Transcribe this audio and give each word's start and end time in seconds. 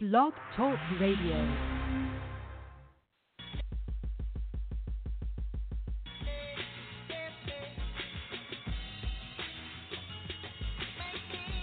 Blog 0.00 0.32
Talk 0.54 0.78
Radio. 1.00 1.34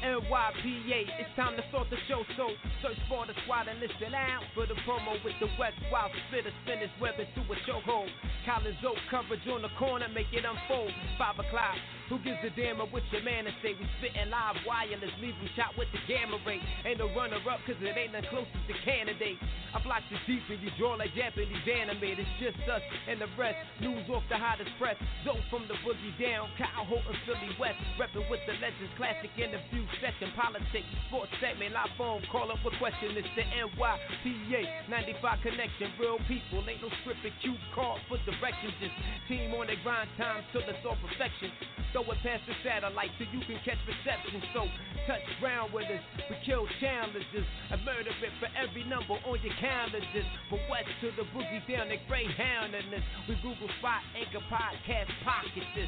NYPA, 0.03 1.07
it's 1.15 1.31
time 1.37 1.55
to 1.55 1.63
start 1.69 1.87
the 1.89 1.95
show, 2.09 2.23
so 2.35 2.49
search 2.83 2.97
for 3.07 3.25
the 3.25 3.31
squad 3.45 3.69
and 3.69 3.79
listen 3.79 4.13
out 4.13 4.43
for 4.53 4.67
the 4.67 4.75
promo 4.83 5.15
with 5.23 5.39
the 5.39 5.47
West 5.57 5.79
Wild 5.89 6.11
Spitter, 6.27 6.51
spin 6.63 6.79
his 6.79 6.91
web 6.99 7.15
into 7.15 7.39
a 7.39 7.55
chokehold. 7.63 8.11
Collins 8.45 8.75
Oak 8.85 8.99
coverage 9.09 9.47
on 9.47 9.61
the 9.61 9.71
corner, 9.79 10.09
make 10.11 10.27
it 10.33 10.43
unfold. 10.43 10.91
Five 11.17 11.39
o'clock, 11.39 11.79
who 12.09 12.19
gives 12.21 12.37
a 12.45 12.51
damn 12.53 12.81
of 12.81 12.93
what 12.93 13.01
your 13.11 13.23
man 13.23 13.45
say? 13.61 13.73
We 13.73 13.85
spitting 13.97 14.29
live 14.29 14.57
wireless, 14.65 15.09
leave 15.21 15.35
him 15.35 15.49
shot 15.57 15.73
with 15.77 15.89
the 15.89 16.01
gamma 16.05 16.37
ray. 16.45 16.61
Ain't 16.85 16.99
no 17.01 17.09
runner 17.17 17.41
up, 17.49 17.59
cause 17.65 17.77
it 17.81 17.97
ain't 17.97 18.13
the 18.13 18.21
closest 18.29 18.65
to 18.69 18.75
candidate. 18.85 19.41
I 19.73 19.81
block 19.83 20.05
you 20.07 20.17
deep 20.23 20.45
and 20.47 20.61
you 20.61 20.71
draw 20.79 20.95
like 20.95 21.11
Japanese 21.17 21.65
anime. 21.65 22.15
It's 22.15 22.29
just 22.39 22.61
us 22.69 22.81
and 23.09 23.19
the 23.19 23.27
rest. 23.35 23.57
News 23.81 24.07
off 24.13 24.23
the 24.29 24.37
hottest 24.37 24.71
press. 24.79 24.95
Zoe 25.25 25.41
from 25.49 25.67
the 25.67 25.75
boogie 25.83 26.15
down, 26.15 26.47
Kyle 26.55 26.85
Holton, 26.85 27.17
Philly 27.25 27.51
West. 27.59 27.75
Reppin' 27.99 28.23
with 28.29 28.39
the 28.47 28.55
legends, 28.61 28.93
classic 28.95 29.33
interview 29.35 29.83
session, 29.99 30.31
politics, 30.37 30.87
sports 31.09 31.33
segment, 31.41 31.73
live 31.73 31.91
phone, 31.97 32.21
call 32.31 32.53
up 32.53 32.61
a 32.63 32.71
question. 32.77 33.17
It's 33.17 33.27
the 33.35 33.43
NYPA 33.43 34.63
95 34.87 35.43
connection. 35.43 35.91
Real 35.99 36.21
people, 36.29 36.63
ain't 36.69 36.79
no 36.79 36.89
script 37.01 37.25
and 37.25 37.35
cue 37.41 37.57
card 37.73 37.99
for 38.07 38.21
directions. 38.23 38.73
Just 38.79 38.95
team 39.27 39.51
on 39.57 39.67
the 39.67 39.75
grind 39.83 40.09
time 40.15 40.43
till 40.53 40.63
it's 40.63 40.85
all 40.85 40.97
perfection. 41.03 41.51
Throw 41.95 42.03
it 42.11 42.19
past 42.27 42.43
the 42.43 42.51
satellite 42.59 43.07
so 43.15 43.23
you 43.31 43.39
can 43.47 43.55
catch 43.63 43.79
reception. 43.87 44.43
So 44.51 44.67
touch 45.07 45.23
ground 45.39 45.71
with 45.71 45.87
us. 45.87 46.03
We 46.27 46.35
kill 46.43 46.67
challenges. 46.83 47.47
I 47.71 47.79
murder 47.87 48.11
it 48.11 48.35
for 48.35 48.51
every 48.51 48.83
number 48.83 49.15
on 49.23 49.39
your 49.39 49.55
calendars. 49.63 50.27
From 50.51 50.59
west 50.67 50.91
to 50.99 51.15
the 51.15 51.23
boogie 51.31 51.63
down 51.71 51.87
the 51.87 51.95
Greyhound 52.11 52.75
in 52.75 52.91
this. 52.91 52.99
We 53.31 53.39
Google 53.39 53.71
Spot, 53.79 54.03
Anchor 54.11 54.43
Podcast, 54.51 55.07
Pocket 55.23 55.63
this. 55.71 55.87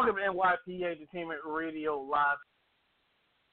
Welcome 0.00 0.16
to 0.16 0.32
NYPA 0.32 0.92
Entertainment 0.92 1.40
Radio 1.44 2.00
Live. 2.00 2.38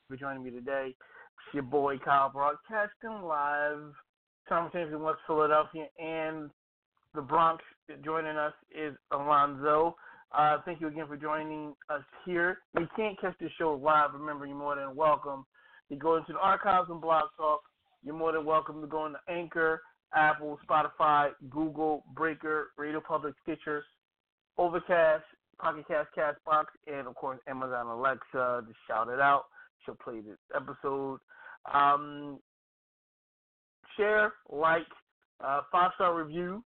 For 0.08 0.16
joining 0.16 0.46
me 0.46 0.50
today, 0.50 0.96
it's 0.96 1.54
your 1.54 1.64
boy 1.64 1.98
Kyle 1.98 2.30
broadcasting 2.30 3.22
live 3.28 3.92
simultaneously 4.48 4.96
in 4.96 5.02
West 5.02 5.20
Philadelphia 5.28 5.88
and 6.00 6.50
the 7.14 7.22
Bronx. 7.22 7.62
Joining 8.02 8.38
us 8.38 8.54
is 8.72 8.96
Alonzo. 9.12 9.98
Uh, 10.32 10.60
thank 10.64 10.80
you 10.80 10.88
again 10.88 11.06
for 11.06 11.18
joining 11.18 11.74
us 11.90 12.04
here. 12.26 12.60
You 12.80 12.88
can't 12.96 13.20
catch 13.20 13.36
the 13.42 13.50
show 13.60 13.74
live, 13.74 14.14
remember 14.14 14.46
you're 14.46 14.56
more 14.56 14.78
than 14.78 14.96
welcome 14.96 15.46
to 15.90 15.98
go 15.98 16.16
into 16.16 16.32
the 16.32 16.40
archives 16.40 16.88
and 16.90 17.02
blog 17.02 17.26
talk. 17.36 17.60
You're 18.06 18.16
more 18.16 18.32
than 18.32 18.46
welcome 18.46 18.80
to 18.80 18.88
go 18.88 19.06
into 19.06 19.20
Anchor, 19.28 19.82
Apple, 20.16 20.58
Spotify, 20.70 21.32
Google, 21.50 22.06
Breaker, 22.16 22.70
Radio 22.78 23.02
Public, 23.06 23.34
Stitcher, 23.44 23.84
Overcast, 24.58 25.26
Pocket 25.60 25.86
Cast, 25.88 26.10
Castbox, 26.16 26.66
and 26.88 27.08
of 27.08 27.16
course 27.16 27.40
Amazon 27.48 27.88
Alexa. 27.88 28.64
Just 28.68 28.80
shout 28.88 29.10
it 29.10 29.20
out. 29.20 29.46
She'll 29.86 29.96
play 29.96 30.20
this 30.20 30.38
episode. 30.56 31.20
Um, 31.74 32.40
share, 33.96 34.34
like, 34.50 34.88
uh, 35.44 35.62
five 35.72 35.92
star 35.96 36.16
review. 36.16 36.64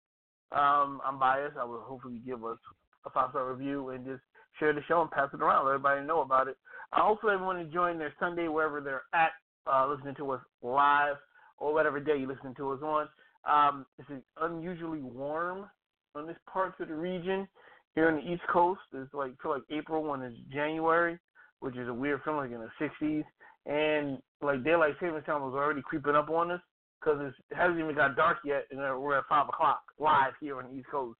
Um, 0.52 1.00
I'm 1.06 1.18
biased. 1.18 1.56
I 1.56 1.64
will 1.64 1.80
hopefully 1.80 2.20
give 2.26 2.44
us 2.44 2.58
a 3.06 3.10
five 3.10 3.30
star 3.30 3.52
review 3.52 3.90
and 3.90 4.04
just 4.04 4.20
share 4.58 4.72
the 4.72 4.82
show 4.86 5.00
and 5.00 5.10
pass 5.10 5.28
it 5.32 5.40
around. 5.40 5.64
Let 5.64 5.74
everybody 5.74 6.06
know 6.06 6.20
about 6.20 6.48
it. 6.48 6.56
I 6.92 7.00
hopefully 7.00 7.34
everyone 7.34 7.58
enjoying 7.58 7.98
their 7.98 8.12
Sunday 8.20 8.48
wherever 8.48 8.80
they're 8.80 9.02
at, 9.14 9.30
uh, 9.66 9.88
listening 9.88 10.14
to 10.16 10.30
us 10.32 10.40
live 10.62 11.16
or 11.56 11.72
whatever 11.72 12.00
day 12.00 12.18
you're 12.18 12.28
listening 12.28 12.54
to 12.56 12.72
us 12.72 12.80
on. 12.82 13.08
Um, 13.48 13.86
it's 13.98 14.08
unusually 14.40 15.00
warm 15.00 15.66
on 16.14 16.26
this 16.26 16.36
part 16.52 16.74
of 16.78 16.88
the 16.88 16.94
region 16.94 17.48
here 17.94 18.08
in 18.08 18.16
the 18.16 18.32
East 18.32 18.42
Coast. 18.52 18.80
It's 18.92 19.12
like 19.14 19.32
feel 19.42 19.52
like 19.52 19.62
April 19.70 20.02
when 20.02 20.22
it's 20.22 20.36
January, 20.52 21.18
which 21.60 21.76
is 21.76 21.88
a 21.88 21.94
weird 21.94 22.20
feeling 22.24 22.50
like 22.50 22.50
in 22.50 22.60
the 22.60 22.90
60s. 23.04 23.24
And 23.64 24.18
like 24.40 24.64
daylight 24.64 24.94
savings 25.00 25.24
time 25.24 25.42
was 25.42 25.54
already 25.54 25.82
creeping 25.82 26.16
up 26.16 26.30
on 26.30 26.50
us 26.50 26.60
because 27.00 27.20
it 27.50 27.56
hasn't 27.56 27.78
even 27.78 27.94
got 27.94 28.16
dark 28.16 28.38
yet, 28.44 28.66
and 28.70 28.78
we're 28.78 29.18
at 29.18 29.24
five 29.28 29.48
o'clock 29.48 29.82
live 29.98 30.32
here 30.40 30.58
on 30.58 30.70
the 30.70 30.78
East 30.78 30.88
Coast. 30.90 31.18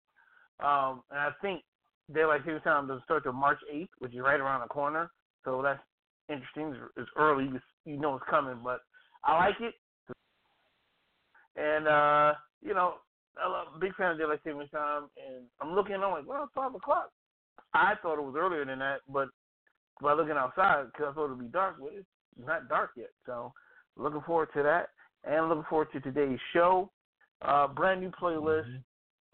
Um, 0.61 1.03
and 1.11 1.21
I 1.21 1.31
think 1.41 1.63
daylight 2.13 2.41
savings 2.45 2.65
time 2.65 2.89
doesn't 2.89 3.05
start 3.05 3.25
till 3.25 3.33
March 3.33 3.59
8th, 3.73 3.89
which 3.99 4.15
is 4.15 4.21
right 4.21 4.41
around 4.41 4.61
the 4.61 4.69
corner. 4.69 5.11
So 5.45 5.61
that's 5.63 5.81
interesting. 6.29 6.75
It's, 6.97 7.09
early. 7.17 7.45
You, 7.45 7.61
you 7.85 8.01
know 8.01 8.17
it's 8.17 8.25
coming, 8.29 8.59
but 8.63 8.81
I 9.25 9.37
like 9.37 9.61
it. 9.61 9.75
And 11.57 11.87
uh, 11.87 12.35
you 12.63 12.75
know, 12.75 12.95
I'm 13.41 13.77
a 13.77 13.79
big 13.79 13.95
fan 13.95 14.13
of 14.13 14.19
daylight 14.19 14.41
savings 14.45 14.71
time, 14.71 15.05
and 15.17 15.45
I'm 15.61 15.75
looking. 15.75 15.95
I'm 15.97 16.11
like, 16.13 16.27
well, 16.27 16.45
it's 16.45 16.53
five 16.55 16.75
o'clock. 16.75 17.11
I 17.75 17.95
thought 18.03 18.19
it 18.19 18.25
was 18.25 18.35
earlier 18.37 18.65
than 18.65 18.81
that, 18.81 19.01
but 19.09 19.29
by 20.03 20.13
looking 20.13 20.37
outside, 20.37 20.87
because 20.87 21.07
I 21.11 21.15
thought 21.15 21.27
it'd 21.27 21.39
be 21.39 21.47
dark, 21.47 21.77
but 21.81 21.93
it's 21.95 22.07
not 22.45 22.69
dark 22.69 22.91
yet. 22.97 23.11
So, 23.25 23.53
looking 23.97 24.21
forward 24.27 24.49
to 24.55 24.63
that, 24.63 24.89
and 25.25 25.49
looking 25.49 25.65
forward 25.69 25.89
to 25.93 26.01
today's 26.01 26.39
show. 26.53 26.91
Uh, 27.41 27.67
brand 27.69 28.01
new 28.01 28.11
playlist. 28.11 28.69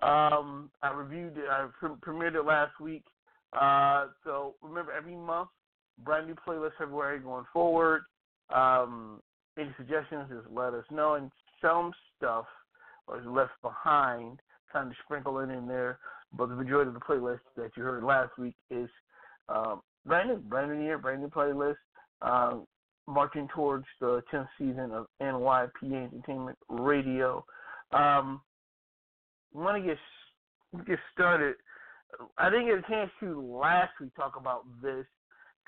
Um, 0.00 0.70
I 0.82 0.92
reviewed 0.92 1.36
it. 1.36 1.44
I 1.50 1.66
pre- 1.78 1.90
premiered 1.96 2.36
it 2.36 2.44
last 2.44 2.78
week. 2.80 3.04
Uh, 3.52 4.06
so 4.24 4.54
remember, 4.62 4.92
every 4.92 5.16
month, 5.16 5.48
brand 6.04 6.26
new 6.26 6.36
playlist 6.46 6.72
February 6.78 7.18
going 7.18 7.44
forward. 7.52 8.02
Um, 8.54 9.20
any 9.58 9.70
suggestions? 9.76 10.30
Just 10.30 10.54
let 10.54 10.74
us 10.74 10.84
know. 10.90 11.14
And 11.14 11.30
some 11.60 11.92
stuff 12.16 12.44
was 13.08 13.22
left 13.26 13.52
behind, 13.62 14.40
kind 14.72 14.88
of 14.88 14.96
sprinkle 15.04 15.38
it 15.40 15.50
in 15.50 15.66
there. 15.66 15.98
But 16.32 16.48
the 16.48 16.56
majority 16.56 16.88
of 16.88 16.94
the 16.94 17.00
playlist 17.00 17.40
that 17.56 17.70
you 17.76 17.82
heard 17.82 18.04
last 18.04 18.36
week 18.38 18.54
is 18.70 18.88
um, 19.48 19.80
brand 20.04 20.28
new, 20.28 20.36
brand 20.36 20.70
new 20.72 20.84
year, 20.84 20.98
brand 20.98 21.22
new 21.22 21.28
playlist, 21.28 21.76
um, 22.20 22.66
marching 23.06 23.48
towards 23.54 23.86
the 24.00 24.22
10th 24.32 24.48
season 24.58 24.92
of 24.92 25.06
NYPA 25.22 26.12
Entertainment 26.12 26.58
Radio. 26.68 27.44
Um, 27.92 28.42
want 29.52 29.82
to 29.82 29.88
get 29.88 29.98
get 30.86 30.98
started. 31.14 31.54
I 32.36 32.50
didn't 32.50 32.66
get 32.66 32.78
a 32.78 32.82
chance 32.88 33.10
to 33.20 33.40
last 33.40 33.92
week 34.00 34.14
talk 34.14 34.34
about 34.38 34.64
this, 34.82 35.06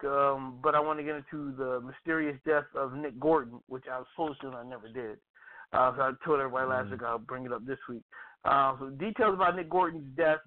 um, 0.04 0.58
but 0.62 0.74
I 0.74 0.80
want 0.80 0.98
to 0.98 1.04
get 1.04 1.16
into 1.16 1.54
the 1.56 1.80
mysterious 1.80 2.38
death 2.46 2.64
of 2.74 2.94
Nick 2.94 3.18
Gordon, 3.18 3.60
which 3.68 3.84
I 3.90 3.98
was 3.98 4.06
supposed 4.14 4.40
to 4.42 4.48
and 4.48 4.56
I 4.56 4.64
never 4.64 4.88
did. 4.88 5.18
Uh, 5.72 5.92
so 5.96 6.02
I 6.02 6.12
told 6.24 6.40
everybody 6.40 6.68
last 6.68 6.84
Mm-hmm. 6.84 6.92
week 6.92 7.02
I'll 7.04 7.18
bring 7.18 7.46
it 7.46 7.52
up 7.52 7.64
this 7.66 7.78
week. 7.88 8.02
Uh, 8.44 8.74
so 8.78 8.90
details 8.90 9.34
about 9.34 9.56
Nick 9.56 9.68
Gordon's 9.70 10.16
death 10.16 10.38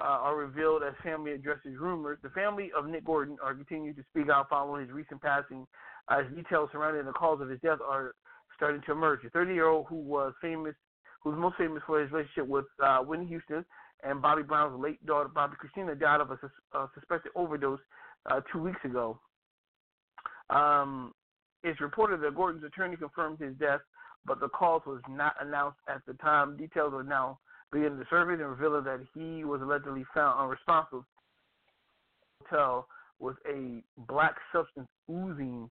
uh, 0.00 0.04
are 0.04 0.36
revealed 0.36 0.82
as 0.82 0.94
family 1.02 1.32
addresses 1.32 1.76
rumors. 1.78 2.18
The 2.22 2.30
family 2.30 2.70
of 2.76 2.86
Nick 2.86 3.04
Gordon 3.04 3.36
are 3.44 3.54
continuing 3.54 3.94
to 3.94 4.02
speak 4.10 4.30
out 4.30 4.48
following 4.48 4.82
his 4.86 4.90
recent 4.94 5.20
passing, 5.20 5.66
as 6.10 6.24
details 6.34 6.70
surrounding 6.72 7.04
the 7.04 7.12
cause 7.12 7.40
of 7.40 7.48
his 7.50 7.60
death 7.60 7.78
are 7.86 8.14
starting 8.56 8.80
to 8.86 8.92
emerge. 8.92 9.20
The 9.22 9.30
30-year-old 9.30 9.86
who 9.88 9.96
was 9.96 10.32
famous, 10.40 10.74
who 11.22 11.30
was 11.30 11.38
most 11.38 11.56
famous 11.58 11.82
for 11.86 12.00
his 12.00 12.10
relationship 12.10 12.46
with 12.46 12.64
uh, 12.82 12.98
Whitney 13.00 13.26
Houston 13.26 13.64
and 14.02 14.22
Bobby 14.22 14.42
Brown's 14.42 14.80
late 14.80 15.04
daughter, 15.04 15.28
Bobbi 15.28 15.54
Kristina, 15.56 15.98
died 15.98 16.20
of 16.20 16.30
a 16.30 16.38
sus- 16.40 16.50
uh, 16.74 16.86
suspected 16.94 17.32
overdose 17.34 17.80
uh, 18.30 18.40
two 18.52 18.62
weeks 18.62 18.80
ago. 18.84 19.18
Um, 20.50 21.12
it's 21.62 21.80
reported 21.80 22.20
that 22.22 22.34
Gordon's 22.34 22.64
attorney 22.64 22.96
confirmed 22.96 23.38
his 23.40 23.54
death, 23.56 23.80
but 24.26 24.40
the 24.40 24.48
cause 24.48 24.82
was 24.86 25.00
not 25.08 25.34
announced 25.40 25.78
at 25.88 26.02
the 26.06 26.14
time. 26.14 26.56
Details 26.56 26.92
are 26.94 27.02
now 27.02 27.38
being 27.72 27.96
to 27.98 28.04
surface 28.10 28.38
and 28.40 28.50
revealing 28.50 28.84
that 28.84 29.00
he 29.14 29.44
was 29.44 29.60
allegedly 29.62 30.04
found 30.14 30.38
unresponsive 30.38 31.04
hotel 32.42 32.86
with 33.18 33.36
a 33.48 33.82
black 34.08 34.34
substance 34.52 34.88
oozing 35.10 35.70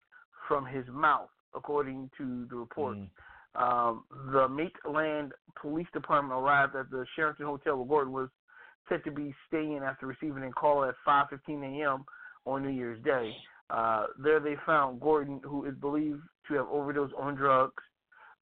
from 0.48 0.66
his 0.66 0.86
mouth, 0.92 1.30
according 1.56 2.10
to 2.18 2.48
the 2.50 2.56
report. 2.56 2.98
Um, 3.56 4.04
the 4.32 4.48
Maitland 4.48 5.34
Police 5.60 5.88
Department 5.94 6.40
arrived 6.40 6.76
at 6.76 6.90
the 6.92 7.06
Sheraton 7.16 7.46
Hotel 7.46 7.76
where 7.76 7.88
Gordon 7.88 8.14
was 8.14 8.30
said 8.88 9.04
to 9.06 9.12
be 9.12 9.34
staying 9.48 9.82
after 9.84 10.08
receiving 10.08 10.44
a 10.44 10.52
call 10.52 10.84
at 10.84 10.96
5:15 11.06 11.64
a.m. 11.64 12.06
on 12.46 12.64
New 12.64 12.70
Year's 12.70 13.04
Day. 13.04 13.36
Uh, 13.70 14.08
there 14.18 14.40
they 14.40 14.56
found 14.66 15.00
Gordon, 15.00 15.42
who 15.44 15.66
is 15.66 15.76
believed 15.76 16.22
to 16.48 16.56
have 16.56 16.68
overdosed 16.70 17.14
on 17.18 17.36
drugs. 17.36 17.84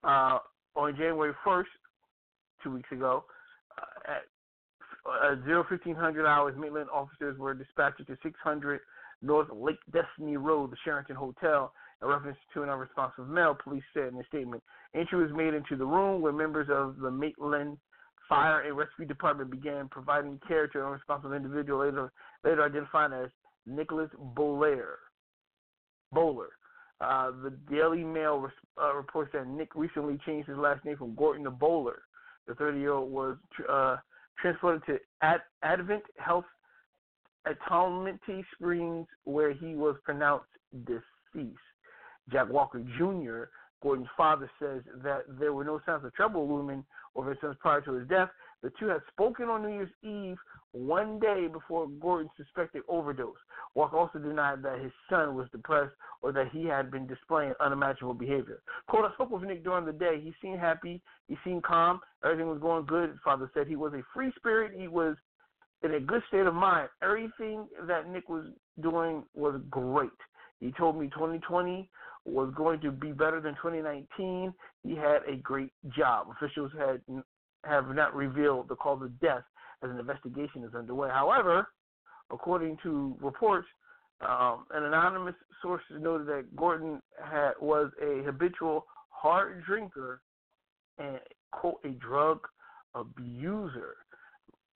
Uh, 0.08 0.40
on 0.78 0.96
January 0.96 1.34
1st, 1.46 1.66
two 2.64 2.72
weeks 2.72 2.90
ago, 2.92 3.26
uh, 3.78 4.12
at 4.12 4.24
uh, 5.06 5.36
01500 5.46 6.26
hours, 6.26 6.56
Maitland 6.58 6.90
officers 6.90 7.38
were 7.38 7.54
dispatched 7.54 8.06
to 8.08 8.18
600 8.24 8.80
North 9.22 9.48
Lake 9.54 9.80
Destiny 9.92 10.38
Road, 10.38 10.72
the 10.72 10.78
Sheraton 10.86 11.16
Hotel, 11.16 11.74
in 12.02 12.08
reference 12.08 12.38
to 12.54 12.64
an 12.64 12.70
unresponsive 12.70 13.28
male, 13.28 13.58
police 13.62 13.84
said 13.94 14.14
in 14.14 14.20
a 14.20 14.24
statement. 14.28 14.64
Entry 14.96 15.22
was 15.22 15.32
made 15.36 15.54
into 15.54 15.76
the 15.76 15.86
room 15.86 16.22
where 16.22 16.32
members 16.32 16.68
of 16.72 16.98
the 17.00 17.12
Maitland 17.12 17.78
Fire 18.30 18.62
and 18.62 18.78
Rescue 18.78 19.06
Department 19.06 19.50
began 19.50 19.90
providing 19.90 20.40
care 20.48 20.68
to 20.68 20.80
an 20.80 20.86
unresponsive 20.86 21.34
individual 21.34 21.86
later, 21.86 22.12
later 22.46 22.64
identified 22.64 23.12
as 23.14 23.30
Nicholas 23.66 24.10
Bowler. 24.18 25.00
Bowler. 26.14 26.50
Uh, 27.00 27.32
the 27.44 27.54
Daily 27.70 28.04
Mail 28.04 28.48
uh, 28.82 28.94
reports 28.96 29.32
that 29.34 29.48
Nick 29.48 29.76
recently 29.76 30.20
changed 30.26 30.50
his 30.50 30.58
last 30.58 30.84
name 30.84 30.98
from 30.98 31.16
Gordon 31.16 31.44
to 31.44 31.52
Bowler. 31.52 32.04
The 32.48 32.56
30 32.56 32.80
year 32.80 32.94
old 32.94 33.12
was 33.12 33.38
uh, 33.70 33.98
transported 34.42 34.84
to 34.88 34.98
Ad- 35.22 35.42
Advent 35.64 36.04
Health 36.18 36.46
Altamonte 37.48 38.44
Springs, 38.56 39.08
where 39.26 39.54
he 39.54 39.76
was 39.76 39.96
pronounced 40.04 40.48
deceased. 40.86 41.58
Jack 42.32 42.50
Walker 42.50 42.84
Jr., 42.98 43.44
Gordon's 43.82 44.10
father, 44.18 44.50
says 44.60 44.82
that 45.04 45.22
there 45.40 45.54
were 45.54 45.64
no 45.64 45.80
signs 45.86 46.04
of 46.04 46.14
trouble 46.14 46.48
looming 46.48 46.84
over 47.16 47.30
his 47.30 47.40
son 47.42 47.56
prior 47.60 47.82
to 47.82 47.94
his 47.94 48.08
death. 48.08 48.30
The 48.64 48.72
two 48.80 48.88
had 48.88 49.02
spoken 49.12 49.50
on 49.50 49.62
New 49.62 49.70
Year's 49.70 49.90
Eve, 50.04 50.38
one 50.72 51.20
day 51.20 51.48
before 51.48 51.88
Gordon's 51.88 52.32
suspected 52.36 52.84
overdose. 52.88 53.36
Walker 53.76 53.98
also 53.98 54.20
denied 54.20 54.64
that 54.64 54.80
his 54.80 54.92
son 55.10 55.36
was 55.36 55.48
depressed 55.52 55.94
or 56.22 56.32
that 56.32 56.50
he 56.52 56.66
had 56.66 56.90
been 56.92 57.08
displaying 57.08 57.54
unimaginable 57.60 58.14
behavior. 58.14 58.60
Quote, 58.88 59.06
I 59.06 59.14
spoke 59.14 59.30
with 59.30 59.44
Nick 59.44 59.64
during 59.64 59.86
the 59.86 59.94
day. 59.94 60.20
He 60.22 60.34
seemed 60.42 60.60
happy. 60.60 61.02
He 61.28 61.38
seemed 61.44 61.64
calm. 61.64 62.00
Everything 62.24 62.50
was 62.50 62.60
going 62.60 62.86
good. 62.86 63.10
His 63.10 63.20
father 63.24 63.50
said 63.54 63.68
he 63.68 63.76
was 63.76 63.94
a 63.94 64.04
free 64.14 64.32
spirit. 64.36 64.74
He 64.76 64.88
was 64.88 65.16
in 65.84 65.94
a 65.94 66.00
good 66.00 66.24
state 66.28 66.48
of 66.48 66.54
mind. 66.54 66.90
Everything 67.04 67.68
that 67.88 68.10
Nick 68.10 68.28
was 68.28 68.46
doing 68.82 69.24
was 69.36 69.62
great. 69.70 70.10
He 70.60 70.72
told 70.72 71.00
me 71.00 71.08
2020 71.10 71.90
was 72.26 72.52
going 72.56 72.82
to 72.82 72.92
be 72.92 73.12
better 73.12 73.40
than 73.40 73.54
2019. 73.56 74.54
He 74.84 74.96
had 74.96 75.20
a 75.28 75.36
great 75.38 75.72
job. 75.96 76.28
Officials 76.32 76.72
had 76.78 77.02
have 77.68 77.94
not 77.94 78.16
revealed 78.16 78.70
the 78.70 78.76
cause 78.76 79.02
of 79.02 79.20
death 79.20 79.44
as 79.84 79.90
an 79.90 80.00
investigation 80.00 80.64
is 80.64 80.74
underway. 80.74 81.10
However, 81.10 81.68
according 82.32 82.78
to 82.84 83.16
reports, 83.22 83.68
um, 84.22 84.66
an 84.72 84.84
anonymous 84.84 85.36
source 85.62 85.84
noted 85.92 86.28
that 86.28 86.56
Gordon 86.56 87.02
had, 87.24 87.52
was 87.62 87.92
a 88.02 88.24
habitual 88.24 88.86
hard 89.10 89.64
drinker 89.66 90.22
and 90.98 91.20
quote 91.52 91.80
a 91.84 91.90
drug 91.90 92.40
abuser. 92.96 93.96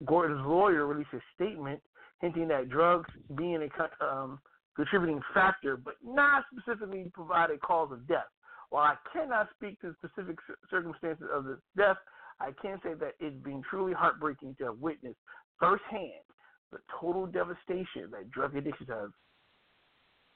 Gordon's 0.05 0.44
lawyer 0.46 0.87
released 0.87 1.11
a 1.12 1.20
statement 1.34 1.81
hinting 2.20 2.49
that 2.49 2.69
drugs 2.69 3.08
being 3.37 3.61
a 3.62 4.05
um, 4.05 4.41
contributing 4.75 5.20
factor, 5.34 5.76
but 5.76 5.94
not 6.05 6.44
specifically 6.52 7.11
provide 7.14 7.50
a 7.50 7.58
cause 7.58 7.93
of 7.93 8.06
death. 8.08 8.26
While 8.70 8.84
I 8.84 8.96
cannot 9.12 9.49
speak 9.56 9.81
to 9.81 9.94
the 10.02 10.08
specific 10.08 10.37
circumstances 10.70 11.26
of 11.32 11.44
the 11.44 11.58
death, 11.76 11.96
I 12.40 12.52
can 12.62 12.79
say 12.82 12.94
that 12.94 13.14
it's 13.19 13.43
been 13.44 13.62
truly 13.69 13.93
heartbreaking 13.93 14.56
to 14.58 14.64
have 14.67 14.79
witnessed 14.79 15.19
firsthand 15.58 16.23
the 16.70 16.79
total 17.00 17.26
devastation 17.26 18.11
that 18.12 18.31
drug 18.31 18.56
addiction 18.56 18.87
has 18.88 19.11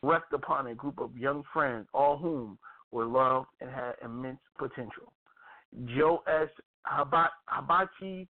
wreaked 0.02 0.32
upon 0.32 0.66
a 0.66 0.74
group 0.74 0.98
of 0.98 1.16
young 1.16 1.42
friends, 1.52 1.86
all 1.94 2.18
whom 2.18 2.58
were 2.90 3.04
loved 3.04 3.46
and 3.60 3.70
had 3.70 3.92
immense 4.04 4.40
potential. 4.58 5.12
Joe 5.96 6.22
S. 6.26 6.48
Habachy, 6.86 8.26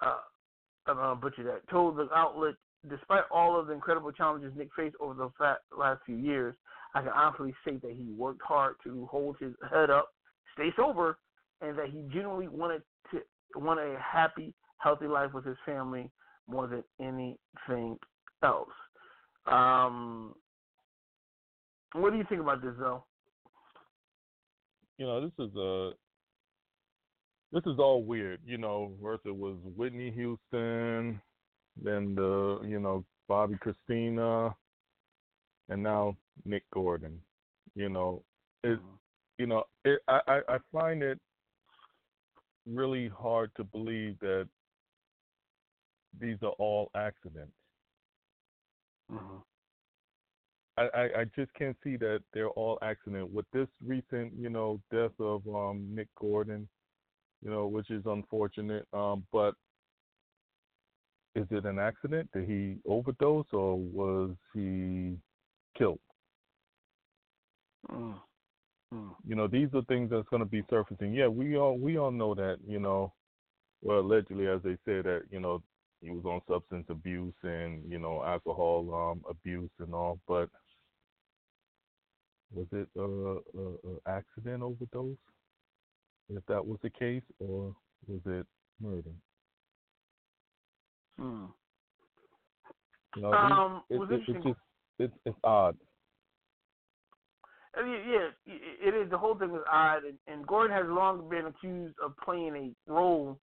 uh, 0.00 1.14
butcher 1.14 1.44
that, 1.44 1.68
told 1.70 1.96
the 1.96 2.08
outlet, 2.14 2.54
despite 2.88 3.24
all 3.30 3.58
of 3.58 3.66
the 3.66 3.72
incredible 3.72 4.12
challenges 4.12 4.52
Nick 4.56 4.68
faced 4.76 4.96
over 5.00 5.14
the 5.14 5.56
last 5.76 6.00
few 6.04 6.16
years, 6.16 6.54
I 6.94 7.02
can 7.02 7.10
honestly 7.10 7.54
say 7.64 7.76
that 7.76 7.92
he 7.92 8.12
worked 8.16 8.42
hard 8.42 8.76
to 8.84 9.06
hold 9.06 9.36
his 9.38 9.52
head 9.70 9.90
up, 9.90 10.08
stay 10.54 10.70
sober, 10.76 11.18
and 11.60 11.78
that 11.78 11.90
he 11.90 12.02
genuinely 12.12 12.48
wanted 12.48 12.82
want 13.56 13.80
a 13.80 13.96
happy, 14.00 14.54
healthy 14.78 15.06
life 15.06 15.32
with 15.32 15.44
his 15.44 15.56
family 15.64 16.10
more 16.48 16.66
than 16.66 16.82
anything 17.00 17.96
else. 18.42 18.68
Um, 19.46 20.34
what 21.94 22.12
do 22.12 22.18
you 22.18 22.24
think 22.28 22.40
about 22.40 22.62
this, 22.62 22.74
though? 22.78 23.04
You 24.98 25.06
know, 25.06 25.20
this 25.22 25.32
is 25.38 25.56
a 25.56 25.92
this 27.52 27.62
is 27.66 27.78
all 27.78 28.04
weird. 28.04 28.40
You 28.44 28.58
know, 28.58 28.92
first 29.02 29.22
it 29.24 29.34
was 29.34 29.56
Whitney 29.76 30.10
Houston, 30.10 31.20
then 31.82 32.14
the 32.14 32.60
you 32.64 32.78
know 32.78 33.04
Bobbi 33.28 33.58
Kristina, 33.58 34.54
and 35.68 35.82
now 35.82 36.16
Nick 36.44 36.64
Gordon. 36.72 37.20
You 37.74 37.88
know, 37.88 38.22
it. 38.62 38.78
Mm-hmm. 38.78 38.94
You 39.38 39.46
know, 39.46 39.64
it, 39.86 40.00
I 40.06 40.40
I 40.48 40.58
find 40.70 41.02
it 41.02 41.18
really 42.66 43.08
hard 43.08 43.50
to 43.56 43.64
believe 43.64 44.18
that 44.20 44.48
these 46.20 46.36
are 46.42 46.54
all 46.58 46.90
accidents. 46.94 47.52
Mm-hmm. 49.12 49.36
I, 50.76 50.82
I, 50.82 51.20
I 51.20 51.24
just 51.36 51.52
can't 51.54 51.76
see 51.82 51.96
that 51.96 52.22
they're 52.32 52.48
all 52.50 52.78
accident. 52.82 53.30
With 53.32 53.46
this 53.52 53.68
recent, 53.84 54.32
you 54.38 54.50
know, 54.50 54.80
death 54.92 55.12
of 55.18 55.42
um, 55.48 55.86
Nick 55.92 56.08
Gordon, 56.18 56.68
you 57.44 57.50
know, 57.50 57.66
which 57.66 57.90
is 57.90 58.02
unfortunate. 58.06 58.86
Um, 58.92 59.24
but 59.32 59.54
is 61.34 61.46
it 61.50 61.64
an 61.64 61.78
accident? 61.78 62.30
Did 62.32 62.48
he 62.48 62.76
overdose 62.86 63.46
or 63.52 63.76
was 63.76 64.30
he 64.54 65.16
killed? 65.76 66.00
Mm. 67.90 68.14
Mm. 68.92 69.14
You 69.26 69.36
know, 69.36 69.46
these 69.46 69.68
are 69.74 69.82
things 69.82 70.10
that's 70.10 70.28
going 70.28 70.40
to 70.40 70.48
be 70.48 70.64
surfacing. 70.68 71.14
Yeah, 71.14 71.28
we 71.28 71.56
all 71.56 71.78
we 71.78 71.96
all 71.96 72.10
know 72.10 72.34
that. 72.34 72.58
You 72.66 72.80
know, 72.80 73.12
well, 73.82 74.00
allegedly, 74.00 74.48
as 74.48 74.60
they 74.62 74.74
say 74.84 75.00
that 75.02 75.22
you 75.30 75.40
know 75.40 75.62
he 76.00 76.10
was 76.10 76.24
on 76.24 76.40
substance 76.48 76.86
abuse 76.88 77.34
and 77.42 77.82
you 77.90 77.98
know 77.98 78.22
alcohol 78.24 79.12
um, 79.12 79.22
abuse 79.30 79.70
and 79.78 79.94
all, 79.94 80.18
but 80.26 80.48
was 82.52 82.66
it 82.72 82.88
a, 82.96 83.00
a, 83.00 83.62
a 83.62 84.16
accident 84.16 84.62
overdose? 84.62 85.16
If 86.28 86.44
that 86.46 86.64
was 86.64 86.78
the 86.82 86.90
case, 86.90 87.22
or 87.38 87.74
was 88.06 88.20
it 88.26 88.46
murder? 88.80 89.10
Hmm. 91.18 91.46
You 93.16 93.22
know, 93.22 93.32
um, 93.32 93.82
it, 93.90 93.96
it, 93.96 94.12
it, 94.12 94.20
it's 94.28 94.44
just 94.44 94.58
it's 94.98 95.14
it's 95.26 95.38
odd. 95.44 95.76
I 97.76 97.84
mean, 97.84 98.00
yeah, 98.08 98.28
it 98.82 98.94
is. 98.94 99.10
The 99.10 99.18
whole 99.18 99.36
thing 99.38 99.50
is 99.50 99.62
odd, 99.70 100.04
and, 100.04 100.18
and 100.26 100.46
Gordon 100.46 100.76
has 100.76 100.86
long 100.88 101.28
been 101.28 101.46
accused 101.46 101.94
of 102.04 102.12
playing 102.24 102.74
a 102.88 102.92
role 102.92 103.38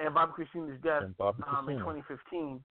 in 0.00 0.12
Bobbi 0.12 0.32
Kristina's 0.32 0.80
death 0.82 1.02
um, 1.20 1.68
in 1.68 1.78
2015, 1.78 2.62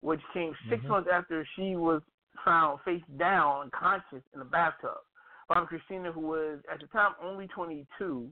which 0.00 0.20
came 0.32 0.54
6 0.70 0.80
mm-hmm. 0.80 0.88
months 0.88 1.08
after 1.12 1.46
she 1.56 1.76
was 1.76 2.00
found 2.44 2.80
face 2.84 3.02
down, 3.18 3.64
unconscious 3.64 4.22
in 4.34 4.40
a 4.40 4.44
bathtub. 4.44 4.98
Bobbi 5.50 5.66
Kristina, 5.68 6.12
who 6.12 6.20
was 6.20 6.58
at 6.72 6.80
the 6.80 6.86
time 6.88 7.12
only 7.22 7.46
22 7.48 8.28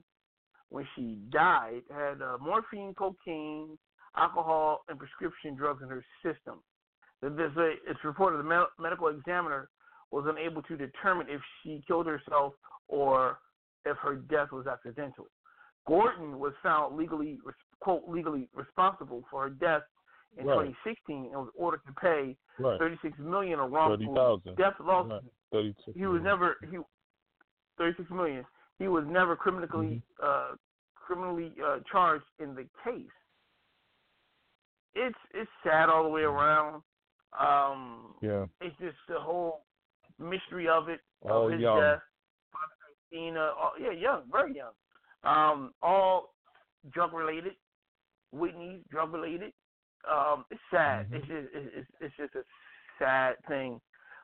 when 0.69 0.85
she 0.95 1.19
died, 1.31 1.81
had 1.89 2.21
uh, 2.21 2.37
morphine, 2.41 2.93
cocaine, 2.95 3.77
alcohol, 4.15 4.81
and 4.89 4.97
prescription 4.97 5.55
drugs 5.55 5.83
in 5.83 5.89
her 5.89 6.03
system. 6.23 6.61
There's 7.21 7.57
a, 7.57 7.73
it's 7.87 8.03
reported 8.03 8.37
the 8.37 8.65
medical 8.79 9.07
examiner 9.07 9.69
was 10.11 10.25
unable 10.27 10.61
to 10.63 10.77
determine 10.77 11.27
if 11.29 11.41
she 11.61 11.83
killed 11.87 12.07
herself 12.07 12.53
or 12.87 13.39
if 13.85 13.97
her 13.97 14.15
death 14.15 14.51
was 14.51 14.67
accidental. 14.67 15.25
Gordon 15.87 16.39
was 16.39 16.53
found 16.61 16.97
legally, 16.97 17.39
quote, 17.79 18.03
legally 18.07 18.49
responsible 18.53 19.23
for 19.31 19.43
her 19.43 19.49
death 19.49 19.83
in 20.37 20.45
right. 20.45 20.67
2016 20.85 21.29
and 21.31 21.41
was 21.41 21.49
ordered 21.55 21.81
to 21.87 21.93
pay 21.93 22.35
right. 22.59 22.79
36 22.79 23.17
million 23.19 23.59
of 23.59 23.71
wrongful 23.71 24.41
death 24.57 24.73
lawsuit. 24.81 25.23
Right. 25.53 25.75
he 25.95 26.05
was 26.05 26.21
never 26.23 26.57
he 26.69 26.77
36 27.77 28.09
million. 28.11 28.45
He 28.79 28.87
was 28.87 29.05
never 29.07 29.35
criminally 29.35 30.01
mm-hmm. 30.21 30.53
uh, 30.53 30.55
criminally 30.95 31.53
uh, 31.65 31.79
charged 31.89 32.25
in 32.39 32.53
the 32.53 32.65
case. 32.83 33.05
It's 34.93 35.17
it's 35.33 35.49
sad 35.63 35.89
all 35.89 36.03
the 36.03 36.09
way 36.09 36.23
around. 36.23 36.81
Um, 37.39 38.15
yeah. 38.21 38.45
It's 38.61 38.75
just 38.79 38.97
the 39.07 39.19
whole 39.19 39.61
mystery 40.19 40.67
of 40.67 40.89
it, 40.89 40.99
all 41.21 41.45
of 41.45 41.51
his 41.53 41.61
young. 41.61 41.79
death. 41.79 41.99
Kristina, 43.13 43.51
all, 43.57 43.73
yeah, 43.79 43.91
young, 43.91 44.23
very 44.31 44.55
young. 44.55 44.71
Um, 45.23 45.73
all 45.81 46.33
drug 46.91 47.13
related. 47.13 47.53
Whitney 48.31 48.81
drug 48.91 49.13
related. 49.13 49.53
Um, 50.09 50.45
it's 50.51 50.61
sad. 50.71 51.05
Mm-hmm. 51.05 51.15
It's 51.15 51.27
just 51.27 51.47
it's, 51.53 51.87
it's 52.01 52.17
just 52.17 52.35
a 52.35 52.43
sad 52.99 53.35
thing. 53.47 53.79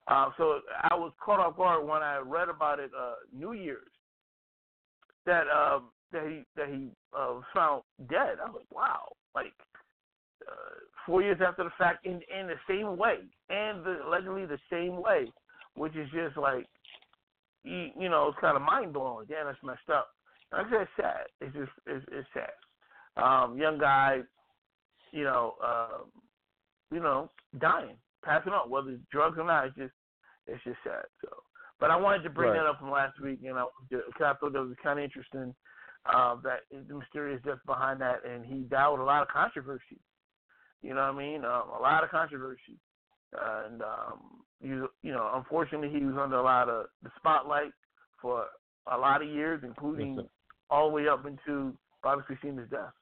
Uh, 0.07 0.29
so 0.37 0.59
I 0.81 0.95
was 0.95 1.13
caught 1.23 1.39
off 1.39 1.55
guard 1.55 1.87
when 1.87 2.01
I 2.01 2.17
read 2.17 2.49
about 2.49 2.79
it 2.79 2.91
uh, 2.97 3.13
New 3.33 3.53
Year's 3.53 3.87
that 5.25 5.43
um, 5.47 5.89
that 6.11 6.23
he 6.27 6.43
that 6.55 6.69
he 6.69 6.89
uh, 7.13 7.33
was 7.33 7.43
found 7.53 7.83
dead. 8.09 8.37
I 8.43 8.49
was 8.49 8.55
like, 8.59 8.71
wow, 8.71 9.13
like 9.33 9.53
uh, 10.47 10.75
four 11.05 11.21
years 11.21 11.39
after 11.45 11.63
the 11.63 11.71
fact, 11.77 12.05
in 12.05 12.21
in 12.37 12.47
the 12.47 12.59
same 12.67 12.97
way, 12.97 13.19
and 13.49 13.83
the, 13.85 13.99
allegedly 14.05 14.45
the 14.45 14.59
same 14.69 15.01
way 15.01 15.31
which 15.75 15.95
is 15.95 16.09
just 16.11 16.37
like 16.37 16.67
you, 17.63 17.89
you 17.99 18.09
know, 18.09 18.27
it's 18.29 18.39
kind 18.39 18.55
of 18.55 18.61
mind 18.61 18.93
blowing. 18.93 19.25
Damn, 19.27 19.45
that's 19.45 19.57
messed 19.63 19.89
up. 19.93 20.09
Like 20.51 20.67
I 20.67 20.69
said, 20.69 20.81
it's 20.81 20.91
sad. 20.97 21.25
It's 21.41 21.55
just 21.55 21.71
it's, 21.87 22.05
it's 22.11 22.27
sad. 22.33 23.21
Um, 23.21 23.57
young 23.57 23.77
guy, 23.77 24.19
you 25.11 25.23
know, 25.23 25.53
uh, 25.63 26.03
you 26.91 26.99
know, 26.99 27.29
dying, 27.59 27.95
passing 28.23 28.53
on, 28.53 28.69
whether 28.69 28.91
it's 28.91 29.03
drugs 29.11 29.37
or 29.37 29.45
not. 29.45 29.67
It's 29.67 29.75
just 29.77 29.93
it's 30.47 30.63
just 30.63 30.77
sad. 30.83 31.05
So, 31.21 31.29
but 31.79 31.91
I 31.91 31.95
wanted 31.95 32.23
to 32.23 32.29
bring 32.29 32.51
Right. 32.51 32.59
that 32.59 32.67
up 32.67 32.79
from 32.79 32.91
last 32.91 33.19
week, 33.19 33.39
and 33.45 33.57
I, 33.57 33.63
I 33.63 33.99
thought 34.17 34.39
that 34.41 34.53
was 34.53 34.75
kind 34.83 34.99
of 34.99 35.05
interesting. 35.05 35.55
Uh, 36.05 36.35
that 36.43 36.59
the 36.69 36.95
mysterious 36.95 37.41
death 37.45 37.59
behind 37.65 38.01
that, 38.01 38.25
and 38.29 38.45
he 38.45 38.63
died 38.63 38.89
with 38.89 38.99
a 38.99 39.03
lot 39.05 39.21
of 39.21 39.29
controversy. 39.29 40.01
You 40.81 40.93
know 40.93 40.99
what 40.99 41.15
I 41.15 41.17
mean? 41.17 41.45
Um, 41.45 41.69
a 41.79 41.81
lot 41.81 42.03
of 42.03 42.09
controversy, 42.09 42.77
and 43.33 43.81
um, 43.81 44.19
you 44.61 44.89
you 45.01 45.11
know, 45.11 45.31
unfortunately, 45.33 45.89
he 45.89 46.05
was 46.05 46.15
under 46.19 46.37
a 46.37 46.43
lot 46.43 46.69
of 46.69 46.85
the 47.03 47.09
spotlight 47.17 47.71
for 48.21 48.45
a 48.91 48.97
lot 48.97 49.21
of 49.21 49.27
years, 49.27 49.61
including 49.63 50.15
Listen. 50.15 50.29
all 50.69 50.89
the 50.89 50.95
way 50.95 51.07
up 51.07 51.25
into 51.25 51.73
Bobbi 52.03 52.23
Kristina's 52.25 52.69
death, 52.69 52.93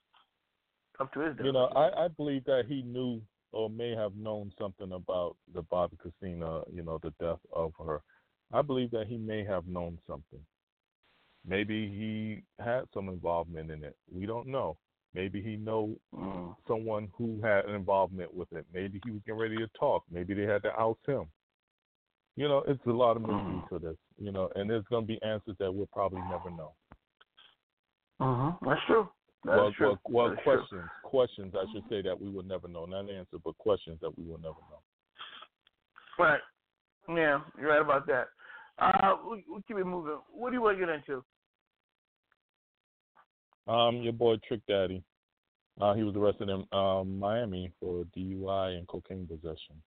up 1.00 1.11
to 1.13 1.21
his 1.21 1.35
death. 1.35 1.45
You 1.45 1.53
know, 1.53 1.65
I, 1.75 2.05
I 2.05 2.07
believe 2.07 2.43
that 2.45 2.63
he 2.67 2.81
knew 2.81 3.21
or 3.51 3.69
may 3.69 3.91
have 3.91 4.15
known 4.15 4.51
something 4.59 4.91
about 4.93 5.35
the 5.53 5.63
Bobbi 5.63 5.97
Kristina, 5.97 6.63
you 6.73 6.83
know, 6.83 7.00
the 7.01 7.13
death 7.19 7.39
of 7.53 7.73
her. 7.77 8.01
I 8.53 8.61
believe 8.61 8.91
that 8.91 9.07
he 9.07 9.17
may 9.17 9.43
have 9.45 9.67
known 9.67 9.97
something. 10.07 10.39
Maybe 11.45 11.88
he 11.88 12.63
had 12.63 12.83
some 12.93 13.09
involvement 13.09 13.71
in 13.71 13.83
it. 13.83 13.95
We 14.11 14.25
don't 14.25 14.47
know. 14.47 14.77
Maybe 15.13 15.41
he 15.41 15.58
know 15.58 15.96
Mm. 16.13 16.56
someone 16.68 17.12
who 17.18 17.41
had 17.41 17.65
an 17.65 17.75
involvement 17.75 18.34
with 18.34 18.51
it. 18.53 18.65
Maybe 18.74 19.01
he 19.03 19.12
was 19.12 19.22
getting 19.24 19.39
ready 19.39 19.58
to 19.58 19.68
talk. 19.70 20.03
Maybe 20.10 20.34
they 20.34 20.44
had 20.44 20.63
to 20.63 20.74
oust 20.80 21.06
him. 21.06 21.30
You 22.36 22.48
know, 22.48 22.60
it's 22.60 22.86
a 22.86 22.91
lot 22.91 23.18
of 23.18 23.24
mystery 23.24 23.38
Mhm. 23.38 23.70
to 23.70 23.80
this. 23.80 23.98
You 24.18 24.32
know, 24.32 24.50
and 24.56 24.70
there's 24.70 24.86
going 24.86 25.03
to 25.03 25.08
be 25.08 25.22
answers 25.22 25.58
that 25.58 25.74
we'll 25.74 25.88
probably 25.88 26.22
never 26.22 26.50
know. 26.51 26.74
Mm-hmm. 28.22 28.70
That's 28.70 28.82
true. 28.86 29.10
That's 29.44 29.58
well, 29.58 29.72
true. 29.74 29.88
well, 29.88 30.00
well 30.10 30.30
That's 30.30 30.44
true. 30.44 30.58
questions, 30.60 30.89
questions 31.03 31.56
I 31.56 31.65
should 31.74 31.89
say 31.89 32.01
that 32.03 32.20
we 32.20 32.30
will 32.30 32.44
never 32.44 32.68
know. 32.68 32.86
Not 32.86 33.10
answer, 33.10 33.38
but 33.44 33.58
questions 33.58 34.00
that 34.00 34.15
we 34.18 34.24
will 34.24 34.38
never 34.38 34.60
know. 34.70 34.82
Right. 36.20 36.41
Yeah, 37.10 37.41
you're 37.60 37.70
right 37.70 37.82
about 37.82 38.06
that. 38.08 38.27
Uh, 38.77 39.18
we, 39.30 39.44
we 39.51 39.62
keep 39.63 39.77
it 39.77 39.86
moving. 39.86 40.20
What 40.32 40.51
do 40.51 40.56
you 40.56 40.62
want 40.62 40.77
to 40.77 40.86
get 40.86 40.94
into? 40.94 41.24
Um, 43.68 43.98
your 43.98 44.13
boy 44.13 44.36
Trick 44.48 44.62
Daddy, 44.68 45.03
uh, 45.80 45.94
he 45.94 46.03
was 46.03 46.15
arrested 46.15 46.50
in 46.50 46.65
um, 46.77 47.20
Miami 47.20 47.72
for 47.80 48.06
DUI 48.18 48.77
and 48.77 48.88
cocaine 48.88 49.27
possession. 49.27 49.82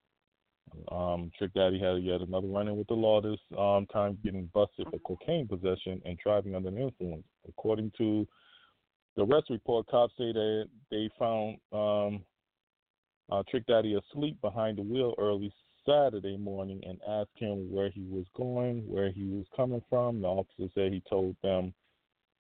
Um, 0.91 1.31
Trick 1.37 1.53
Daddy 1.55 1.79
had 1.79 2.03
yet 2.03 2.21
another 2.21 2.49
run-in 2.49 2.77
with 2.77 2.89
the 2.89 2.95
law 2.95 3.21
this 3.21 3.39
um, 3.59 3.87
time, 3.93 4.19
getting 4.25 4.51
busted 4.55 4.87
for 4.91 4.99
cocaine 5.01 5.47
possession 5.47 6.01
and 6.05 6.19
driving 6.19 6.55
under 6.55 6.71
the 6.71 6.81
influence. 6.81 7.25
According 7.49 7.93
to 7.99 8.27
the 9.17 9.23
arrest 9.23 9.51
report, 9.51 9.87
cops 9.87 10.15
say 10.19 10.33
that 10.33 10.69
they 10.91 11.09
found 11.19 11.59
um, 11.73 12.23
uh, 13.31 13.43
Trick 13.49 13.67
Daddy 13.67 13.95
asleep 13.95 14.41
behind 14.41 14.79
the 14.79 14.83
wheel 14.83 15.15
early 15.19 15.53
Saturday 15.87 16.37
morning 16.37 16.81
and 16.87 16.99
asked 17.09 17.37
him 17.37 17.71
where 17.71 17.91
he 17.91 18.03
was 18.09 18.25
going, 18.37 18.83
where 18.89 19.11
he 19.11 19.25
was 19.25 19.45
coming 19.55 19.83
from. 19.89 20.23
The 20.23 20.29
officer 20.29 20.71
said 20.75 20.93
he 20.93 21.03
told 21.09 21.37
them 21.43 21.75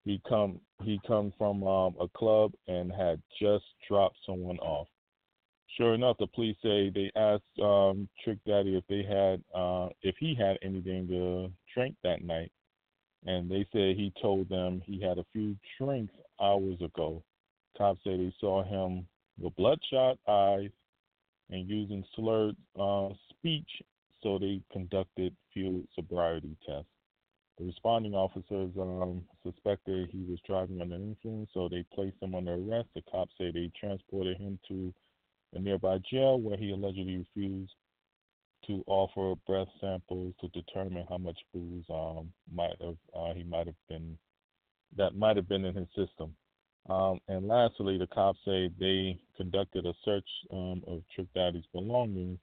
he 0.04 0.20
come 0.28 0.60
he 0.84 1.00
come 1.06 1.32
from 1.36 1.62
um, 1.66 1.94
a 2.00 2.08
club 2.08 2.52
and 2.68 2.92
had 2.92 3.20
just 3.40 3.64
dropped 3.88 4.16
someone 4.26 4.58
off. 4.58 4.88
Sure 5.76 5.94
enough, 5.94 6.16
the 6.18 6.26
police 6.28 6.56
say 6.62 6.90
they 6.90 7.10
asked 7.16 7.42
um, 7.60 8.08
Trick 8.22 8.38
Daddy 8.46 8.76
if 8.76 8.84
they 8.88 9.02
had 9.02 9.42
uh, 9.58 9.88
if 10.02 10.14
he 10.18 10.34
had 10.34 10.56
anything 10.62 11.08
to 11.08 11.50
drink 11.74 11.96
that 12.04 12.22
night, 12.22 12.52
and 13.26 13.50
they 13.50 13.66
said 13.72 13.96
he 13.96 14.12
told 14.22 14.48
them 14.48 14.82
he 14.84 15.00
had 15.00 15.18
a 15.18 15.26
few 15.32 15.56
drinks 15.78 16.14
hours 16.40 16.80
ago. 16.80 17.22
Cops 17.76 17.98
say 18.04 18.16
they 18.16 18.32
saw 18.38 18.62
him 18.62 19.06
with 19.38 19.56
bloodshot 19.56 20.16
eyes 20.28 20.70
and 21.50 21.68
using 21.68 22.04
slurred 22.14 22.56
uh, 22.78 23.08
speech, 23.30 23.68
so 24.22 24.38
they 24.38 24.60
conducted 24.72 25.34
field 25.52 25.86
sobriety 25.94 26.56
tests. 26.64 26.93
The 27.58 27.66
responding 27.66 28.14
officers 28.14 28.72
um, 28.80 29.22
suspected 29.44 30.10
he 30.10 30.24
was 30.28 30.40
driving 30.46 30.80
under 30.80 30.96
influence, 30.96 31.50
so 31.54 31.68
they 31.68 31.84
placed 31.94 32.20
him 32.20 32.34
under 32.34 32.54
arrest. 32.54 32.88
The 32.94 33.02
cops 33.02 33.32
say 33.38 33.52
they 33.52 33.70
transported 33.78 34.38
him 34.38 34.58
to 34.68 34.92
a 35.54 35.60
nearby 35.60 35.98
jail 36.10 36.40
where 36.40 36.56
he 36.56 36.72
allegedly 36.72 37.18
refused 37.18 37.74
to 38.66 38.82
offer 38.86 39.34
breath 39.46 39.68
samples 39.80 40.34
to 40.40 40.48
determine 40.48 41.06
how 41.08 41.18
much 41.18 41.38
booze 41.52 41.84
um, 41.90 42.32
might 42.52 42.74
have 42.80 42.96
uh, 43.14 43.34
he 43.34 43.44
might 43.44 43.66
have 43.66 43.76
been 43.88 44.18
that 44.96 45.14
might 45.14 45.36
have 45.36 45.48
been 45.48 45.64
in 45.64 45.74
his 45.74 45.88
system. 45.88 46.34
Um, 46.88 47.20
and 47.28 47.46
lastly, 47.46 47.98
the 47.98 48.06
cops 48.08 48.38
say 48.44 48.70
they 48.78 49.18
conducted 49.36 49.86
a 49.86 49.94
search 50.04 50.28
um, 50.52 50.82
of 50.86 51.02
Trick 51.14 51.28
Daddy's 51.34 51.64
belongings. 51.72 52.38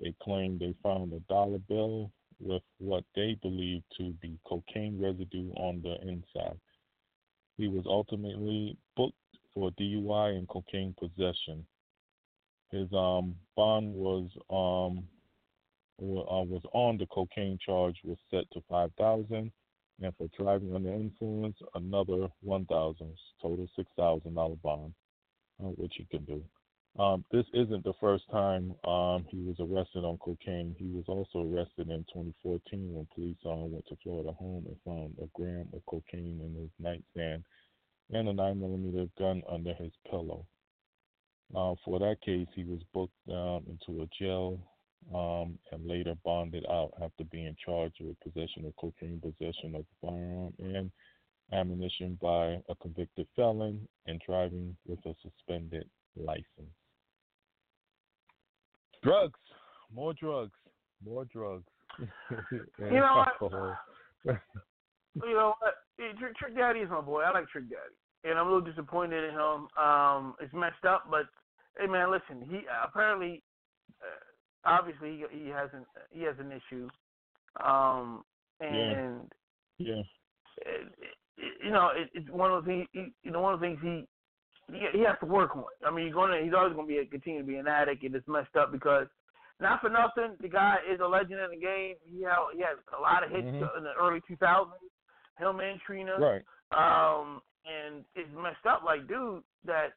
They 0.00 0.14
claim 0.22 0.58
they 0.58 0.74
found 0.82 1.12
a 1.12 1.20
dollar 1.20 1.58
bill 1.58 2.10
with 2.40 2.62
what 2.78 3.04
they 3.14 3.36
believed 3.42 3.84
to 3.98 4.10
be 4.22 4.38
cocaine 4.46 5.00
residue 5.00 5.50
on 5.52 5.82
the 5.82 5.96
inside. 6.02 6.58
He 7.56 7.68
was 7.68 7.84
ultimately 7.86 8.76
booked 8.96 9.14
for 9.52 9.70
DUI 9.72 10.36
and 10.36 10.48
cocaine 10.48 10.94
possession. 10.98 11.64
His 12.70 12.88
um, 12.92 13.36
bond 13.56 13.94
was 13.94 14.28
um, 14.50 15.04
uh, 16.02 16.42
was 16.42 16.62
on 16.72 16.98
the 16.98 17.06
cocaine 17.06 17.58
charge 17.64 17.96
was 18.02 18.18
set 18.30 18.50
to 18.52 18.60
five 18.68 18.90
thousand, 18.98 19.52
and 20.02 20.12
for 20.16 20.28
driving 20.36 20.74
under 20.74 20.92
influence 20.92 21.56
another 21.74 22.28
one 22.40 22.64
thousand, 22.66 23.16
total 23.40 23.68
six 23.76 23.88
thousand 23.96 24.34
dollar 24.34 24.56
bond, 24.56 24.92
uh, 25.62 25.68
which 25.68 25.94
he 25.96 26.04
can 26.10 26.24
do. 26.24 26.42
Um, 26.96 27.24
this 27.32 27.46
isn't 27.52 27.82
the 27.82 27.92
first 28.00 28.22
time 28.30 28.72
um, 28.84 29.26
he 29.28 29.38
was 29.38 29.56
arrested 29.58 30.04
on 30.04 30.16
cocaine. 30.18 30.76
He 30.78 30.86
was 30.86 31.04
also 31.08 31.40
arrested 31.40 31.90
in 31.90 32.04
2014 32.12 32.94
when 32.94 33.06
police 33.12 33.36
um, 33.44 33.72
went 33.72 33.84
to 33.88 33.96
Florida 34.02 34.30
home 34.32 34.64
and 34.66 34.76
found 34.84 35.14
a 35.20 35.26
gram 35.34 35.66
of 35.72 35.84
cocaine 35.86 36.40
in 36.40 36.54
his 36.60 36.70
nightstand 36.78 37.42
and 38.12 38.28
a 38.28 38.32
9 38.32 38.60
millimeter 38.60 39.08
gun 39.18 39.42
under 39.50 39.74
his 39.74 39.90
pillow. 40.08 40.46
Uh, 41.54 41.74
for 41.84 41.98
that 41.98 42.20
case, 42.24 42.46
he 42.54 42.64
was 42.64 42.80
booked 42.92 43.12
um, 43.28 43.64
into 43.68 44.02
a 44.02 44.08
jail 44.16 44.60
um, 45.12 45.58
and 45.72 45.86
later 45.86 46.14
bonded 46.24 46.64
out 46.70 46.92
after 47.02 47.24
being 47.24 47.56
charged 47.64 47.96
with 48.00 48.18
possession 48.20 48.64
of 48.66 48.76
cocaine, 48.76 49.20
possession 49.20 49.74
of 49.74 49.82
a 49.82 50.06
firearm, 50.06 50.52
and 50.60 50.92
ammunition 51.52 52.16
by 52.22 52.58
a 52.68 52.74
convicted 52.80 53.26
felon, 53.34 53.86
and 54.06 54.20
driving 54.26 54.76
with 54.86 54.98
a 55.06 55.14
suspended 55.22 55.88
license. 56.16 56.70
Drugs, 59.04 59.38
more 59.94 60.14
drugs, 60.14 60.52
more 61.04 61.24
drugs. 61.26 61.64
You 62.78 62.90
know 62.90 63.24
what? 63.38 64.38
You 65.14 65.34
know 65.34 65.54
what? 65.60 65.74
Trick, 66.18 66.36
Trick 66.36 66.56
Daddy 66.56 66.80
is 66.80 66.90
my 66.90 67.00
boy. 67.00 67.22
I 67.22 67.32
like 67.32 67.48
Trick 67.48 67.68
Daddy, 67.68 67.94
and 68.24 68.38
I'm 68.38 68.46
a 68.46 68.50
little 68.52 68.68
disappointed 68.68 69.22
in 69.22 69.30
him. 69.30 69.68
Um, 69.80 70.34
it's 70.40 70.52
messed 70.52 70.84
up, 70.88 71.04
but 71.10 71.26
hey, 71.78 71.86
man, 71.86 72.10
listen. 72.10 72.48
He 72.50 72.62
apparently, 72.82 73.42
uh, 74.00 74.68
obviously, 74.68 75.22
he, 75.30 75.44
he 75.44 75.48
has 75.50 75.68
an 75.72 75.84
he 76.10 76.22
has 76.22 76.34
an 76.40 76.50
issue, 76.50 76.88
um, 77.64 78.24
and 78.60 79.30
yeah, 79.78 80.02
it, 80.62 80.88
it, 81.36 81.52
you 81.64 81.70
know, 81.70 81.90
it, 81.94 82.08
it's 82.14 82.30
one 82.30 82.50
of 82.50 82.64
the 82.64 82.68
things. 82.68 82.88
He, 82.92 83.12
you 83.22 83.30
know, 83.30 83.40
one 83.40 83.54
of 83.54 83.60
the 83.60 83.66
things 83.66 83.78
he 83.82 84.08
he, 84.72 84.80
he 84.98 85.04
has 85.04 85.16
to 85.20 85.26
work 85.26 85.56
on. 85.56 85.64
I 85.86 85.90
mean, 85.90 86.06
he's 86.06 86.14
to 86.14 86.40
he's 86.42 86.54
always 86.54 86.74
going 86.74 86.86
to 86.86 86.92
be 86.92 86.98
a, 86.98 87.06
continue 87.06 87.40
to 87.40 87.46
be 87.46 87.56
an 87.56 87.68
addict, 87.68 88.02
and 88.04 88.14
it's 88.14 88.26
messed 88.28 88.56
up 88.56 88.72
because 88.72 89.06
not 89.60 89.80
for 89.80 89.88
nothing, 89.90 90.36
the 90.40 90.48
guy 90.48 90.76
is 90.90 91.00
a 91.00 91.06
legend 91.06 91.40
in 91.40 91.50
the 91.50 91.60
game. 91.64 91.94
He 92.04 92.22
had 92.22 92.36
he 92.54 92.60
had 92.60 92.76
a 92.96 93.00
lot 93.00 93.22
of 93.24 93.30
hits 93.30 93.46
Mhm. 93.46 93.76
in 93.78 93.84
the 93.84 93.92
early 94.00 94.20
2000s. 94.28 94.72
Him 95.38 95.60
and 95.60 95.80
Trina. 95.80 96.16
right. 96.18 96.42
Um, 96.72 97.42
and 97.66 98.04
it's 98.14 98.30
messed 98.34 98.66
up. 98.66 98.82
Like, 98.84 99.06
dude, 99.08 99.42
that 99.64 99.92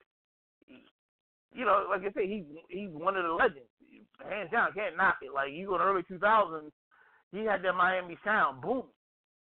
you 1.53 1.65
know, 1.65 1.85
like 1.89 2.01
I 2.01 2.11
say, 2.11 2.27
he's 2.27 2.43
he's 2.69 2.89
one 2.91 3.15
of 3.17 3.23
the 3.23 3.31
legends. 3.33 3.69
Hands 4.29 4.49
down, 4.51 4.73
can't 4.73 4.97
knock 4.97 5.17
it. 5.21 5.33
Like 5.33 5.51
you 5.53 5.67
go 5.67 5.75
in 5.75 5.79
the 5.81 5.85
early 5.85 6.03
2000s, 6.03 6.71
he 7.31 7.45
had 7.45 7.61
that 7.63 7.73
Miami 7.73 8.17
sound. 8.23 8.61
Boom. 8.61 8.83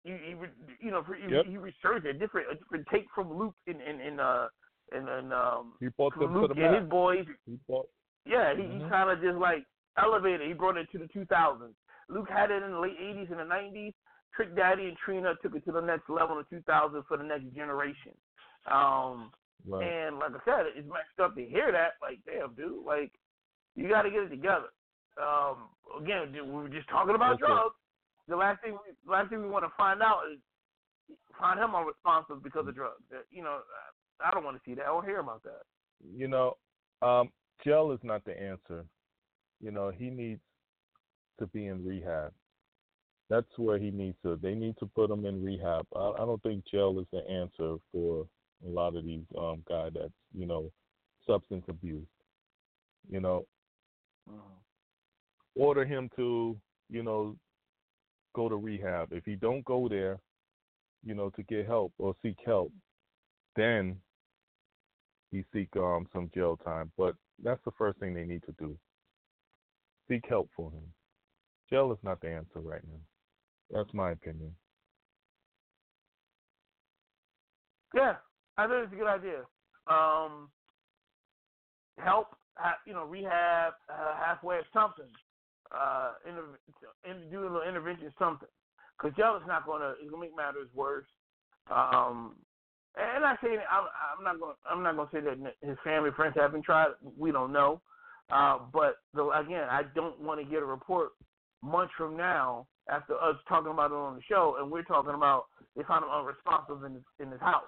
You 0.04 0.14
you 0.16 0.38
you 0.81 0.90
know 0.90 1.02
he, 1.02 1.33
Yep. 1.35 1.47
you 1.49 1.61
researched 1.61 2.07
a 2.07 2.12
different 2.12 2.49
a 2.50 2.54
different 2.57 2.87
take 2.93 3.07
from 3.14 3.33
Luke 3.33 3.54
in 3.66 3.81
in 3.81 4.00
in 4.00 4.21
uh 4.21 4.49
in, 4.93 5.07
then 5.07 5.33
um 5.33 5.75
He 5.81 5.88
brought 5.88 6.12
them 6.19 6.29
from 6.29 6.35
to 6.35 6.41
Luke 6.41 6.55
the 6.55 6.62
and 6.62 6.73
map. 6.73 6.81
his 6.83 6.91
boys. 6.91 7.26
He 7.47 7.59
brought, 7.69 7.88
Yeah, 8.26 8.55
he, 8.55 8.62
he 8.62 8.79
Mhm. 8.81 8.88
kind 8.91 9.11
of 9.11 9.21
just 9.21 9.38
like 9.38 9.64
elevated. 9.97 10.47
He 10.47 10.53
brought 10.55 10.76
it 10.76 10.91
to 10.93 10.99
the 10.99 11.07
2000s. 11.09 11.75
Luke 12.09 12.29
had 12.29 12.50
it 12.50 12.62
in 12.62 12.73
the 12.73 12.79
late 12.81 12.99
80s 13.00 13.31
and 13.31 13.41
the 13.41 13.45
90s. 13.45 13.95
Trick 14.35 14.55
Daddy 14.57 14.88
and 14.88 14.97
Trina 14.99 15.35
took 15.43 15.55
it 15.55 15.64
to 15.64 15.73
the 15.73 15.81
next 15.81 16.09
level 16.11 16.37
in 16.38 16.45
the 16.50 16.57
2000s 16.57 17.05
for 17.07 17.17
the 17.17 17.23
next 17.25 17.45
generation. 17.55 18.12
Um, 18.67 19.31
right. 19.67 19.83
and 19.87 20.19
like 20.19 20.33
I 20.33 20.41
said, 20.45 20.67
it's 20.75 20.88
messed 20.88 21.21
up 21.23 21.35
to 21.37 21.45
hear 21.45 21.71
that. 21.71 21.93
Like, 22.03 22.19
damn, 22.26 22.55
dude, 22.55 22.85
like 22.85 23.12
you 23.76 23.88
got 23.88 24.03
to 24.03 24.11
get 24.11 24.25
it 24.25 24.31
together. 24.31 24.69
Um, 25.21 25.69
again, 26.00 26.33
dude, 26.33 26.47
we 26.47 26.53
were 26.53 26.69
just 26.69 26.88
talking 26.88 27.14
about 27.14 27.35
it. 27.35 27.38
drugs. 27.41 27.75
the 28.26 28.37
last 28.37 28.61
thing 28.62 28.73
we, 28.73 29.11
last 29.11 29.31
thing 29.31 29.41
we 29.43 29.49
want 29.49 29.64
to 29.64 29.73
find 29.76 30.03
out 30.03 30.23
is 30.33 30.38
find 31.38 31.61
him 31.61 31.71
unresponsible 31.71 32.43
because 32.43 32.67
of 32.67 32.75
drugs. 32.75 33.03
You 33.31 33.43
know, 33.45 33.61
I 34.21 34.30
don't 34.30 34.44
want 34.44 34.56
to 34.56 34.62
see 34.64 34.75
that. 34.75 34.85
I 34.85 34.88
don't 34.88 35.04
hear 35.04 35.21
about 35.21 35.42
that. 35.44 35.62
You 36.16 36.28
know, 36.28 36.56
um, 37.02 37.30
jail 37.64 37.92
is 37.92 38.00
not 38.02 38.25
the 38.25 38.40
answer. 38.40 38.85
You 39.61 39.71
know, 39.71 39.90
he 39.97 40.11
needs 40.11 40.40
to 41.38 41.47
be 41.47 41.66
in 41.66 41.85
rehab. 41.85 42.33
That's 43.30 43.47
where 43.56 43.78
he 43.78 43.90
needs 43.90 44.16
to. 44.23 44.37
They 44.37 44.54
need 44.54 44.76
to 44.78 44.87
put 44.87 45.11
him 45.11 45.25
in 45.25 45.42
rehab. 45.42 45.87
I, 45.97 46.11
I 46.11 46.18
don't 46.18 46.42
think 46.42 46.64
jail 46.71 46.99
is 47.00 47.06
the 47.12 47.28
answer 47.30 47.76
for 47.90 48.26
a 48.64 48.68
lot 48.68 48.97
of 48.97 49.04
these 49.04 49.25
um, 49.38 49.62
guys 49.68 49.92
that's 49.94 50.12
you 50.37 50.47
know 50.47 50.71
substance 51.26 51.64
abuse. 51.68 52.06
You 53.11 53.21
know, 53.21 53.47
mm-hmm. 54.30 55.62
order 55.62 55.85
him 55.85 56.11
to 56.16 56.56
you 56.90 57.02
know 57.02 57.37
go 58.35 58.49
to 58.49 58.56
rehab. 58.56 59.09
If 59.12 59.25
he 59.25 59.37
don't 59.37 59.64
go 59.64 59.88
there, 59.88 60.18
you 61.04 61.14
know, 61.14 61.30
to 61.30 61.42
get 61.44 61.66
help 61.66 61.92
or 61.99 62.14
seek 62.23 62.37
help, 62.44 62.73
then 63.56 63.97
he 65.35 65.45
seek 65.53 65.69
um 65.76 66.07
some 66.12 66.31
jail 66.33 66.57
time. 66.64 66.93
But 66.97 67.17
that's 67.43 67.61
the 67.64 67.73
first 67.73 67.99
thing 67.99 68.14
they 68.14 68.25
need 68.25 68.43
to 68.45 68.55
do. 68.59 68.79
Seek 70.09 70.25
help 70.29 70.49
for 70.57 70.71
him. 70.71 70.85
Jail 71.69 71.91
is 71.93 71.99
not 72.03 72.21
the 72.21 72.29
answer 72.29 72.61
right 72.61 72.83
now. 72.87 73.00
That's 73.71 73.93
my 73.93 74.12
opinion. 74.12 74.55
Yeah, 77.95 78.17
I 78.57 78.67
think 78.67 78.85
it's 78.85 78.93
a 78.93 78.97
good 78.97 79.07
idea. 79.07 79.43
Um, 79.87 80.50
help, 81.99 82.29
you 82.87 82.93
know, 82.93 83.05
rehab, 83.05 83.73
uh, 83.88 84.14
halfway 84.17 84.57
or 84.57 84.64
something. 84.73 85.09
Uh, 85.73 86.12
inter- 86.29 86.59
in, 87.09 87.31
do 87.31 87.41
a 87.41 87.43
little 87.43 87.69
intervention, 87.69 88.12
something. 88.19 88.49
Because 88.99 89.17
jail 89.17 89.37
is 89.41 89.47
not 89.49 89.67
gonna, 89.67 89.95
it's 90.00 90.11
gonna 90.11 90.21
make 90.21 90.37
matters 90.37 90.69
worse. 90.75 91.07
Um, 91.71 92.37
and 92.97 93.25
I 93.25 93.35
say 93.43 93.57
I'm, 93.71 93.85
I'm 94.19 94.25
not 94.25 94.41
going. 94.41 94.55
I'm 94.71 94.83
not 94.83 94.97
going 94.97 95.09
to 95.09 95.15
say 95.15 95.21
that 95.21 95.69
his 95.69 95.77
family 95.85 96.11
friends 96.15 96.35
haven't 96.37 96.65
tried. 96.65 96.89
We 97.19 97.33
don't 97.33 97.53
know. 97.53 97.81
Uh, 98.33 98.59
but 98.73 98.97
the, 99.13 99.29
again, 99.31 99.65
I 99.71 99.83
don't 99.95 100.19
want 100.21 100.41
to 100.41 100.47
get 100.47 100.63
a 100.63 100.67
report 100.67 101.11
months 101.63 101.93
from 101.97 102.17
now 102.17 102.67
after 102.89 103.15
us 103.15 103.37
talking 103.49 103.73
about 103.73 103.91
it 103.91 103.95
on 103.95 104.17
the 104.17 104.23
show, 104.29 104.57
and 104.61 104.71
we're 104.71 104.83
talking 104.83 105.15
about 105.15 105.47
they 105.77 105.83
found 105.83 106.05
him 106.05 106.11
unresponsive 106.11 106.85
in 106.85 106.95
his, 106.95 107.03
in 107.19 107.31
his 107.31 107.41
house 107.41 107.65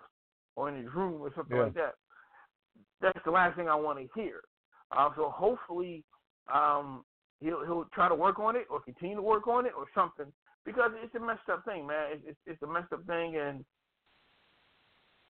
or 0.54 0.68
in 0.68 0.76
his 0.76 0.92
room 0.95 1.21
or 1.21 1.33
something 1.35 1.56
yeah. 1.56 1.64
like 1.64 1.75
that. 1.75 1.95
That's 3.00 3.18
the 3.25 3.30
last 3.30 3.56
thing 3.56 3.68
I 3.68 3.75
want 3.75 3.99
to 3.99 4.09
hear. 4.14 4.40
Uh, 4.97 5.11
so 5.16 5.30
hopefully, 5.35 6.04
um, 6.52 7.04
he'll 7.40 7.64
he'll 7.64 7.87
try 7.92 8.09
to 8.09 8.14
work 8.14 8.38
on 8.38 8.56
it 8.56 8.66
or 8.71 8.80
continue 8.80 9.16
to 9.16 9.23
work 9.23 9.49
on 9.49 9.66
it 9.66 9.73
or 9.76 9.87
something 9.95 10.33
because 10.64 10.92
it's 11.02 11.14
a 11.14 11.21
messed 11.21 11.49
up 11.50 11.64
thing, 11.64 11.87
man. 11.87 12.12
It's 12.12 12.23
it's, 12.28 12.38
it's 12.47 12.62
a 12.62 12.66
messed 12.66 12.92
up 12.92 13.04
thing, 13.06 13.37
and 13.37 13.64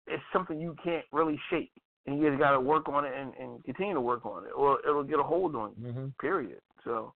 it's 0.06 0.22
something 0.32 0.60
you 0.60 0.76
can't 0.82 1.04
really 1.12 1.40
shake, 1.50 1.72
and 2.06 2.18
you 2.18 2.28
just 2.28 2.40
got 2.40 2.52
to 2.52 2.60
work 2.60 2.88
on 2.88 3.04
it 3.04 3.12
and, 3.16 3.32
and 3.40 3.64
continue 3.64 3.94
to 3.94 4.00
work 4.00 4.26
on 4.26 4.44
it, 4.44 4.50
or 4.56 4.78
it'll 4.86 5.04
get 5.04 5.18
a 5.18 5.22
hold 5.22 5.54
on 5.54 5.72
you. 5.78 5.88
Mm-hmm. 5.88 6.06
Period. 6.20 6.60
So 6.84 7.12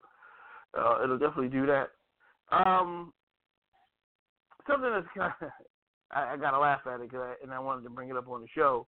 uh, 0.78 1.02
it'll 1.02 1.18
definitely 1.18 1.48
do 1.48 1.66
that. 1.66 1.88
Um, 2.50 3.12
something 4.68 4.90
that's 4.90 5.06
kind 5.16 5.32
of 5.42 5.48
I, 6.10 6.34
I 6.34 6.36
got 6.36 6.52
to 6.52 6.58
laugh 6.58 6.80
at 6.86 7.00
it, 7.00 7.10
cause 7.10 7.20
I, 7.20 7.34
and 7.42 7.52
I 7.52 7.58
wanted 7.58 7.82
to 7.84 7.90
bring 7.90 8.08
it 8.08 8.16
up 8.16 8.28
on 8.28 8.40
the 8.40 8.48
show 8.54 8.86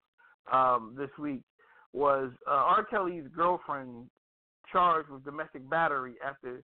um, 0.50 0.94
this 0.96 1.10
week 1.18 1.42
was 1.92 2.30
uh, 2.46 2.52
R. 2.52 2.84
Kelly's 2.84 3.24
girlfriend 3.34 4.06
charged 4.72 5.10
with 5.10 5.24
domestic 5.24 5.68
battery 5.68 6.14
after 6.26 6.62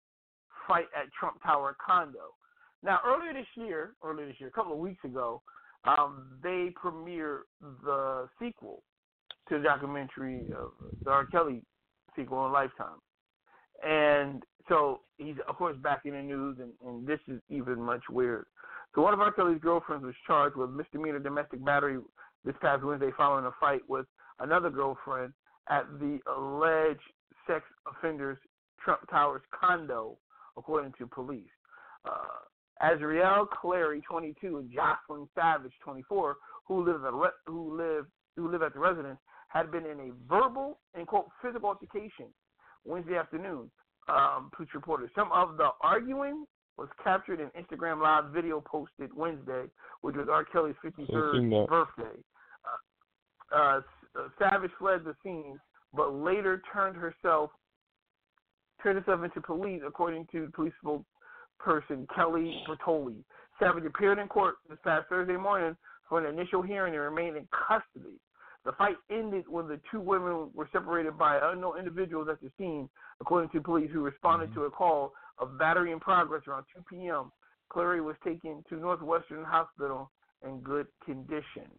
fight 0.66 0.86
at 0.96 1.12
Trump 1.18 1.42
Tower 1.42 1.76
condo. 1.84 2.34
Now, 2.82 3.00
earlier 3.04 3.32
this 3.32 3.46
year, 3.56 3.92
earlier 4.04 4.26
this 4.26 4.36
year, 4.38 4.48
a 4.48 4.52
couple 4.52 4.72
of 4.72 4.78
weeks 4.78 5.04
ago, 5.04 5.42
um, 5.86 6.38
they 6.42 6.72
premiered 6.82 7.40
the 7.84 8.28
sequel 8.40 8.82
to 9.48 9.58
the 9.58 9.64
documentary, 9.64 10.42
uh, 10.56 10.66
the 11.04 11.10
R. 11.10 11.26
Kelly 11.26 11.62
sequel 12.16 12.38
on 12.38 12.52
Lifetime. 12.52 12.98
And 13.86 14.42
so 14.68 15.00
he's, 15.18 15.36
of 15.48 15.56
course, 15.56 15.76
back 15.82 16.02
in 16.04 16.12
the 16.12 16.22
news, 16.22 16.58
and, 16.60 16.72
and 16.86 17.06
this 17.06 17.20
is 17.28 17.40
even 17.48 17.80
much 17.80 18.02
weird. 18.10 18.46
So 18.94 19.02
one 19.02 19.12
of 19.14 19.20
R. 19.20 19.32
Kelly's 19.32 19.60
girlfriends 19.60 20.04
was 20.04 20.14
charged 20.26 20.56
with 20.56 20.70
misdemeanor 20.70 21.18
domestic 21.18 21.64
battery 21.64 21.98
this 22.44 22.54
past 22.60 22.82
Wednesday 22.82 23.10
following 23.16 23.44
a 23.44 23.52
fight 23.60 23.82
with 23.88 24.06
another 24.40 24.70
girlfriend 24.70 25.32
at 25.68 25.84
the 25.98 26.18
alleged 26.26 27.00
sex 27.46 27.64
offender's 27.86 28.38
Trump 28.82 29.00
Towers 29.10 29.42
condo, 29.52 30.16
according 30.56 30.92
to 30.98 31.06
police. 31.06 31.44
Uh, 32.04 32.38
Azriel 32.82 33.48
Clary, 33.48 34.02
22, 34.08 34.58
and 34.58 34.70
Jocelyn 34.70 35.28
Savage, 35.34 35.72
24, 35.82 36.36
who 36.66 36.84
live 36.84 37.04
at 37.04 37.12
re- 37.12 37.28
who 37.46 37.76
live 37.76 38.06
who 38.36 38.50
live 38.50 38.62
at 38.62 38.74
the 38.74 38.80
residence, 38.80 39.18
had 39.48 39.70
been 39.70 39.86
in 39.86 39.98
a 40.00 40.12
verbal 40.28 40.78
and 40.94 41.06
quote 41.06 41.28
physical 41.42 41.70
altercation 41.70 42.26
Wednesday 42.84 43.16
afternoon. 43.16 43.70
Um, 44.08 44.50
police 44.54 44.70
reported 44.74 45.10
some 45.16 45.32
of 45.32 45.56
the 45.56 45.70
arguing 45.80 46.44
was 46.76 46.88
captured 47.02 47.40
in 47.40 47.48
Instagram 47.60 48.02
live 48.02 48.32
video 48.32 48.60
posted 48.60 49.10
Wednesday, 49.14 49.64
which 50.02 50.14
was 50.14 50.28
R. 50.30 50.44
Kelly's 50.44 50.74
53rd 50.84 51.68
birthday. 51.68 52.20
Uh, 53.52 53.56
uh, 53.56 53.80
Savage 54.38 54.70
fled 54.78 55.04
the 55.04 55.14
scene, 55.22 55.58
but 55.94 56.12
later 56.14 56.62
turned 56.72 56.96
herself 56.96 57.50
turned 58.82 58.98
herself 58.98 59.24
into 59.24 59.40
police, 59.40 59.80
according 59.86 60.26
to 60.30 60.50
police 60.54 60.72
person 61.58 62.06
Kelly 62.14 62.62
Bartoli. 62.68 63.16
Savage 63.58 63.84
appeared 63.84 64.18
in 64.18 64.28
court 64.28 64.56
this 64.68 64.78
past 64.84 65.06
Thursday 65.08 65.36
morning 65.36 65.76
for 66.08 66.24
an 66.24 66.32
initial 66.32 66.62
hearing 66.62 66.94
and 66.94 67.02
remained 67.02 67.36
in 67.36 67.48
custody. 67.50 68.16
The 68.64 68.72
fight 68.72 68.96
ended 69.10 69.44
when 69.48 69.68
the 69.68 69.80
two 69.90 70.00
women 70.00 70.50
were 70.52 70.68
separated 70.72 71.16
by 71.16 71.38
unknown 71.40 71.78
individuals 71.78 72.28
at 72.30 72.40
the 72.40 72.50
scene, 72.58 72.88
according 73.20 73.50
to 73.50 73.60
police 73.60 73.90
who 73.92 74.02
responded 74.02 74.50
mm-hmm. 74.50 74.60
to 74.60 74.66
a 74.66 74.70
call 74.70 75.12
of 75.38 75.58
battery 75.58 75.92
in 75.92 76.00
progress 76.00 76.42
around 76.48 76.64
2 76.74 76.82
p.m. 76.90 77.30
Clary 77.68 78.00
was 78.00 78.16
taken 78.24 78.64
to 78.68 78.76
Northwestern 78.76 79.44
Hospital 79.44 80.10
in 80.44 80.60
good 80.60 80.86
condition. 81.04 81.70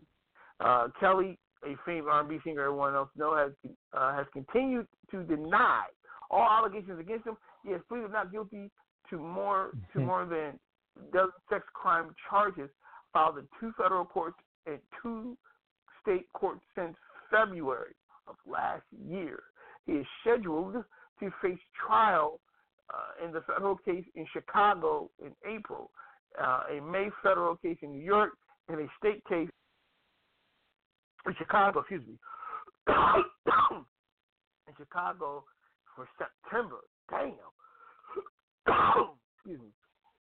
Uh, 0.59 0.87
Kelly, 0.99 1.37
a 1.65 1.75
famed 1.85 2.07
R&B 2.07 2.39
singer 2.43 2.63
everyone 2.63 2.95
else 2.95 3.09
knows, 3.15 3.51
has 3.63 3.71
uh, 3.93 4.15
has 4.15 4.25
continued 4.33 4.87
to 5.11 5.23
deny 5.23 5.83
all 6.29 6.47
allegations 6.49 6.99
against 6.99 7.27
him. 7.27 7.37
He 7.63 7.71
has 7.71 7.81
pleaded 7.87 8.11
not 8.11 8.31
guilty 8.31 8.69
to 9.09 9.17
more 9.17 9.71
to 9.93 9.99
more 9.99 10.25
than 10.25 10.59
dozen 11.13 11.31
sex 11.49 11.63
crime 11.73 12.13
charges 12.29 12.69
filed 13.13 13.37
in 13.37 13.47
two 13.59 13.71
federal 13.77 14.05
courts 14.05 14.37
and 14.65 14.79
two 15.01 15.37
state 16.01 16.27
courts 16.33 16.61
since 16.75 16.95
February 17.29 17.93
of 18.27 18.35
last 18.45 18.83
year. 19.07 19.39
He 19.85 19.93
is 19.93 20.05
scheduled 20.21 20.83
to 21.19 21.31
face 21.41 21.59
trial 21.85 22.39
uh, 22.93 23.25
in 23.25 23.31
the 23.33 23.41
federal 23.41 23.77
case 23.77 24.05
in 24.15 24.25
Chicago 24.31 25.09
in 25.23 25.31
April, 25.49 25.91
uh, 26.41 26.63
a 26.77 26.81
May 26.81 27.09
federal 27.23 27.55
case 27.57 27.77
in 27.81 27.91
New 27.91 28.03
York, 28.03 28.31
and 28.69 28.79
a 28.79 28.87
state 28.97 29.23
case 29.27 29.49
in 31.25 31.33
Chicago, 31.37 31.79
excuse 31.79 32.03
me, 32.07 32.17
in 34.67 34.73
Chicago 34.77 35.43
for 35.95 36.07
September. 36.17 36.77
Damn. 37.09 37.33
Excuse 38.67 39.61
me. 39.61 39.67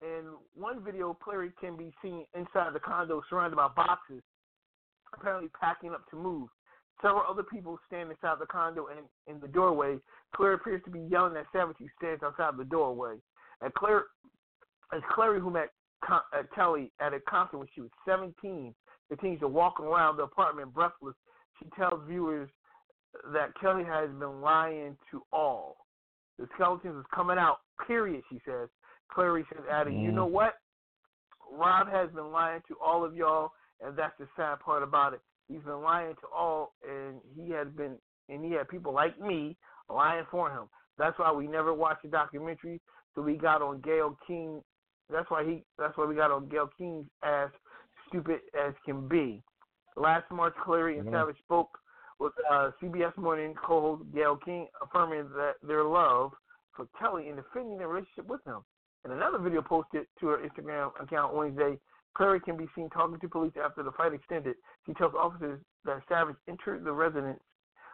In 0.01 0.33
one 0.53 0.83
video, 0.83 1.17
Clary 1.23 1.51
can 1.59 1.77
be 1.77 1.93
seen 2.01 2.25
inside 2.35 2.73
the 2.73 2.79
condo 2.79 3.21
surrounded 3.29 3.55
by 3.55 3.69
boxes, 3.73 4.21
apparently 5.13 5.49
packing 5.59 5.91
up 5.91 6.09
to 6.09 6.17
move. 6.17 6.49
Several 7.01 7.23
other 7.29 7.43
people 7.43 7.79
stand 7.87 8.09
inside 8.09 8.37
the 8.39 8.45
condo 8.45 8.87
and 8.87 9.05
in 9.27 9.41
the 9.41 9.47
doorway. 9.47 9.97
Claire 10.35 10.53
appears 10.53 10.81
to 10.85 10.91
be 10.91 10.99
yelling 10.99 11.37
at 11.37 11.45
Savage, 11.53 11.77
who 11.79 11.87
stands 11.97 12.23
outside 12.23 12.57
the 12.57 12.65
doorway. 12.65 13.15
And 13.61 13.73
Claire, 13.73 14.03
as 14.93 15.01
Clary, 15.13 15.39
who 15.39 15.49
met 15.49 15.69
uh, 16.09 16.19
Kelly 16.53 16.91
at 16.99 17.13
a 17.13 17.19
concert 17.21 17.57
when 17.57 17.67
she 17.73 17.81
was 17.81 17.89
17, 18.05 18.73
continues 19.09 19.39
to 19.39 19.47
walk 19.47 19.79
around 19.79 20.17
the 20.17 20.23
apartment 20.23 20.73
breathless, 20.73 21.15
she 21.59 21.69
tells 21.77 22.01
viewers 22.07 22.49
that 23.31 23.49
Kelly 23.59 23.83
has 23.83 24.09
been 24.19 24.41
lying 24.41 24.97
to 25.11 25.21
all. 25.31 25.77
The 26.39 26.47
skeletons 26.55 26.97
is 26.97 27.05
coming 27.13 27.37
out, 27.37 27.57
period, 27.87 28.23
she 28.29 28.39
says. 28.45 28.69
Clary 29.11 29.45
says, 29.53 29.63
adding, 29.71 29.93
mm. 29.93 30.03
you 30.03 30.11
know 30.11 30.25
what? 30.25 30.53
Rob 31.51 31.87
has 31.89 32.09
been 32.11 32.31
lying 32.31 32.61
to 32.67 32.75
all 32.83 33.05
of 33.05 33.15
y'all, 33.15 33.51
and 33.85 33.95
that's 33.97 34.13
the 34.19 34.27
sad 34.35 34.59
part 34.59 34.81
about 34.81 35.13
it. 35.13 35.21
He's 35.47 35.61
been 35.61 35.81
lying 35.81 36.15
to 36.15 36.27
all, 36.35 36.73
and 36.87 37.17
he 37.35 37.51
has 37.51 37.67
been, 37.75 37.97
and 38.29 38.43
he 38.43 38.51
had 38.51 38.67
people 38.69 38.93
like 38.93 39.19
me 39.19 39.55
lying 39.89 40.25
for 40.31 40.49
him. 40.49 40.69
That's 40.97 41.17
why 41.19 41.31
we 41.31 41.47
never 41.47 41.73
watched 41.73 42.03
the 42.03 42.09
documentary. 42.09 42.81
So 43.13 43.21
we 43.21 43.35
got 43.35 43.61
on 43.61 43.81
Gayle 43.81 44.17
King. 44.25 44.61
That's 45.11 45.29
why 45.29 45.43
he. 45.43 45.63
That's 45.77 45.95
why 45.97 46.05
we 46.05 46.15
got 46.15 46.31
on 46.31 46.49
Gayle 46.49 46.69
King's 46.77 47.05
ass, 47.23 47.49
stupid 48.07 48.39
as 48.59 48.73
can 48.85 49.07
be. 49.07 49.43
Last 49.95 50.25
March, 50.31 50.55
Clary 50.63 50.97
and 50.97 51.07
mm-hmm. 51.07 51.15
Savage 51.15 51.37
spoke 51.43 51.69
with 52.23 52.33
uh, 52.49 52.71
CBS 52.81 53.15
Morning 53.17 53.53
co-host 53.53 54.03
Gayle 54.15 54.37
King 54.37 54.67
affirming 54.81 55.27
that 55.35 55.55
their 55.61 55.83
love 55.83 56.31
for 56.73 56.87
Kelly 56.97 57.27
and 57.27 57.35
defending 57.35 57.77
their 57.77 57.89
relationship 57.89 58.27
with 58.29 58.39
him. 58.45 58.63
In 59.03 59.11
another 59.11 59.37
video 59.39 59.61
posted 59.61 60.05
to 60.21 60.27
her 60.27 60.37
Instagram 60.37 60.91
account 61.01 61.35
Wednesday, 61.35 61.77
Clary 62.15 62.39
can 62.39 62.55
be 62.55 62.67
seen 62.75 62.89
talking 62.91 63.19
to 63.19 63.27
police 63.27 63.51
after 63.61 63.83
the 63.83 63.91
fight 63.91 64.13
extended. 64.13 64.55
She 64.85 64.93
tells 64.93 65.13
officers 65.13 65.59
that 65.83 66.01
Savage 66.07 66.37
entered 66.47 66.85
the 66.85 66.93
residence 66.93 67.41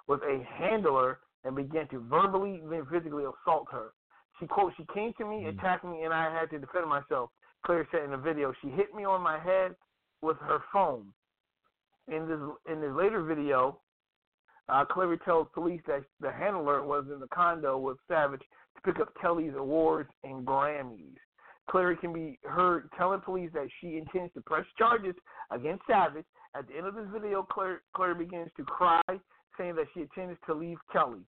with 0.08 0.22
a 0.22 0.44
handler 0.48 1.18
and 1.44 1.56
began 1.56 1.88
to 1.88 2.00
verbally 2.00 2.62
then 2.70 2.86
physically 2.92 3.24
assault 3.24 3.66
her. 3.72 3.94
She 4.40 4.46
quote, 4.46 4.74
she 4.78 4.86
came 4.94 5.12
to 5.18 5.26
me, 5.26 5.48
attacked 5.48 5.84
me, 5.84 6.04
and 6.04 6.14
I 6.14 6.32
had 6.32 6.52
to 6.52 6.60
defend 6.60 6.88
myself. 6.88 7.32
Claire 7.66 7.88
said 7.92 8.04
in 8.04 8.12
the 8.12 8.18
video, 8.18 8.54
she 8.62 8.70
hit 8.70 8.94
me 8.94 9.06
on 9.06 9.22
my 9.22 9.40
head 9.40 9.76
with 10.22 10.38
her 10.38 10.60
phone. 10.72 11.08
In 12.08 12.28
this 12.28 12.40
in 12.72 12.80
this 12.82 12.92
later 12.96 13.24
video, 13.24 13.80
uh, 14.70 14.86
Clary 14.86 15.18
tells 15.26 15.48
police 15.54 15.82
that 15.88 16.04
the 16.20 16.32
handler 16.32 16.84
was 16.84 17.06
in 17.12 17.20
the 17.20 17.28
condo 17.28 17.78
with 17.78 17.98
Savage 18.08 18.42
to 18.76 18.82
pick 18.82 19.02
up 19.02 19.14
Kelly's 19.20 19.54
awards 19.58 20.10
and 20.24 20.46
Grammys. 20.46 21.16
Clary 21.70 21.96
can 21.98 22.12
be 22.12 22.40
heard 22.44 22.90
telling 22.98 23.22
police 23.22 23.52
that 23.54 23.68
she 23.80 23.98
intends 23.98 24.34
to 24.34 24.42
press 24.42 24.66
charges 24.78 25.16
against 25.52 25.84
Savage. 25.88 26.26
At 26.56 26.68
the 26.68 26.76
end 26.78 26.88
of 26.88 26.96
this 26.96 27.06
video, 27.14 27.44
Claire, 27.44 27.82
Claire 27.96 28.16
begins 28.16 28.50
to 28.58 28.64
cry, 28.64 29.02
saying 29.58 29.76
that 29.76 29.86
she 29.94 30.02
intends 30.02 30.40
to 30.48 30.54
leave 30.54 30.78
Kelly. 30.92 31.22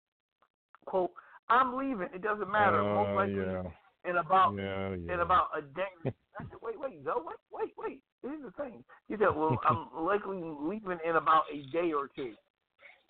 Quote, 0.86 1.12
I'm 1.49 1.75
leaving. 1.75 2.08
It 2.13 2.21
doesn't 2.21 2.49
matter. 2.49 2.80
Uh, 2.80 3.04
Most 3.04 3.15
likely 3.15 3.36
yeah. 3.36 4.10
in 4.10 4.17
about 4.17 4.56
Yeah, 4.56 4.95
yeah. 4.95 5.13
in 5.13 5.19
about 5.19 5.47
a 5.58 5.62
day. 5.62 6.13
I 6.39 6.43
said, 6.43 6.60
wait, 6.62 6.80
wait, 6.80 7.04
Zoe, 7.04 7.15
wait, 7.25 7.36
wait, 7.52 7.73
wait. 7.78 8.02
Here's 8.21 8.41
the 8.41 8.52
thing. 8.52 8.84
He 9.08 9.15
said, 9.15 9.36
well, 9.36 9.58
I'm 9.69 9.88
likely 10.06 10.39
leaving 10.41 10.99
in 11.08 11.15
about 11.17 11.43
a 11.52 11.69
day 11.71 11.91
or 11.91 12.10
two. 12.15 12.34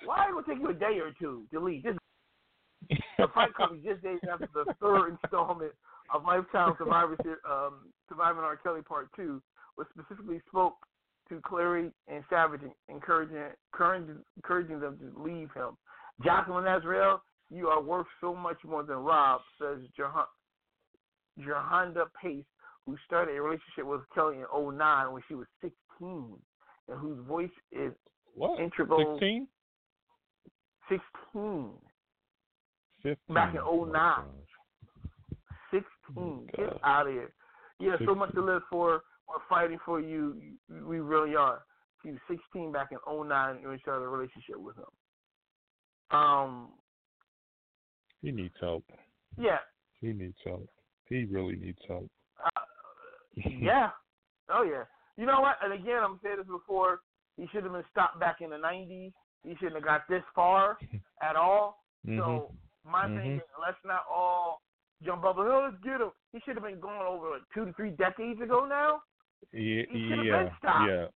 Why 0.05 0.31
would 0.31 0.45
it 0.47 0.51
take 0.51 0.59
you 0.59 0.69
a 0.69 0.73
day 0.73 0.99
or 0.99 1.11
two 1.19 1.45
to 1.51 1.59
leave? 1.59 1.83
This 1.83 1.95
the 3.17 3.27
fight 3.33 3.53
comes 3.55 3.83
just 3.85 4.01
days 4.01 4.19
after 4.31 4.47
the 4.53 4.73
third 4.81 5.17
installment 5.21 5.73
of 6.13 6.23
Lifetime 6.23 6.73
Survivorship, 6.77 7.39
um, 7.49 7.91
Surviving 8.07 8.41
R. 8.41 8.57
Kelly 8.57 8.81
Part 8.81 9.09
Two, 9.15 9.41
which 9.75 9.87
specifically 9.97 10.41
spoke 10.47 10.75
to 11.29 11.39
Clary 11.45 11.91
and 12.07 12.23
Savage, 12.29 12.61
encouraging 12.87 13.37
encouraging, 13.71 14.17
encouraging 14.37 14.79
them 14.79 14.97
to 14.97 15.21
leave 15.21 15.49
him. 15.53 15.77
Jocelyn 16.23 16.65
Azriel, 16.65 17.19
you 17.49 17.67
are 17.67 17.81
worth 17.81 18.07
so 18.19 18.35
much 18.35 18.57
more 18.65 18.83
than 18.83 18.97
Rob, 18.97 19.41
says 19.59 19.79
Jahan- 19.95 20.25
Pace, 22.21 22.43
who 22.85 22.97
started 23.05 23.37
a 23.37 23.41
relationship 23.41 23.85
with 23.85 24.01
Kelly 24.13 24.37
in 24.37 24.77
09 24.77 25.13
when 25.13 25.21
she 25.27 25.35
was 25.35 25.47
16, 25.61 25.71
and 26.89 26.99
whose 26.99 27.25
voice 27.25 27.49
is 27.71 27.93
what? 28.35 28.59
integral. 28.59 29.15
16? 29.15 29.47
16. 30.89 31.71
15. 33.03 33.33
Back 33.33 33.53
in 33.55 33.61
Oh, 33.61 33.85
09. 33.85 33.93
gosh. 33.93 34.25
16. 35.71 35.85
Oh, 36.17 36.45
Get 36.55 36.79
out 36.83 37.07
of 37.07 37.13
here. 37.13 37.31
Yeah, 37.79 37.95
so 38.05 38.13
much 38.15 38.33
to 38.33 38.41
live 38.41 38.61
for. 38.69 39.03
We're 39.27 39.35
fighting 39.47 39.77
for 39.85 39.99
you. 40.01 40.35
We 40.69 40.99
really 40.99 41.35
are. 41.35 41.61
She 42.03 42.11
was 42.11 42.19
16 42.29 42.71
back 42.71 42.89
in 42.91 42.97
09 43.07 43.57
and 43.57 43.69
we 43.69 43.77
started 43.79 44.03
a 44.05 44.07
relationship 44.09 44.57
with 44.57 44.75
him. 44.77 46.17
Um, 46.17 46.69
He 48.21 48.31
needs 48.31 48.55
help. 48.59 48.83
yeah, 49.37 49.59
He 50.01 50.07
needs 50.13 50.37
help. 50.43 50.67
He 51.05 51.25
really 51.25 51.55
needs 51.55 51.79
help. 51.87 52.09
uh, 52.43 52.61
yeah. 53.35 53.91
Oh, 54.49 54.63
yeah. 54.63 54.83
You 55.17 55.25
know 55.25 55.41
what? 55.41 55.57
And 55.63 55.73
again, 55.73 56.01
I'm 56.03 56.19
saying 56.23 56.37
this 56.37 56.47
before. 56.47 56.99
He 57.37 57.47
should 57.51 57.63
have 57.63 57.73
been 57.73 57.83
stopped 57.91 58.19
back 58.19 58.37
in 58.41 58.49
the 58.49 58.55
90s. 58.57 59.13
He 59.43 59.55
shouldn't 59.55 59.75
have 59.75 59.83
got 59.85 60.01
this 60.09 60.23
far 60.35 60.77
at 61.21 61.35
all. 61.35 61.83
Mhm. 62.05 62.17
So 62.17 62.51
my 62.85 63.07
thing 63.07 63.17
Mhm. 63.17 63.37
is, 63.37 63.41
let's 63.65 63.77
not 63.85 64.03
all 64.09 64.61
jump 65.03 65.23
up. 65.25 65.37
Oh, 65.37 65.69
let's 65.71 65.81
get 65.83 66.01
him. 66.01 66.11
He 66.33 66.39
should 66.41 66.55
have 66.55 66.63
been 66.63 66.79
going 66.79 67.01
over 67.01 67.31
like 67.31 67.41
two 67.53 67.65
to 67.65 67.73
three 67.73 67.91
decades 67.91 68.39
ago 68.41 68.65
now. 68.65 69.01
Yeah, 69.53 69.83
yeah, 69.93 70.49
yeah. 70.63 71.07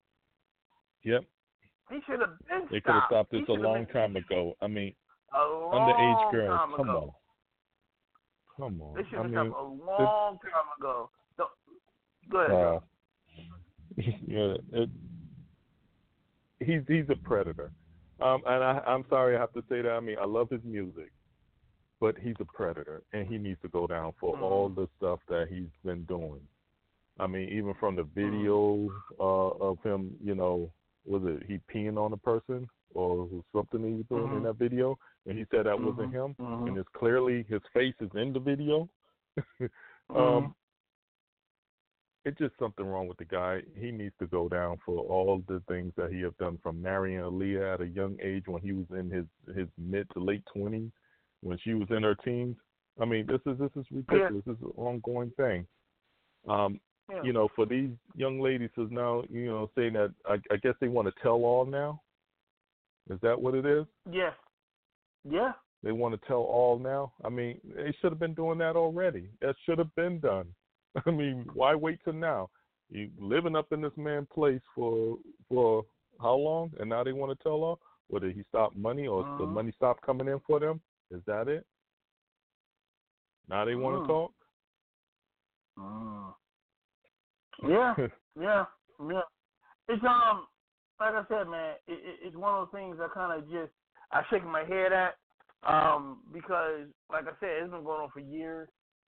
Yep. 1.05 1.25
He 1.91 2.01
should 2.07 2.21
have 2.21 2.39
been 2.49 2.69
They 2.71 2.81
could 2.81 2.95
have 2.95 3.03
stopped. 3.07 3.33
this 3.33 3.43
a 3.49 3.53
long 3.53 3.87
time 3.87 4.17
ago. 4.17 4.55
I 4.63 4.69
mean, 4.69 4.95
A 5.35 5.39
long 5.45 5.73
underage 5.93 6.31
girls. 6.33 6.59
time 6.59 6.73
Come 6.77 6.89
ago. 6.91 7.15
on. 8.59 8.71
Come 8.71 8.83
on. 8.83 8.95
This 8.95 9.07
should 9.09 9.19
I 9.19 9.23
have 9.23 9.31
mean, 9.31 9.51
stopped 9.51 9.61
a 9.61 9.85
long 9.85 10.39
time 10.39 10.69
ago. 10.79 11.11
So, 11.37 11.45
go 12.31 12.39
ahead. 12.39 12.53
uh, 12.53 12.81
yeah, 13.97 14.57
it, 14.73 14.91
he's 16.61 16.83
he's 16.87 17.11
a 17.11 17.17
predator. 17.17 17.73
Um, 18.23 18.43
and 18.47 18.63
I, 18.63 18.81
I'm 18.87 19.05
sorry 19.09 19.37
I 19.37 19.41
have 19.41 19.53
to 19.55 19.65
say 19.69 19.83
that. 19.83 19.91
I 19.91 20.01
mean, 20.01 20.17
I 20.21 20.27
love 20.27 20.49
his 20.51 20.61
music, 20.65 21.11
but 22.01 22.17
he's 22.19 22.37
a 22.41 22.45
predator, 22.45 23.03
and 23.13 23.27
he 23.27 23.39
needs 23.39 23.61
to 23.63 23.69
go 23.69 23.87
down 23.87 24.13
for 24.21 24.37
Mhm. 24.37 24.43
all 24.43 24.69
the 24.69 24.89
stuff 24.99 25.21
that 25.29 25.49
he's 25.49 25.71
been 25.85 26.05
doing. 26.05 26.41
I 27.19 27.27
mean, 27.27 27.49
even 27.51 27.75
from 27.75 27.97
the 27.97 28.05
video 28.05 28.89
uh, 29.21 29.49
of 29.61 29.83
him, 29.83 30.17
you 30.23 30.35
know, 30.35 30.71
was 31.05 31.23
it 31.25 31.43
he 31.47 31.59
peeing 31.73 31.99
on 31.99 32.13
a 32.13 32.17
person 32.17 32.69
or 32.95 33.25
was 33.25 33.43
something 33.55 33.85
he 33.85 33.95
was 33.95 34.07
doing 34.09 34.37
in 34.37 34.43
Mhm. 34.43 34.45
that 34.45 34.57
video, 34.57 34.99
and 35.27 35.37
he 35.39 35.45
said 35.51 35.67
that 35.67 35.81
wasn't 35.81 36.13
him, 36.13 36.35
Mhm. 36.39 36.69
and 36.69 36.79
it's 36.79 36.89
clearly 36.91 37.43
his 37.45 37.63
face 37.75 37.95
is 38.01 38.11
in 38.15 38.33
the 38.33 38.41
video. 38.41 38.89
Um, 40.15 40.55
it's 42.25 42.39
just 42.39 42.55
something 42.59 42.87
wrong 42.87 43.09
with 43.09 43.19
the 43.19 43.25
guy. 43.25 43.63
He 43.77 43.91
needs 43.91 44.15
to 44.21 44.27
go 44.27 44.49
down 44.49 44.79
for 44.85 44.99
all 45.01 45.43
the 45.49 45.61
things 45.69 45.93
that 45.97 46.13
he 46.13 46.21
have 46.23 46.37
done 46.39 46.59
from 46.63 46.81
marrying 46.81 47.21
Aaliyah 47.21 47.75
at 47.75 47.81
a 47.81 47.87
young 47.87 48.17
age 48.23 48.45
when 48.47 48.63
he 48.63 48.73
was 48.73 48.87
in 48.91 49.11
his 49.11 49.27
his 49.57 49.69
mid 49.77 50.09
to 50.15 50.21
late 50.21 50.45
twenties, 50.55 50.91
when 51.43 51.59
she 51.59 51.75
was 51.75 51.89
in 51.91 52.03
her 52.03 52.15
teens. 52.15 52.57
I 53.01 53.05
mean, 53.05 53.27
this 53.27 53.41
is 53.47 53.59
this 53.59 53.71
is 53.77 53.87
ridiculous. 53.91 54.45
This 54.47 54.57
is 54.57 54.63
an 54.63 54.73
ongoing 54.77 55.31
thing. 55.37 55.67
Um, 56.49 56.81
Yeah. 57.11 57.23
you 57.25 57.33
know, 57.33 57.49
for 57.57 57.67
these 57.67 57.91
young 58.15 58.41
ladies 58.41 58.71
who's 58.77 58.91
now, 58.91 59.25
you 59.29 59.47
know, 59.47 59.69
saying 59.75 59.95
that 59.95 60.15
I, 60.25 60.35
I 60.51 60.57
guess 60.63 60.75
they 60.81 60.89
want 60.89 61.09
to 61.09 61.23
tell 61.23 61.45
all 61.45 61.65
now. 61.67 62.01
Is 63.11 63.19
that 63.21 63.41
what 63.41 63.55
it 63.55 63.67
is? 63.67 63.85
Yeah. 64.11 64.35
Yeah. 65.25 65.53
They 65.83 65.91
want 65.91 66.15
to 66.15 66.27
tell 66.29 66.43
all 66.43 66.79
now. 66.79 67.13
I 67.25 67.29
mean, 67.29 67.61
they 67.65 67.93
should 68.01 68.13
have 68.13 68.21
been 68.21 68.35
doing 68.35 68.59
that 68.59 68.77
already. 68.77 69.31
That 69.41 69.57
should 69.65 69.79
have 69.79 69.93
been 69.97 70.21
done. 70.21 70.47
I 71.07 71.11
mean, 71.11 71.47
why 71.55 71.75
wait 71.75 72.01
till 72.05 72.13
now? 72.13 72.51
You 72.91 73.11
living 73.19 73.57
up 73.57 73.73
in 73.73 73.81
this 73.81 73.97
man's 73.97 74.27
place 74.33 74.61
for 74.75 75.17
for 75.49 75.85
how 76.21 76.35
long? 76.35 76.73
And 76.79 76.91
now 76.91 77.03
they 77.03 77.13
want 77.13 77.37
to 77.37 77.43
tell 77.43 77.65
all? 77.65 77.81
Or 78.11 78.21
did 78.21 78.35
he 78.37 78.45
stop 78.49 78.77
money, 78.77 79.07
or 79.07 79.23
the 79.39 79.45
Mhm. 79.45 79.53
money 79.53 79.73
stopped 79.73 80.03
coming 80.03 80.29
in 80.29 80.41
for 80.41 80.61
them? 80.61 80.81
Is 81.11 81.23
that 81.27 81.49
it? 81.49 81.67
Now 83.49 83.65
they 83.65 83.75
want 83.75 84.03
to 84.03 84.07
talk. 84.07 84.33
Mm. 85.79 86.35
Yeah. 87.63 87.95
Yeah, 88.39 88.65
yeah. 89.09 89.23
It's 89.89 90.03
um, 90.05 90.47
like 91.01 91.15
I 91.15 91.25
said, 91.29 91.49
man, 91.49 91.75
it, 91.87 91.93
it, 91.93 92.19
it's 92.23 92.37
one 92.37 92.55
of 92.55 92.69
those 92.69 92.79
things 92.79 92.99
I 93.01 93.09
kind 93.13 93.39
of 93.39 93.51
just 93.51 93.73
I 94.11 94.23
shake 94.31 94.45
my 94.45 94.65
head 94.65 94.93
at, 94.93 95.15
um, 95.67 96.21
because 96.33 96.87
like 97.11 97.25
I 97.25 97.33
said, 97.41 97.63
it's 97.63 97.71
been 97.71 97.85
going 97.85 98.03
on 98.03 98.11
for 98.13 98.21
years, 98.21 98.69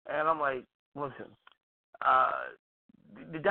and 0.09 0.29
I'm 0.29 0.41
like, 0.41 0.65
listen, 0.95 1.27
uh, 2.03 2.31
the, 3.33 3.39
the 3.39 3.51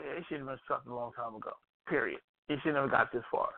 it 0.00 0.24
should 0.28 0.38
have 0.38 0.46
been 0.46 0.58
stopped 0.64 0.86
a 0.86 0.94
long 0.94 1.12
time 1.12 1.34
ago. 1.34 1.52
Period. 1.88 2.20
It 2.48 2.58
should 2.62 2.74
never 2.74 2.88
got 2.88 3.12
this 3.12 3.22
far. 3.30 3.48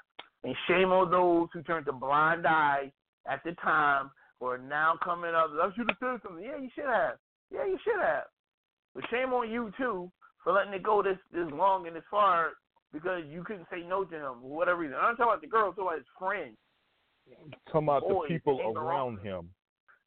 And 0.42 0.54
shame 0.66 0.90
on 0.90 1.10
those 1.10 1.48
who 1.52 1.62
turned 1.62 1.86
a 1.88 1.92
blind 1.92 2.46
eye 2.46 2.90
at 3.28 3.40
the 3.44 3.52
time 3.62 4.10
who 4.38 4.46
are 4.46 4.58
now 4.58 4.94
coming 5.04 5.34
up. 5.34 5.50
I 5.52 5.70
should 5.76 5.88
have 5.88 5.96
said 6.00 6.20
something. 6.26 6.44
Yeah, 6.44 6.56
you 6.56 6.70
should 6.74 6.86
have. 6.86 7.16
Yeah, 7.52 7.66
you 7.66 7.78
should 7.84 8.00
have. 8.00 8.24
But 8.94 9.04
shame 9.10 9.32
on 9.32 9.50
you 9.50 9.70
too 9.76 10.10
for 10.42 10.52
letting 10.52 10.72
it 10.72 10.82
go 10.82 11.02
this 11.02 11.18
this 11.32 11.46
long 11.52 11.86
and 11.86 11.94
this 11.94 12.02
far 12.10 12.50
because 12.92 13.22
you 13.28 13.44
couldn't 13.44 13.66
say 13.70 13.82
no 13.86 14.04
to 14.04 14.16
him 14.16 14.34
for 14.40 14.56
whatever 14.56 14.80
reason. 14.80 14.96
I'm 14.96 15.16
talking 15.16 15.32
about 15.32 15.40
the 15.42 15.46
girl, 15.46 15.68
I'm 15.68 15.72
talking 15.72 15.84
about 15.84 15.98
his 15.98 16.06
friends. 16.18 16.56
Talking 17.70 17.86
about 17.86 18.02
Boy, 18.02 18.26
the 18.26 18.34
people 18.34 18.74
around. 18.76 19.20
him. 19.20 19.50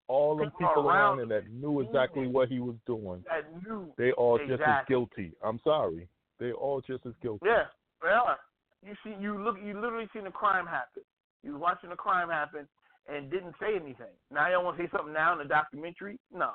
All 0.08 0.36
the 0.36 0.46
People 0.46 0.68
people 0.68 0.90
around 0.90 1.20
him 1.20 1.30
that 1.30 1.50
knew 1.50 1.80
exactly 1.80 2.28
what 2.28 2.50
he 2.50 2.60
was 2.60 2.76
doing. 2.86 3.24
That 3.28 3.46
knew. 3.64 3.94
They 3.98 4.12
all 4.12 4.38
just 4.38 4.62
as 4.62 4.86
guilty. 4.88 5.32
I'm 5.44 5.60
sorry. 5.64 6.08
They 6.40 6.52
all 6.52 6.82
just 6.82 7.06
as 7.06 7.14
guilty. 7.22 7.46
Yeah, 7.46 7.64
well, 8.02 8.38
you 8.86 8.94
see, 9.04 9.16
you 9.20 9.42
look, 9.42 9.56
you 9.64 9.80
literally 9.80 10.10
seen 10.14 10.26
the 10.26 10.32
crime 10.32 10.66
happen. 10.66 11.04
You 11.44 11.54
was 11.54 11.62
watching 11.62 11.90
the 11.90 11.96
crime 11.96 12.30
happen 12.30 12.68
and 13.08 13.32
didn't 13.32 13.56
say 13.60 13.76
anything. 13.76 14.14
Now 14.32 14.50
you 14.50 14.62
want 14.62 14.78
to 14.78 14.84
say 14.84 14.90
something 14.96 15.14
now 15.14 15.34
in 15.34 15.40
the 15.40 15.46
documentary? 15.46 16.20
No, 16.34 16.52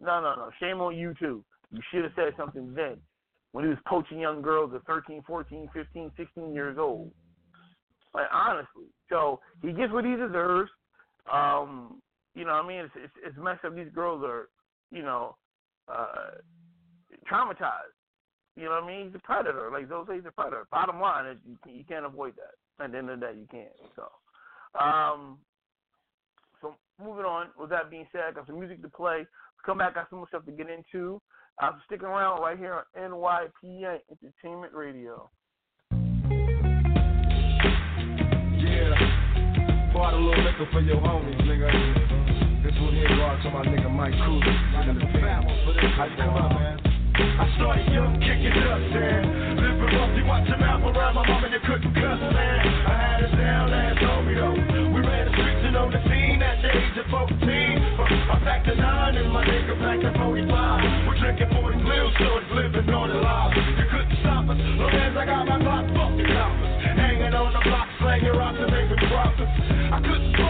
no, 0.00 0.20
no, 0.20 0.34
no. 0.34 0.50
Shame 0.60 0.80
on 0.80 0.96
you 0.96 1.14
too. 1.18 1.44
You 1.70 1.80
should 1.90 2.04
have 2.04 2.12
said 2.14 2.34
something 2.36 2.74
then 2.74 2.98
when 3.52 3.64
he 3.64 3.70
was 3.70 3.78
poaching 3.86 4.18
young 4.18 4.42
girls 4.42 4.72
at 4.74 4.84
13, 4.84 5.22
14, 5.26 5.68
15, 5.72 6.10
16 6.16 6.54
years 6.54 6.76
old. 6.78 7.10
Like 8.14 8.26
honestly, 8.32 8.86
so 9.08 9.40
he 9.62 9.72
gets 9.72 9.92
what 9.92 10.04
he 10.04 10.12
deserves. 10.12 10.70
Um, 11.32 12.01
you 12.34 12.44
know 12.44 12.52
what 12.52 12.64
I 12.64 12.68
mean? 12.68 12.80
It's, 12.80 12.94
it's, 12.96 13.12
it's 13.26 13.36
messed 13.38 13.64
up. 13.64 13.74
These 13.74 13.92
girls 13.94 14.22
are, 14.24 14.48
you 14.90 15.02
know, 15.02 15.36
uh, 15.88 16.40
traumatized. 17.30 17.92
You 18.56 18.64
know 18.64 18.70
what 18.70 18.84
I 18.84 18.86
mean? 18.86 19.06
He's 19.06 19.14
a 19.14 19.18
predator. 19.18 19.70
Like 19.72 19.88
those, 19.88 20.06
he's 20.12 20.24
a 20.26 20.30
predator. 20.30 20.66
Bottom 20.70 21.00
line 21.00 21.26
is, 21.26 21.38
you, 21.46 21.56
you 21.72 21.84
can't 21.84 22.04
avoid 22.06 22.34
that. 22.36 22.84
At 22.84 22.92
the 22.92 22.98
end 22.98 23.10
of 23.10 23.20
the 23.20 23.26
day, 23.26 23.32
you 23.38 23.46
can't. 23.50 23.68
So, 23.96 24.08
um, 24.78 25.38
so 26.60 26.74
moving 27.02 27.24
on. 27.24 27.48
With 27.58 27.70
that 27.70 27.90
being 27.90 28.06
said, 28.12 28.22
I 28.28 28.32
got 28.32 28.46
some 28.46 28.58
music 28.58 28.82
to 28.82 28.88
play. 28.88 29.26
Come 29.64 29.78
back, 29.78 29.94
got 29.94 30.10
some 30.10 30.18
more 30.18 30.28
stuff 30.28 30.44
to 30.46 30.52
get 30.52 30.68
into. 30.68 31.20
Uh, 31.60 31.66
I'm 31.66 31.80
sticking 31.86 32.06
around 32.06 32.40
right 32.40 32.58
here 32.58 32.74
on 32.74 32.84
NYPA 32.98 33.98
Entertainment 34.10 34.72
Radio. 34.72 35.30
Yeah, 38.58 38.94
bought 39.92 40.14
a 40.14 40.16
little 40.16 40.44
liquor 40.44 40.66
for 40.72 40.80
your 40.80 40.96
homies, 40.96 41.40
nigga. 41.42 42.21
This 42.72 42.80
one 42.80 42.96
here 42.96 43.04
go 43.04 43.28
to 43.36 43.48
my 43.52 43.68
nigga 43.68 43.90
Mike 43.92 44.16
Cooley. 44.24 44.48
And 44.48 44.96
come 45.04 46.40
up, 46.40 46.56
man? 46.56 46.80
I 47.20 47.44
started 47.60 47.84
young, 47.92 48.16
kicking 48.16 48.48
up, 48.64 48.80
man. 48.96 49.60
living 49.60 49.76
rough, 49.76 49.92
roughly, 49.92 50.24
watching 50.24 50.56
out 50.64 50.80
around 50.80 51.12
my 51.12 51.20
mom 51.20 51.44
and 51.44 51.52
they 51.52 51.60
couldn't 51.68 51.92
cuss, 51.92 52.20
man. 52.32 52.64
I 52.88 52.94
had 52.96 53.20
a 53.20 53.28
sound 53.36 53.76
ass 53.76 54.00
homie 54.00 54.40
though. 54.40 54.56
We 54.88 55.04
ran 55.04 55.28
the 55.28 55.32
streets 55.36 55.68
and 55.68 55.76
on 55.76 55.92
the 55.92 56.00
scene 56.08 56.40
at 56.40 56.64
the 56.64 56.72
age 56.72 56.96
of 56.96 57.12
14. 57.12 57.44
I 57.44 58.40
packed 58.40 58.68
a 58.72 58.74
nine 58.80 59.20
and 59.20 59.28
my 59.28 59.44
nigga 59.44 59.76
packed 59.76 60.08
a 60.08 60.12
45. 60.16 60.48
We're 61.12 61.20
drinking 61.20 61.52
40 61.52 61.76
little 61.76 62.12
shorts, 62.24 62.48
living 62.56 62.88
on 62.88 63.12
the 63.12 63.20
lies. 63.20 63.52
You 63.52 63.84
couldn't 63.84 64.16
stop 64.24 64.48
us, 64.48 64.56
long 64.80 64.96
as 64.96 65.12
I 65.12 65.24
got 65.28 65.44
my 65.44 65.60
block, 65.60 65.84
fuck 65.92 66.16
the 66.16 66.24
coppers. 66.24 66.72
Hanging 66.88 67.36
on 67.36 67.52
the 67.52 67.60
block, 67.68 67.88
slanging 68.00 68.32
rocks 68.32 68.56
and 68.56 68.72
making 68.72 69.02
profits. 69.12 69.52
I 69.92 70.00
couldn't 70.00 70.41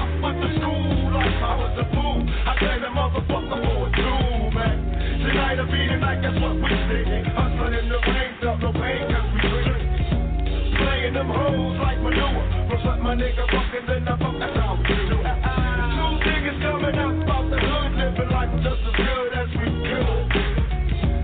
was 1.76 1.86
a. 1.86 2.02
I 2.42 2.52
claim 2.58 2.80
the 2.82 2.92
motherfucker 2.92 3.58
for 3.64 3.86
a 3.86 3.90
dude, 3.96 4.54
man. 4.54 4.76
Tonight 5.24 5.56
will 5.56 5.70
be 5.72 5.80
the 5.88 5.96
night, 5.96 6.20
that's 6.20 6.36
what 6.40 6.56
we 6.56 6.68
singing. 6.68 7.24
Hustling 7.32 7.74
in 7.74 7.88
the 7.88 7.98
rain, 8.02 8.32
up 8.44 8.58
no 8.60 8.72
pain, 8.72 9.00
cause 9.08 9.28
we 9.32 9.40
drinking. 9.40 10.76
Playing 10.76 11.14
them 11.14 11.28
hoes 11.32 11.76
like 11.80 11.98
manure. 12.02 12.44
From 12.68 12.80
what 12.84 12.98
my 13.00 13.14
nigga 13.14 13.44
fucking, 13.48 13.86
then 13.88 14.08
I 14.08 14.14
fuck, 14.18 14.36
that's 14.36 14.56
how 14.58 14.76
we 14.76 14.84
do. 14.84 15.16
Two 15.16 16.12
niggas 16.28 16.58
coming 16.60 16.96
out 16.98 17.16
about 17.22 17.46
the 17.48 17.58
hood, 17.62 17.92
living 17.96 18.30
life 18.30 18.52
just 18.60 18.82
as 18.82 18.96
good 18.98 19.32
as 19.32 19.50
we 19.56 19.68
could. 19.86 20.26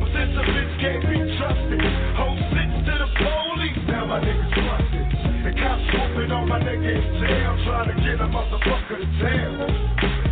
But 0.01 0.09
since 0.17 0.33
a 0.33 0.45
bitch 0.49 0.73
can't 0.81 1.03
be 1.05 1.17
trusted, 1.37 1.83
hoes 2.17 2.41
sits 2.57 2.79
to 2.89 2.95
the 3.05 3.09
police, 3.21 3.83
now 3.91 4.07
my 4.07 4.19
niggas 4.23 4.53
trusted, 4.55 5.07
The 5.45 5.53
cops 5.61 5.85
swooping 5.93 6.33
on 6.33 6.49
my 6.49 6.59
nigga 6.63 6.89
in 6.89 7.05
jail, 7.21 7.53
trying 7.67 7.89
to 7.91 7.97
get 8.01 8.23
a 8.23 8.29
motherfucker 8.31 8.97
to 9.03 9.09
jail. 9.21 10.28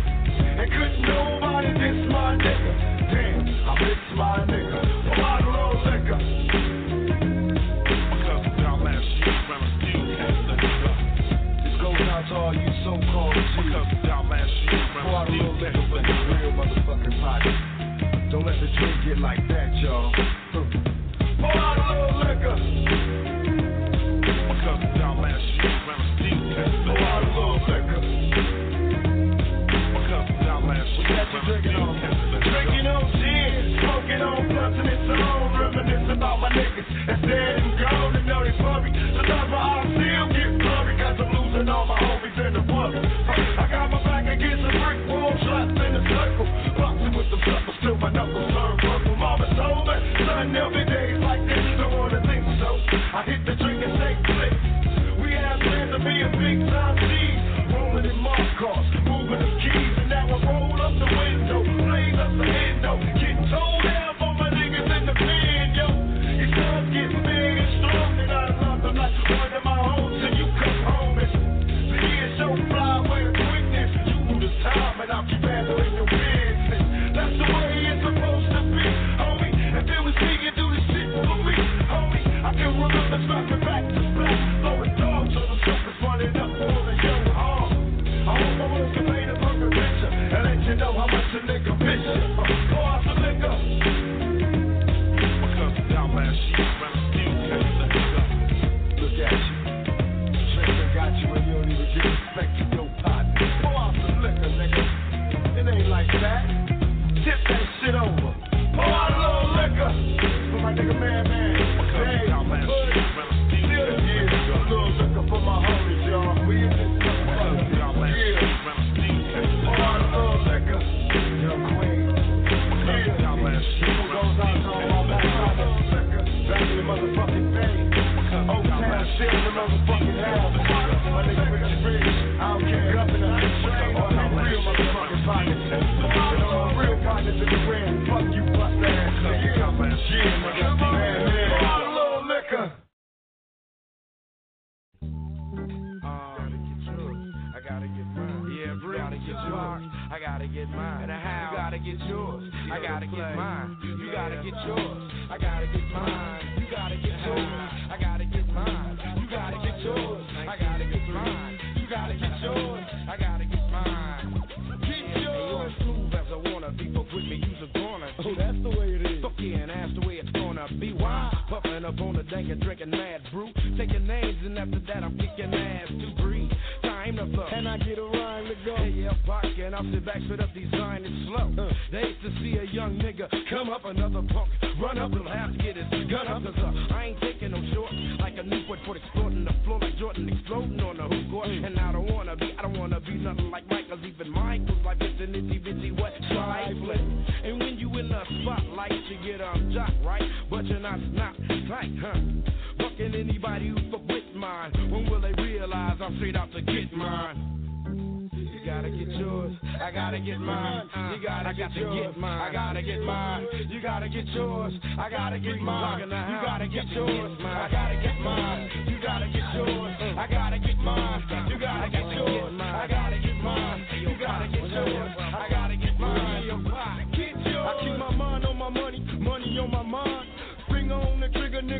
Could 0.69 0.99
nobody 1.01 1.73
diss 1.73 2.11
my 2.11 2.35
nigga. 2.35 2.71
Damn, 3.11 3.47
I 3.69 3.73
miss 3.81 4.17
my 4.17 4.45
nigga. 4.45 4.96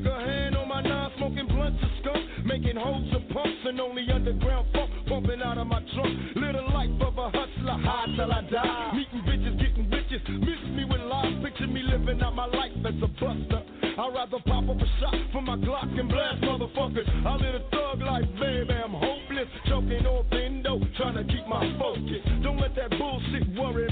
Hand 0.04 0.56
on 0.58 0.68
my 0.68 0.82
nine, 0.82 1.12
smoking 1.18 1.48
blunts 1.48 1.82
of 1.82 1.90
skunk, 2.02 2.46
making 2.46 2.76
holes 2.76 3.14
of 3.14 3.22
pumps 3.30 3.62
and 3.66 3.80
only 3.80 4.06
underground 4.14 4.68
funk 4.74 4.92
pumping 5.08 5.42
out 5.42 5.58
of 5.58 5.68
my 5.68 5.80
trunk. 5.96 6.14
Little 6.36 6.68
life 6.74 6.92
of 7.02 7.18
a 7.18 7.30
hustler, 7.32 7.78
high 7.80 8.06
till 8.16 8.32
I 8.32 8.42
die. 8.52 8.92
Meeting 8.94 9.24
bitches, 9.24 9.56
getting 9.60 9.88
bitches, 9.90 10.22
miss 10.40 10.62
me 10.76 10.84
with 10.86 11.02
lies, 11.02 11.34
picture 11.44 11.68
me 11.68 11.82
living 11.84 12.22
out 12.22 12.36
my 12.36 12.46
life 12.46 12.72
as 12.86 12.96
a 13.02 13.08
buster. 13.08 13.64
I'd 13.98 14.14
rather 14.14 14.38
pop 14.46 14.70
up 14.70 14.78
a 14.78 14.88
shot 15.00 15.16
for 15.32 15.42
my 15.42 15.56
Glock 15.58 15.90
and 16.00 16.10
blast 16.10 16.42
motherfuckers. 16.44 17.08
I 17.26 17.36
live 17.36 17.56
a 17.56 17.64
thug 17.72 18.02
life, 18.02 18.30
baby, 18.40 18.74
I'm 18.74 18.92
hopeless. 18.92 19.50
Choking 19.66 20.06
on 20.06 20.26
window, 20.32 20.80
trying 20.98 21.16
to 21.16 21.24
keep 21.24 21.48
my 21.48 21.66
focus. 21.80 22.22
Don't 22.44 22.60
let 22.60 22.76
that 22.76 22.92
bullshit 22.92 23.48
worry 23.58 23.87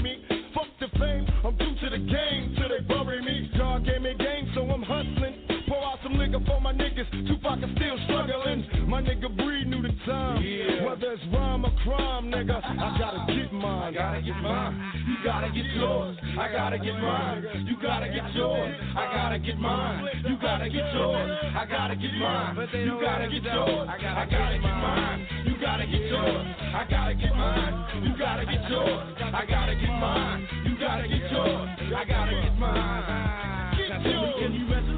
nigga 9.06 9.36
Breed 9.36 9.68
knew 9.68 9.82
the 9.82 9.94
time. 10.04 10.42
Yeah. 10.42 10.84
Whether 10.84 11.12
it's 11.12 11.22
rhyme 11.32 11.64
or 11.64 11.72
crime, 11.82 12.26
nigga, 12.26 12.58
I 12.58 12.98
gotta 12.98 13.32
get 13.32 13.52
mine. 13.52 13.82
I 13.82 13.92
gotta 13.92 14.22
get 14.22 14.36
mine. 14.42 14.92
You 15.06 15.14
gotta 15.24 15.48
get 15.48 15.66
yours. 15.76 16.16
I 16.38 16.52
gotta 16.52 16.78
get 16.78 16.94
mine. 16.98 17.66
You 17.66 17.76
gotta 17.80 18.08
get 18.08 18.34
yours. 18.34 18.74
I 18.96 19.04
gotta 19.14 19.38
get 19.38 19.58
mine. 19.58 20.06
You 20.28 20.36
gotta 20.42 20.68
get 20.68 20.94
yours. 20.94 21.30
I 21.54 21.66
gotta 21.66 21.96
get 21.96 22.12
mine. 22.14 22.66
You 22.74 22.90
gotta 22.90 23.18
get 23.18 23.46
yours. 23.46 23.88
I 23.94 24.36
gotta 24.36 24.58
get 24.58 24.74
mine. 24.74 25.26
You 25.46 25.56
gotta 25.60 25.86
get 25.86 26.02
yours. 26.10 26.46
I 26.74 26.84
gotta 26.90 27.14
get 27.14 27.34
mine. 27.36 27.86
You 28.02 28.18
gotta 28.18 28.44
get 28.44 28.70
yours. 28.70 29.06
I 29.20 29.44
gotta 29.46 29.74
get 29.74 29.92
mine. 30.00 30.48
You 30.66 30.78
gotta 30.78 31.08
get 31.08 31.30
yours. 31.30 31.68
I 31.94 32.04
gotta 32.04 32.32
get 32.32 32.58
mine. 32.58 33.56
Now 33.88 34.02
tell 34.02 34.22
me, 34.26 34.32
can 34.40 34.52
you 34.52 34.95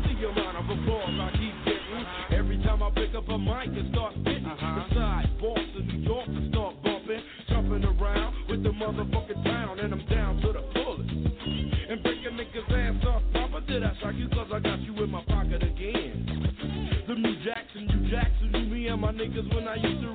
up 3.18 3.28
a 3.30 3.38
mic 3.38 3.66
and 3.66 3.90
start 3.92 4.14
spitting, 4.14 4.46
uh-huh. 4.46 4.86
beside 4.88 5.26
Boston, 5.40 5.90
New 5.90 6.06
York, 6.06 6.26
to 6.26 6.48
start 6.50 6.74
bumping, 6.84 7.22
jumping 7.50 7.84
around 7.84 8.34
with 8.48 8.62
the 8.62 8.70
motherfucking 8.70 9.42
town, 9.42 9.80
and 9.80 9.92
I'm 9.92 10.06
down 10.06 10.36
to 10.40 10.52
the 10.52 10.62
fullest. 10.72 11.10
And 11.10 12.00
breaking 12.02 12.38
niggas' 12.38 12.70
ass 12.70 13.04
off, 13.06 13.22
Papa, 13.32 13.66
did 13.66 13.82
I 13.82 13.90
shock 14.00 14.14
you? 14.14 14.28
Cause 14.28 14.46
I 14.54 14.60
got 14.60 14.78
you 14.82 14.94
in 15.02 15.10
my 15.10 15.24
pocket 15.24 15.64
again. 15.64 17.04
The 17.08 17.14
new 17.14 17.34
Jackson, 17.42 17.88
you 17.90 18.08
Jackson, 18.08 18.54
you 18.54 18.72
me 18.72 18.86
and 18.86 19.00
my 19.00 19.10
niggas 19.10 19.52
when 19.52 19.66
I 19.66 19.74
used 19.74 20.00
to 20.02 20.10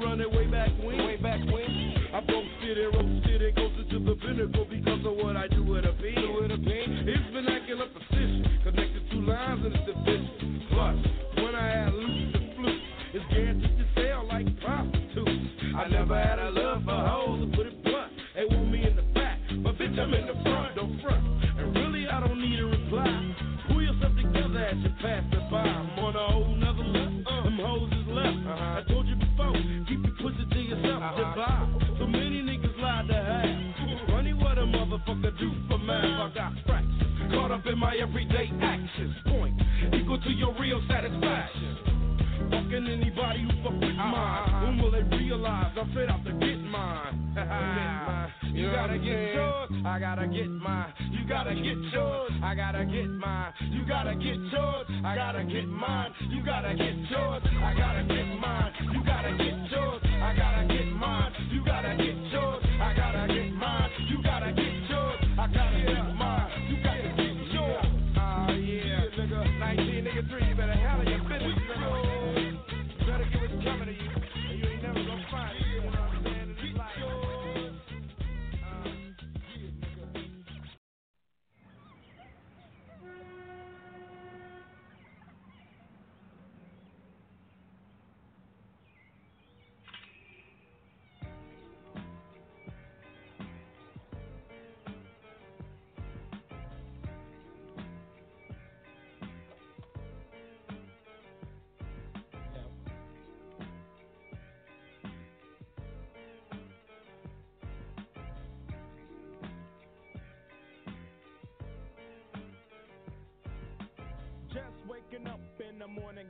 caught 37.34 37.52
up 37.52 37.66
in 37.66 37.78
my 37.78 37.96
everyday 37.96 38.52
actions. 38.62 39.16
Point 39.26 39.60
equal 39.94 40.20
to 40.22 40.30
your 40.32 40.54
real 40.60 40.82
satisfaction. 40.88 41.78
Fucking 42.50 42.88
anybody 42.88 43.44
who 43.44 43.64
fuck 43.64 43.74
with 43.74 43.90
uh-huh. 43.90 44.12
mine. 44.12 44.64
When 44.64 44.78
will 44.82 44.92
they 44.92 45.04
realize 45.18 45.74
I'm 45.80 45.94
fit 45.94 46.10
out 46.10 46.24
to 46.26 46.32
get 46.34 46.60
mine? 46.62 47.20
you 48.54 48.72
gotta 48.72 48.98
get 49.00 49.34
yours, 49.34 49.72
I 49.86 50.00
gotta 50.00 50.28
get 50.28 50.50
mine. 50.50 50.94
You 51.12 51.28
gotta 51.28 51.56
get 51.56 51.78
yours, 51.94 52.32
I 52.44 52.54
gotta 52.56 52.86
get 52.86 53.10
mine. 53.10 53.54
You 53.72 53.86
gotta 53.88 54.16
get 54.16 54.38
yours, 54.52 54.88
I 55.04 55.16
gotta 55.16 55.44
get 55.44 55.68
mine. 55.68 56.12
You 56.30 56.46
gotta 56.46 56.76
get 56.76 56.96
yours, 57.10 57.44
I 57.64 57.74
gotta 57.78 58.04
get 58.04 58.28
mine. 58.40 58.72
You 58.94 59.04
gotta 59.04 59.32
get 59.32 59.72
yours, 59.72 60.02
I 60.04 60.36
gotta 60.38 60.73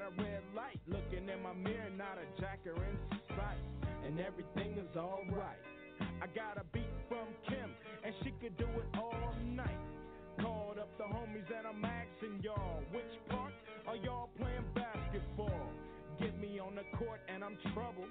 at 0.00 0.12
a 0.12 0.22
red 0.22 0.42
light, 0.54 0.80
looking 0.86 1.28
in 1.28 1.42
my 1.42 1.52
mirror, 1.52 1.90
not 1.96 2.16
a 2.16 2.40
jacker 2.40 2.74
in 2.76 2.96
sight, 3.36 3.60
and 4.06 4.20
everything 4.20 4.72
is 4.78 4.96
alright. 4.96 5.60
I 6.22 6.26
got 6.34 6.56
a 6.56 6.64
beat 6.72 6.92
from 7.08 7.28
Kim, 7.48 7.70
and 8.04 8.14
she 8.22 8.32
could 8.40 8.56
do 8.56 8.64
it 8.64 8.88
all 8.96 9.34
night. 9.44 9.80
Called 10.40 10.78
up 10.78 10.88
the 10.96 11.04
homies, 11.04 11.48
and 11.52 11.66
I'm 11.66 11.84
asking 11.84 12.40
y'all, 12.42 12.80
which 12.92 13.12
part 13.28 13.52
are 13.86 13.96
y'all 13.96 14.30
playing 14.38 14.64
basketball? 14.74 15.68
Get 16.18 16.38
me 16.40 16.58
on 16.58 16.76
the 16.76 16.96
court, 16.96 17.20
and 17.28 17.44
I'm 17.44 17.56
troubled. 17.74 18.08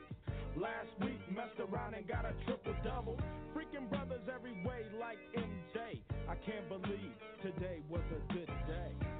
Last 0.58 0.93
week, 1.02 1.21
messed 1.34 1.60
around 1.60 1.93
and 1.93 2.08
got 2.08 2.25
a 2.25 2.34
triple 2.45 2.73
double. 2.84 3.17
Freaking 3.56 3.89
brothers 3.89 4.25
every 4.34 4.54
way, 4.64 4.86
like 4.99 5.18
MJ. 5.34 6.01
I 6.28 6.36
can't 6.45 6.68
believe 6.70 7.14
today 7.41 7.82
was 7.89 8.03
a 8.14 8.34
good 8.34 8.49
day. 8.68 9.18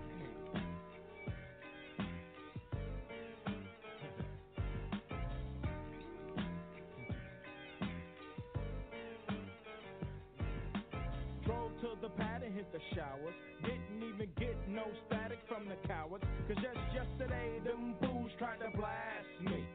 The 12.02 12.10
pad 12.16 12.44
and 12.44 12.56
hit 12.56 12.72
the 12.72 12.80
showers. 12.96 13.36
Didn't 13.62 14.00
even 14.02 14.30
get 14.40 14.56
no 14.70 14.86
static 15.08 15.40
from 15.50 15.68
the 15.68 15.76
cowards. 15.86 16.24
Cause 16.48 16.56
just 16.64 16.80
yesterday, 16.96 17.60
them 17.66 17.96
fools 18.00 18.32
tried 18.38 18.60
to 18.60 18.72
blast 18.78 19.28
me. 19.44 19.68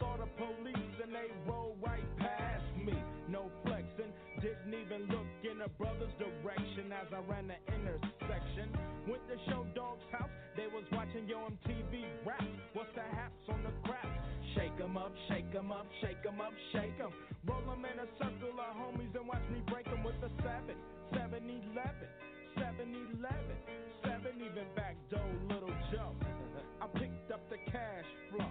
Saw 0.00 0.16
the 0.16 0.26
police 0.40 0.96
and 1.04 1.14
they 1.14 1.28
rolled 1.46 1.78
right 1.84 2.04
past 2.18 2.64
me. 2.76 2.96
No 3.28 3.52
flexing, 3.64 4.12
didn't 4.40 4.74
even 4.74 5.06
look 5.12 5.28
in 5.44 5.60
a 5.62 5.68
brother's 5.78 6.12
direction 6.18 6.90
as 6.90 7.06
I 7.12 7.20
ran 7.30 7.48
the 7.48 7.60
intersection. 7.74 8.72
Went 9.06 9.22
to 9.28 9.36
Short 9.50 9.74
Dog's 9.76 10.02
house, 10.10 10.30
they 10.56 10.66
was 10.68 10.84
watching 10.92 11.28
yo 11.28 11.46
MTV 11.46 12.26
rap. 12.26 12.42
What's 12.74 12.90
the 12.96 13.02
haps 13.02 13.44
on 13.48 13.62
the 13.62 13.72
crap? 13.84 14.08
Shake 14.56 14.80
'em 14.80 14.96
up, 14.96 15.12
shake 15.28 15.54
'em 15.54 15.70
up, 15.70 15.86
shake 16.00 16.24
'em 16.26 16.40
up, 16.40 16.54
shake 16.72 16.98
'em. 17.00 17.12
Roll 17.46 17.70
'em 17.70 17.84
in 17.84 17.98
a 18.00 18.08
circle 18.18 18.58
of 18.58 18.72
homies 18.76 19.14
and 19.14 19.28
watch 19.28 19.46
me 19.52 19.60
break 19.68 19.86
'em 19.88 20.02
with 20.02 20.16
a 20.24 20.30
7, 20.42 20.76
7 21.12 21.44
11, 21.50 22.08
7 22.56 22.94
11, 22.94 23.58
7 24.02 24.40
even 24.40 24.66
back 24.74 24.96
door, 25.10 25.30
little 25.48 25.74
jump. 25.92 26.24
I 26.82 26.86
picked 26.98 27.30
up 27.30 27.48
the 27.50 27.58
cash 27.70 28.06
flow 28.30 28.50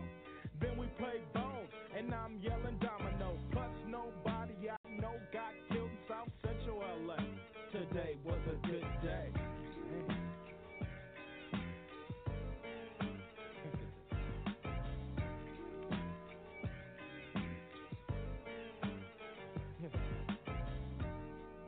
play 1.00 1.22
bones, 1.34 1.70
and 1.97 2.14
I'm 2.14 2.39
yelling 2.41 2.78
domino. 2.82 3.38
Plus, 3.54 3.72
nobody 3.88 4.70
I 4.70 5.02
know 5.02 5.16
got 5.32 5.54
killed 5.72 5.89
in 5.89 5.97
South 6.08 6.28
Central 6.43 6.84
LA. 7.08 7.16
Today 7.72 8.18
was 8.26 8.39
a 8.47 8.68
good 8.68 8.86
day. 9.02 9.32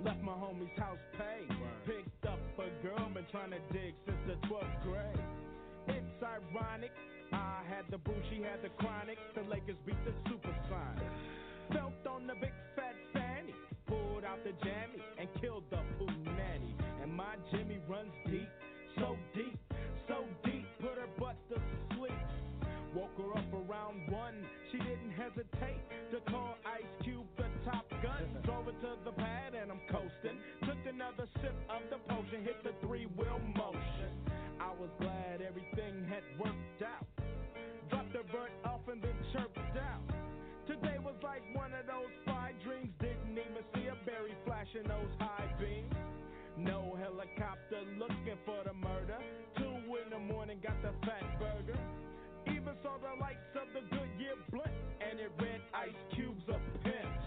Left 0.03 0.21
my 0.23 0.33
homie's 0.33 0.77
house 0.77 0.97
paid. 1.17 1.47
Picked 1.85 2.25
up 2.25 2.39
a 2.57 2.85
girl, 2.85 3.09
been 3.13 3.25
trying 3.31 3.51
to 3.51 3.59
dig 3.71 3.93
since 4.05 4.17
the 4.27 4.47
12th 4.47 4.83
grade. 4.83 5.23
It's 5.87 6.23
ironic 6.23 6.91
I 7.31 7.63
had 7.67 7.85
the 7.89 7.97
boom, 7.97 8.21
she 8.29 8.41
had 8.41 8.61
the 8.61 8.69
chronic. 8.77 9.17
The 9.35 9.41
Lakers 9.49 9.77
beat 9.85 9.97
the 10.05 10.11
SuperSonics. 10.29 11.73
Felt 11.73 12.05
on 12.07 12.27
the 12.27 12.35
big 12.35 12.53
fat 12.75 12.95
fanny, 13.13 13.55
pulled 13.87 14.25
out 14.25 14.43
the 14.43 14.51
jammy 14.63 14.99
and 15.17 15.29
killed 15.39 15.63
the 15.69 15.79
poo 15.97 16.11
nanny. 16.23 16.75
And 17.01 17.13
my 17.13 17.35
Jimmy 17.51 17.79
runs 17.87 18.11
deep, 18.27 18.49
so 18.97 19.17
deep, 19.33 19.57
so 20.07 20.25
deep, 20.43 20.65
put 20.79 20.97
her 20.99 21.07
butt 21.17 21.37
to 21.49 21.55
sleep. 21.95 22.11
Woke 22.93 23.15
her 23.17 23.39
up 23.39 23.47
around 23.53 24.11
one. 24.11 24.35
She 24.71 24.77
didn't 24.77 25.11
hesitate 25.15 25.79
to 26.11 26.19
call 26.29 26.57
Ice 26.65 26.83
Cube 27.03 27.25
the 27.37 27.47
top 27.63 27.87
gun. 28.03 28.27
Drove 28.43 28.65
her 28.65 28.71
to 28.71 28.99
the 29.05 29.11
pad 29.13 29.53
and 29.55 29.71
I'm 29.71 29.79
coasting. 29.89 30.35
Took 30.67 30.77
another 30.85 31.27
sip 31.41 31.55
of 31.69 31.81
the 31.89 31.99
potion, 32.13 32.43
hit 32.43 32.61
the 32.63 32.73
three 32.85 33.05
wheel 33.15 33.39
motion. 33.55 34.11
I 34.59 34.71
was 34.75 34.89
glad 34.99 35.41
everything 35.41 36.05
had 36.09 36.23
worked 36.37 36.83
out. 36.83 37.10
pushing 44.71 44.87
those 44.87 45.11
high 45.19 45.49
beams. 45.59 45.93
No 46.57 46.97
helicopter 46.99 47.81
looking 47.97 48.37
for 48.45 48.63
the 48.65 48.73
murder. 48.73 49.17
Two 49.57 49.95
in 50.03 50.09
the 50.11 50.19
morning, 50.33 50.59
got 50.61 50.81
the 50.81 50.91
fat 51.05 51.39
burger. 51.39 51.79
Even 52.47 52.73
saw 52.83 52.97
the 52.97 53.19
lights 53.19 53.51
of 53.55 53.67
the 53.73 53.81
Goodyear 53.89 54.37
blunt, 54.51 54.71
and 55.01 55.19
it 55.19 55.31
read 55.39 55.61
ice 55.73 56.01
cubes 56.15 56.43
of 56.49 56.61
pimps. 56.83 57.25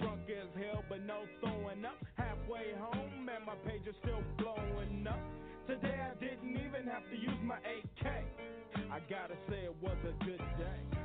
Drunk 0.00 0.22
as 0.30 0.48
hell, 0.56 0.84
but 0.88 1.02
no 1.04 1.24
throwing 1.40 1.84
up. 1.84 1.98
Halfway 2.16 2.74
home, 2.78 3.28
and 3.28 3.46
my 3.46 3.54
page 3.66 3.86
is 3.86 3.94
still 4.02 4.22
blowing 4.38 5.06
up. 5.08 5.20
Today 5.66 5.98
I 6.00 6.14
didn't 6.18 6.56
even 6.56 6.86
have 6.90 7.04
to 7.10 7.16
use 7.16 7.40
my 7.44 7.58
AK. 7.58 8.06
I 8.90 8.98
gotta 9.08 9.36
say, 9.48 9.64
it 9.64 9.76
was 9.82 9.96
a 10.04 10.24
good 10.24 10.42
day. 10.58 11.01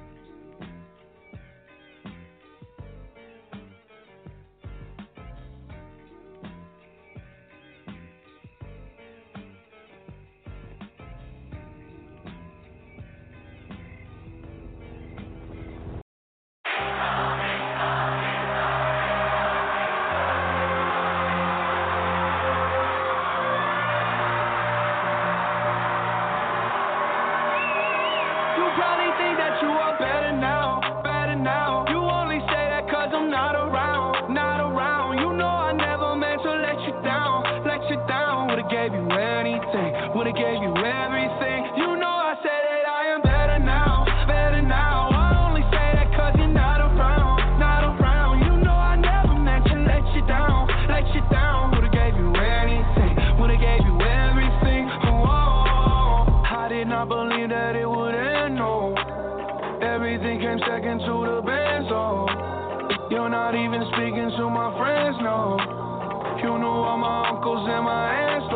second 60.56 61.00
to 61.04 61.14
the 61.28 61.42
band, 61.44 61.88
Oh, 61.92 62.28
you're 63.12 63.30
not 63.30 63.52
even 63.56 63.84
speaking 63.92 64.32
to 64.38 64.50
my 64.50 64.72
friends, 64.80 65.18
no. 65.20 65.60
You 66.40 66.56
knew 66.58 66.78
all 66.88 66.98
my 66.98 67.30
uncles 67.36 67.68
and 67.68 67.84
my 67.84 68.04
aunts, 68.16 68.48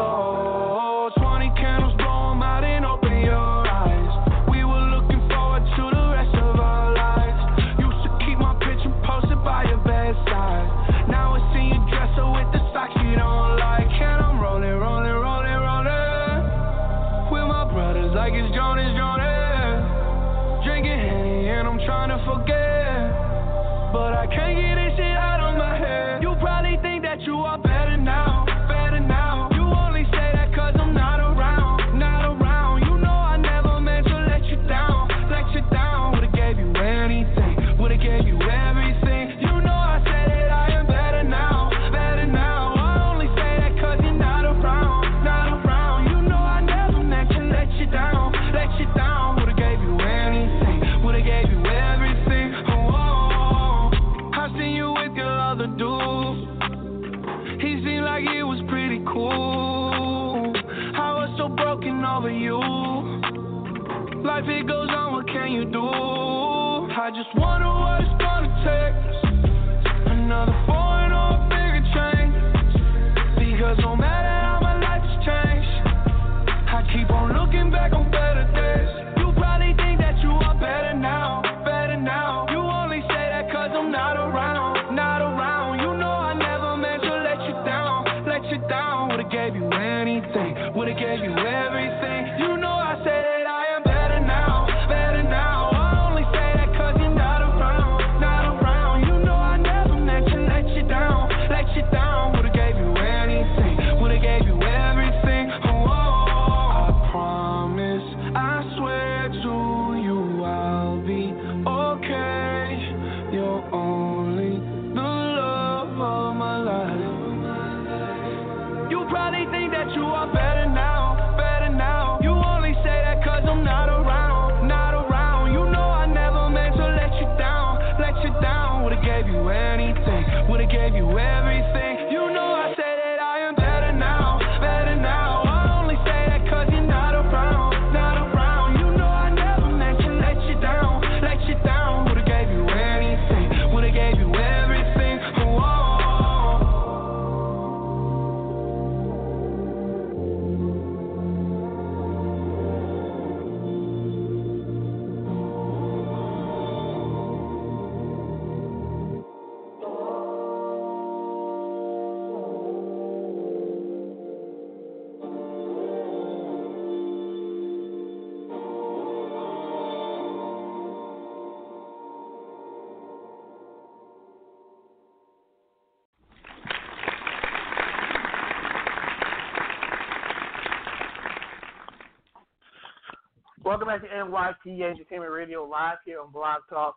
back 183.92 184.04
to 184.04 184.08
NYPA 184.08 184.90
Entertainment 184.90 185.34
Radio 185.34 185.66
live 185.66 185.98
here 186.06 186.22
on 186.22 186.32
Blog 186.32 186.62
Talk. 186.70 186.96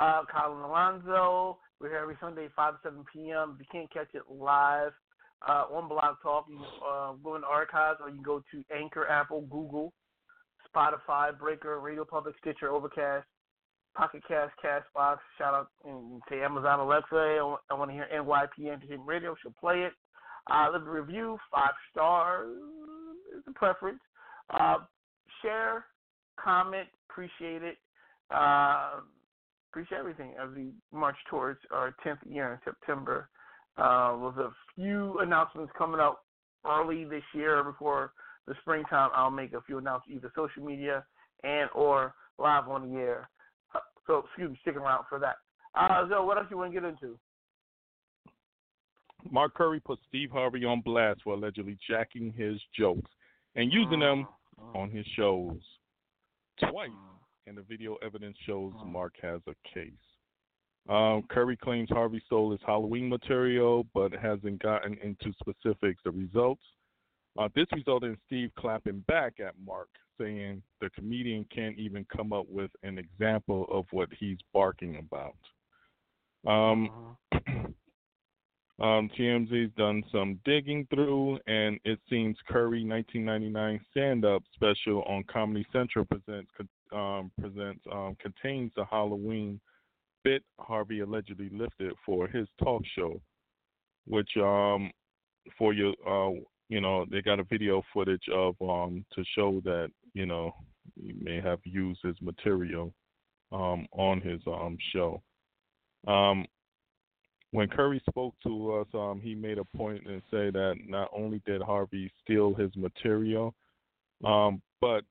Uh, 0.00 0.22
Colin 0.24 0.64
Alonzo. 0.64 1.58
We're 1.78 1.90
here 1.90 1.98
every 1.98 2.16
Sunday, 2.20 2.48
5 2.56 2.72
to 2.72 2.78
7 2.82 3.04
p.m. 3.12 3.54
If 3.54 3.60
you 3.60 3.66
can't 3.70 3.92
catch 3.92 4.08
it 4.12 4.22
live 4.28 4.90
uh, 5.48 5.66
on 5.72 5.88
Blog 5.88 6.16
Talk, 6.20 6.46
you 6.48 6.58
uh, 6.84 7.12
go 7.22 7.36
in 7.36 7.42
the 7.42 7.46
archives 7.46 8.00
or 8.02 8.10
you 8.10 8.20
go 8.22 8.42
to 8.50 8.64
Anchor, 8.76 9.06
Apple, 9.06 9.42
Google, 9.42 9.92
Spotify, 10.66 11.38
Breaker, 11.38 11.78
Radio 11.78 12.04
Public, 12.04 12.34
Stitcher, 12.40 12.72
Overcast, 12.72 13.24
Pocket 13.96 14.24
Cast, 14.26 14.50
Castbox. 14.64 15.18
Shout 15.38 15.54
out 15.54 15.68
and 15.84 16.20
say 16.28 16.42
Amazon 16.42 16.80
Alexa. 16.80 17.54
I 17.70 17.74
want 17.74 17.88
to 17.88 17.94
hear 17.94 18.08
NYPA 18.12 18.72
Entertainment 18.72 19.06
Radio. 19.06 19.36
She'll 19.40 19.54
play 19.60 19.82
it. 19.82 19.92
Uh, 20.52 20.72
leave 20.72 20.88
a 20.88 20.90
review, 20.90 21.38
five 21.52 21.74
stars 21.92 22.48
is 23.36 23.44
the 23.46 23.52
preference. 23.52 24.00
Uh, 24.50 24.78
share, 25.40 25.84
comment, 26.42 26.88
appreciate 27.10 27.62
it. 27.62 27.76
Uh, 28.30 29.00
appreciate 29.70 29.98
everything 29.98 30.32
as 30.42 30.48
we 30.56 30.70
march 30.92 31.16
towards 31.30 31.60
our 31.70 31.94
10th 32.04 32.18
year 32.24 32.52
in 32.52 32.58
September. 32.64 33.28
Uh, 33.78 34.16
with 34.20 34.36
a 34.36 34.50
few 34.74 35.18
announcements 35.20 35.72
coming 35.78 35.98
up 35.98 36.24
early 36.66 37.04
this 37.04 37.22
year 37.34 37.64
before 37.64 38.12
the 38.46 38.54
springtime. 38.60 39.08
I'll 39.14 39.30
make 39.30 39.54
a 39.54 39.62
few 39.62 39.78
announcements 39.78 40.18
either 40.18 40.32
social 40.36 40.62
media 40.62 41.04
and 41.42 41.70
or 41.74 42.14
live 42.38 42.68
on 42.68 42.92
the 42.92 42.98
air. 42.98 43.30
So 44.06 44.24
excuse 44.26 44.50
me, 44.50 44.58
stick 44.60 44.76
around 44.76 45.04
for 45.08 45.18
that. 45.20 45.36
Uh, 45.74 46.06
so 46.10 46.24
what 46.24 46.36
else 46.36 46.48
you 46.50 46.58
want 46.58 46.74
to 46.74 46.80
get 46.80 46.86
into? 46.86 47.18
Mark 49.30 49.54
Curry 49.54 49.80
put 49.80 50.00
Steve 50.08 50.30
Harvey 50.30 50.64
on 50.64 50.82
blast 50.82 51.20
for 51.24 51.34
allegedly 51.34 51.78
jacking 51.88 52.34
his 52.36 52.60
jokes 52.76 53.10
and 53.54 53.72
using 53.72 54.00
them 54.00 54.26
Mm-hmm. 54.60 54.76
on 54.76 54.90
his 54.90 55.06
shows 55.16 55.58
twice, 56.70 56.90
and 57.46 57.56
the 57.56 57.62
video 57.62 57.96
evidence 58.04 58.36
shows 58.46 58.72
Mm-hmm. 58.74 58.92
Mark 58.92 59.14
has 59.22 59.40
a 59.46 59.54
case. 59.74 59.92
Um, 60.88 61.22
Curry 61.30 61.56
claims 61.56 61.88
Harvey 61.90 62.20
stole 62.26 62.50
his 62.50 62.60
Halloween 62.66 63.08
material, 63.08 63.86
but 63.94 64.12
hasn't 64.12 64.60
gotten 64.62 64.98
into 65.02 65.32
specifics. 65.40 66.00
The 66.04 66.10
results. 66.10 66.62
Uh, 67.38 67.48
this 67.54 67.66
resulted 67.72 68.10
in 68.10 68.18
Steve 68.26 68.50
clapping 68.58 69.04
back 69.08 69.34
at 69.40 69.54
Mark, 69.64 69.88
saying 70.20 70.62
the 70.80 70.90
comedian 70.90 71.46
can't 71.54 71.78
even 71.78 72.04
come 72.14 72.32
up 72.32 72.46
with 72.48 72.70
an 72.82 72.98
example 72.98 73.66
of 73.70 73.86
what 73.90 74.08
he's 74.18 74.38
barking 74.52 74.96
about. 74.96 75.36
Um, 76.46 77.16
Um, 78.80 79.10
TMZ's 79.16 79.72
done 79.76 80.02
some 80.10 80.40
digging 80.44 80.86
through, 80.92 81.38
and 81.46 81.78
it 81.84 82.00
seems 82.08 82.36
Curry 82.48 82.84
1999 82.84 83.80
stand-up 83.90 84.42
special 84.54 85.02
on 85.02 85.24
Comedy 85.24 85.64
Central 85.72 86.04
presents 86.04 86.50
um, 86.92 87.30
presents 87.40 87.82
um, 87.90 88.16
contains 88.20 88.72
the 88.76 88.84
Halloween 88.84 89.60
bit 90.24 90.42
Harvey 90.58 91.00
allegedly 91.00 91.50
lifted 91.52 91.92
for 92.04 92.28
his 92.28 92.46
talk 92.62 92.82
show, 92.96 93.20
which 94.06 94.30
um 94.36 94.90
for 95.58 95.72
your 95.72 95.94
uh 96.06 96.32
you 96.68 96.80
know 96.80 97.04
they 97.10 97.20
got 97.20 97.40
a 97.40 97.44
video 97.44 97.82
footage 97.92 98.24
of 98.32 98.54
um 98.62 99.04
to 99.14 99.24
show 99.34 99.60
that 99.64 99.88
you 100.14 100.26
know 100.26 100.54
he 100.96 101.14
may 101.20 101.40
have 101.40 101.58
used 101.64 102.00
his 102.02 102.16
material 102.20 102.92
um 103.52 103.86
on 103.92 104.20
his 104.20 104.40
um 104.46 104.76
show. 104.92 105.22
Um, 106.06 106.46
when 107.52 107.68
Curry 107.68 108.02
spoke 108.08 108.34
to 108.42 108.74
us, 108.74 108.86
um, 108.94 109.20
he 109.22 109.34
made 109.34 109.58
a 109.58 109.76
point 109.76 110.06
and 110.06 110.22
say 110.30 110.50
that 110.50 110.76
not 110.86 111.10
only 111.14 111.40
did 111.46 111.60
Harvey 111.62 112.10
steal 112.24 112.54
his 112.54 112.74
material, 112.76 113.54
um, 114.24 114.60
but 114.80 115.04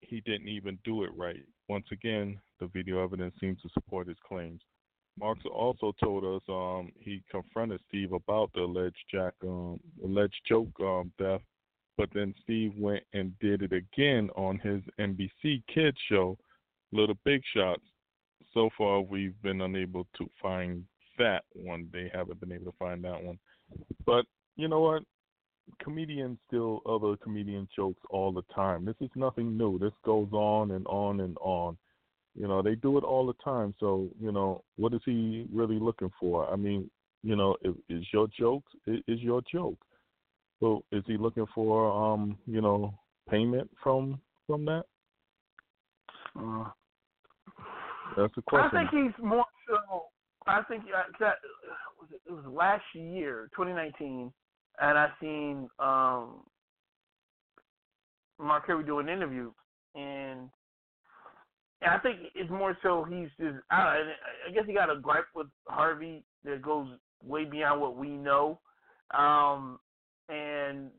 he 0.00 0.22
didn't 0.22 0.48
even 0.48 0.78
do 0.84 1.04
it 1.04 1.10
right. 1.16 1.44
Once 1.68 1.84
again, 1.92 2.40
the 2.58 2.66
video 2.66 3.04
evidence 3.04 3.34
seems 3.40 3.60
to 3.60 3.68
support 3.74 4.08
his 4.08 4.16
claims. 4.26 4.60
Marks 5.18 5.44
also 5.52 5.92
told 6.02 6.24
us 6.24 6.42
um, 6.48 6.92
he 6.98 7.22
confronted 7.30 7.80
Steve 7.88 8.12
about 8.14 8.50
the 8.54 8.60
alleged 8.60 8.96
Jack 9.10 9.34
um, 9.42 9.78
alleged 10.02 10.40
joke 10.48 10.70
um, 10.80 11.12
theft, 11.18 11.44
but 11.98 12.08
then 12.14 12.34
Steve 12.42 12.72
went 12.78 13.02
and 13.12 13.38
did 13.38 13.62
it 13.62 13.72
again 13.72 14.30
on 14.34 14.58
his 14.60 14.80
NBC 14.98 15.62
Kids 15.72 15.98
show, 16.08 16.38
Little 16.90 17.18
Big 17.24 17.42
Shots. 17.54 17.82
So 18.54 18.70
far, 18.78 19.02
we've 19.02 19.40
been 19.42 19.60
unable 19.60 20.06
to 20.16 20.26
find 20.40 20.84
that 21.20 21.44
one. 21.54 21.88
They 21.92 22.10
haven't 22.12 22.40
been 22.40 22.52
able 22.52 22.72
to 22.72 22.78
find 22.78 23.04
that 23.04 23.22
one. 23.22 23.38
But 24.04 24.26
you 24.56 24.68
know 24.68 24.80
what? 24.80 25.02
Comedians 25.82 26.38
steal 26.48 26.80
other 26.84 27.16
comedian 27.16 27.68
jokes 27.74 28.00
all 28.10 28.32
the 28.32 28.42
time. 28.54 28.84
This 28.84 28.96
is 29.00 29.10
nothing 29.14 29.56
new. 29.56 29.78
This 29.78 29.92
goes 30.04 30.28
on 30.32 30.72
and 30.72 30.86
on 30.88 31.20
and 31.20 31.36
on. 31.40 31.76
You 32.34 32.48
know, 32.48 32.62
they 32.62 32.74
do 32.74 32.98
it 32.98 33.04
all 33.04 33.26
the 33.26 33.34
time. 33.44 33.74
So, 33.78 34.08
you 34.20 34.32
know, 34.32 34.64
what 34.76 34.94
is 34.94 35.00
he 35.04 35.46
really 35.52 35.78
looking 35.78 36.10
for? 36.18 36.50
I 36.52 36.56
mean, 36.56 36.90
you 37.22 37.36
know, 37.36 37.56
is, 37.62 37.74
is 37.88 38.04
your 38.12 38.28
joke 38.38 38.64
is 38.86 39.20
your 39.20 39.42
joke. 39.52 39.78
So, 40.58 40.84
is 40.92 41.04
he 41.06 41.16
looking 41.16 41.46
for 41.54 41.90
um, 41.90 42.36
you 42.46 42.60
know, 42.60 42.94
payment 43.28 43.70
from 43.82 44.20
from 44.46 44.64
that? 44.66 44.84
Uh, 46.38 46.64
That's 48.16 48.34
the 48.34 48.42
question. 48.42 48.78
I 48.78 48.90
think 48.90 49.14
he's 49.14 49.24
more 49.24 49.44
so. 49.68 50.04
I 50.50 50.62
think 50.64 50.84
uh, 50.84 51.02
that 51.20 51.34
was 52.00 52.08
it, 52.12 52.20
it 52.26 52.32
was 52.32 52.44
last 52.46 52.84
year, 52.94 53.48
2019, 53.56 54.32
and 54.80 54.98
I 54.98 55.08
seen 55.20 55.68
um, 55.78 56.42
Mark 58.38 58.66
Curry 58.66 58.84
do 58.84 58.98
an 58.98 59.08
interview, 59.08 59.50
and, 59.94 60.48
and 61.82 61.90
I 61.90 61.98
think 61.98 62.18
it's 62.34 62.50
more 62.50 62.76
so 62.82 63.04
he's 63.04 63.28
just. 63.38 63.56
I, 63.70 63.94
don't 63.96 64.06
know, 64.06 64.12
I 64.48 64.52
guess 64.52 64.64
he 64.66 64.74
got 64.74 64.90
a 64.90 64.98
gripe 65.00 65.26
with 65.34 65.48
Harvey 65.66 66.24
that 66.44 66.62
goes 66.62 66.88
way 67.24 67.44
beyond 67.44 67.80
what 67.80 67.96
we 67.96 68.08
know, 68.08 68.58
um, 69.16 69.78
and 70.28 70.90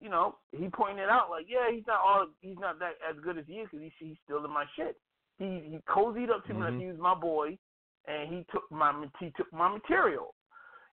you 0.00 0.10
know 0.10 0.36
he 0.52 0.68
pointed 0.68 1.08
out 1.08 1.28
like, 1.30 1.46
yeah, 1.48 1.74
he's 1.74 1.86
not 1.86 2.00
all 2.06 2.26
he's 2.40 2.58
not 2.58 2.78
that 2.78 2.92
as 3.08 3.16
good 3.24 3.38
as 3.38 3.44
he 3.46 3.54
is 3.54 3.68
because 3.70 3.90
he, 3.98 4.06
he's 4.06 4.16
stealing 4.24 4.52
my 4.52 4.64
shit. 4.76 4.96
He 5.38 5.44
he 5.44 5.78
cozied 5.88 6.30
up 6.30 6.46
to 6.46 6.54
me 6.54 6.60
like 6.60 6.78
he 6.78 6.86
was 6.86 6.98
my 6.98 7.14
boy, 7.14 7.58
and 8.06 8.32
he 8.32 8.46
took 8.52 8.70
my 8.70 8.92
he 9.20 9.32
took 9.36 9.52
my 9.52 9.72
material. 9.72 10.34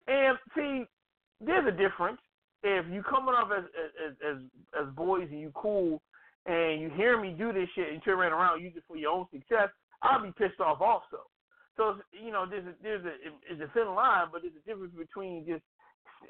And 0.08 0.38
see, 0.56 0.86
there's 1.42 1.68
a 1.68 1.72
difference. 1.72 2.20
If 2.64 2.86
you 2.92 3.04
coming 3.04 3.36
off 3.36 3.50
as 3.56 3.66
as 4.06 4.16
as 4.26 4.38
as 4.82 4.96
boys 4.96 5.28
and 5.32 5.40
you 5.40 5.52
cool, 5.56 6.02
and 6.46 6.82
you 6.82 6.90
hear 6.96 7.20
me 7.20 7.36
do 7.38 7.54
this 7.54 7.70
shit 7.76 7.92
and 7.92 8.04
turn 8.04 8.20
around 8.20 8.34
around 8.34 8.62
use 8.62 8.74
it 8.76 8.84
for 8.88 8.98
your 8.98 9.12
own 9.12 9.26
success, 9.32 9.70
I'll 10.02 10.24
be 10.24 10.32
pissed 10.38 10.60
off 10.60 10.82
also. 10.82 11.28
So 11.76 11.98
you 12.12 12.32
know, 12.32 12.46
there's 12.50 12.66
a 12.66 12.74
there's 12.82 13.06
a 13.06 13.14
it's 13.50 13.62
a 13.62 13.72
thin 13.74 13.94
line, 13.94 14.28
but 14.32 14.42
there's 14.42 14.56
a 14.56 14.68
difference 14.68 14.94
between 14.98 15.46
just 15.46 15.64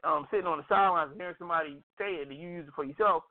um 0.03 0.27
sitting 0.29 0.47
on 0.47 0.57
the 0.57 0.65
sidelines 0.67 1.11
and 1.11 1.21
hearing 1.21 1.35
somebody 1.39 1.77
say 1.97 2.19
it 2.21 2.27
and 2.27 2.37
you 2.37 2.49
use 2.49 2.67
it 2.67 2.73
for 2.75 2.83
yourself, 2.83 3.23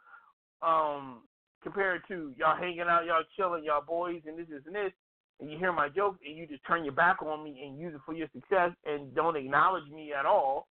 um, 0.62 1.22
compared 1.62 2.03
to 2.09 2.32
y'all 2.38 2.57
hanging 2.57 2.80
out, 2.80 3.05
y'all 3.05 3.22
chilling, 3.36 3.64
y'all 3.64 3.84
boys 3.84 4.22
and 4.26 4.38
this, 4.38 4.47
this 4.49 4.62
and 4.66 4.74
this, 4.74 4.92
and 5.41 5.51
you 5.51 5.59
hear 5.59 5.72
my 5.72 5.89
joke 5.89 6.16
and 6.26 6.37
you 6.37 6.47
just 6.47 6.64
turn 6.66 6.84
your 6.84 6.95
back 6.95 7.22
on 7.22 7.45
me 7.45 7.62
and 7.66 7.78
use 7.78 7.95
it 7.95 8.01
for 8.07 8.14
your 8.14 8.28
success 8.32 8.70
and 8.84 9.14
don't 9.14 9.37
acknowledge 9.37 9.89
me 9.91 10.12
at 10.12 10.26
all. 10.26 10.68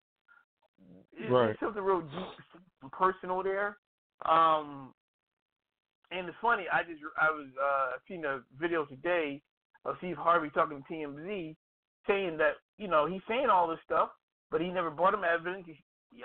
It's, 1.12 1.30
Right. 1.30 1.50
it's 1.50 1.60
something 1.60 1.82
real 1.82 2.00
deep 2.00 2.60
and 2.82 2.92
personal 2.92 3.42
there. 3.42 3.78
Um, 4.24 4.94
and 6.10 6.28
it's 6.28 6.36
funny. 6.42 6.64
I 6.72 6.82
just 6.82 7.00
I 7.20 7.30
was 7.30 7.46
uh 7.62 7.98
seen 8.08 8.24
a 8.24 8.40
video 8.58 8.84
today 8.84 9.40
of 9.84 9.96
Steve 9.98 10.16
Harvey 10.16 10.50
talking 10.50 10.82
to 10.82 10.92
TMZ, 10.92 11.56
saying 12.06 12.36
that 12.38 12.54
you 12.78 12.88
know 12.88 13.06
he's 13.06 13.22
saying 13.28 13.46
all 13.50 13.68
this 13.68 13.78
stuff, 13.84 14.10
but 14.50 14.60
he 14.60 14.68
never 14.68 14.90
brought 14.90 15.14
him 15.14 15.24
evidence. 15.24 15.64
He, 15.66 15.78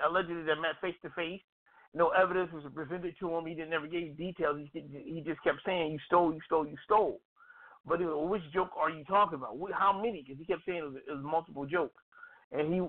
allegedly, 0.04 0.42
they 0.42 0.54
met 0.54 0.80
face 0.80 0.96
to 1.02 1.10
face. 1.10 1.40
No 1.94 2.08
evidence 2.08 2.50
was 2.52 2.64
presented 2.74 3.14
to 3.20 3.34
him. 3.36 3.46
He 3.46 3.54
didn't 3.54 3.72
ever 3.72 3.86
gave 3.86 4.16
details. 4.18 4.58
He 4.72 4.80
he 4.80 5.22
just 5.24 5.42
kept 5.42 5.58
saying 5.64 5.92
you 5.92 5.98
stole, 6.06 6.34
you 6.34 6.40
stole, 6.44 6.66
you 6.66 6.76
stole. 6.84 7.20
But 7.86 8.00
well, 8.00 8.26
which 8.26 8.42
joke 8.52 8.70
are 8.76 8.90
you 8.90 9.04
talking 9.04 9.36
about? 9.36 9.56
How 9.72 9.92
many? 9.92 10.22
Because 10.22 10.38
he 10.38 10.44
kept 10.44 10.64
saying 10.66 10.78
it 10.78 10.84
was, 10.84 10.94
it 11.08 11.12
was 11.12 11.24
multiple 11.24 11.66
jokes, 11.66 12.02
and 12.52 12.72
he 12.72 12.80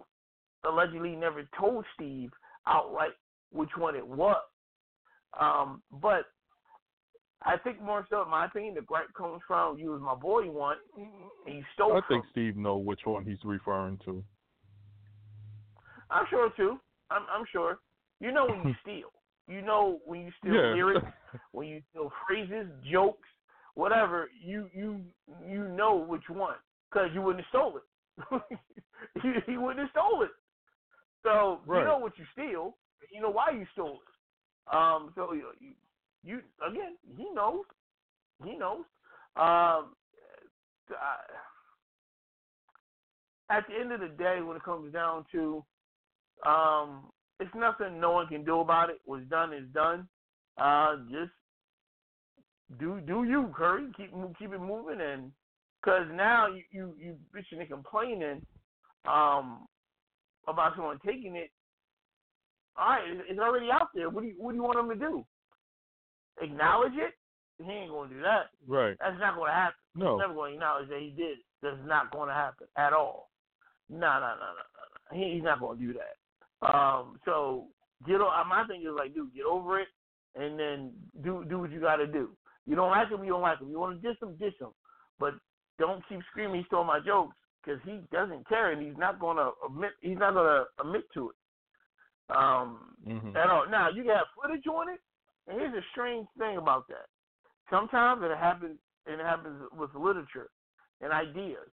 allegedly 0.68 1.16
never 1.16 1.48
told 1.60 1.86
Steve 1.94 2.32
outright 2.66 3.12
which 3.52 3.70
one 3.78 3.96
it 3.96 4.06
was. 4.06 4.42
Um, 5.40 5.82
but 6.02 6.26
I 7.44 7.58
think 7.58 7.82
more 7.82 8.08
so, 8.10 8.24
in 8.24 8.30
my 8.30 8.46
opinion, 8.46 8.74
the 8.74 8.82
gripe 8.82 9.14
comes 9.16 9.42
from 9.48 9.78
you 9.78 9.92
was 9.92 10.02
my 10.02 10.16
boy 10.16 10.50
one, 10.50 10.78
and 10.98 11.56
you 11.56 11.64
stole. 11.74 11.94
I 11.94 12.02
from 12.02 12.08
think 12.08 12.26
Steve 12.32 12.58
know 12.58 12.78
which 12.78 13.02
one 13.06 13.24
he's 13.24 13.44
referring 13.44 14.00
to. 14.06 14.24
I'm 16.10 16.26
sure 16.30 16.50
too. 16.58 16.80
I'm, 17.12 17.24
I'm 17.32 17.46
sure. 17.52 17.80
You 18.20 18.32
know 18.32 18.48
when 18.48 18.68
you 18.68 18.74
steal. 18.82 19.12
You 19.48 19.62
know 19.62 20.00
when 20.06 20.22
you 20.22 20.32
steal 20.40 20.56
Yeah. 20.56 20.74
lyrics, 20.74 21.06
when 21.52 21.68
you 21.68 21.82
steal 21.92 22.12
phrases, 22.28 22.68
jokes, 22.92 23.28
whatever. 23.78 24.30
You 24.44 24.70
you 24.76 25.06
you 25.48 25.70
know 25.70 25.96
which 25.96 26.30
one 26.30 26.58
because 26.92 27.10
you 27.16 27.22
wouldn't 27.24 27.46
have 27.46 27.50
stole 27.52 27.78
it. 27.78 28.42
he, 29.24 29.34
he 29.54 29.58
wouldn't 29.58 29.80
have 29.82 29.92
stole 29.92 30.24
it. 30.24 30.32
So 31.24 31.62
Right. 31.66 31.84
you 31.84 31.84
know 31.86 32.00
what 32.00 32.18
you 32.20 32.26
steal. 32.34 32.78
You 33.14 33.22
know 33.22 33.32
why 33.32 33.52
you 33.52 33.66
stole 33.74 34.02
it. 34.02 34.76
Um. 34.76 35.14
So 35.16 35.34
you 35.34 35.52
you, 35.60 35.74
you 36.24 36.42
again, 36.68 36.98
he 37.18 37.30
knows. 37.34 37.66
He 38.44 38.58
knows. 38.58 38.86
Um, 39.38 39.96
uh, 40.92 41.18
at 43.50 43.66
the 43.70 43.76
end 43.80 43.94
of 43.94 44.02
the 44.02 44.10
day, 44.18 44.42
when 44.42 44.58
it 44.58 44.64
comes 44.64 44.94
down 44.94 45.26
to, 45.34 45.66
um, 46.46 47.12
it's 47.40 47.54
nothing 47.56 48.00
no 48.00 48.12
one 48.12 48.28
can 48.28 48.46
do 48.46 48.62
about 48.62 48.90
it. 48.92 49.02
What's 49.06 49.28
done 49.30 49.54
is 49.54 49.70
done. 49.74 50.10
Uh, 50.58 50.98
just 51.12 51.32
do 52.80 53.00
do 53.02 53.24
you, 53.24 53.54
Curry. 53.56 53.88
Keep 53.96 54.12
keep 54.38 54.54
it 54.54 54.60
moving, 54.60 55.00
and 55.02 55.32
because 55.82 56.06
now 56.14 56.48
you 56.48 56.64
you 56.72 56.94
you 57.00 57.16
bitching 57.36 57.60
and 57.60 57.70
complaining, 57.70 58.46
um, 59.06 59.68
about 60.48 60.76
someone 60.76 61.00
taking 61.06 61.36
it. 61.36 61.50
All 62.78 62.90
right, 62.90 63.04
it's 63.28 63.40
already 63.40 63.72
out 63.72 63.90
there. 63.96 64.10
What 64.10 64.22
do 64.22 64.28
you 64.28 64.36
what 64.38 64.52
do 64.52 64.58
you 64.58 64.64
want 64.64 64.80
him 64.80 64.90
to 64.90 64.96
do? 64.96 65.26
Acknowledge 66.42 66.94
it? 66.94 67.14
He 67.64 67.72
ain't 67.72 67.92
gonna 67.92 68.10
do 68.10 68.22
that. 68.22 68.50
Right. 68.68 68.96
That's 69.00 69.20
not 69.20 69.36
gonna 69.36 69.52
happen. 69.52 69.80
No. 69.96 70.18
He's 70.18 70.22
never 70.22 70.34
gonna 70.34 70.54
acknowledge 70.54 70.90
that 70.90 71.00
he 71.00 71.14
did. 71.18 71.38
That's 71.64 71.78
not 71.86 72.12
gonna 72.12 72.34
happen 72.34 72.68
at 72.78 72.94
all. 72.94 73.32
No, 73.90 73.98
no, 73.98 74.20
no, 74.20 74.36
no, 74.36 75.18
no. 75.18 75.18
He, 75.18 75.36
he's 75.36 75.44
not 75.44 75.60
gonna 75.60 75.80
do 75.80 75.94
that. 75.94 76.68
Um, 76.68 77.20
so 77.26 77.68
get. 78.06 78.20
My 78.20 78.66
thing 78.68 78.82
is 78.82 78.94
like, 78.96 79.16
dude, 79.16 79.34
get 79.34 79.46
over 79.46 79.80
it, 79.80 79.88
and 80.36 80.60
then 80.60 80.92
do 81.24 81.46
do 81.50 81.60
what 81.60 81.72
you 81.72 81.80
got 81.80 81.96
to 81.96 82.08
do. 82.08 82.30
You 82.68 82.76
don't 82.76 82.92
like 82.92 83.10
him, 83.10 83.24
you 83.24 83.32
don't 83.32 83.42
like 83.42 83.60
him. 83.60 83.70
You 83.70 83.80
want 83.80 84.00
to 84.00 84.08
diss 84.08 84.22
him, 84.22 84.36
diss 84.36 84.54
him, 84.60 84.72
but 85.20 85.34
don't 85.80 86.04
keep 86.10 86.20
screaming. 86.30 86.62
He 86.62 86.66
stole 86.68 86.84
my 86.84 87.00
jokes 87.00 87.36
because 87.64 87.80
he 87.84 88.02
doesn't 88.12 88.48
care, 88.48 88.72
and 88.72 88.82
he's 88.82 88.98
not 88.98 89.20
gonna 89.20 89.52
admit. 89.66 89.92
He's 90.02 90.18
not 90.18 90.34
gonna 90.34 90.66
admit 90.80 91.04
to 91.14 91.30
it. 91.30 91.36
Um, 92.30 92.98
Mhm. 93.08 93.36
at 93.36 93.50
all. 93.50 93.68
Now 93.68 93.88
you 93.90 94.04
got 94.04 94.28
footage 94.34 94.68
on 94.68 94.90
it, 94.90 95.00
and 95.48 95.60
here's 95.60 95.74
a 95.74 95.88
strange 95.92 96.28
thing 96.38 96.58
about 96.58 96.88
that. 96.90 97.08
Sometimes 97.70 98.22
it 98.22 98.38
happens, 98.38 98.80
and 99.06 99.22
it 99.22 99.26
happens 99.26 99.72
with 99.72 99.96
literature 99.96 100.50
and 101.00 101.14
ideas. 101.14 101.72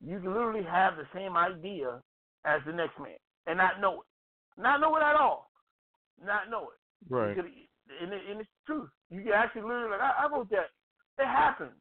You 0.00 0.18
can 0.18 0.32
literally 0.32 0.64
have 0.64 0.96
the 0.96 1.06
same 1.14 1.36
idea 1.36 2.02
as 2.44 2.64
the 2.64 2.72
next 2.72 2.98
man 2.98 3.18
and 3.46 3.58
not 3.58 3.78
know 3.78 4.00
it, 4.00 4.08
not 4.60 4.80
know 4.80 4.96
it 4.96 5.02
at 5.02 5.14
all, 5.14 5.52
not 6.18 6.48
know 6.48 6.70
it. 6.70 6.78
Right. 7.08 7.36
You 7.36 7.42
could- 7.42 7.68
and, 8.02 8.12
it, 8.12 8.20
and 8.30 8.40
it's 8.40 8.50
true. 8.66 8.88
You 9.10 9.22
can 9.22 9.32
actually 9.32 9.62
literally 9.62 9.90
like 9.90 10.00
I, 10.00 10.24
I 10.24 10.30
wrote 10.30 10.50
that. 10.50 10.70
It 11.18 11.26
happens. 11.26 11.72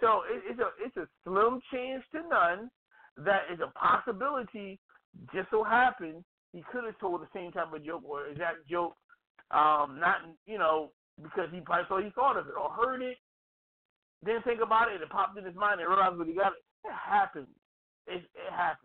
So 0.00 0.22
it, 0.30 0.42
it's 0.50 0.60
a 0.60 0.70
it's 0.84 0.96
a 0.96 1.08
slim 1.24 1.60
chance 1.72 2.04
to 2.12 2.22
none 2.28 2.70
that 3.18 3.42
is 3.52 3.60
a 3.60 3.72
possibility. 3.78 4.78
Just 5.32 5.50
so 5.50 5.64
happens 5.64 6.24
he 6.52 6.62
could 6.70 6.84
have 6.84 6.98
told 6.98 7.22
the 7.22 7.28
same 7.34 7.52
type 7.52 7.72
of 7.72 7.84
joke 7.84 8.02
or 8.06 8.26
exact 8.26 8.68
joke, 8.68 8.94
um, 9.50 9.98
not 10.00 10.16
you 10.46 10.58
know 10.58 10.90
because 11.22 11.48
he 11.52 11.60
probably 11.60 11.86
thought 11.88 12.04
he 12.04 12.10
thought 12.10 12.38
of 12.38 12.46
it 12.46 12.54
or 12.60 12.70
heard 12.70 13.02
it, 13.02 13.16
didn't 14.24 14.44
think 14.44 14.60
about 14.62 14.92
it, 14.92 15.00
it 15.00 15.08
popped 15.08 15.38
in 15.38 15.44
his 15.44 15.54
mind 15.54 15.80
and 15.80 15.88
realized 15.88 16.18
what 16.18 16.26
he 16.28 16.34
got. 16.34 16.52
It, 16.52 16.88
it 16.88 16.92
happens. 16.92 17.48
It, 18.06 18.22
it. 18.34 18.76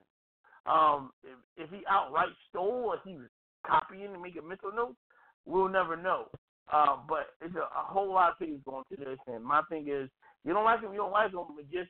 Um, 0.66 1.12
if, 1.24 1.66
if 1.66 1.70
he 1.72 1.84
outright 1.90 2.30
stole 2.50 2.94
or 2.94 2.98
he 3.04 3.16
was 3.16 3.28
copying 3.66 4.14
and 4.14 4.22
making 4.22 4.48
mental 4.48 4.72
notes, 4.72 4.98
we'll 5.46 5.70
never 5.70 5.96
know. 5.98 6.28
Uh, 6.72 6.98
but 7.08 7.28
it's 7.42 7.56
a, 7.56 7.60
a 7.60 7.84
whole 7.84 8.14
lot 8.14 8.32
of 8.32 8.38
things 8.38 8.60
going 8.66 8.84
to 8.90 8.96
this, 8.96 9.20
and 9.28 9.44
my 9.44 9.62
thing 9.70 9.88
is, 9.90 10.10
you 10.46 10.54
don't 10.54 10.64
like 10.64 10.82
him, 10.82 10.92
you 10.92 11.00
don't 11.00 11.12
like 11.12 11.32
him, 11.32 11.40
but 11.56 11.70
just 11.70 11.90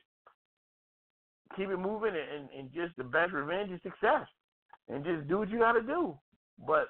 keep 1.56 1.68
it 1.68 1.76
moving, 1.76 2.12
and, 2.14 2.48
and, 2.56 2.72
just 2.72 2.96
the 2.96 3.04
best 3.04 3.32
revenge 3.32 3.70
is 3.70 3.80
success, 3.82 4.26
and 4.88 5.04
just 5.04 5.28
do 5.28 5.38
what 5.38 5.50
you 5.50 5.58
got 5.58 5.72
to 5.72 5.82
do. 5.82 6.18
But 6.66 6.88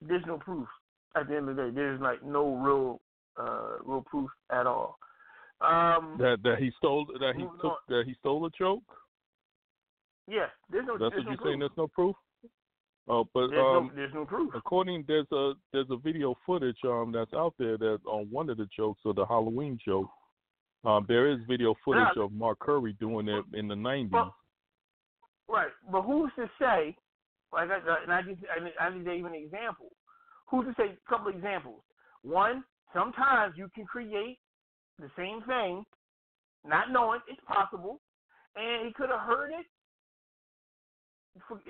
there's 0.00 0.24
no 0.26 0.38
proof 0.38 0.68
at 1.16 1.28
the 1.28 1.36
end 1.36 1.48
of 1.48 1.56
the 1.56 1.62
day. 1.64 1.70
There's 1.74 2.00
like 2.00 2.22
no 2.22 2.54
real, 2.54 3.00
uh, 3.36 3.78
real 3.84 4.02
proof 4.02 4.30
at 4.50 4.66
all. 4.66 4.98
Um, 5.60 6.16
That 6.18 6.38
that 6.44 6.58
he 6.58 6.72
stole 6.78 7.06
that 7.06 7.34
he 7.36 7.42
took 7.42 7.64
on. 7.64 7.76
that 7.88 8.04
he 8.06 8.14
stole 8.20 8.44
a 8.46 8.50
joke. 8.50 8.82
yeah, 10.28 10.46
there's 10.70 10.86
no. 10.86 10.98
That's 10.98 11.14
there's 11.14 11.24
what 11.24 11.24
no 11.24 11.30
you're 11.30 11.38
proof. 11.38 11.50
saying. 11.50 11.58
There's 11.60 11.70
no 11.76 11.88
proof. 11.88 12.16
Oh, 13.08 13.24
but 13.34 13.48
There's, 13.48 13.60
um, 13.60 13.88
no, 13.88 13.90
there's 13.96 14.14
no 14.14 14.24
proof. 14.24 14.52
according 14.54 15.04
there's 15.08 15.26
a 15.32 15.54
there's 15.72 15.88
a 15.90 15.96
video 15.96 16.36
footage 16.46 16.76
um 16.84 17.10
that's 17.12 17.34
out 17.34 17.52
there 17.58 17.76
that 17.76 17.98
on 18.06 18.28
one 18.30 18.48
of 18.48 18.58
the 18.58 18.68
jokes 18.74 19.00
or 19.04 19.12
the 19.12 19.26
Halloween 19.26 19.78
joke. 19.84 20.08
Um, 20.84 21.04
there 21.08 21.30
is 21.30 21.38
video 21.48 21.74
footage 21.84 22.06
Yeah. 22.16 22.24
of 22.24 22.32
Mark 22.32 22.58
Curry 22.60 22.92
doing 23.00 23.28
it 23.28 23.44
in 23.54 23.66
the 23.68 23.74
'90s. 23.74 24.30
Right, 25.48 25.70
but 25.90 26.02
who's 26.02 26.30
to 26.36 26.48
say? 26.58 26.96
Like, 27.52 27.68
I, 27.70 28.02
and 28.02 28.12
I 28.12 28.22
just 28.22 28.40
I, 28.50 28.84
I 28.84 28.96
need 28.96 29.04
to 29.04 29.12
even 29.12 29.34
an 29.34 29.42
example. 29.42 29.90
Who's 30.48 30.66
to 30.66 30.74
say? 30.76 30.92
A 30.92 31.10
couple 31.10 31.28
of 31.28 31.36
examples. 31.36 31.82
One, 32.22 32.64
sometimes 32.94 33.54
you 33.56 33.68
can 33.74 33.84
create 33.84 34.38
the 34.98 35.10
same 35.16 35.42
thing, 35.46 35.84
not 36.64 36.90
knowing 36.90 37.20
it's 37.28 37.40
possible, 37.46 38.00
and 38.56 38.86
he 38.86 38.92
could 38.92 39.10
have 39.10 39.20
heard 39.20 39.50
it, 39.50 39.66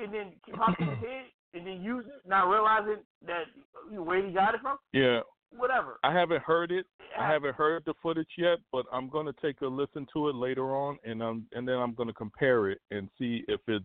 and 0.01 0.13
then 0.13 0.33
pop 0.55 0.79
in 0.81 0.89
his 0.89 0.99
head, 1.01 1.25
and 1.55 1.67
then 1.67 1.83
use 1.83 2.05
it, 2.07 2.29
not 2.29 2.49
realizing 2.49 3.03
that 3.27 3.45
where 3.91 4.25
he 4.27 4.33
got 4.33 4.55
it 4.55 4.61
from. 4.61 4.79
yeah, 4.93 5.21
Whatever. 5.57 5.99
I 6.03 6.13
haven't 6.13 6.43
heard 6.43 6.73
it. 6.73 6.87
I 7.19 7.31
haven't 7.31 7.55
heard 7.55 7.83
the 7.85 7.93
footage 8.03 8.29
yet, 8.39 8.59
but 8.73 8.87
I'm 8.91 9.09
gonna 9.11 9.35
take 9.43 9.61
a 9.61 9.67
listen 9.67 10.07
to 10.15 10.29
it 10.31 10.35
later 10.35 10.75
on, 10.75 10.99
and 11.05 11.23
um, 11.23 11.47
and 11.53 11.69
then 11.69 11.77
I'm 11.77 11.95
gonna 11.95 12.15
compare 12.15 12.71
it 12.71 12.79
and 12.91 13.09
see 13.19 13.45
if 13.49 13.61
it's 13.69 13.85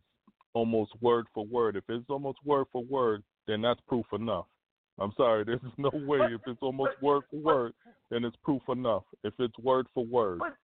almost 0.54 0.92
word 1.02 1.26
for 1.34 1.46
word. 1.46 1.76
If 1.76 1.84
it's 1.90 2.10
almost 2.10 2.40
word 2.46 2.68
for 2.72 2.84
word, 2.86 3.24
then 3.48 3.62
that's 3.62 3.82
proof 3.88 4.06
enough. 4.14 4.46
I'm 4.98 5.12
sorry, 5.18 5.44
there's 5.46 5.60
no 5.78 5.92
way. 5.94 6.20
If 6.32 6.42
it's 6.48 6.62
almost 6.62 6.94
word 7.02 7.24
for 7.30 7.40
word, 7.40 7.74
then 8.10 8.24
it's 8.24 8.38
proof 8.44 8.62
enough. 8.70 9.04
If 9.24 9.34
it's 9.40 9.58
word 9.60 9.88
for 9.94 10.06
word, 10.06 10.40
But 10.40 10.56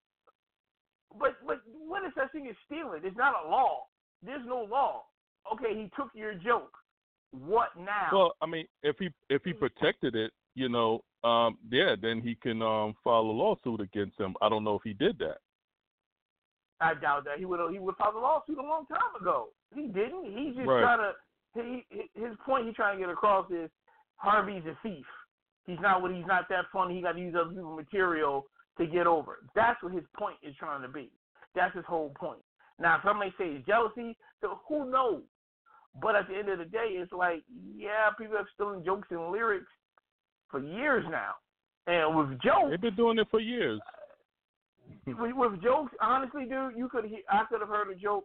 but 1.18 1.32
but 1.44 1.62
what 1.66 2.04
is 2.04 2.12
that 2.16 2.30
thing 2.30 2.46
is 2.46 2.56
stealing? 2.66 3.00
It's 3.04 3.16
not 3.16 3.34
a 3.44 3.48
law. 3.48 3.86
There's 4.24 4.46
no 4.46 4.66
law. 4.70 5.04
Okay, 5.52 5.74
he 5.74 5.90
took 5.96 6.10
your 6.14 6.34
joke. 6.34 6.72
What 7.32 7.68
now? 7.78 8.08
well, 8.12 8.32
I 8.42 8.46
mean, 8.46 8.66
if 8.82 8.96
he 8.98 9.08
if 9.30 9.42
he 9.44 9.52
protected 9.52 10.14
it, 10.14 10.32
you 10.54 10.68
know, 10.68 11.02
um, 11.24 11.56
yeah, 11.70 11.94
then 12.00 12.20
he 12.20 12.34
can 12.34 12.60
um 12.62 12.94
file 13.02 13.20
a 13.20 13.32
lawsuit 13.32 13.80
against 13.80 14.20
him. 14.20 14.34
I 14.42 14.48
don't 14.48 14.64
know 14.64 14.74
if 14.76 14.82
he 14.84 14.92
did 14.92 15.18
that. 15.18 15.38
I 16.80 16.94
doubt 16.94 17.24
that 17.24 17.38
he 17.38 17.44
would 17.44 17.60
he 17.72 17.78
would 17.78 17.96
file 17.96 18.12
a 18.16 18.18
lawsuit 18.18 18.58
a 18.58 18.62
long 18.62 18.86
time 18.86 19.14
ago. 19.18 19.48
He 19.74 19.86
didn't. 19.86 20.24
He 20.36 20.52
just 20.54 20.68
Right. 20.68 20.82
trying 20.82 20.98
to. 20.98 21.12
He, 21.54 21.84
his 22.14 22.36
point 22.44 22.66
he's 22.66 22.74
trying 22.74 22.98
to 22.98 23.00
get 23.04 23.10
across 23.10 23.50
is 23.50 23.70
Harvey's 24.16 24.64
a 24.66 24.76
thief. 24.82 25.06
He's 25.66 25.80
not 25.80 26.02
what 26.02 26.12
he's 26.12 26.26
not 26.26 26.48
that 26.48 26.64
funny. 26.72 26.96
He 26.96 27.02
got 27.02 27.12
to 27.12 27.20
use 27.20 27.34
other 27.34 27.50
people's 27.50 27.76
material 27.76 28.46
to 28.78 28.86
get 28.86 29.06
over. 29.06 29.38
That's 29.54 29.82
what 29.82 29.92
his 29.92 30.04
point 30.18 30.36
is 30.42 30.54
trying 30.56 30.82
to 30.82 30.88
be. 30.88 31.10
That's 31.54 31.74
his 31.74 31.84
whole 31.86 32.10
point. 32.18 32.40
Now, 32.78 33.00
some 33.04 33.18
may 33.18 33.30
say 33.38 33.46
it's 33.46 33.66
jealousy. 33.66 34.16
So 34.40 34.60
who 34.68 34.90
knows? 34.90 35.22
But 36.00 36.16
at 36.16 36.28
the 36.28 36.36
end 36.36 36.48
of 36.48 36.58
the 36.58 36.64
day, 36.64 36.88
it's 36.90 37.12
like, 37.12 37.42
yeah, 37.76 38.10
people 38.18 38.36
have 38.36 38.46
stolen 38.54 38.84
jokes 38.84 39.08
and 39.10 39.30
lyrics 39.30 39.66
for 40.50 40.60
years 40.60 41.04
now. 41.10 41.34
And 41.86 42.16
with 42.16 42.40
jokes, 42.40 42.70
They've 42.70 42.80
been 42.80 42.96
doing 42.96 43.18
it 43.18 43.28
for 43.30 43.40
years. 43.40 43.80
with, 45.06 45.32
with 45.34 45.62
jokes, 45.62 45.92
honestly, 46.00 46.44
dude, 46.44 46.76
you 46.76 46.88
could 46.88 47.04
he- 47.04 47.24
I 47.28 47.44
could 47.48 47.60
have 47.60 47.68
heard 47.68 47.90
a 47.90 47.94
joke 47.94 48.24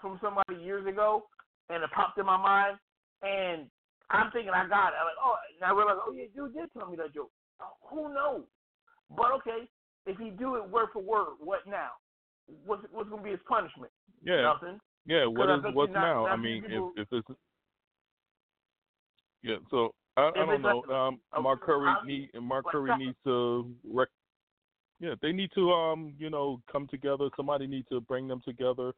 from 0.00 0.18
somebody 0.22 0.56
years 0.62 0.86
ago, 0.86 1.24
and 1.68 1.82
it 1.84 1.90
popped 1.94 2.18
in 2.18 2.26
my 2.26 2.36
mind, 2.36 2.78
and 3.22 3.66
I'm 4.10 4.30
thinking 4.32 4.50
I 4.50 4.66
got 4.68 4.88
it. 4.88 4.98
I'm 4.98 5.06
like, 5.06 5.22
oh, 5.22 5.36
and 5.60 5.70
I 5.70 5.72
realized, 5.72 6.00
oh 6.04 6.12
yeah, 6.12 6.24
dude 6.34 6.54
did 6.54 6.72
tell 6.76 6.90
me 6.90 6.96
that 6.96 7.14
joke. 7.14 7.30
Oh, 7.60 7.74
who 7.88 8.12
knows? 8.12 8.42
But 9.16 9.32
okay, 9.32 9.68
if 10.06 10.18
he 10.18 10.30
do 10.30 10.56
it 10.56 10.68
word 10.68 10.88
for 10.92 11.02
word, 11.02 11.36
what 11.38 11.60
now? 11.66 11.90
What's 12.64 12.82
what's 12.92 13.08
gonna 13.08 13.22
be 13.22 13.30
his 13.30 13.40
punishment? 13.48 13.90
Yeah. 14.22 14.42
Nothing. 14.42 14.78
Yeah, 15.04 15.26
what 15.26 15.50
is 15.50 15.64
what's 15.74 15.92
not- 15.92 16.00
now? 16.00 16.22
not 16.26 16.32
I 16.32 16.36
mean, 16.36 16.62
people- 16.62 16.92
if 16.96 17.08
if 17.12 17.24
it's 17.28 17.38
yeah, 19.42 19.56
so 19.70 19.92
I, 20.16 20.28
I 20.28 20.46
don't 20.46 20.62
know. 20.62 20.84
Um, 20.94 21.20
Mark 21.42 21.62
Curry 21.62 21.92
need 22.04 22.30
Mark 22.40 22.66
Curry 22.70 22.96
needs 22.96 23.16
to 23.24 23.74
rec- 23.84 24.08
yeah, 25.00 25.14
they 25.20 25.32
need 25.32 25.50
to 25.54 25.72
um, 25.72 26.14
you 26.18 26.30
know, 26.30 26.60
come 26.70 26.86
together. 26.86 27.28
Somebody 27.36 27.66
needs 27.66 27.88
to 27.88 28.00
bring 28.00 28.28
them 28.28 28.40
together, 28.44 28.92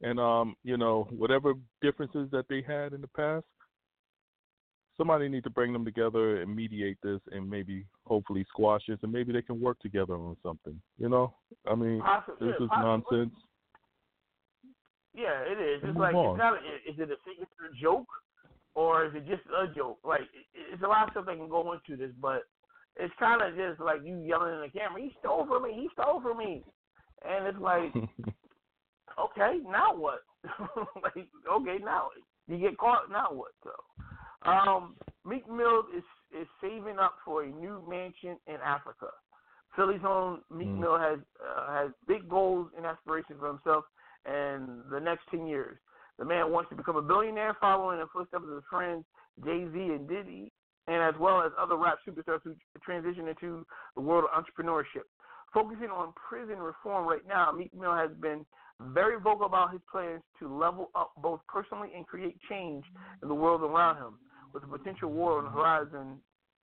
and 0.00 0.18
um, 0.18 0.54
you 0.64 0.76
know, 0.78 1.06
whatever 1.10 1.52
differences 1.82 2.30
that 2.30 2.46
they 2.48 2.62
had 2.62 2.94
in 2.94 3.02
the 3.02 3.08
past, 3.08 3.44
somebody 4.96 5.28
need 5.28 5.44
to 5.44 5.50
bring 5.50 5.72
them 5.72 5.84
together 5.84 6.40
and 6.42 6.54
mediate 6.54 6.98
this, 7.02 7.20
and 7.32 7.48
maybe 7.48 7.84
hopefully 8.06 8.44
squash 8.48 8.82
this, 8.88 8.98
and 9.02 9.12
maybe 9.12 9.32
they 9.32 9.42
can 9.42 9.60
work 9.60 9.78
together 9.80 10.14
on 10.14 10.36
something. 10.42 10.80
You 10.98 11.08
know, 11.08 11.34
I 11.66 11.74
mean, 11.74 12.00
Possi- 12.00 12.38
this 12.40 12.54
is 12.60 12.68
possibly. 12.68 13.18
nonsense. 13.18 13.34
Yeah, 15.14 15.40
it 15.46 15.60
is. 15.60 15.80
And 15.82 15.90
It's 15.90 15.98
like 15.98 16.14
on. 16.14 16.34
it's 16.34 16.38
not. 16.38 16.54
Is 16.88 16.98
it 16.98 17.10
a 17.10 17.16
signature 17.26 17.70
joke, 17.80 18.08
or 18.74 19.06
is 19.06 19.12
it 19.14 19.26
just 19.28 19.42
a 19.56 19.72
joke? 19.74 19.98
Like 20.04 20.22
it- 20.22 20.72
it's 20.72 20.82
a 20.82 20.86
lot 20.88 21.04
of 21.06 21.12
stuff 21.12 21.26
that 21.26 21.36
can 21.36 21.48
go 21.48 21.72
into 21.72 21.96
this, 21.96 22.12
but 22.20 22.42
it's 22.96 23.14
kind 23.18 23.40
of 23.42 23.54
just 23.56 23.80
like 23.80 24.00
you 24.04 24.18
yelling 24.18 24.54
in 24.54 24.60
the 24.62 24.68
camera. 24.68 25.00
He 25.00 25.14
stole 25.20 25.46
from 25.46 25.62
me. 25.64 25.72
He 25.74 25.88
stole 25.92 26.20
from 26.20 26.38
me, 26.38 26.64
and 27.24 27.46
it's 27.46 27.58
like, 27.58 27.92
okay, 29.18 29.58
now 29.68 29.94
what? 29.94 30.20
like, 31.02 31.26
okay, 31.50 31.78
now 31.82 32.08
you 32.48 32.58
get 32.58 32.76
caught. 32.78 33.10
Now 33.10 33.28
what? 33.32 33.52
So, 33.62 33.70
um, 34.44 34.94
Meek 35.24 35.48
Mill 35.48 35.84
is 35.96 36.04
is 36.38 36.46
saving 36.60 36.98
up 36.98 37.14
for 37.24 37.44
a 37.44 37.46
new 37.46 37.82
mansion 37.88 38.36
in 38.46 38.56
Africa. 38.64 39.06
Philly's 39.76 40.04
own 40.06 40.40
Meek 40.50 40.68
Mm. 40.68 40.80
Mill 40.80 40.98
has 40.98 41.18
uh, 41.42 41.72
has 41.72 41.90
big 42.06 42.28
goals 42.28 42.68
and 42.76 42.86
aspirations 42.86 43.38
for 43.40 43.48
himself 43.48 43.84
and 44.24 44.82
the 44.90 45.00
next 45.00 45.22
ten 45.30 45.46
years. 45.46 45.78
The 46.18 46.24
man 46.24 46.52
wants 46.52 46.70
to 46.70 46.76
become 46.76 46.96
a 46.96 47.02
billionaire, 47.02 47.56
following 47.60 47.98
the 47.98 48.06
footsteps 48.12 48.44
of 48.46 48.54
his 48.54 48.64
friends 48.70 49.04
Jay 49.44 49.66
Z 49.72 49.78
and 49.78 50.08
Diddy, 50.08 50.52
and 50.86 51.02
as 51.02 51.14
well 51.18 51.40
as 51.40 51.50
other 51.58 51.76
rap 51.76 51.98
superstars 52.06 52.40
who 52.44 52.54
transition 52.84 53.28
into 53.28 53.66
the 53.96 54.00
world 54.00 54.24
of 54.24 54.44
entrepreneurship. 54.44 55.06
Focusing 55.52 55.88
on 55.88 56.12
prison 56.28 56.58
reform 56.58 57.06
right 57.06 57.26
now, 57.26 57.52
Meek 57.52 57.72
Mill 57.74 57.94
has 57.94 58.10
been 58.20 58.44
very 58.80 59.20
vocal 59.20 59.46
about 59.46 59.72
his 59.72 59.80
plans 59.90 60.22
to 60.38 60.52
level 60.52 60.90
up 60.94 61.12
both 61.18 61.40
personally 61.48 61.90
and 61.94 62.06
create 62.06 62.36
change 62.48 62.84
in 63.22 63.28
the 63.28 63.34
world 63.34 63.62
around 63.62 63.96
him. 63.96 64.14
With 64.54 64.62
a 64.62 64.66
potential 64.68 65.10
war 65.10 65.38
on 65.38 65.44
the 65.44 65.50
horizon 65.50 66.20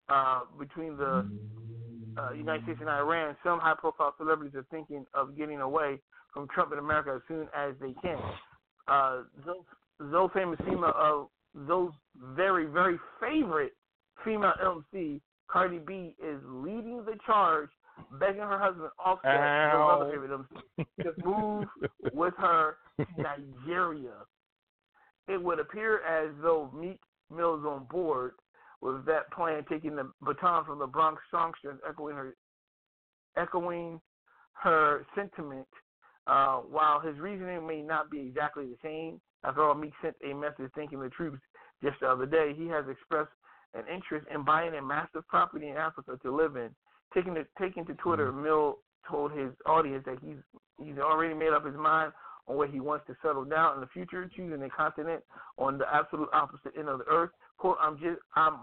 uh, 0.08 0.42
between 0.58 0.96
the 0.96 1.30
uh, 2.18 2.32
United 2.32 2.64
States 2.64 2.80
and 2.80 2.90
Iran, 2.90 3.36
some 3.44 3.60
high-profile 3.60 4.16
celebrities 4.18 4.56
are 4.56 4.66
thinking 4.72 5.06
of 5.14 5.38
getting 5.38 5.60
away 5.60 6.00
from 6.34 6.48
Trump 6.48 6.72
in 6.72 6.80
America 6.80 7.12
as 7.18 7.22
soon 7.28 7.48
as 7.54 7.74
they 7.82 7.94
can. 8.02 8.18
Uh, 8.88 9.24
Zoe, 9.46 10.10
Zoe 10.10 10.30
famous 10.34 10.58
female 10.66 10.94
of 10.96 11.28
Zoe's 11.68 11.92
very, 12.34 12.66
very 12.66 12.98
favorite 13.20 13.74
female 14.24 14.54
MC, 14.94 15.20
Cardi 15.50 15.80
B, 15.80 16.16
is 16.24 16.40
leading 16.46 17.04
the 17.06 17.18
charge, 17.26 17.70
begging 18.20 18.42
her 18.42 18.58
husband 18.58 18.90
Offset, 19.04 19.32
other 19.76 20.12
favorite 20.12 20.32
MC, 20.34 20.88
to 21.04 21.14
move 21.26 21.66
with 22.14 22.34
her 22.38 22.78
to 22.98 23.06
Nigeria. 23.18 24.14
It 25.28 25.42
would 25.42 25.60
appear 25.60 26.00
as 26.06 26.32
though 26.42 26.72
Meek 26.74 27.00
Mill 27.36 27.56
is 27.60 27.66
on 27.66 27.86
board 27.90 28.34
with 28.82 29.06
that 29.06 29.32
plan, 29.32 29.64
taking 29.70 29.96
the 29.96 30.12
baton 30.22 30.66
from 30.66 30.80
the 30.80 30.88
Bronx 30.88 31.22
songstress, 31.30 31.78
echoing 31.88 32.16
her, 32.16 32.36
echoing 33.38 34.02
her 34.54 35.06
sentiment. 35.16 35.68
Uh, 36.28 36.58
while 36.58 37.00
his 37.00 37.18
reasoning 37.18 37.66
may 37.66 37.82
not 37.82 38.12
be 38.12 38.20
exactly 38.20 38.66
the 38.66 38.78
same, 38.84 39.20
after 39.44 39.64
all, 39.64 39.74
Meek 39.74 39.94
sent 40.02 40.16
a 40.24 40.34
message 40.34 40.72
thanking 40.76 41.00
the 41.00 41.10
troops 41.10 41.40
just 41.84 42.00
the 42.00 42.08
other 42.08 42.26
day. 42.26 42.54
He 42.56 42.68
has 42.68 42.86
expressed 42.90 43.32
an 43.74 43.84
interest 43.94 44.28
in 44.34 44.44
buying 44.44 44.76
a 44.76 44.82
massive 44.82 45.28
property 45.28 45.70
in 45.70 45.78
Africa 45.78 46.20
to 46.22 46.36
live 46.36 46.56
in. 46.56 46.70
Taking 47.14 47.36
to 47.36 47.46
taking 47.60 47.86
to 47.88 47.94
Twitter, 47.96 48.32
Mill 48.32 48.78
told 49.10 49.32
his 49.32 49.50
audience 49.66 50.04
that 50.06 50.20
he's 50.24 50.38
he's 50.78 50.98
already 51.00 51.34
made 51.34 51.54
up 51.54 51.66
his 51.66 51.76
mind 51.76 52.14
on 52.48 52.58
where 52.58 52.68
he 52.68 52.80
wants 52.80 53.06
to 53.08 53.16
settle 53.22 53.46
down 53.46 53.76
in 53.76 53.82
the 53.82 53.88
future, 53.88 54.30
choosing 54.36 54.62
a 54.64 54.70
continent 54.70 55.24
on 55.58 55.78
the 55.78 55.86
absolute 55.94 56.30
opposite 56.34 56.74
end 56.78 56.90
of 56.90 57.00
the 57.00 57.06
earth. 57.06 57.32
Quote, 57.58 57.78
I'm 57.82 57.98
just 57.98 58.20
I'm 58.36 58.56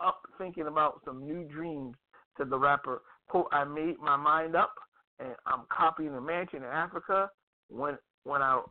up 0.00 0.22
thinking 0.38 0.66
about 0.66 1.00
some 1.04 1.24
new 1.26 1.44
dreams, 1.44 1.94
said 2.36 2.50
the 2.50 2.58
rapper. 2.58 3.02
Quote, 3.28 3.48
I 3.52 3.64
made 3.64 3.98
my 3.98 4.16
mind 4.16 4.56
up 4.56 4.74
and 5.18 5.34
I'm 5.46 5.62
copying 5.74 6.14
a 6.14 6.20
mansion 6.20 6.58
in 6.58 6.64
Africa 6.64 7.30
when 7.68 7.98
when 8.24 8.42
I 8.42 8.62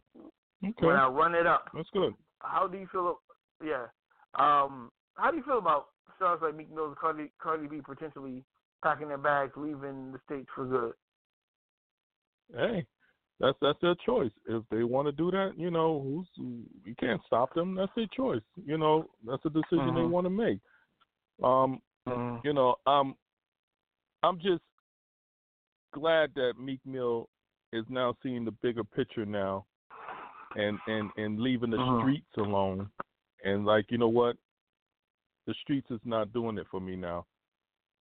Okay, 0.64 0.86
when 0.86 0.96
I 0.96 1.08
run 1.08 1.36
it 1.36 1.48
up. 1.48 1.70
that's 1.74 1.90
good. 1.94 2.14
How 2.40 2.68
do 2.68 2.78
you 2.78 2.88
feel 2.92 3.20
yeah. 3.64 3.86
Um 4.36 4.92
how 5.16 5.32
do 5.32 5.38
you 5.38 5.44
feel 5.44 5.58
about 5.58 5.88
stars 6.16 6.40
like 6.42 6.56
Meek 6.56 6.74
Mill 6.74 6.88
and 6.88 6.96
Cardi 6.96 7.32
Cardi 7.42 7.68
B 7.68 7.82
potentially 7.84 8.44
packing 8.84 9.10
their 9.10 9.18
bags, 9.18 9.54
leaving 9.56 10.12
the 10.12 10.20
states 10.26 10.50
for 10.56 10.66
good? 10.66 10.94
Hey, 12.54 12.86
that's 13.42 13.58
that's 13.60 13.82
their 13.82 13.96
choice. 14.06 14.32
If 14.48 14.64
they 14.70 14.84
want 14.84 15.08
to 15.08 15.12
do 15.12 15.32
that, 15.32 15.54
you 15.58 15.72
know, 15.72 16.00
who's 16.02 16.28
you 16.86 16.96
can't 17.00 17.22
stop 17.26 17.54
them. 17.54 17.76
That's 17.76 17.92
their 17.96 18.06
choice. 18.16 18.44
You 18.64 18.78
know, 18.78 19.10
that's 19.28 19.44
a 19.46 19.50
decision 19.50 19.96
they 19.96 20.02
Mhm. 20.02 20.10
want 20.10 20.26
to 20.26 20.30
make. 20.30 20.60
Um, 21.44 21.82
you 22.44 22.54
know, 22.54 22.76
um, 22.86 23.18
I'm 24.22 24.40
just 24.40 24.62
glad 25.94 26.34
that 26.36 26.54
Meek 26.60 26.80
Mill 26.86 27.30
is 27.74 27.86
now 27.90 28.16
seeing 28.22 28.46
the 28.46 28.52
bigger 28.52 28.84
picture 28.84 29.26
now, 29.26 29.66
and 30.56 30.78
and 30.88 31.10
and 31.18 31.40
leaving 31.40 31.72
the 31.72 31.78
Mhm. 31.78 32.00
streets 32.00 32.38
alone, 32.38 32.92
and 33.44 33.66
like 33.66 33.90
you 33.90 33.98
know 33.98 34.08
what, 34.08 34.38
the 35.48 35.54
streets 35.56 35.90
is 35.90 36.02
not 36.06 36.32
doing 36.32 36.60
it 36.60 36.68
for 36.70 36.80
me 36.80 36.96
now. 36.96 37.26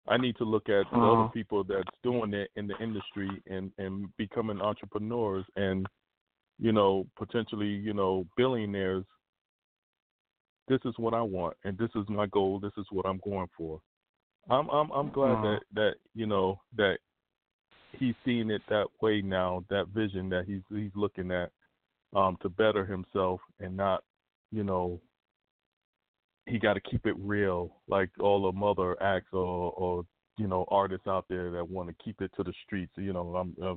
I 0.08 0.18
need 0.18 0.36
to 0.38 0.44
look 0.44 0.70
at 0.70 0.86
the 0.92 1.08
other 1.08 1.30
people 1.34 1.64
that's 1.64 1.90
doing 2.04 2.34
it 2.34 2.52
in 2.56 2.68
the 2.68 2.78
industry 2.82 3.42
and 3.48 3.72
and 3.78 4.16
becoming 4.18 4.62
entrepreneurs 4.62 5.46
and 5.56 5.88
you 6.60 6.72
know 6.72 7.08
potentially 7.18 7.68
you 7.70 7.94
know 7.94 8.26
billionaires. 8.38 9.06
This 10.68 10.80
is 10.86 10.94
what 10.98 11.14
I 11.14 11.22
want, 11.22 11.56
and 11.64 11.78
this 11.78 11.90
is 11.96 12.08
my 12.10 12.26
goal. 12.28 12.60
This 12.60 12.74
is 12.78 12.86
what 12.92 13.06
I'm 13.06 13.20
going 13.24 13.48
for. 13.58 13.82
I'm 14.50 14.70
I'm 14.70 14.92
I'm 14.92 15.10
glad 15.10 15.38
Mhm. 15.40 15.42
that 15.44 15.64
that 15.74 15.96
you 16.14 16.28
know 16.28 16.62
that 16.76 17.00
he's 17.94 18.16
seeing 18.26 18.50
it 18.52 18.64
that 18.68 18.88
way 19.02 19.22
now. 19.22 19.64
That 19.70 19.88
vision 19.90 20.30
that 20.30 20.46
he's 20.46 20.62
he's 20.70 20.96
looking 20.96 21.32
at 21.32 21.52
um, 22.16 22.38
to 22.42 22.50
better 22.50 22.86
himself 22.86 23.42
and 23.60 23.76
not 23.76 24.04
you 24.52 24.64
know 24.64 25.02
he 26.48 26.60
got 26.60 26.74
to 26.74 26.80
keep 26.80 27.06
it 27.06 27.16
real, 27.18 27.78
like 27.88 28.10
all 28.20 28.44
the 28.44 28.52
mother 28.52 29.02
acts 29.02 29.34
or, 29.34 29.72
or 29.72 30.06
you 30.38 30.48
know 30.48 30.66
artists 30.70 31.08
out 31.08 31.26
there 31.30 31.52
that 31.52 31.68
want 31.68 31.90
to 31.90 32.04
keep 32.04 32.22
it 32.22 32.32
to 32.36 32.44
the 32.44 32.54
streets. 32.66 32.92
You 32.96 33.14
know, 33.14 33.36
I'm 33.36 33.56
uh, 33.64 33.76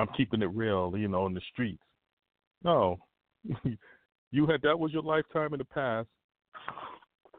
I'm 0.00 0.08
keeping 0.16 0.42
it 0.42 0.50
real, 0.52 0.92
you 0.96 1.08
know, 1.08 1.26
in 1.26 1.34
the 1.34 1.40
streets. 1.52 1.82
No, 2.62 2.98
you 4.30 4.46
had 4.46 4.62
that 4.62 4.78
was 4.78 4.92
your 4.92 5.02
lifetime 5.02 5.54
in 5.54 5.58
the 5.58 5.64
past. 5.64 6.08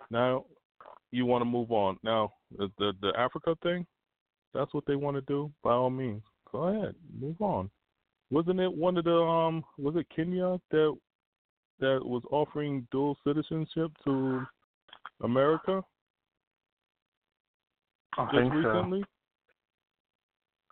Now 0.09 0.45
you 1.11 1.25
want 1.25 1.41
to 1.41 1.45
move 1.45 1.71
on. 1.71 1.97
Now 2.03 2.33
the 2.57 2.69
the, 2.77 2.93
the 3.01 3.13
Africa 3.17 3.55
thing, 3.61 3.85
that's 4.53 4.73
what 4.73 4.85
they 4.87 4.95
want 4.95 5.17
to 5.17 5.21
do. 5.21 5.51
By 5.63 5.73
all 5.73 5.89
means, 5.89 6.23
go 6.51 6.63
ahead, 6.63 6.95
move 7.19 7.39
on. 7.41 7.69
Wasn't 8.29 8.59
it 8.59 8.73
one 8.73 8.97
of 8.97 9.05
the 9.05 9.15
um? 9.15 9.63
Was 9.77 9.95
it 9.95 10.07
Kenya 10.13 10.59
that 10.71 10.97
that 11.79 11.99
was 12.03 12.23
offering 12.31 12.87
dual 12.91 13.17
citizenship 13.25 13.91
to 14.03 14.45
America 15.23 15.83
I 18.17 18.23
just 18.25 18.35
think 18.35 18.53
recently? 18.53 19.01
so. 19.01 19.07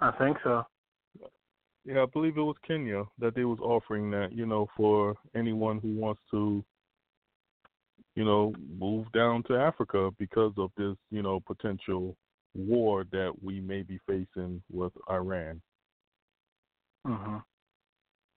I 0.06 0.12
think 0.12 0.38
so. 0.44 0.64
Yeah, 1.86 2.02
I 2.04 2.06
believe 2.08 2.38
it 2.38 2.42
was 2.42 2.56
Kenya 2.68 3.04
that 3.20 3.36
they 3.36 3.46
was 3.46 3.60
offering 3.62 4.10
that, 4.12 4.32
you 4.32 4.46
know, 4.46 4.68
for 4.76 5.16
anyone 5.36 5.80
who 5.80 5.96
wants 5.96 6.22
to, 6.32 6.64
you 8.16 8.26
know, 8.26 8.54
move 8.80 9.12
down 9.12 9.44
to 9.44 9.56
Africa 9.56 10.10
because 10.18 10.54
of 10.58 10.72
this, 10.78 10.96
you 11.12 11.22
know, 11.22 11.40
potential 11.40 12.16
war 12.56 13.06
that 13.12 13.32
we 13.44 13.60
may 13.60 13.84
be 13.84 14.00
facing 14.08 14.64
with 14.72 14.94
Iran. 15.10 15.62
Mhm. 17.06 17.44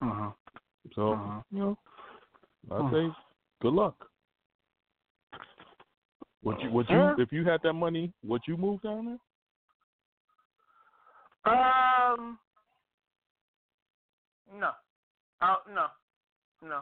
Mhm. 0.03 0.35
So, 0.93 1.01
Mhm. 1.01 1.43
you 1.49 1.59
know, 1.59 1.77
I 2.71 2.91
say 2.91 3.09
good 3.61 3.73
luck. 3.73 3.95
Would 6.43 6.61
you 6.61 6.71
would 6.71 6.89
you 6.89 7.13
if 7.17 7.31
you 7.31 7.45
had 7.45 7.61
that 7.63 7.73
money, 7.73 8.13
would 8.23 8.41
you 8.47 8.57
move 8.57 8.81
down 8.81 9.05
there? 11.45 11.53
Um. 11.53 12.39
No. 14.57 14.71
I, 15.41 15.55
no. 15.73 15.87
No. 16.63 16.81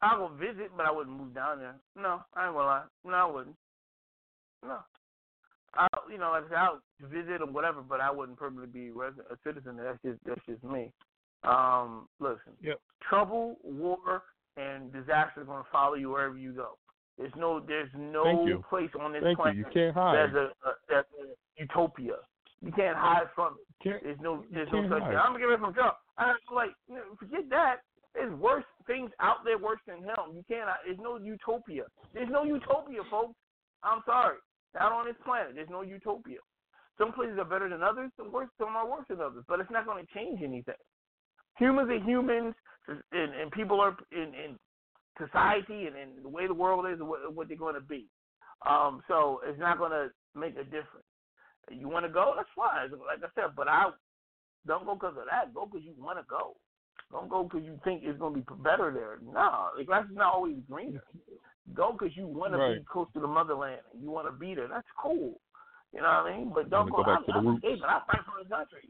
I'll 0.00 0.28
go 0.28 0.34
visit, 0.34 0.70
but 0.76 0.86
I 0.86 0.92
wouldn't 0.92 1.16
move 1.16 1.34
down 1.34 1.58
there. 1.58 1.74
No, 1.96 2.22
I 2.34 2.46
ain't 2.46 2.54
gonna 2.54 2.66
lie. 2.66 2.84
No, 3.04 3.14
I 3.14 3.24
wouldn't. 3.26 3.56
No. 4.62 4.78
I, 5.74 5.86
you 6.10 6.18
know, 6.18 6.30
like 6.30 6.44
I 6.44 6.48
said, 6.48 6.58
I'll 6.58 6.80
visit 7.10 7.42
or 7.42 7.50
whatever, 7.50 7.82
but 7.82 8.00
I 8.00 8.10
wouldn't 8.10 8.38
permanently 8.38 8.80
be 8.80 8.90
resident, 8.90 9.26
a 9.30 9.36
citizen. 9.44 9.76
That's 9.76 9.98
just 10.04 10.18
that's 10.24 10.40
just 10.46 10.62
me. 10.64 10.92
Um, 11.44 12.08
listen. 12.20 12.52
Yep. 12.62 12.80
Trouble, 13.08 13.56
war, 13.62 14.22
and 14.58 14.92
disaster 14.92 15.40
is 15.42 15.46
gonna 15.46 15.64
follow 15.70 15.94
you 15.94 16.10
wherever 16.10 16.36
you 16.36 16.52
go. 16.52 16.76
There's 17.16 17.32
no 17.36 17.60
there's 17.60 17.90
no 17.96 18.62
place 18.68 18.90
on 19.00 19.12
this 19.12 19.22
Thank 19.22 19.38
planet 19.38 19.56
You 19.56 19.66
can't 19.72 19.94
hide. 19.94 20.16
that's 20.16 20.34
a, 20.34 20.46
a 20.68 20.72
that's 20.88 21.08
a 21.22 21.34
utopia. 21.60 22.16
You 22.60 22.72
can't 22.72 22.96
hide 22.96 23.30
from 23.34 23.54
it. 23.54 23.66
Can't, 23.82 24.02
There's 24.02 24.18
no, 24.20 24.42
there's 24.52 24.68
no 24.72 24.82
such 24.90 25.02
hide. 25.02 25.10
thing. 25.10 25.18
I'm 25.18 25.30
gonna 25.30 25.38
get 25.38 25.48
away 25.48 25.60
from 25.60 25.74
Trump. 25.74 25.94
I'm 26.18 26.34
like, 26.52 26.70
you 26.88 26.96
know, 26.96 27.14
forget 27.18 27.48
that. 27.50 27.76
There's 28.14 28.34
worse 28.34 28.64
things 28.88 29.10
out 29.20 29.44
there 29.44 29.58
worse 29.58 29.78
than 29.86 29.98
him. 30.02 30.34
You 30.34 30.42
can't. 30.48 30.66
There's 30.84 30.98
no 30.98 31.18
utopia. 31.18 31.84
There's 32.14 32.30
no 32.30 32.42
utopia, 32.42 33.00
folks. 33.10 33.34
I'm 33.84 34.02
sorry. 34.04 34.38
Not 34.74 34.90
on 34.90 35.06
this 35.06 35.14
planet. 35.24 35.52
There's 35.54 35.70
no 35.70 35.82
utopia. 35.82 36.38
Some 36.98 37.12
places 37.12 37.38
are 37.38 37.44
better 37.44 37.68
than 37.68 37.82
others. 37.84 38.10
Some 38.16 38.32
worse. 38.32 38.48
Some 38.58 38.74
are 38.74 38.90
worse 38.90 39.06
than 39.08 39.20
others. 39.20 39.44
But 39.46 39.60
it's 39.60 39.70
not 39.70 39.86
going 39.86 40.04
to 40.04 40.12
change 40.12 40.42
anything. 40.42 40.74
Humans 41.58 41.90
are 41.90 42.04
humans, 42.08 42.54
and, 42.88 43.34
and 43.34 43.50
people 43.52 43.80
are 43.80 43.96
in, 44.12 44.32
in 44.34 44.58
society, 45.18 45.86
and, 45.86 45.96
and 45.96 46.24
the 46.24 46.28
way 46.28 46.46
the 46.46 46.54
world 46.54 46.86
is, 46.90 46.98
what, 47.00 47.34
what 47.34 47.48
they're 47.48 47.56
going 47.56 47.74
to 47.74 47.80
be. 47.80 48.06
Um, 48.68 49.02
so 49.08 49.40
it's 49.44 49.58
not 49.58 49.78
going 49.78 49.92
to 49.92 50.08
make 50.38 50.54
a 50.56 50.64
difference. 50.64 51.06
You 51.70 51.88
want 51.88 52.06
to 52.06 52.12
go? 52.12 52.34
That's 52.36 52.48
fine. 52.56 52.90
Like 52.90 53.22
I 53.22 53.28
said, 53.34 53.54
but 53.56 53.68
I 53.68 53.90
don't 54.66 54.84
go 54.86 54.94
because 54.94 55.16
of 55.18 55.24
that. 55.30 55.52
Go 55.54 55.66
because 55.66 55.84
you 55.84 55.94
want 55.98 56.18
to 56.18 56.24
go. 56.28 56.56
Don't 57.10 57.28
go 57.28 57.44
because 57.44 57.64
you 57.64 57.78
think 57.84 58.02
it's 58.04 58.18
going 58.18 58.34
to 58.34 58.40
be 58.40 58.62
better 58.62 58.92
there. 58.92 59.18
No, 59.32 59.68
the 59.76 59.84
grass 59.84 60.04
is 60.10 60.16
not 60.16 60.34
always 60.34 60.56
greener. 60.70 61.02
Go 61.74 61.92
because 61.92 62.16
you 62.16 62.26
want 62.26 62.52
to 62.52 62.58
be 62.58 62.84
close 62.90 63.06
to 63.14 63.20
the 63.20 63.26
motherland 63.26 63.80
and 63.92 64.02
you 64.02 64.10
want 64.10 64.26
to 64.26 64.32
be 64.32 64.54
there. 64.54 64.68
That's 64.68 64.86
cool. 65.00 65.40
You 65.92 66.02
know 66.02 66.08
what 66.08 66.32
I 66.32 66.36
mean? 66.36 66.52
But 66.54 66.70
don't 66.70 66.90
Wanna 66.90 67.04
go 67.04 67.10
back 67.10 67.18
I'm, 67.18 67.24
to 67.24 67.32
the 67.32 67.38
I'm 67.38 67.46
roots. 67.46 67.64
escaping. 67.64 67.84
I 67.84 68.00
fight 68.06 68.24
for 68.24 68.44
the 68.44 68.48
country. 68.48 68.88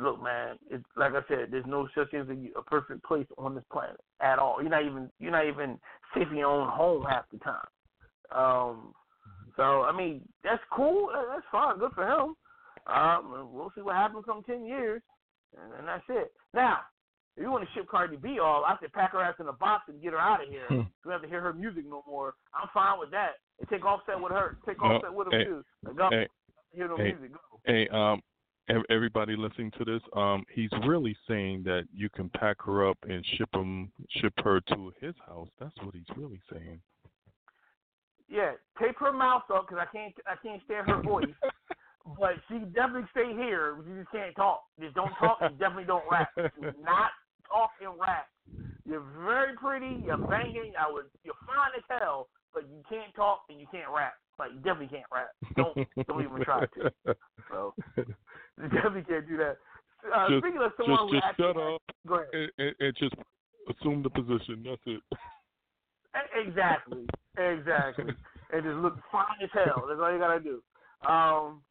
Look, 0.00 0.22
man. 0.22 0.56
It's 0.70 0.84
like 0.96 1.12
I 1.12 1.20
said. 1.28 1.48
There's 1.50 1.66
no 1.66 1.88
such 1.94 2.10
thing 2.10 2.20
as 2.20 2.28
a, 2.28 2.58
a 2.58 2.62
perfect 2.62 3.04
place 3.04 3.26
on 3.36 3.54
this 3.54 3.64
planet 3.72 4.00
at 4.20 4.38
all. 4.38 4.60
You're 4.60 4.70
not 4.70 4.84
even 4.84 5.10
you're 5.18 5.32
not 5.32 5.46
even 5.46 5.78
safe 6.14 6.28
in 6.30 6.38
your 6.38 6.50
own 6.50 6.68
home 6.68 7.04
half 7.08 7.24
the 7.32 7.38
time. 7.38 7.66
Um, 8.30 8.94
so 9.56 9.82
I 9.82 9.96
mean, 9.96 10.22
that's 10.44 10.62
cool. 10.72 11.10
That's 11.12 11.46
fine. 11.50 11.78
Good 11.78 11.92
for 11.94 12.06
him. 12.06 12.34
Um, 12.86 13.50
we'll 13.52 13.72
see 13.74 13.82
what 13.82 13.96
happens 13.96 14.24
come 14.26 14.42
ten 14.44 14.64
years, 14.64 15.02
and, 15.56 15.72
and 15.78 15.88
that's 15.88 16.04
it. 16.08 16.32
Now, 16.54 16.78
if 17.36 17.42
you 17.42 17.50
want 17.50 17.64
to 17.64 17.70
ship 17.74 17.88
Cardi 17.88 18.16
B 18.16 18.40
off, 18.40 18.64
I 18.66 18.76
said 18.80 18.92
pack 18.92 19.12
her 19.12 19.22
ass 19.22 19.36
in 19.38 19.46
a 19.46 19.52
box 19.52 19.84
and 19.88 20.02
get 20.02 20.12
her 20.12 20.18
out 20.18 20.42
of 20.42 20.48
here. 20.48 20.66
Hmm. 20.68 20.80
we 21.04 21.12
have 21.12 21.22
to 21.22 21.28
hear 21.28 21.40
her 21.40 21.52
music 21.52 21.84
no 21.88 22.02
more. 22.06 22.34
I'm 22.52 22.68
fine 22.74 22.98
with 22.98 23.10
that. 23.12 23.32
And 23.60 23.68
take 23.68 23.84
Offset 23.84 24.20
with 24.20 24.32
her. 24.32 24.56
Take 24.66 24.82
Offset 24.82 25.14
with 25.14 25.28
him 25.28 25.32
hey, 25.32 25.44
too. 25.44 25.64
Like, 25.84 25.96
go 25.96 26.08
hey, 26.10 26.26
hear 26.72 26.88
no 26.88 26.96
hey. 26.96 27.12
music. 27.12 27.32
Go. 27.32 27.60
Hey, 27.64 27.88
um, 27.88 28.22
everybody 28.90 29.36
listening 29.36 29.70
to 29.78 29.84
this, 29.84 30.02
um, 30.14 30.44
he's 30.52 30.70
really 30.86 31.16
saying 31.26 31.62
that 31.64 31.84
you 31.94 32.08
can 32.08 32.28
pack 32.30 32.60
her 32.62 32.88
up 32.88 32.98
and 33.08 33.24
ship 33.36 33.48
him, 33.54 33.90
ship 34.10 34.32
her 34.44 34.60
to 34.60 34.92
his 35.00 35.14
house. 35.26 35.48
That's 35.60 35.76
what 35.82 35.94
he's 35.94 36.16
really 36.16 36.40
saying. 36.52 36.80
Yeah, 38.28 38.52
tape 38.80 38.96
her 38.98 39.12
mouth 39.12 39.44
up 39.52 39.68
because 39.68 39.84
I 39.88 39.96
can't 39.96 40.14
I 40.26 40.36
can't 40.42 40.60
stand 40.66 40.88
her 40.88 41.02
voice. 41.02 41.24
but 42.18 42.34
she 42.48 42.58
definitely 42.58 43.08
stay 43.10 43.32
here. 43.32 43.76
You 43.88 44.00
just 44.00 44.12
can't 44.12 44.36
talk. 44.36 44.64
Just 44.80 44.94
don't 44.94 45.12
talk. 45.18 45.38
and 45.40 45.58
definitely 45.58 45.84
don't 45.84 46.04
rap. 46.10 46.28
Do 46.36 46.72
not 46.84 47.10
talk 47.48 47.70
and 47.80 47.98
rap. 47.98 48.28
You're 48.84 49.04
very 49.24 49.56
pretty. 49.56 50.02
You're 50.04 50.18
banging. 50.18 50.72
I 50.78 50.90
would. 50.92 51.06
You're 51.24 51.40
fine 51.46 51.72
as 51.76 51.84
hell, 52.00 52.28
but 52.52 52.64
you 52.68 52.82
can't 52.88 53.14
talk 53.14 53.42
and 53.48 53.60
you 53.60 53.66
can't 53.72 53.88
rap. 53.94 54.14
Like 54.38 54.50
you 54.52 54.58
definitely 54.58 54.88
can't 54.88 55.10
rap. 55.12 55.30
Don't 55.56 55.74
don't 56.06 56.22
even 56.22 56.44
try 56.44 56.60
to. 56.60 56.92
So 57.50 57.74
you 57.96 58.68
definitely 58.70 59.02
can't 59.02 59.28
do 59.28 59.36
that. 59.38 59.56
Uh, 60.14 60.28
Just- 60.28 60.44
speaking 60.44 60.62
of 60.62 60.72
someone 60.76 60.98
just, 60.98 61.10
who 61.10 61.16
just 61.16 61.26
actually, 61.26 61.44
shut 61.44 61.56
up 61.56 61.82
Go 62.06 62.14
ahead. 62.14 62.28
and, 62.32 62.50
and, 62.58 62.74
and 62.78 62.96
just 62.96 63.14
assume 63.68 64.02
the 64.02 64.10
position. 64.10 64.62
That's 64.64 64.80
it. 64.86 65.02
Exactly, 66.46 67.06
exactly. 67.36 68.14
and 68.52 68.62
just 68.62 68.76
look 68.76 68.96
fine 69.10 69.26
as 69.42 69.50
hell. 69.52 69.84
That's 69.88 70.00
all 70.00 70.12
you 70.12 70.18
gotta 70.18 70.40
do. 70.40 70.62
Um, 71.08 71.62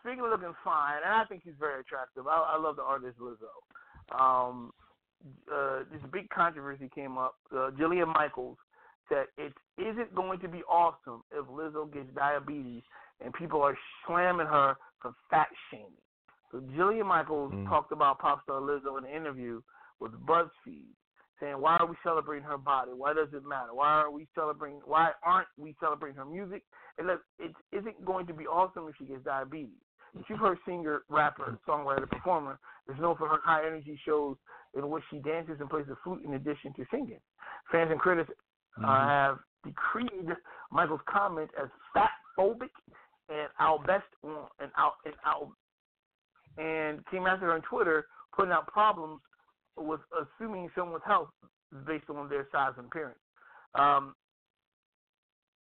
speaking 0.00 0.20
of 0.20 0.30
looking 0.30 0.54
fine, 0.64 1.00
and 1.04 1.14
I 1.14 1.24
think 1.26 1.42
he's 1.44 1.54
very 1.58 1.80
attractive. 1.80 2.26
I, 2.26 2.54
I 2.54 2.58
love 2.58 2.76
the 2.76 2.82
artist 2.82 3.18
Lizzo. 3.18 3.50
Um, 4.18 4.72
uh, 5.52 5.80
this 5.90 6.00
big 6.12 6.28
controversy 6.30 6.90
came 6.94 7.18
up. 7.18 7.34
Uh, 7.52 7.70
Jillian 7.78 8.12
Michaels 8.12 8.58
said 9.08 9.26
it 9.36 9.52
isn't 9.78 10.14
going 10.14 10.40
to 10.40 10.48
be 10.48 10.62
awesome 10.64 11.22
if 11.32 11.46
Lizzo 11.46 11.92
gets 11.92 12.08
diabetes 12.14 12.82
and 13.24 13.32
people 13.34 13.62
are 13.62 13.76
slamming 14.06 14.46
her 14.46 14.76
for 15.00 15.12
fat 15.30 15.48
shaming. 15.70 15.90
So 16.50 16.60
Jillian 16.76 17.06
Michaels 17.06 17.52
Mm. 17.52 17.68
talked 17.68 17.92
about 17.92 18.18
pop 18.18 18.42
star 18.42 18.60
Lizzo 18.60 18.98
in 18.98 19.04
an 19.04 19.10
interview 19.10 19.60
with 20.00 20.12
BuzzFeed 20.26 20.94
saying, 21.40 21.60
"Why 21.60 21.76
are 21.78 21.86
we 21.86 21.96
celebrating 22.02 22.44
her 22.44 22.58
body? 22.58 22.92
Why 22.92 23.12
does 23.12 23.32
it 23.34 23.44
matter? 23.44 23.74
Why 23.74 23.88
are 24.02 24.10
we 24.10 24.26
celebrating? 24.34 24.80
Why 24.84 25.12
aren't 25.22 25.48
we 25.56 25.74
celebrating 25.80 26.16
her 26.16 26.24
music? 26.24 26.64
And 26.96 27.08
look, 27.08 27.22
it 27.38 27.54
isn't 27.72 28.04
going 28.04 28.26
to 28.26 28.34
be 28.34 28.46
awesome 28.46 28.86
if 28.88 28.96
she 28.96 29.04
gets 29.04 29.24
diabetes. 29.24 29.82
She's 30.28 30.38
her 30.38 30.56
singer, 30.64 31.02
rapper, 31.08 31.58
songwriter, 31.66 32.08
performer 32.08 32.60
is 32.88 32.96
known 33.00 33.16
for 33.16 33.26
her 33.28 33.40
high 33.42 33.66
energy 33.66 33.96
shows 34.04 34.36
in 34.74 34.88
which 34.88 35.02
she 35.10 35.18
dances 35.18 35.60
and 35.60 35.68
plays 35.68 35.86
the 35.86 35.96
flute 35.96 36.22
in 36.24 36.34
addition 36.34 36.72
to 36.74 36.84
singing. 36.86 37.20
Fans 37.72 37.90
and 37.90 37.98
critics 37.98 38.30
uh, 38.82 39.08
have 39.08 39.38
decreed 39.64 40.28
Michaels' 40.70 41.00
comment 41.08 41.50
as 41.60 41.68
fat 41.92 42.10
phobic 42.38 42.70
and 43.28 43.48
our 43.58 43.78
best 43.78 44.04
on 44.22 44.46
and 44.60 44.70
out 44.76 44.94
and 45.04 45.14
out 45.24 45.50
and 46.58 47.04
came 47.10 47.26
after 47.26 47.46
her 47.46 47.54
on 47.54 47.62
Twitter, 47.62 48.06
putting 48.34 48.52
out 48.52 48.66
problems 48.66 49.20
with 49.76 50.00
assuming 50.12 50.68
someone's 50.74 51.02
health 51.06 51.28
based 51.86 52.08
on 52.08 52.28
their 52.28 52.46
size 52.52 52.72
and 52.76 52.86
appearance. 52.86 53.18
Um, 53.74 54.14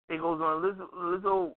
it 0.08 0.20
goes 0.20 0.40
on. 0.40 0.62
Lizzo, 0.62 0.86
Lizzo 0.96 1.52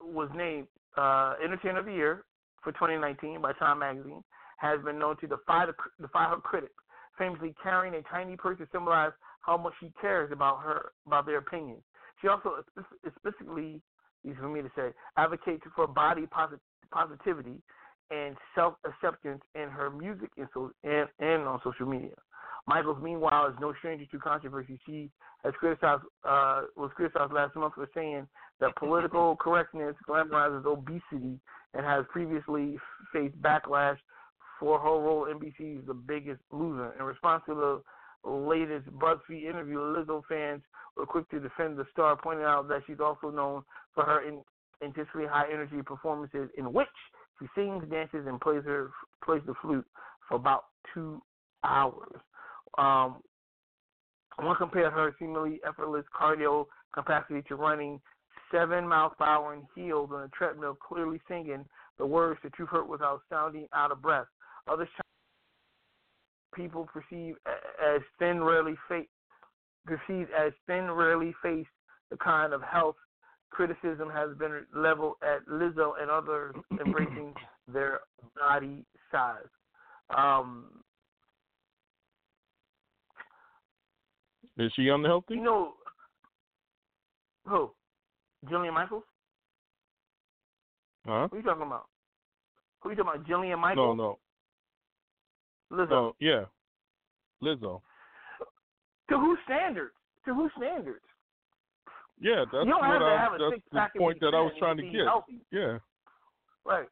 was 0.00 0.28
named 0.36 0.66
uh, 0.96 1.34
Entertainer 1.42 1.80
of 1.80 1.86
the 1.86 1.92
Year 1.92 2.24
for 2.62 2.72
2019 2.72 3.40
by 3.40 3.52
Time 3.54 3.78
Magazine. 3.78 4.22
Has 4.58 4.78
been 4.84 4.98
known 4.98 5.16
to 5.18 5.26
defy 5.26 5.64
the, 5.64 5.72
defy 6.02 6.28
her 6.28 6.36
critics, 6.36 6.74
famously 7.16 7.54
carrying 7.62 7.94
a 7.94 8.02
tiny 8.02 8.36
purse 8.36 8.58
to 8.58 8.68
symbolize 8.70 9.12
how 9.40 9.56
much 9.56 9.72
she 9.80 9.92
cares 10.00 10.30
about 10.32 10.60
her 10.62 10.92
about 11.06 11.26
their 11.26 11.38
opinions. 11.38 11.82
She 12.20 12.28
also 12.28 12.62
spec- 12.70 13.12
specifically, 13.18 13.80
easy 14.24 14.36
for 14.36 14.48
me 14.48 14.62
to 14.62 14.70
say, 14.76 14.90
advocates 15.16 15.64
for 15.74 15.86
body 15.86 16.26
posit- 16.26 16.60
positivity 16.90 17.62
and 18.10 18.36
self 18.54 18.74
acceptance 18.84 19.40
in 19.54 19.68
her 19.68 19.90
music 19.90 20.30
and, 20.36 20.48
so, 20.52 20.72
and, 20.84 21.08
and 21.18 21.42
on 21.42 21.60
social 21.64 21.86
media. 21.86 22.14
Michaels, 22.66 22.98
meanwhile, 23.02 23.46
is 23.46 23.54
no 23.60 23.72
stranger 23.78 24.04
to 24.06 24.18
controversy. 24.18 24.78
She 24.86 25.10
has 25.44 25.54
criticized 25.58 26.02
uh, 26.24 26.62
was 26.76 26.90
criticized 26.94 27.32
last 27.32 27.56
month 27.56 27.74
for 27.74 27.88
saying 27.94 28.26
that 28.60 28.76
political 28.76 29.36
correctness 29.40 29.94
glamorizes 30.08 30.66
obesity 30.66 31.38
and 31.74 31.86
has 31.86 32.04
previously 32.10 32.78
faced 33.12 33.40
backlash 33.40 33.96
for 34.58 34.78
her 34.78 34.88
role 34.88 35.26
in 35.26 35.38
NBC's 35.38 35.86
The 35.86 35.94
Biggest 35.94 36.40
Loser. 36.52 36.92
In 36.98 37.04
response 37.06 37.42
to 37.46 37.54
the 37.54 37.82
latest 38.24 38.86
BuzzFeed 38.98 39.48
interview, 39.48 39.78
Lizzo 39.78 40.22
fans 40.28 40.62
were 40.96 41.06
quick 41.06 41.28
to 41.30 41.40
defend 41.40 41.78
the 41.78 41.86
star, 41.92 42.16
pointing 42.16 42.44
out 42.44 42.68
that 42.68 42.82
she's 42.86 43.00
also 43.00 43.30
known 43.30 43.62
for 43.94 44.04
her 44.04 44.26
in, 44.26 44.40
intensely 44.82 45.24
high 45.26 45.46
energy 45.52 45.82
performances 45.84 46.48
in 46.56 46.72
which 46.72 46.88
she 47.38 47.46
sings, 47.54 47.84
dances, 47.90 48.26
and 48.26 48.40
plays 48.40 48.64
her 48.64 48.90
plays 49.24 49.42
the 49.46 49.54
flute 49.62 49.86
for 50.28 50.36
about 50.36 50.64
two 50.94 51.20
hours. 51.64 52.20
Um, 52.78 53.16
one 54.38 54.56
compared 54.56 54.92
her 54.92 55.14
seemingly 55.18 55.60
effortless 55.66 56.04
cardio 56.18 56.66
capacity 56.94 57.42
to 57.48 57.56
running 57.56 58.00
seven 58.50 58.86
miles 58.88 59.12
per 59.18 59.24
hour 59.24 59.54
in 59.54 59.62
heels 59.74 60.10
on 60.12 60.22
a 60.22 60.28
treadmill, 60.28 60.76
clearly 60.76 61.20
singing 61.28 61.64
the 61.98 62.06
words 62.06 62.40
that 62.42 62.52
you 62.58 62.66
heard 62.66 62.88
without 62.88 63.20
sounding 63.30 63.66
out 63.74 63.92
of 63.92 64.02
breath. 64.02 64.26
Others 64.68 64.88
people 66.54 66.86
perceive 66.92 67.36
as 67.46 68.00
thin, 68.18 68.42
rarely 68.42 68.74
face 68.88 69.06
perceived 69.86 70.30
as 70.38 70.52
thin, 70.66 70.90
rarely 70.90 71.34
face 71.42 71.66
the 72.10 72.16
kind 72.16 72.52
of 72.52 72.62
health 72.62 72.96
criticism 73.50 74.08
has 74.10 74.36
been 74.38 74.64
leveled 74.74 75.14
at 75.22 75.46
Lizzo 75.48 75.92
and 76.00 76.10
others 76.10 76.54
embracing 76.84 77.34
their 77.72 78.00
body 78.38 78.84
size. 79.10 79.38
Um, 80.16 80.66
Is 84.58 84.72
she 84.76 84.88
unhealthy? 84.88 85.34
you 85.34 85.42
know 85.42 85.72
who? 87.46 87.70
Jillian 88.46 88.74
Michaels? 88.74 89.04
Huh? 91.06 91.28
Who 91.30 91.38
you 91.38 91.42
talking 91.42 91.62
about? 91.66 91.86
Who 92.80 92.88
are 92.88 92.92
you 92.92 92.98
talking 93.02 93.20
about? 93.20 93.28
Jillian 93.28 93.58
Michaels? 93.58 93.76
No, 93.76 93.94
Michaels? 93.94 93.98
no, 93.98 94.18
Lizzo. 95.72 95.88
no. 95.90 96.16
Yeah, 96.20 96.44
Lizzo. 97.42 97.80
To 99.10 99.18
whose 99.18 99.38
standards? 99.44 99.92
To 100.26 100.34
whose 100.34 100.50
standards? 100.56 101.04
Yeah, 102.20 102.44
that's 102.52 102.64
you 102.66 102.70
don't 102.70 102.80
what 102.80 102.90
have 102.90 103.00
to 103.00 103.06
I. 103.06 103.16
have 103.18 103.32
a 103.32 103.38
That's 103.72 103.92
the 103.94 103.98
point 103.98 104.20
that 104.20 104.34
I 104.34 104.40
was 104.40 104.52
trying 104.58 104.76
to 104.76 104.82
get. 104.82 105.04
Healthy. 105.06 105.40
Yeah, 105.50 105.78
Right. 106.66 106.88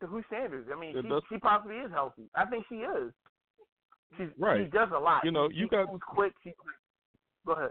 To 0.00 0.06
whose 0.06 0.24
standards? 0.26 0.68
I 0.74 0.78
mean, 0.78 0.94
Yeah, 0.94 1.20
she, 1.28 1.34
she 1.36 1.40
possibly 1.40 1.76
is 1.76 1.90
healthy. 1.90 2.24
I 2.34 2.44
think 2.44 2.66
she 2.68 2.76
is. 2.76 3.12
She's, 4.18 4.28
Right. 4.38 4.64
She 4.64 4.70
does 4.70 4.90
a 4.94 4.98
lot. 4.98 5.24
You 5.24 5.30
know, 5.32 5.48
you 5.48 5.64
she 5.64 5.68
got- 5.68 5.88
quick. 6.00 6.34
She, 6.44 6.52
go 7.46 7.52
ahead. 7.52 7.70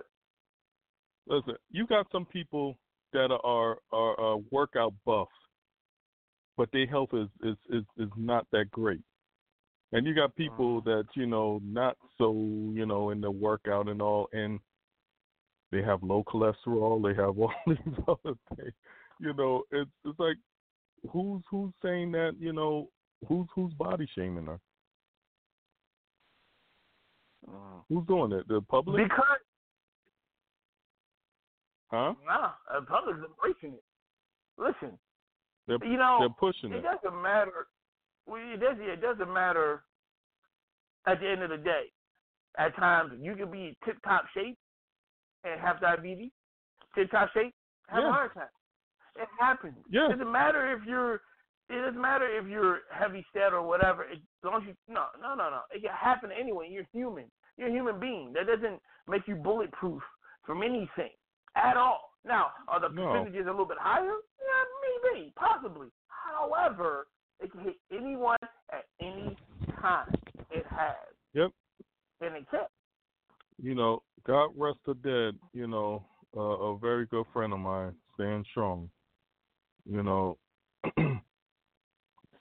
listen. 1.28 1.56
You 1.70 1.86
got 1.86 2.08
some 2.12 2.26
people 2.26 2.78
that 3.14 3.30
are 3.44 3.78
are, 3.92 4.20
are 4.20 4.38
workout 4.52 4.94
buffs, 5.06 5.32
but 6.58 6.70
their 6.74 6.88
health 6.88 7.10
is, 7.14 7.28
is 7.44 7.56
is 7.70 7.84
is 7.98 8.10
not 8.18 8.48
that 8.52 8.72
great. 8.72 9.02
And 9.94 10.08
you 10.08 10.16
got 10.16 10.36
people 10.36 10.82
Mm. 10.82 10.86
that 10.86 11.06
you 11.16 11.28
know 11.28 11.62
not 11.64 11.98
so 12.18 12.34
you 12.74 12.86
know 12.86 13.12
in 13.12 13.22
the 13.22 13.30
workout 13.30 13.88
and 13.88 14.02
all, 14.02 14.28
and 14.34 14.60
they 15.72 15.82
have 15.84 16.04
low 16.04 16.24
cholesterol. 16.24 17.02
They 17.02 17.14
have 17.22 17.38
all 17.40 17.54
these 17.68 17.78
other 18.08 18.36
things. 18.56 18.74
You 19.20 19.34
know, 19.34 19.64
it's 19.72 19.92
it's 20.04 20.20
like 20.20 20.38
who's 21.12 21.44
who's 21.50 21.72
saying 21.82 22.12
that? 22.14 22.36
You 22.40 22.54
know, 22.54 22.90
who's 23.28 23.48
who's 23.54 23.74
body 23.74 24.08
shaming 24.16 24.48
her? 24.48 24.60
Who's 27.90 28.06
doing 28.08 28.32
it? 28.32 28.48
The 28.48 28.62
public? 28.62 29.04
Because 29.04 29.40
huh? 31.92 32.14
nah, 32.26 32.52
the 32.74 32.86
public's 32.86 33.20
embracing 33.20 33.78
it. 33.78 33.84
Listen, 34.58 34.98
They're 35.68 35.84
you 35.84 35.98
know, 35.98 36.18
they're 36.20 36.30
pushing 36.30 36.72
it 36.74 36.78
it. 36.78 36.84
doesn't 36.84 37.22
matter. 37.22 37.68
Well, 38.26 38.42
it 38.54 38.60
does. 38.60 38.78
It 38.80 39.02
doesn't 39.02 39.32
matter. 39.32 39.84
At 41.06 41.20
the 41.20 41.28
end 41.30 41.44
of 41.44 41.50
the 41.50 41.58
day, 41.58 41.92
at 42.58 42.74
times 42.78 43.12
you 43.20 43.36
can 43.36 43.52
be 43.52 43.76
tip 43.84 43.98
top 44.04 44.24
shape, 44.34 44.58
and 45.44 45.60
have 45.60 45.82
diabetes, 45.82 46.32
tip 46.96 47.12
top 47.12 47.30
shape, 47.34 47.54
have 47.90 48.04
Yeah. 48.04 48.10
a 48.10 48.12
heart 48.14 48.32
attack. 48.32 48.52
It 49.18 49.28
happens. 49.38 49.76
Yeah. 49.90 50.06
It 50.06 50.12
doesn't 50.12 50.32
matter 50.32 50.72
if 50.72 50.86
you're. 50.86 51.16
It 51.70 51.82
doesn't 51.82 52.00
matter 52.00 52.26
if 52.28 52.46
you're 52.48 52.82
heavy 52.92 53.26
set 53.34 53.54
or 53.54 53.62
whatever. 53.64 54.04
It, 54.04 54.20
as 54.20 54.44
long 54.44 54.62
as 54.62 54.68
you 54.68 54.76
no 54.88 55.08
no 55.20 55.36
no 55.36 55.50
no. 55.50 55.62
It 55.72 55.82
can 55.82 55.92
happen 55.92 56.32
anyway. 56.32 56.70
You're 56.70 56.88
human. 56.94 57.30
You're 57.58 57.68
a 57.70 57.72
human 57.72 58.00
being. 58.00 58.32
That 58.34 58.48
doesn't 58.48 58.82
make 59.08 59.28
you 59.28 59.36
bulletproof 59.36 60.02
from 60.46 60.64
anything 60.64 61.12
at 61.56 61.76
all. 61.78 62.12
Now, 62.26 62.52
are 62.70 62.80
the 62.80 62.90
No. 62.90 63.08
percentages 63.12 63.46
a 63.48 63.52
little 63.52 63.66
bit 63.66 63.78
higher? 63.80 64.16
Yeah, 64.40 64.64
maybe, 65.12 65.34
possibly. 65.36 65.90
However, 66.08 67.08
it 67.44 67.52
can 67.52 67.62
hit 67.62 67.76
anyone 67.92 68.38
at 68.72 68.86
any 69.02 69.36
time. 69.82 70.14
It 70.52 70.66
has. 70.70 70.96
Yep. 71.34 71.52
And 72.22 72.36
it 72.36 72.46
can. 72.50 72.62
you 73.62 73.76
know, 73.76 74.02
God 74.26 74.50
rest 74.58 74.80
the 74.86 74.94
dead, 74.96 75.38
you 75.54 75.68
know, 75.68 76.06
uh, 76.36 76.40
a 76.40 76.78
very 76.78 77.06
good 77.06 77.26
friend 77.34 77.54
of 77.54 77.60
mine, 77.60 77.94
Stan 78.14 78.44
Strong, 78.52 78.90
you 79.86 80.02
know, 80.02 80.38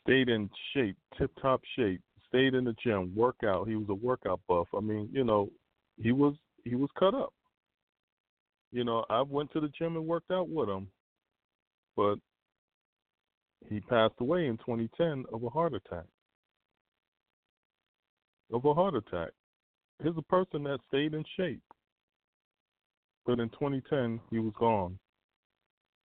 stayed 0.05 0.29
in 0.29 0.49
shape, 0.73 0.97
tip 1.19 1.31
top 1.41 1.61
shape, 1.77 2.01
stayed 2.29 2.55
in 2.55 2.65
the 2.65 2.75
gym, 2.83 3.13
workout. 3.15 3.69
He 3.69 3.77
was 3.77 3.89
a 3.89 3.95
workout 3.95 4.41
buff. 4.49 4.69
I 4.77 4.81
mean, 4.81 5.09
you 5.13 5.25
know, 5.25 5.51
he 6.01 6.13
was 6.13 6.35
he 6.65 6.77
was 6.77 6.91
cut 6.99 7.15
up. 7.15 7.33
You 8.71 8.85
know, 8.85 9.05
I 9.11 9.21
went 9.23 9.53
to 9.53 9.61
the 9.61 9.71
gym 9.77 9.97
and 9.97 10.07
worked 10.07 10.31
out 10.31 10.49
with 10.49 10.69
him, 10.69 10.87
but 11.97 12.17
he 13.69 13.81
passed 13.81 14.15
away 14.21 14.47
in 14.47 14.57
2010 14.59 15.25
of 15.33 15.43
a 15.43 15.49
heart 15.49 15.75
attack. 15.75 16.05
Of 18.53 18.65
a 18.65 18.75
heart 18.75 18.95
attack 18.95 19.31
here's 20.03 20.17
a 20.17 20.23
person 20.23 20.65
that 20.65 20.81
stayed 20.89 21.15
in 21.15 21.25
shape, 21.37 21.63
but 23.25 23.39
in 23.39 23.49
2010 23.51 24.21
he 24.31 24.39
was 24.39 24.53
gone 24.59 24.99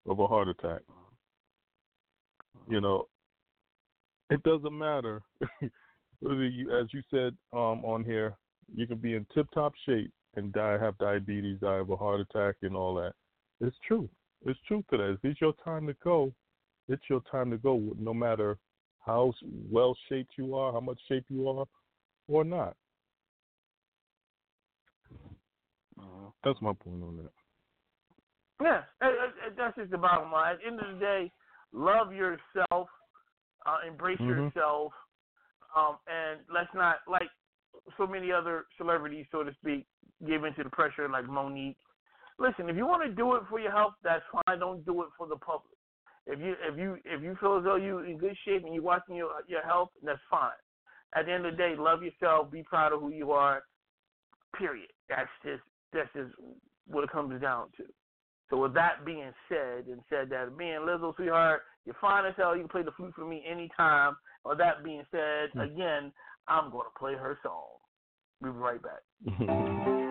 of 0.08 0.18
a 0.18 0.26
heart 0.26 0.48
attack. 0.48 0.80
You 2.68 2.80
know, 2.80 3.06
it 4.30 4.42
doesn't 4.42 4.76
matter 4.76 5.22
as 5.62 5.70
you 6.22 7.02
said 7.10 7.34
um, 7.52 7.84
on 7.84 8.04
here, 8.04 8.36
you 8.74 8.86
can 8.86 8.98
be 8.98 9.14
in 9.14 9.26
tip-top 9.34 9.72
shape 9.84 10.10
and 10.34 10.52
die, 10.52 10.78
have 10.78 10.98
diabetes, 10.98 11.60
die 11.60 11.76
of 11.76 11.90
a 11.90 11.96
heart 11.96 12.20
attack, 12.20 12.56
and 12.62 12.76
all 12.76 12.94
that. 12.94 13.12
It's 13.60 13.76
true. 13.86 14.08
It's 14.44 14.58
true 14.66 14.84
to 14.90 14.96
that. 14.96 15.10
If 15.12 15.18
it's 15.22 15.40
your 15.40 15.54
time 15.64 15.86
to 15.86 15.94
go, 16.04 16.32
it's 16.88 17.02
your 17.08 17.20
time 17.30 17.50
to 17.50 17.58
go. 17.58 17.94
No 17.98 18.14
matter 18.14 18.58
how 19.04 19.32
well 19.70 19.96
shaped 20.08 20.32
you 20.36 20.54
are, 20.54 20.72
how 20.72 20.80
much 20.80 20.98
shape 21.08 21.24
you 21.28 21.48
are, 21.48 21.66
or 22.28 22.44
not. 22.44 22.76
That's 26.44 26.60
my 26.60 26.72
point 26.72 27.02
on 27.02 27.16
that. 27.16 27.32
Yeah, 28.62 28.82
uh, 29.02 29.06
uh, 29.06 29.50
that's 29.56 29.76
just 29.76 29.90
the 29.90 29.98
bottom 29.98 30.30
line. 30.32 30.54
At 30.54 30.60
the 30.60 30.66
end 30.66 30.80
of 30.80 30.94
the 30.94 31.00
day, 31.00 31.32
love 31.72 32.12
yourself, 32.12 32.88
uh, 33.66 33.78
embrace 33.86 34.18
Mhm. 34.20 34.54
yourself, 34.54 34.92
um, 35.74 35.98
and 36.06 36.40
let's 36.48 36.72
not 36.72 36.98
like 37.06 37.30
so 37.96 38.06
many 38.06 38.32
other 38.32 38.66
celebrities, 38.76 39.26
so 39.30 39.42
to 39.42 39.52
speak, 39.54 39.86
give 40.24 40.44
into 40.44 40.64
the 40.64 40.70
pressure 40.70 41.08
like 41.08 41.26
Mo'Nique. 41.26 41.76
Listen, 42.38 42.68
if 42.68 42.76
you 42.76 42.86
want 42.86 43.02
to 43.02 43.12
do 43.14 43.34
it 43.34 43.42
for 43.48 43.58
your 43.58 43.72
health, 43.72 43.94
that's 44.02 44.24
fine. 44.30 44.58
Don't 44.58 44.84
do 44.84 45.02
it 45.02 45.08
for 45.18 45.26
the 45.26 45.36
public. 45.36 45.75
If 46.26 46.40
you 46.40 46.54
if 46.68 46.76
you 46.78 46.96
if 47.04 47.22
you 47.22 47.36
feel 47.40 47.58
as 47.58 47.64
though 47.64 47.76
you're 47.76 48.04
in 48.04 48.18
good 48.18 48.36
shape 48.44 48.64
and 48.64 48.74
you're 48.74 48.82
watching 48.82 49.14
your 49.16 49.30
your 49.46 49.62
health, 49.62 49.90
that's 50.02 50.18
fine. 50.30 50.50
At 51.14 51.26
the 51.26 51.32
end 51.32 51.46
of 51.46 51.52
the 51.52 51.56
day, 51.56 51.74
love 51.78 52.02
yourself, 52.02 52.50
be 52.50 52.62
proud 52.62 52.92
of 52.92 53.00
who 53.00 53.10
you 53.10 53.32
are. 53.32 53.62
Period. 54.58 54.90
That's 55.08 55.30
just 55.44 55.62
that's 55.92 56.08
just 56.14 56.34
what 56.88 57.04
it 57.04 57.10
comes 57.10 57.40
down 57.40 57.68
to. 57.76 57.84
So 58.50 58.58
with 58.58 58.74
that 58.74 59.04
being 59.04 59.32
said, 59.48 59.86
and 59.86 60.00
said 60.08 60.30
that 60.30 60.56
being 60.56 60.80
Lizzo, 60.80 61.14
sweetheart, 61.16 61.62
you're 61.84 61.96
fine 62.00 62.26
as 62.26 62.34
hell. 62.36 62.54
You 62.54 62.62
can 62.62 62.68
play 62.68 62.82
the 62.82 62.92
flute 62.92 63.14
for 63.14 63.24
me 63.24 63.44
anytime. 63.48 64.16
With 64.44 64.58
that 64.58 64.84
being 64.84 65.04
said, 65.10 65.50
Hmm. 65.52 65.60
again, 65.60 66.12
I'm 66.48 66.70
gonna 66.70 66.90
play 66.98 67.14
her 67.14 67.38
song. 67.42 67.78
We'll 68.40 68.52
be 68.52 68.58
right 68.58 68.80
back. 68.82 70.02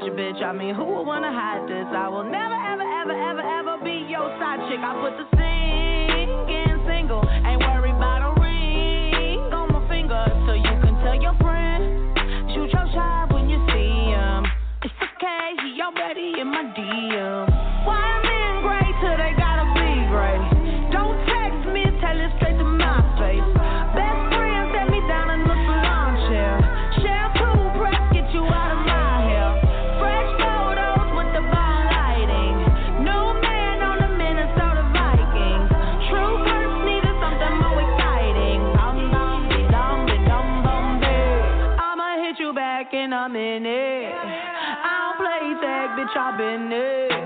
with 0.00 0.06
your 0.06 0.16
bitch. 0.16 0.42
I 0.42 0.52
mean, 0.52 0.74
who 0.74 0.84
would 0.84 1.02
wanna 1.06 1.32
hide 1.32 1.68
this? 1.68 1.86
I 1.92 2.08
will 2.08 2.24
never 2.24 2.54
ever 2.54 2.82
ever 2.82 3.12
ever 3.12 3.40
ever 3.40 3.84
be 3.84 4.06
your 4.08 4.28
side 4.38 4.60
chick. 4.68 4.80
I 4.80 4.92
put 5.00 5.16
the 5.18 5.26
singing 5.36 6.80
single, 6.86 7.22
ain't 7.28 7.60
worried 7.60 7.94
about 7.96 8.19
there. 46.40 47.19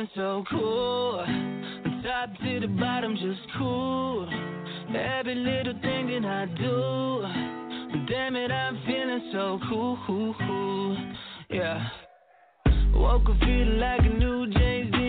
feeling 0.00 0.10
so 0.14 0.44
cool. 0.50 1.24
Top 2.02 2.30
to 2.42 2.60
the 2.60 2.66
bottom, 2.66 3.14
just 3.16 3.40
cool. 3.58 4.28
Every 4.94 5.34
little 5.34 5.74
thing 5.80 6.06
that 6.08 6.24
I 6.24 6.46
do. 6.56 8.06
Damn 8.08 8.36
it, 8.36 8.50
I'm 8.50 8.80
feeling 8.86 9.30
so 9.32 9.58
cool. 9.68 10.96
Yeah. 11.50 11.88
Woke 12.94 13.28
up 13.28 13.38
feeling 13.40 13.78
like 13.78 14.00
a 14.00 14.08
new 14.08 14.46
James 14.52 14.99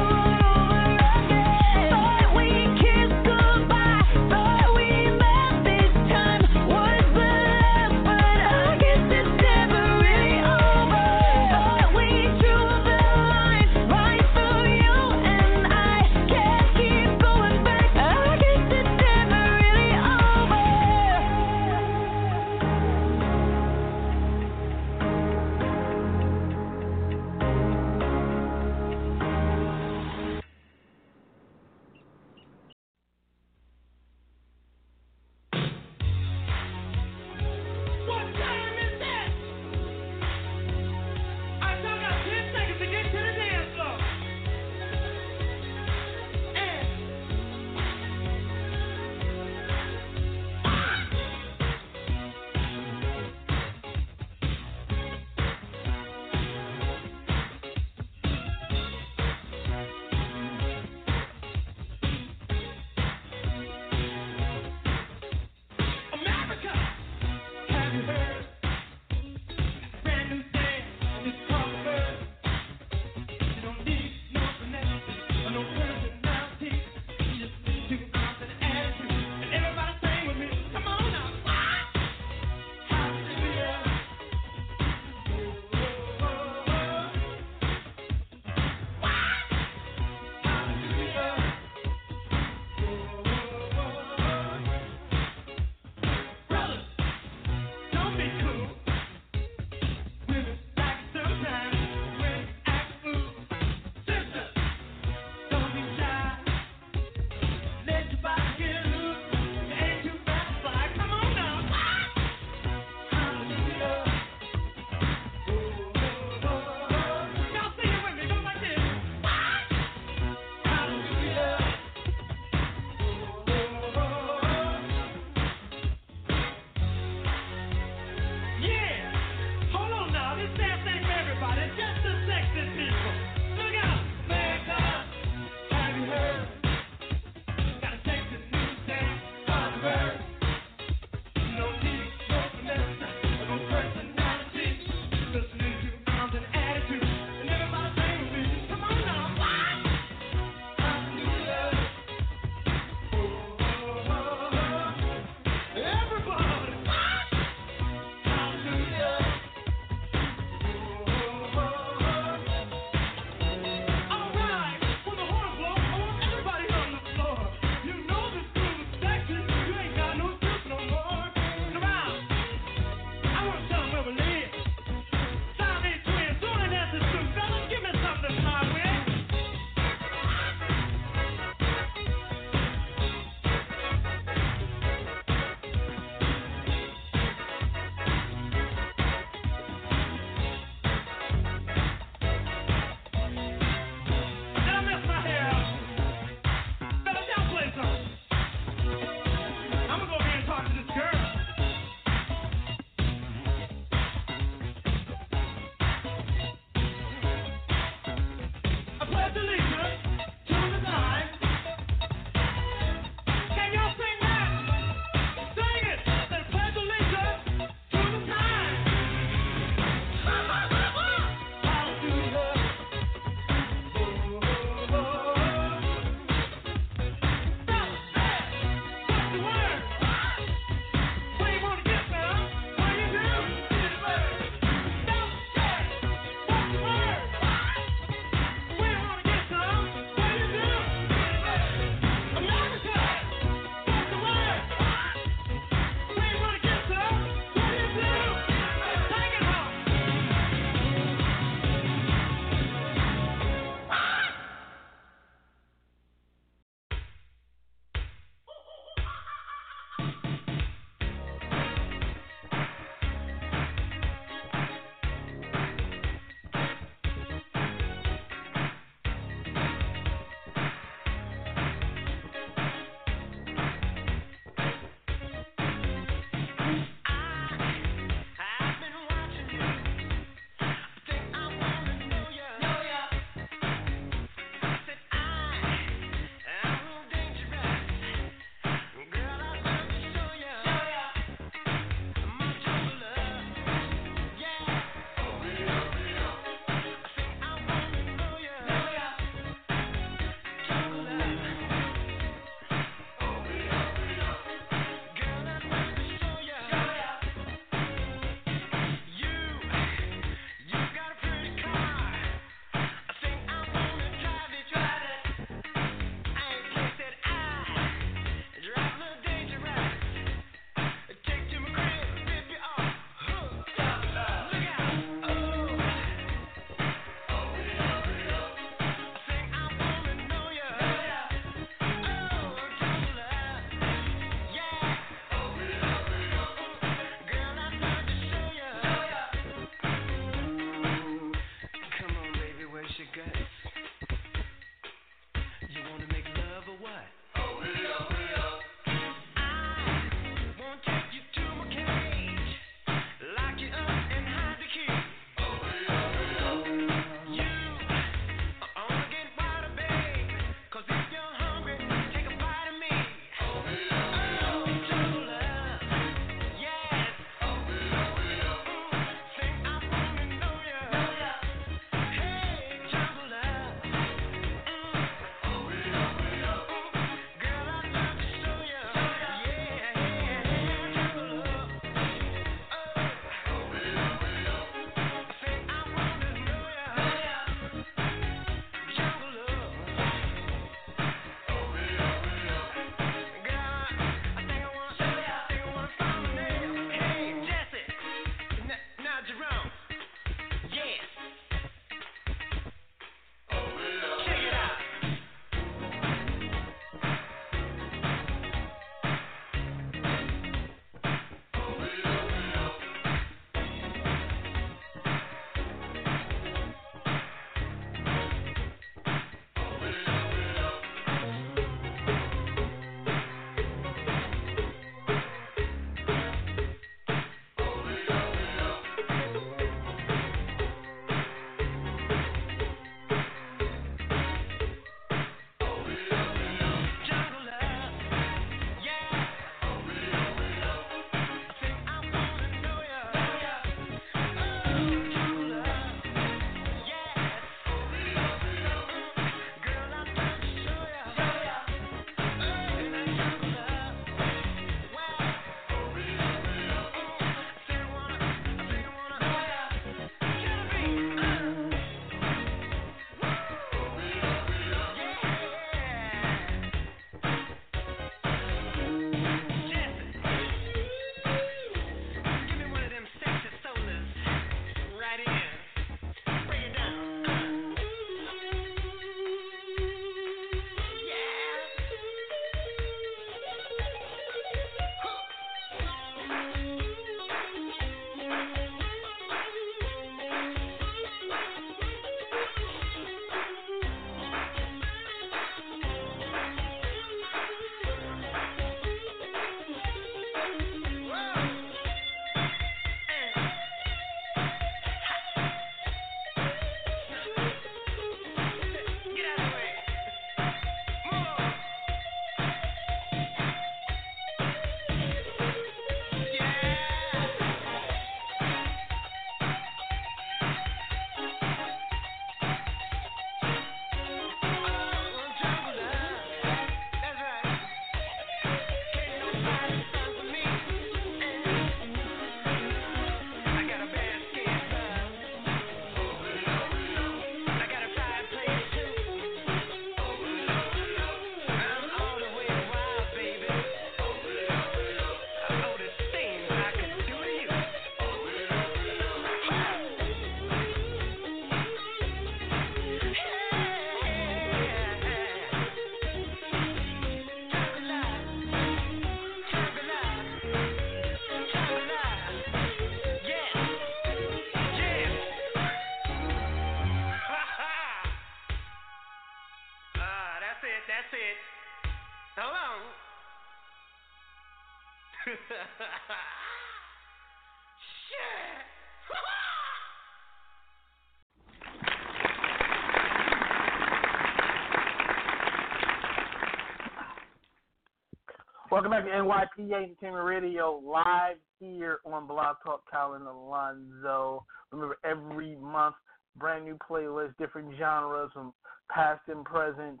Welcome 588.80 588.92
back 588.92 589.04
to 589.04 589.10
NYPA 589.10 589.74
Entertainment 589.74 590.24
Radio, 590.24 590.80
live 590.82 591.36
here 591.58 591.98
on 592.06 592.26
BlogTalk. 592.26 592.78
Colin 592.90 593.26
Alonzo. 593.26 594.46
Remember, 594.72 594.96
every 595.04 595.54
month, 595.56 595.96
brand 596.38 596.64
new 596.64 596.78
playlist, 596.90 597.36
different 597.38 597.74
genres 597.78 598.30
from 598.32 598.54
past 598.90 599.20
and 599.28 599.44
present. 599.44 600.00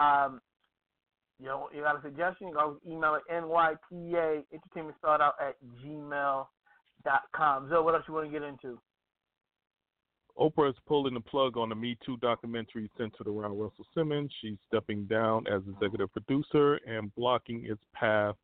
Um, 0.00 0.40
you 1.40 1.46
know, 1.46 1.70
you 1.74 1.82
got 1.82 1.98
a 1.98 2.02
suggestion? 2.02 2.46
You 2.46 2.54
can 2.54 2.92
email 2.92 3.16
it 3.16 3.22
NYPA 3.32 4.44
Entertainment 4.52 4.96
Start 4.98 5.20
out 5.20 5.34
at 5.44 5.56
gmail.com. 5.84 7.68
Zo, 7.68 7.82
what 7.82 7.94
else 7.96 8.04
you 8.06 8.14
want 8.14 8.26
to 8.28 8.32
get 8.32 8.46
into? 8.46 8.78
Oprah 10.40 10.70
is 10.70 10.76
pulling 10.86 11.14
the 11.14 11.20
plug 11.20 11.58
on 11.58 11.68
the 11.68 11.74
Me 11.74 11.98
Too 12.04 12.16
documentary 12.16 12.90
centered 12.96 13.26
around 13.26 13.58
Russell 13.58 13.86
Simmons. 13.94 14.32
She's 14.40 14.56
stepping 14.66 15.04
down 15.04 15.46
as 15.46 15.60
executive 15.68 16.10
producer 16.12 16.80
and 16.86 17.14
blocking 17.14 17.66
its 17.66 17.82
path 17.94 18.36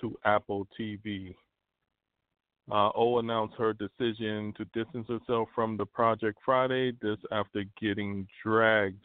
to 0.00 0.16
Apple 0.24 0.66
TV. 0.78 1.34
Uh, 2.72 2.88
o 2.94 3.18
announced 3.18 3.54
her 3.58 3.74
decision 3.74 4.54
to 4.56 4.64
distance 4.72 5.06
herself 5.06 5.48
from 5.54 5.76
the 5.76 5.84
project 5.84 6.38
Friday, 6.42 6.92
this 7.02 7.18
after 7.30 7.64
getting 7.78 8.26
dragged 8.42 9.04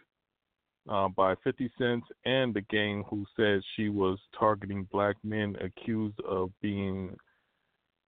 uh, 0.89 1.09
by 1.09 1.35
50 1.43 1.69
Cent 1.77 2.03
and 2.23 2.53
the 2.53 2.61
gang, 2.61 3.03
who 3.09 3.25
said 3.35 3.61
she 3.75 3.89
was 3.89 4.17
targeting 4.37 4.87
black 4.93 5.17
men 5.25 5.57
accused 5.61 6.19
of 6.21 6.51
being 6.61 7.17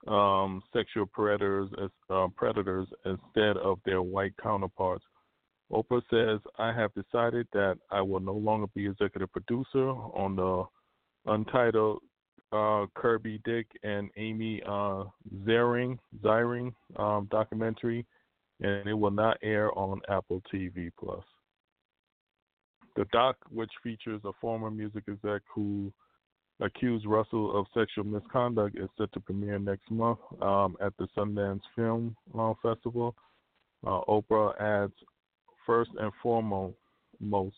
um, 0.08 0.62
sexual 0.74 1.06
predators 1.06 1.70
as 1.82 1.90
uh, 2.10 2.28
predators 2.36 2.88
instead 3.06 3.58
of 3.58 3.80
their 3.86 4.02
white 4.02 4.34
counterparts. 4.42 5.04
Oprah 5.72 6.02
says, 6.10 6.40
"I 6.58 6.74
have 6.74 6.92
decided 6.94 7.48
that 7.54 7.78
I 7.92 8.02
will 8.02 8.20
no 8.20 8.34
longer 8.34 8.68
be 8.76 8.88
executive 8.88 9.32
producer 9.32 9.90
on 9.90 10.36
the 10.36 10.66
untitled 11.32 12.02
uh, 12.52 12.88
Kirby 12.96 13.40
Dick 13.46 13.68
and 13.84 14.10
Amy 14.18 14.62
uh, 14.68 15.06
um, 16.98 17.28
documentary, 17.32 18.06
and 18.60 18.88
it 18.88 18.94
will 18.94 19.12
not 19.12 19.38
air 19.42 19.78
on 19.78 20.02
Apple 20.10 20.42
TV 20.54 20.92
Plus." 21.00 21.24
The 22.98 23.06
doc, 23.14 23.38
which 23.50 23.72
features 23.82 24.20
a 24.26 24.32
former 24.42 24.70
music 24.70 25.04
exec 25.08 25.42
who 25.54 25.94
accused 26.62 27.06
Russell 27.06 27.58
of 27.58 27.66
sexual 27.74 28.06
misconduct 28.06 28.78
is 28.78 28.90
set 28.98 29.12
to 29.14 29.20
premiere 29.20 29.60
next 29.60 29.90
month 29.90 30.20
um, 30.42 30.78
at 30.80 30.94
the 30.98 31.08
Sundance 31.18 31.62
Film 31.76 32.16
uh, 32.38 32.54
Festival. 32.62 33.16
Uh, 33.86 34.02
Oprah 34.08 34.60
adds, 34.62 34.94
first 35.66 35.92
and 36.00 36.12
foremost, 36.22 36.76
most, 37.20 37.56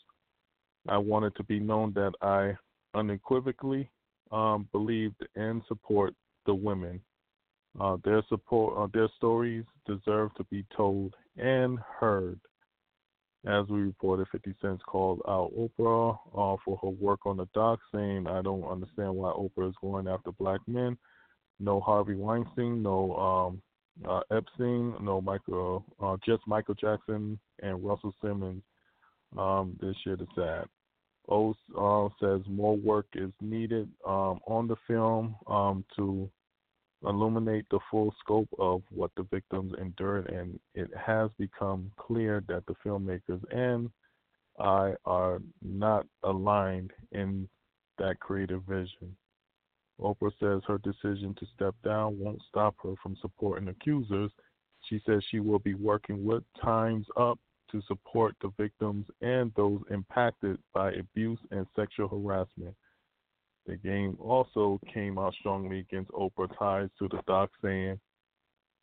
I 0.87 0.97
wanted 0.97 1.35
to 1.35 1.43
be 1.43 1.59
known 1.59 1.93
that 1.93 2.13
I 2.21 2.55
unequivocally 2.97 3.89
um, 4.31 4.67
believed 4.71 5.25
and 5.35 5.61
support 5.67 6.13
the 6.45 6.53
women. 6.53 6.99
Uh, 7.79 7.97
their 8.03 8.23
support, 8.29 8.77
uh, 8.77 8.87
their 8.93 9.09
stories 9.17 9.65
deserve 9.85 10.33
to 10.35 10.43
be 10.45 10.65
told 10.75 11.15
and 11.37 11.79
heard. 11.99 12.39
As 13.45 13.67
we 13.67 13.81
reported, 13.81 14.27
50 14.31 14.55
Cent 14.61 14.85
called 14.85 15.21
out 15.27 15.51
Oprah 15.57 16.17
uh, 16.33 16.57
for 16.63 16.77
her 16.81 16.89
work 16.89 17.25
on 17.25 17.37
the 17.37 17.47
doc, 17.53 17.79
saying, 17.93 18.25
I 18.27 18.41
don't 18.41 18.63
understand 18.63 19.13
why 19.15 19.31
Oprah 19.33 19.69
is 19.69 19.75
going 19.81 20.07
after 20.07 20.31
black 20.31 20.61
men. 20.65 20.97
No 21.59 21.81
Harvey 21.81 22.15
Weinstein, 22.15 22.81
no 22.81 23.15
um, 23.15 23.61
uh, 24.09 24.21
Epstein, 24.31 24.95
no 25.01 25.19
Michael, 25.21 25.85
uh, 26.01 26.15
just 26.25 26.47
Michael 26.47 26.73
Jackson 26.75 27.37
and 27.61 27.83
Russell 27.83 28.13
Simmons. 28.21 28.63
Um, 29.37 29.77
this 29.81 29.95
shit 30.03 30.21
is 30.21 30.27
sad. 30.35 30.65
O 31.29 31.53
uh, 31.77 32.09
says 32.19 32.41
more 32.47 32.75
work 32.77 33.07
is 33.13 33.31
needed 33.41 33.89
um, 34.05 34.39
on 34.45 34.67
the 34.67 34.75
film 34.87 35.35
um, 35.47 35.85
to 35.95 36.29
illuminate 37.05 37.65
the 37.69 37.79
full 37.91 38.13
scope 38.19 38.49
of 38.59 38.81
what 38.89 39.11
the 39.15 39.23
victims 39.23 39.73
endured, 39.79 40.29
and 40.29 40.59
it 40.75 40.89
has 40.95 41.29
become 41.37 41.91
clear 41.97 42.43
that 42.47 42.65
the 42.65 42.75
filmmakers 42.85 43.43
and 43.51 43.89
I 44.59 44.93
are 45.05 45.41
not 45.61 46.05
aligned 46.23 46.91
in 47.11 47.47
that 47.97 48.19
creative 48.19 48.63
vision. 48.63 49.15
Oprah 49.99 50.31
says 50.39 50.61
her 50.67 50.79
decision 50.79 51.35
to 51.39 51.45
step 51.55 51.75
down 51.83 52.17
won't 52.19 52.41
stop 52.49 52.75
her 52.83 52.93
from 53.01 53.15
supporting 53.21 53.67
accusers. 53.69 54.31
She 54.89 55.01
says 55.05 55.23
she 55.29 55.39
will 55.39 55.59
be 55.59 55.75
working 55.75 56.23
with 56.25 56.43
Time's 56.61 57.07
Up 57.15 57.39
to 57.71 57.81
support 57.87 58.35
the 58.41 58.51
victims 58.57 59.05
and 59.21 59.51
those 59.55 59.81
impacted 59.89 60.57
by 60.73 60.91
abuse 60.93 61.39
and 61.51 61.65
sexual 61.75 62.07
harassment. 62.07 62.75
The 63.65 63.77
Game 63.77 64.17
also 64.19 64.79
came 64.93 65.17
out 65.17 65.33
strongly 65.39 65.79
against 65.79 66.11
Oprah 66.11 66.49
ties 66.57 66.89
to 66.99 67.07
the 67.07 67.21
doc, 67.27 67.49
saying 67.61 67.99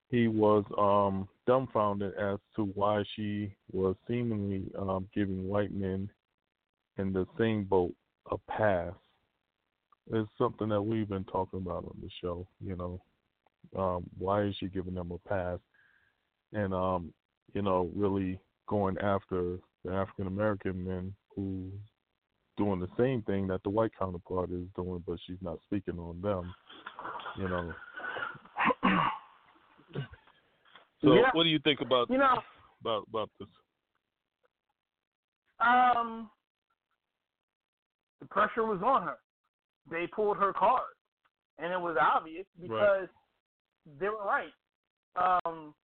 he 0.08 0.26
was 0.26 0.64
um, 0.78 1.28
dumbfounded 1.46 2.14
as 2.14 2.38
to 2.56 2.64
why 2.74 3.04
she 3.14 3.54
was 3.72 3.94
seemingly 4.08 4.64
um, 4.78 5.06
giving 5.14 5.46
white 5.46 5.72
men 5.72 6.08
in 6.98 7.12
the 7.12 7.26
same 7.38 7.64
boat 7.64 7.94
a 8.30 8.38
pass. 8.50 8.92
It's 10.12 10.28
something 10.38 10.68
that 10.70 10.82
we've 10.82 11.08
been 11.08 11.24
talking 11.24 11.60
about 11.60 11.84
on 11.84 11.96
the 12.00 12.08
show. 12.20 12.46
You 12.64 12.76
know, 12.76 13.00
um, 13.78 14.04
why 14.18 14.44
is 14.44 14.56
she 14.58 14.66
giving 14.66 14.94
them 14.94 15.12
a 15.12 15.28
pass? 15.28 15.58
And 16.52 16.74
um, 16.74 17.12
you 17.54 17.62
know, 17.62 17.90
really 17.94 18.40
going 18.66 18.96
after 18.98 19.58
the 19.84 19.92
African 19.92 20.26
American 20.26 20.84
men 20.84 21.14
who 21.34 21.70
doing 22.60 22.78
the 22.78 22.88
same 22.98 23.22
thing 23.22 23.46
that 23.46 23.62
the 23.62 23.70
white 23.70 23.90
counterpart 23.98 24.50
is 24.50 24.66
doing, 24.76 25.02
but 25.06 25.18
she's 25.26 25.40
not 25.40 25.58
speaking 25.64 25.98
on 25.98 26.20
them. 26.20 26.54
You 27.38 27.48
know. 27.48 27.74
So, 31.02 31.14
Yeah. 31.14 31.30
what 31.32 31.44
do 31.44 31.48
you 31.48 31.58
think 31.60 31.80
about 31.80 32.10
You 32.10 32.18
know, 32.18 32.42
about 32.82 33.06
about 33.08 33.30
this? 33.38 33.48
um, 35.60 36.30
the 38.20 38.26
pressure 38.26 38.66
was 38.66 38.82
on 38.82 39.04
her. 39.04 39.16
They 39.90 40.06
pulled 40.08 40.36
her 40.36 40.52
card, 40.52 40.92
and 41.58 41.72
it 41.72 41.80
was 41.80 41.96
obvious 41.98 42.46
because 42.60 43.08
they 43.98 44.10
were 44.10 44.22
right. 44.22 44.52
Um, 45.16 45.74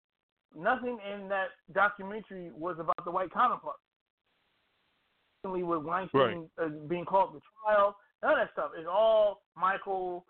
nothing 0.54 0.98
in 1.10 1.28
that 1.28 1.48
documentary 1.72 2.50
was 2.52 2.78
about 2.78 3.02
the 3.06 3.10
white 3.10 3.32
counterpart. 3.32 3.76
With 5.52 5.82
Weinstein 5.84 6.48
uh, 6.62 6.68
being 6.88 7.04
called 7.04 7.32
to 7.34 7.40
trial, 7.64 7.96
none 8.22 8.32
of 8.32 8.38
that 8.38 8.52
stuff. 8.52 8.70
It's 8.76 8.88
all 8.90 9.42
Michael, 9.56 10.24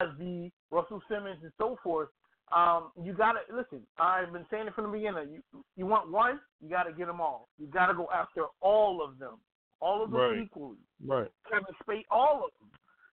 Cosby, 0.00 0.52
Russell 0.70 1.02
Simmons, 1.08 1.38
and 1.42 1.52
so 1.58 1.78
forth. 1.82 2.08
Um, 2.54 2.90
you 3.02 3.14
gotta 3.14 3.40
listen. 3.52 3.80
I've 3.98 4.32
been 4.32 4.44
saying 4.50 4.66
it 4.66 4.74
from 4.74 4.84
the 4.84 4.92
beginning. 4.98 5.42
You 5.52 5.64
you 5.76 5.86
want 5.86 6.10
one, 6.10 6.40
you 6.62 6.68
gotta 6.68 6.92
get 6.92 7.06
them 7.06 7.20
all. 7.20 7.48
You 7.58 7.66
gotta 7.66 7.94
go 7.94 8.08
after 8.14 8.44
all 8.60 9.02
of 9.02 9.18
them, 9.18 9.36
all 9.80 10.02
of 10.04 10.10
them 10.10 10.20
Right. 10.20 10.38
equally. 10.38 10.78
Right. 11.04 11.30
Kevin 11.50 11.74
Spacey, 11.82 12.04
all 12.10 12.44
of 12.44 12.50
them. 12.60 12.70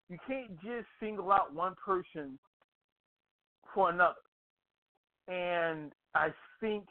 You 0.10 0.18
can't 0.28 0.60
just 0.62 0.88
single 1.00 1.32
out 1.32 1.54
one 1.54 1.76
person 1.84 2.38
for 3.74 3.90
another. 3.90 4.16
And 5.30 5.94
I 6.14 6.34
think, 6.60 6.86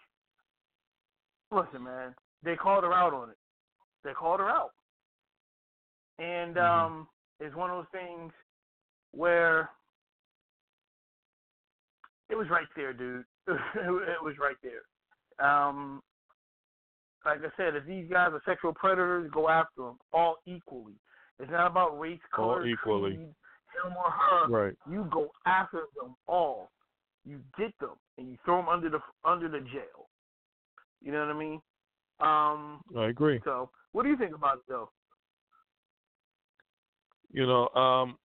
listen, 1.51 1.83
man, 1.85 2.15
they 2.43 2.57
called 2.57 2.85
her 2.85 2.95
out 2.95 3.13
on 3.13 3.29
it. 3.29 3.37
They 4.05 4.13
called 4.13 4.41
her 4.41 4.49
out, 4.49 4.71
and 6.19 6.57
um, 6.59 7.09
it's 7.39 7.55
one 7.55 7.71
of 7.71 7.77
those 7.77 8.01
things 8.01 8.33
where 9.13 9.71
it 12.31 12.37
was 12.37 12.49
right 12.51 12.67
there, 12.77 12.93
dude. 12.93 13.25
it 13.49 14.23
was 14.23 14.35
right 14.41 14.57
there. 14.63 15.47
Um, 15.47 16.03
like 17.25 17.39
I 17.41 17.51
said, 17.57 17.75
if 17.77 17.85
these 17.87 18.07
guys 18.11 18.31
are 18.33 18.43
sexual 18.47 18.73
predators, 18.73 19.31
go 19.33 19.49
after 19.49 19.83
them 19.83 19.99
all 20.13 20.37
equally. 20.47 20.95
It's 21.39 21.51
not 21.51 21.67
about 21.67 21.99
race, 21.99 22.21
All 22.37 22.55
color, 22.55 22.67
equally. 22.67 23.17
creed, 23.17 23.21
him 23.21 23.93
or 23.97 24.11
her. 24.11 24.49
Right. 24.49 24.75
You 24.91 25.07
go 25.11 25.31
after 25.47 25.83
them 26.01 26.15
all. 26.27 26.71
You 27.25 27.41
get 27.59 27.73
them 27.81 27.97
and 28.19 28.29
you 28.29 28.39
throw 28.45 28.57
them 28.57 28.69
under 28.69 28.89
the 28.89 29.01
under 29.25 29.49
the 29.49 29.61
jail. 29.61 30.09
You 31.03 31.13
know 31.13 31.21
what 31.27 31.35
I 31.35 31.39
mean? 31.39 31.61
Um, 32.21 32.83
I 32.97 33.07
agree. 33.09 33.41
so, 33.45 33.71
what 33.93 34.03
do 34.03 34.11
you 34.11 34.17
think 34.17 34.35
about 34.35 34.57
it, 34.57 34.63
though? 34.69 34.91
You 37.33 37.47
know, 37.47 37.69
um, 37.69 38.17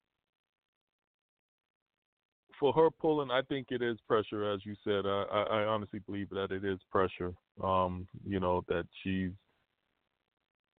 for 2.59 2.73
her 2.73 2.89
pulling, 2.89 3.31
I 3.31 3.41
think 3.41 3.67
it 3.69 3.81
is 3.81 3.97
pressure, 4.07 4.51
as 4.51 4.65
you 4.65 4.76
said. 4.84 5.05
I, 5.05 5.26
I, 5.31 5.41
I 5.43 5.65
honestly 5.65 5.99
believe 5.99 6.30
that 6.31 6.51
it 6.51 6.65
is 6.65 6.80
pressure. 6.91 7.34
Um, 7.63 8.07
you 8.26 8.39
know 8.39 8.63
that 8.67 8.85
she's 9.03 9.31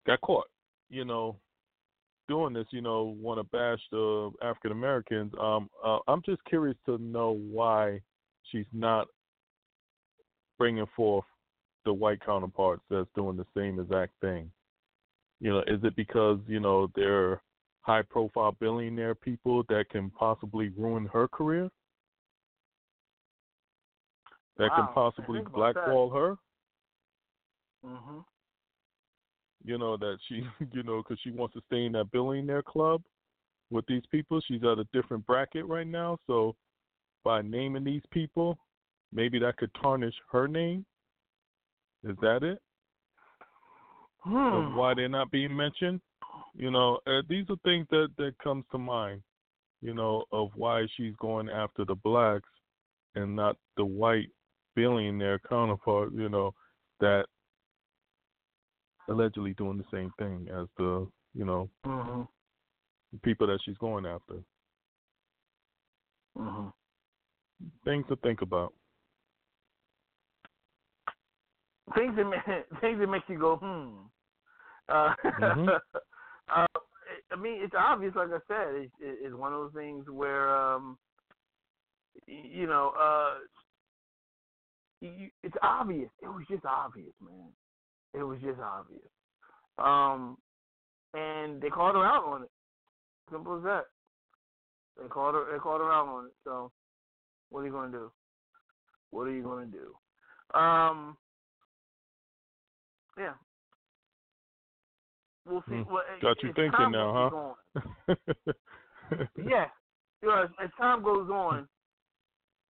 got 0.06 0.20
caught. 0.20 0.47
You 0.90 1.05
know, 1.05 1.36
doing 2.28 2.52
this, 2.52 2.66
you 2.70 2.80
know, 2.80 3.16
want 3.20 3.40
to 3.40 3.44
bash 3.44 3.80
the 3.90 4.30
African 4.43 4.72
Americans. 4.72 5.32
Um, 5.40 5.70
uh, 5.84 5.98
I'm 6.09 6.22
just 6.24 6.44
curious 6.44 6.76
to 6.86 6.98
know 6.98 7.38
why 7.51 8.01
she's 8.51 8.66
not 8.72 9.06
bringing 10.59 10.86
forth 10.97 11.24
the 11.86 11.92
white 11.94 12.20
counterparts 12.24 12.82
that's 12.90 13.08
doing 13.14 13.38
the 13.38 13.46
same 13.56 13.80
exact 13.80 14.12
thing. 14.20 14.50
You 15.40 15.50
know, 15.50 15.60
is 15.60 15.82
it 15.82 15.96
because 15.96 16.38
you 16.46 16.60
know 16.60 16.90
they're 16.94 17.40
high-profile 17.80 18.56
billionaire 18.60 19.14
people 19.14 19.62
that 19.68 19.88
can 19.90 20.10
possibly 20.10 20.68
ruin 20.76 21.06
her 21.06 21.28
career? 21.28 21.70
That 24.58 24.70
Wow, 24.70 24.76
can 24.76 24.94
possibly 24.94 25.40
about 25.40 25.52
that. 25.52 25.74
blackball 25.74 26.10
her. 26.10 26.36
Mhm. 27.84 28.24
you 29.64 29.78
know 29.78 29.96
that 29.96 30.18
she 30.28 30.42
you 30.72 30.82
know 30.82 31.02
because 31.02 31.18
she 31.22 31.30
wants 31.30 31.54
to 31.54 31.60
stay 31.66 31.84
in 31.84 31.92
that 31.92 32.10
billionaire 32.10 32.62
club 32.62 33.02
with 33.70 33.84
these 33.86 34.02
people 34.10 34.40
she's 34.46 34.62
at 34.62 34.78
a 34.78 34.84
different 34.92 35.26
bracket 35.26 35.66
right 35.66 35.86
now 35.86 36.18
so 36.26 36.54
by 37.24 37.42
naming 37.42 37.84
these 37.84 38.02
people 38.10 38.58
maybe 39.12 39.38
that 39.38 39.56
could 39.56 39.70
tarnish 39.80 40.14
her 40.30 40.46
name 40.48 40.84
is 42.08 42.16
that 42.20 42.42
it 42.42 42.58
of 44.24 44.64
Hmm. 44.64 44.76
why 44.76 44.94
they're 44.94 45.08
not 45.08 45.30
being 45.30 45.54
mentioned 45.54 46.00
you 46.54 46.70
know 46.70 46.98
uh, 47.06 47.22
these 47.28 47.44
are 47.48 47.56
things 47.64 47.86
that 47.90 48.08
that 48.16 48.36
comes 48.42 48.64
to 48.72 48.78
mind 48.78 49.22
you 49.80 49.94
know 49.94 50.24
of 50.32 50.50
why 50.54 50.86
she's 50.96 51.14
going 51.16 51.48
after 51.48 51.84
the 51.84 51.94
blacks 51.94 52.48
and 53.14 53.34
not 53.36 53.56
the 53.76 53.84
white 53.84 54.28
billionaire 54.74 55.38
counterpart 55.48 56.12
you 56.12 56.28
know 56.28 56.52
that 57.00 57.26
allegedly 59.08 59.54
doing 59.54 59.78
the 59.78 59.84
same 59.92 60.12
thing 60.18 60.48
as 60.52 60.66
the 60.76 61.06
you 61.34 61.44
know 61.44 61.68
Mhm. 61.84 62.26
people 63.22 63.46
that 63.46 63.60
she's 63.64 63.76
going 63.78 64.04
after. 64.04 64.42
Mhm. 66.36 66.72
Things 67.84 68.06
to 68.08 68.16
think 68.16 68.42
about. 68.42 68.74
Things 71.94 72.16
that 72.16 72.24
ma- 72.24 72.78
things 72.80 72.98
that 72.98 73.06
make 73.06 73.22
you 73.28 73.38
go 73.38 73.56
hmm. 73.56 74.06
Uh, 74.88 75.14
Mhm. 75.24 75.68
uh, 76.54 76.66
I 77.32 77.36
mean, 77.36 77.60
it's 77.62 77.74
obvious. 77.76 78.14
Like 78.14 78.28
I 78.28 78.38
said, 78.48 78.74
it's, 78.74 78.92
it's 79.00 79.34
one 79.34 79.52
of 79.52 79.60
those 79.60 79.72
things 79.74 80.06
where 80.08 80.56
um, 80.56 80.98
you 82.26 82.66
know, 82.66 82.92
uh, 82.98 83.34
you, 85.00 85.28
it's 85.42 85.56
obvious. 85.62 86.10
It 86.22 86.28
was 86.28 86.44
just 86.48 86.64
obvious, 86.64 87.12
man. 87.20 87.48
It 88.14 88.22
was 88.22 88.38
just 88.42 88.60
obvious. 88.60 89.08
Um, 89.78 90.38
and 91.14 91.60
they 91.60 91.68
called 91.68 91.94
her 91.96 92.04
out 92.04 92.24
on 92.24 92.42
it. 92.42 92.50
Simple 93.30 93.58
as 93.58 93.64
that. 93.64 93.84
They 95.00 95.08
called 95.08 95.34
her. 95.34 95.44
They 95.52 95.58
called 95.58 95.80
her 95.80 95.92
out 95.92 96.08
on 96.08 96.26
it. 96.26 96.32
So, 96.44 96.70
what 97.50 97.60
are 97.60 97.66
you 97.66 97.72
going 97.72 97.92
to 97.92 97.98
do? 97.98 98.12
What 99.10 99.26
are 99.26 99.32
you 99.32 99.42
going 99.42 99.70
to 99.70 99.78
do? 99.78 100.58
Um, 100.58 101.16
yeah. 103.18 103.32
We'll 105.47 105.62
see. 105.68 105.76
Hmm. 105.76 105.93
Well, 105.93 106.02
Got 106.20 106.43
you 106.43 106.52
thinking 106.55 106.90
now, 106.90 107.52
huh? 107.76 108.14
yeah. 109.36 109.66
You 110.22 110.28
know, 110.28 110.43
as, 110.43 110.51
as 110.62 110.70
time 110.78 111.02
goes 111.02 111.28
on, 111.30 111.68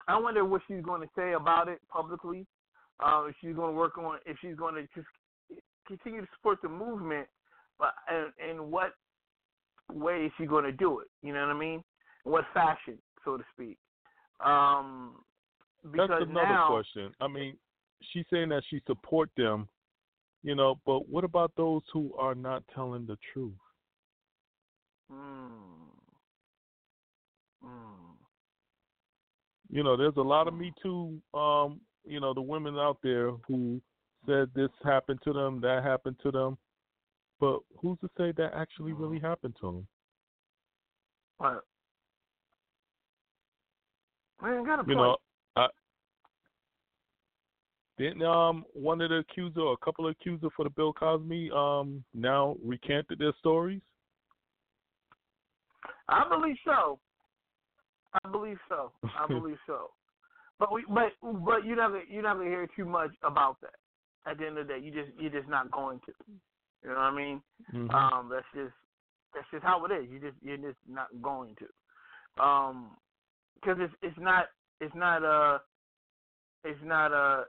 I 0.08 0.20
wonder 0.20 0.44
what 0.44 0.62
she's 0.68 0.84
going 0.84 1.02
to 1.02 1.08
say 1.16 1.34
about 1.34 1.68
it 1.68 1.80
publicly. 1.90 2.46
Um, 3.04 3.28
if 3.30 3.36
she's 3.42 3.56
going 3.56 3.74
to 3.74 3.78
work 3.78 3.98
on, 3.98 4.20
if 4.26 4.38
she's 4.42 4.56
going 4.56 4.76
to 4.76 4.82
just 4.96 5.08
continue 5.88 6.22
to 6.22 6.28
support 6.36 6.60
the 6.62 6.70
movement, 6.70 7.28
but 7.80 7.94
and 8.10 8.32
in 8.50 8.72
what 8.72 8.94
way 9.92 10.26
is 10.26 10.32
she 10.38 10.46
going 10.46 10.64
to 10.66 10.72
do 10.72 11.00
it? 11.00 11.08
You 11.22 11.34
know 11.34 11.42
what 11.42 11.56
I 11.56 11.60
mean? 11.60 11.84
What 12.24 12.46
fashion, 12.54 12.98
so 13.24 13.38
to 13.38 13.44
speak? 13.54 13.78
Um, 14.44 15.16
because 15.84 16.10
That's 16.10 16.24
another 16.30 16.48
now, 16.48 16.68
question. 16.70 17.12
I 17.22 17.28
mean, 17.28 17.58
she's 18.12 18.26
saying 18.32 18.50
that 18.50 18.64
she 18.70 18.82
support 18.88 19.30
them, 19.38 19.68
you 20.46 20.54
know, 20.54 20.80
but 20.86 21.10
what 21.10 21.24
about 21.24 21.52
those 21.58 21.82
who 21.92 22.14
are 22.20 22.36
not 22.36 22.64
telling 22.76 23.08
the 23.08 23.18
truth? 23.34 23.52
Mm, 25.12 25.90
mm, 27.66 28.16
You 29.72 29.84
know, 29.84 29.98
there's 29.98 30.18
a 30.18 30.22
lot 30.22 30.48
of 30.48 30.54
Me 30.54 30.72
Too, 30.84 31.20
um, 31.34 31.82
you 32.06 32.20
know, 32.20 32.36
the 32.36 32.42
women 32.42 32.78
out 32.78 33.00
there 33.02 33.32
who 33.48 33.82
said 34.28 34.50
this 34.56 34.70
happened 34.84 35.20
to 35.24 35.34
them, 35.34 35.62
that 35.62 35.84
happened 35.84 36.18
to 36.22 36.30
them, 36.30 36.60
but 37.40 37.62
who's 37.82 37.98
to 38.02 38.10
say 38.16 38.32
that 38.38 38.52
actually 38.54 38.94
really 38.94 39.20
happened 39.20 39.56
to 39.62 39.66
them? 39.66 39.88
Right. 41.40 41.58
Man, 44.44 44.64
got 44.64 44.74
a 44.74 44.84
point. 44.84 44.90
You 44.90 44.96
know, 44.96 45.16
I 45.56 45.68
didn't 47.98 48.24
um 48.24 48.66
one 48.74 49.02
of 49.02 49.10
the 49.10 49.18
accuser 49.18 49.62
or 49.62 49.74
a 49.74 49.86
couple 49.86 50.06
of 50.08 50.12
accuser 50.12 50.48
for 50.56 50.64
the 50.64 50.70
Bill 50.70 50.94
Cosby 50.94 51.52
um 51.56 52.04
now 52.14 52.56
recanted 52.64 53.20
their 53.20 53.34
stories. 53.40 53.82
I 56.08 56.28
believe 56.30 56.58
so. 56.64 57.00
I 58.24 58.30
believe 58.30 58.58
so. 58.70 58.92
I 59.04 59.28
believe 59.32 59.58
so. 59.66 59.92
But 60.60 60.72
we, 60.72 60.86
but 60.88 61.12
but 61.22 61.66
you 61.66 61.76
never 61.76 62.02
you 62.04 62.22
never 62.22 62.44
hear 62.44 62.68
too 62.76 62.86
much 62.86 63.12
about 63.24 63.60
that. 63.62 63.76
At 64.30 64.40
the 64.40 64.48
end 64.48 64.58
of 64.58 64.68
the 64.68 64.74
day, 64.74 64.80
you 64.80 64.92
just 64.92 65.12
you're 65.20 65.32
just 65.32 65.50
not 65.50 65.70
going 65.72 66.00
to. 66.06 66.14
You 66.84 66.90
know 66.90 66.96
what 66.96 67.02
I 67.02 67.16
mean? 67.16 67.42
Mhm. 67.74 67.94
Um, 67.94 68.30
that's 68.32 68.46
just 68.54 68.74
that's 69.34 69.48
just 69.52 69.64
how 69.64 69.84
it 69.86 69.92
is. 69.92 70.10
You 70.10 70.20
just 70.20 70.38
you're 70.42 70.58
just 70.58 70.78
not 70.88 71.08
going 71.22 71.56
to. 71.60 72.44
Um, 72.44 72.92
because 73.56 73.78
it's 73.80 73.94
it's 74.02 74.18
not 74.20 74.46
it's 74.80 74.96
not 74.96 75.24
uh 75.24 75.60
it's 76.64 76.80
not 76.84 77.12
uh 77.12 77.44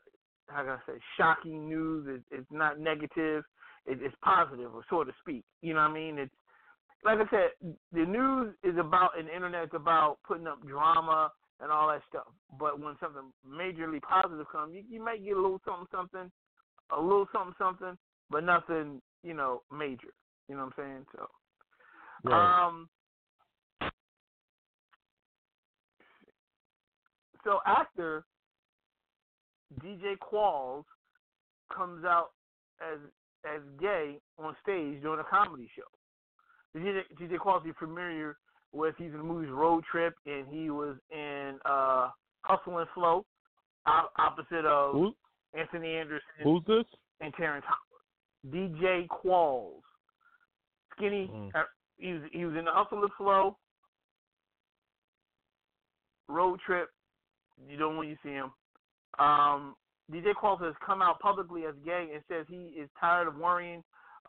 how 0.49 0.63
can 0.63 0.71
I 0.71 0.79
say 0.87 0.99
shocking 1.17 1.69
news. 1.69 2.07
It's 2.09 2.25
it's 2.31 2.53
not 2.53 2.79
negative. 2.79 3.45
It, 3.87 3.99
it's 4.03 4.15
positive, 4.23 4.75
or 4.75 4.83
so 4.91 5.05
to 5.05 5.13
speak. 5.21 5.45
You 5.63 5.75
know 5.75 5.81
what 5.81 5.91
I 5.91 5.95
mean? 5.95 6.19
It's 6.19 6.35
like 7.05 7.19
I 7.19 7.31
said, 7.31 7.75
the 7.93 8.05
news 8.05 8.55
is 8.65 8.77
about 8.79 9.19
and 9.19 9.29
the 9.29 9.35
internet 9.35 9.65
is 9.65 9.71
about 9.75 10.19
putting 10.27 10.47
up 10.47 10.67
drama 10.67 11.31
and 11.61 11.71
all 11.71 11.89
that 11.89 12.03
stuff. 12.09 12.27
But 12.59 12.81
when 12.81 12.97
something 13.01 13.33
majorly 13.47 14.01
positive 14.03 14.47
comes, 14.51 14.75
you, 14.75 14.83
you 14.91 15.03
might 15.03 15.25
get 15.25 15.37
a 15.37 15.41
little 15.41 15.61
something, 15.65 15.87
something, 15.93 16.31
a 16.97 17.01
little 17.01 17.27
something, 17.33 17.55
something, 17.59 17.97
but 18.31 18.45
nothing, 18.45 19.01
you 19.23 19.35
know, 19.35 19.63
major. 19.73 20.09
You 20.49 20.57
know 20.57 20.65
what 20.65 20.75
I'm 20.79 20.85
saying? 20.85 21.07
So, 21.15 21.27
Right. 22.25 22.67
um, 22.67 22.89
so 27.45 27.61
actor 27.67 28.25
DJ 29.83 30.17
Qualls 30.19 30.85
comes 31.75 32.05
out 32.05 32.29
as 32.81 32.99
as 33.45 33.61
gay 33.81 34.19
on 34.39 34.57
stage 34.63 35.03
during 35.03 35.21
a 35.21 35.25
comedy 35.25 35.69
show. 35.77 35.83
DJ, 36.79 37.03
DJ 37.21 37.39
Qualls 37.39 37.67
is 37.67 37.75
familiar 37.79 38.37
with 38.73 38.95
he's 38.99 39.13
in 39.13 39.19
the 39.19 39.23
movies 39.23 39.51
Road 39.51 39.85
Trip 39.91 40.15
and 40.27 40.47
he 40.49 40.71
was 40.71 40.97
in 41.11 41.59
uh 41.65 42.11
Hustle 42.43 42.79
and 42.79 42.89
Flow, 42.95 43.25
op- 43.87 44.13
opposite 44.19 44.65
of 44.65 44.93
Who, 44.93 45.15
Anthony 45.59 45.95
Anderson 45.97 46.23
who's 46.45 46.63
this? 46.67 46.85
and 47.21 47.33
Terrence 47.35 47.65
Howard. 47.67 48.55
DJ 48.55 49.07
Qualls, 49.09 49.81
skinny. 50.97 51.31
Mm. 51.33 51.51
Uh, 51.55 51.63
he 51.99 52.13
was 52.13 52.23
he 52.33 52.45
was 52.45 52.55
in 52.57 52.65
the 52.65 52.71
Hustle 52.73 53.03
and 53.03 53.11
Flow, 53.17 53.57
Road 56.29 56.61
Trip. 56.65 56.89
You 57.69 57.77
don't 57.77 57.97
want 57.97 58.09
you 58.09 58.17
see 58.23 58.31
him. 58.31 58.53
Um, 59.19 59.75
DJ 60.13 60.35
Qualls 60.41 60.63
has 60.63 60.75
come 60.85 61.03
out 61.03 61.19
publicly 61.21 61.65
as 61.65 61.75
gay 61.85 62.11
and 62.13 62.23
says 62.29 62.47
he 62.49 62.79
is 62.79 62.89
tired 63.01 63.29
of 63.29 63.37
worrying 63.37 63.83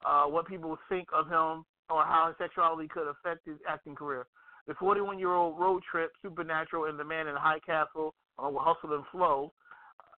uh, 0.05 0.23
what 0.23 0.47
people 0.47 0.77
think 0.89 1.07
of 1.13 1.27
him 1.27 1.65
or 1.89 2.03
how 2.03 2.27
his 2.27 2.35
sexuality 2.37 2.87
could 2.87 3.07
affect 3.07 3.45
his 3.45 3.57
acting 3.67 3.95
career. 3.95 4.25
The 4.67 4.73
41 4.75 5.19
year 5.19 5.33
old 5.33 5.59
road 5.59 5.81
trip, 5.89 6.11
Supernatural, 6.21 6.85
and 6.85 6.99
the 6.99 7.03
man 7.03 7.27
in 7.27 7.35
the 7.35 7.39
High 7.39 7.59
Castle, 7.65 8.13
along 8.37 8.53
with 8.55 8.63
Hustle 8.63 8.95
and 8.95 9.05
Flow, 9.11 9.53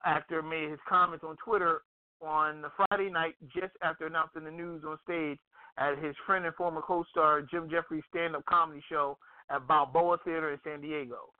actor 0.05 0.41
made 0.41 0.69
his 0.69 0.79
comments 0.87 1.23
on 1.27 1.35
Twitter 1.43 1.81
on 2.21 2.63
Friday 2.75 3.09
night 3.09 3.35
just 3.53 3.73
after 3.83 4.07
announcing 4.07 4.43
the 4.43 4.51
news 4.51 4.83
on 4.87 4.97
stage 5.03 5.37
at 5.77 5.97
his 6.03 6.15
friend 6.25 6.45
and 6.45 6.55
former 6.55 6.81
co-star 6.81 7.41
Jim 7.41 7.69
Jeffries 7.69 8.03
stand-up 8.09 8.45
comedy 8.45 8.81
show 8.89 9.17
at 9.49 9.67
Balboa 9.67 10.17
Theater 10.25 10.51
in 10.51 10.59
San 10.63 10.81
Diego. 10.81 11.31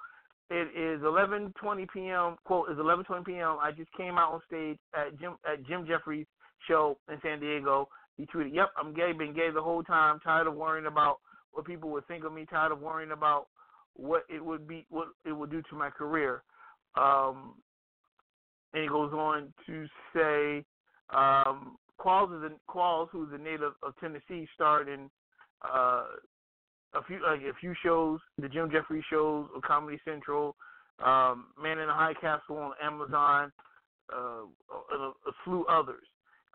It 0.49 0.67
is 0.75 1.01
11:20 1.01 1.87
p.m. 1.93 2.35
Quote 2.43 2.71
is 2.71 2.77
11:20 2.77 3.25
p.m. 3.25 3.57
I 3.61 3.71
just 3.71 3.91
came 3.93 4.17
out 4.17 4.33
on 4.33 4.41
stage 4.47 4.77
at 4.95 5.19
Jim 5.19 5.35
at 5.51 5.65
Jim 5.67 5.85
Jeffries 5.87 6.25
show 6.67 6.97
in 7.11 7.19
San 7.21 7.39
Diego. 7.39 7.87
He 8.17 8.25
tweeted, 8.25 8.53
"Yep, 8.53 8.71
I'm 8.77 8.93
gay. 8.93 9.11
Been 9.11 9.33
gay 9.33 9.49
the 9.53 9.61
whole 9.61 9.83
time. 9.83 10.19
Tired 10.19 10.47
of 10.47 10.55
worrying 10.55 10.87
about 10.87 11.17
what 11.51 11.65
people 11.65 11.89
would 11.91 12.07
think 12.07 12.23
of 12.23 12.33
me. 12.33 12.45
Tired 12.49 12.71
of 12.71 12.81
worrying 12.81 13.11
about 13.11 13.47
what 13.93 14.23
it 14.29 14.43
would 14.43 14.67
be, 14.67 14.85
what 14.89 15.09
it 15.25 15.31
would 15.31 15.51
do 15.51 15.61
to 15.69 15.75
my 15.75 15.89
career." 15.89 16.43
Um, 16.95 17.53
and 18.73 18.83
he 18.83 18.89
goes 18.89 19.11
on 19.13 19.53
to 19.65 19.85
say, 20.13 20.65
um, 21.09 21.77
Qualls 21.99 22.35
is 22.37 22.51
a, 22.51 22.71
Qualls, 22.71 23.09
who's 23.11 23.29
a 23.33 23.37
native 23.37 23.73
of 23.83 23.93
Tennessee, 23.99 24.47
starred 24.53 24.87
in 24.87 25.09
uh, 25.63 26.05
a 26.93 27.03
few 27.03 27.21
like 27.21 27.41
a 27.41 27.53
few 27.59 27.73
shows, 27.83 28.19
the 28.37 28.49
Jim 28.49 28.69
Jeffries 28.71 29.03
shows 29.09 29.47
on 29.55 29.61
Comedy 29.61 29.99
Central, 30.05 30.55
um, 31.03 31.47
Man 31.61 31.79
in 31.79 31.87
the 31.87 31.93
High 31.93 32.13
Castle 32.19 32.57
on 32.57 32.71
Amazon, 32.81 33.51
uh, 34.11 34.43
a, 34.71 34.97
a 34.97 35.31
slew 35.43 35.65
others. 35.65 36.05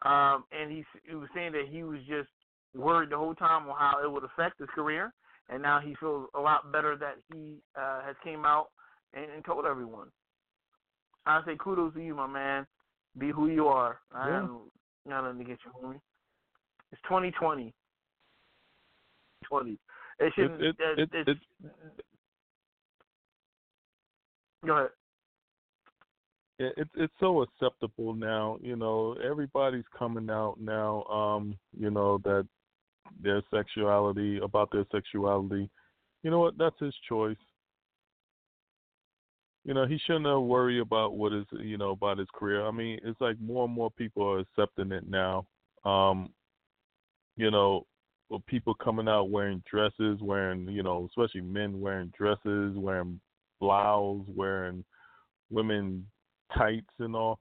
Um, 0.02 0.44
and 0.52 0.70
he, 0.70 0.85
he 1.09 1.15
was 1.15 1.28
saying 1.35 1.52
that 1.52 1.66
he 1.70 1.82
was 1.82 2.01
just 2.09 2.28
worried 2.74 3.11
the 3.11 3.16
whole 3.16 3.35
time 3.35 3.69
on 3.69 3.77
how 3.78 4.02
it 4.05 4.11
would 4.11 4.24
affect 4.24 4.59
his 4.59 4.69
career, 4.74 5.12
and 5.48 5.62
now 5.62 5.81
he 5.81 5.94
feels 6.01 6.28
a 6.35 6.40
lot 6.40 6.73
better 6.73 6.97
that 6.97 7.15
he 7.32 7.59
uh, 7.77 8.02
has 8.02 8.16
came 8.24 8.44
out 8.44 8.69
and, 9.15 9.31
and 9.31 9.44
told 9.44 9.65
everyone. 9.65 10.09
I 11.27 11.40
say 11.47 11.56
kudos 11.59 11.94
to 11.94 12.01
you, 12.01 12.15
my 12.15 12.27
man. 12.27 12.66
Be 13.16 13.31
who 13.31 13.48
you 13.48 13.69
are. 13.69 14.01
I 14.12 14.28
Yeah. 14.28 14.39
am 14.40 14.61
nothing 15.06 15.39
to 15.39 15.44
get 15.44 15.59
you, 15.65 15.70
homie. 15.73 16.01
It's 16.93 17.01
2020. 17.02 17.73
20. 19.48 19.78
It 20.20 20.32
shouldn't. 20.35 20.62
it, 20.62 20.77
it, 20.78 20.99
it, 20.99 21.27
it's, 21.27 21.41
it, 21.65 22.05
go 24.65 24.77
ahead. 24.77 24.91
it, 26.59 26.74
it, 26.77 26.89
it's 26.95 27.12
so 27.19 27.43
acceptable 27.43 28.15
now. 28.15 28.59
You 28.62 28.77
know, 28.77 29.16
everybody's 29.23 29.85
coming 29.97 30.31
out 30.31 30.57
now. 30.61 31.05
Um, 31.05 31.57
you 31.78 31.91
know 31.91 32.19
that 32.24 32.47
their 33.20 33.43
sexuality 33.53 34.39
about 34.43 34.70
their 34.73 34.86
sexuality. 34.93 35.69
You 36.23 36.31
know 36.31 36.39
what? 36.39 36.57
That's 36.57 36.78
his 36.78 36.95
choice. 37.09 37.36
You 39.65 39.74
know, 39.74 39.86
he 39.86 39.99
shouldn't 40.07 40.27
have 40.27 40.43
worry 40.43 40.81
about 40.81 41.15
what 41.16 41.32
is 41.32 41.47
you 41.53 41.78
know 41.78 41.91
about 41.91 42.19
his 42.19 42.28
career. 42.35 42.66
I 42.66 42.70
mean, 42.70 43.01
it's 43.03 43.20
like 43.20 43.41
more 43.41 43.65
and 43.65 43.74
more 43.74 43.91
people 43.91 44.23
are 44.27 44.39
accepting 44.41 44.93
it 44.93 45.09
now. 45.09 45.47
Um, 45.85 46.31
you 47.36 47.51
know, 47.51 47.86
with 48.30 48.44
people 48.46 48.74
coming 48.74 49.09
out 49.09 49.30
wearing 49.30 49.62
dresses, 49.70 50.20
wearing 50.20 50.68
you 50.68 50.82
know, 50.82 51.09
especially 51.09 51.42
men 51.42 51.80
wearing 51.80 52.12
dresses, 52.16 52.76
wearing 52.76 53.20
blouse, 53.60 54.24
wearing 54.28 54.84
women 55.51 56.06
tights 56.56 56.86
and 56.98 57.14
all. 57.14 57.38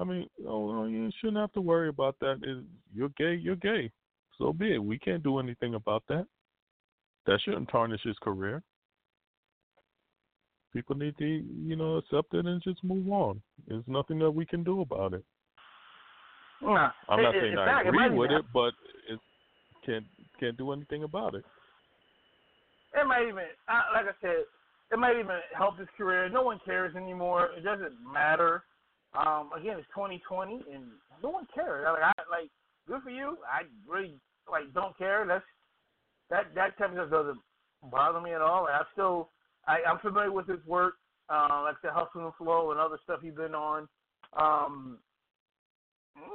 I 0.00 0.04
mean, 0.04 0.28
oh, 0.46 0.70
oh, 0.70 0.86
you 0.86 1.10
shouldn't 1.20 1.38
have 1.38 1.52
to 1.52 1.60
worry 1.60 1.88
about 1.88 2.16
that. 2.20 2.40
Is 2.44 2.64
you're 2.94 3.10
gay, 3.10 3.34
you're 3.34 3.56
gay. 3.56 3.90
So 4.38 4.52
be 4.52 4.74
it. 4.74 4.78
We 4.78 4.98
can't 4.98 5.22
do 5.22 5.38
anything 5.38 5.74
about 5.74 6.04
that. 6.08 6.26
That 7.26 7.40
shouldn't 7.44 7.68
tarnish 7.70 8.02
his 8.04 8.16
career. 8.22 8.62
People 10.72 10.96
need 10.96 11.16
to, 11.18 11.24
you 11.26 11.76
know, 11.76 11.96
accept 11.96 12.34
it 12.34 12.46
and 12.46 12.62
just 12.62 12.84
move 12.84 13.10
on. 13.10 13.42
There's 13.66 13.82
nothing 13.86 14.18
that 14.20 14.30
we 14.30 14.46
can 14.46 14.62
do 14.62 14.82
about 14.82 15.14
it. 15.14 15.24
Nah, 16.62 16.90
I'm 17.08 17.22
not 17.22 17.34
it- 17.34 17.40
saying 17.40 17.58
I 17.58 17.82
agree 17.82 18.10
with 18.10 18.30
it, 18.30 18.44
but 18.52 18.72
it 19.08 19.18
can't 19.88 20.04
can't 20.38 20.56
do 20.56 20.72
anything 20.72 21.02
about 21.04 21.34
it. 21.34 21.44
It 22.94 23.06
might 23.06 23.22
even, 23.22 23.44
like 23.92 24.06
I 24.06 24.16
said, 24.20 24.44
it 24.92 24.98
might 24.98 25.18
even 25.18 25.36
help 25.56 25.78
his 25.78 25.88
career. 25.96 26.28
No 26.28 26.42
one 26.42 26.60
cares 26.64 26.94
anymore. 26.96 27.50
It 27.56 27.64
doesn't 27.64 27.92
matter. 28.12 28.64
Um, 29.14 29.50
again, 29.58 29.76
it's 29.78 29.88
2020, 29.94 30.62
and 30.72 30.84
no 31.22 31.30
one 31.30 31.46
cares. 31.54 31.86
Like, 31.86 32.02
I, 32.02 32.22
like, 32.30 32.50
good 32.86 33.02
for 33.02 33.10
you. 33.10 33.38
I 33.44 33.62
really 33.90 34.14
like 34.50 34.72
don't 34.74 34.96
care. 34.96 35.24
That's 35.26 35.44
that 36.30 36.54
that 36.54 36.78
type 36.78 36.90
of 36.90 37.08
stuff 37.08 37.10
doesn't 37.10 37.40
bother 37.90 38.20
me 38.20 38.32
at 38.32 38.40
all. 38.40 38.64
Like, 38.64 38.74
I 38.74 38.82
still, 38.92 39.30
I, 39.66 39.78
I'm 39.88 39.98
familiar 39.98 40.32
with 40.32 40.48
his 40.48 40.64
work, 40.66 40.94
uh, 41.28 41.62
like 41.64 41.76
the 41.82 41.90
Hustle 41.92 42.24
and 42.24 42.34
Flow 42.36 42.70
and 42.70 42.80
other 42.80 42.98
stuff 43.04 43.20
he's 43.22 43.34
been 43.34 43.54
on. 43.54 43.88
Um, 44.38 44.98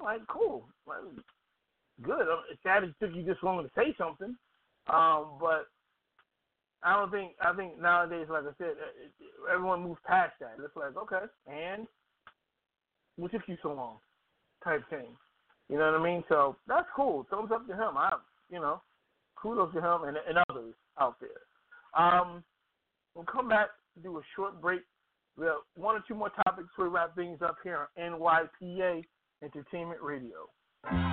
like, 0.04 0.22
cool, 0.28 0.66
like, 0.88 1.00
good. 2.02 2.26
It 2.52 2.95
took 2.99 3.15
you 3.15 3.24
this 3.24 3.38
long 3.44 3.64
to 3.64 3.70
say 3.76 3.94
something, 3.98 4.36
um, 4.88 5.38
but 5.40 5.68
I 6.84 6.95
don't 6.98 7.11
think 7.11 7.34
I 7.41 7.53
think 7.53 7.80
nowadays, 7.80 8.28
like 8.30 8.44
I 8.44 8.53
said, 8.57 8.74
everyone 9.53 9.84
moves 9.84 9.99
past 10.06 10.34
that. 10.40 10.56
It's 10.64 10.76
like 10.76 10.98
okay, 10.98 11.26
and 11.48 11.88
what 13.18 13.32
took 13.32 13.44
you 13.48 13.57
so 13.61 13.74
long, 13.74 13.98
type 14.64 14.84
thing. 14.90 15.15
You 15.70 15.78
know 15.78 15.91
what 15.91 16.02
I 16.02 16.03
mean? 16.03 16.24
So 16.28 16.57
that's 16.68 16.88
cool. 16.95 17.26
Thumbs 17.30 17.52
up 17.53 17.65
to 17.68 17.74
him. 17.74 17.98
I, 17.98 18.11
you 18.49 18.60
know, 18.60 18.82
kudos 19.36 19.74
to 19.74 19.80
him 19.80 20.03
and, 20.03 20.18
and 20.28 20.38
others 20.49 20.74
out 20.99 21.15
there. 21.20 21.30
Um, 21.98 22.44
we'll 23.15 23.26
come 23.26 23.49
back, 23.49 23.70
do 24.03 24.18
a 24.18 24.22
short 24.36 24.61
break. 24.61 24.82
We 25.38 25.45
have 25.45 25.57
one 25.76 25.95
or 25.95 26.03
two 26.07 26.15
more 26.15 26.32
topics 26.45 26.70
we 26.78 26.86
wrap 26.86 27.15
things 27.15 27.40
up 27.41 27.57
here 27.64 27.88
on 27.98 28.20
NYPA 28.20 29.03
Entertainment 29.41 30.02
Radio. 30.02 31.12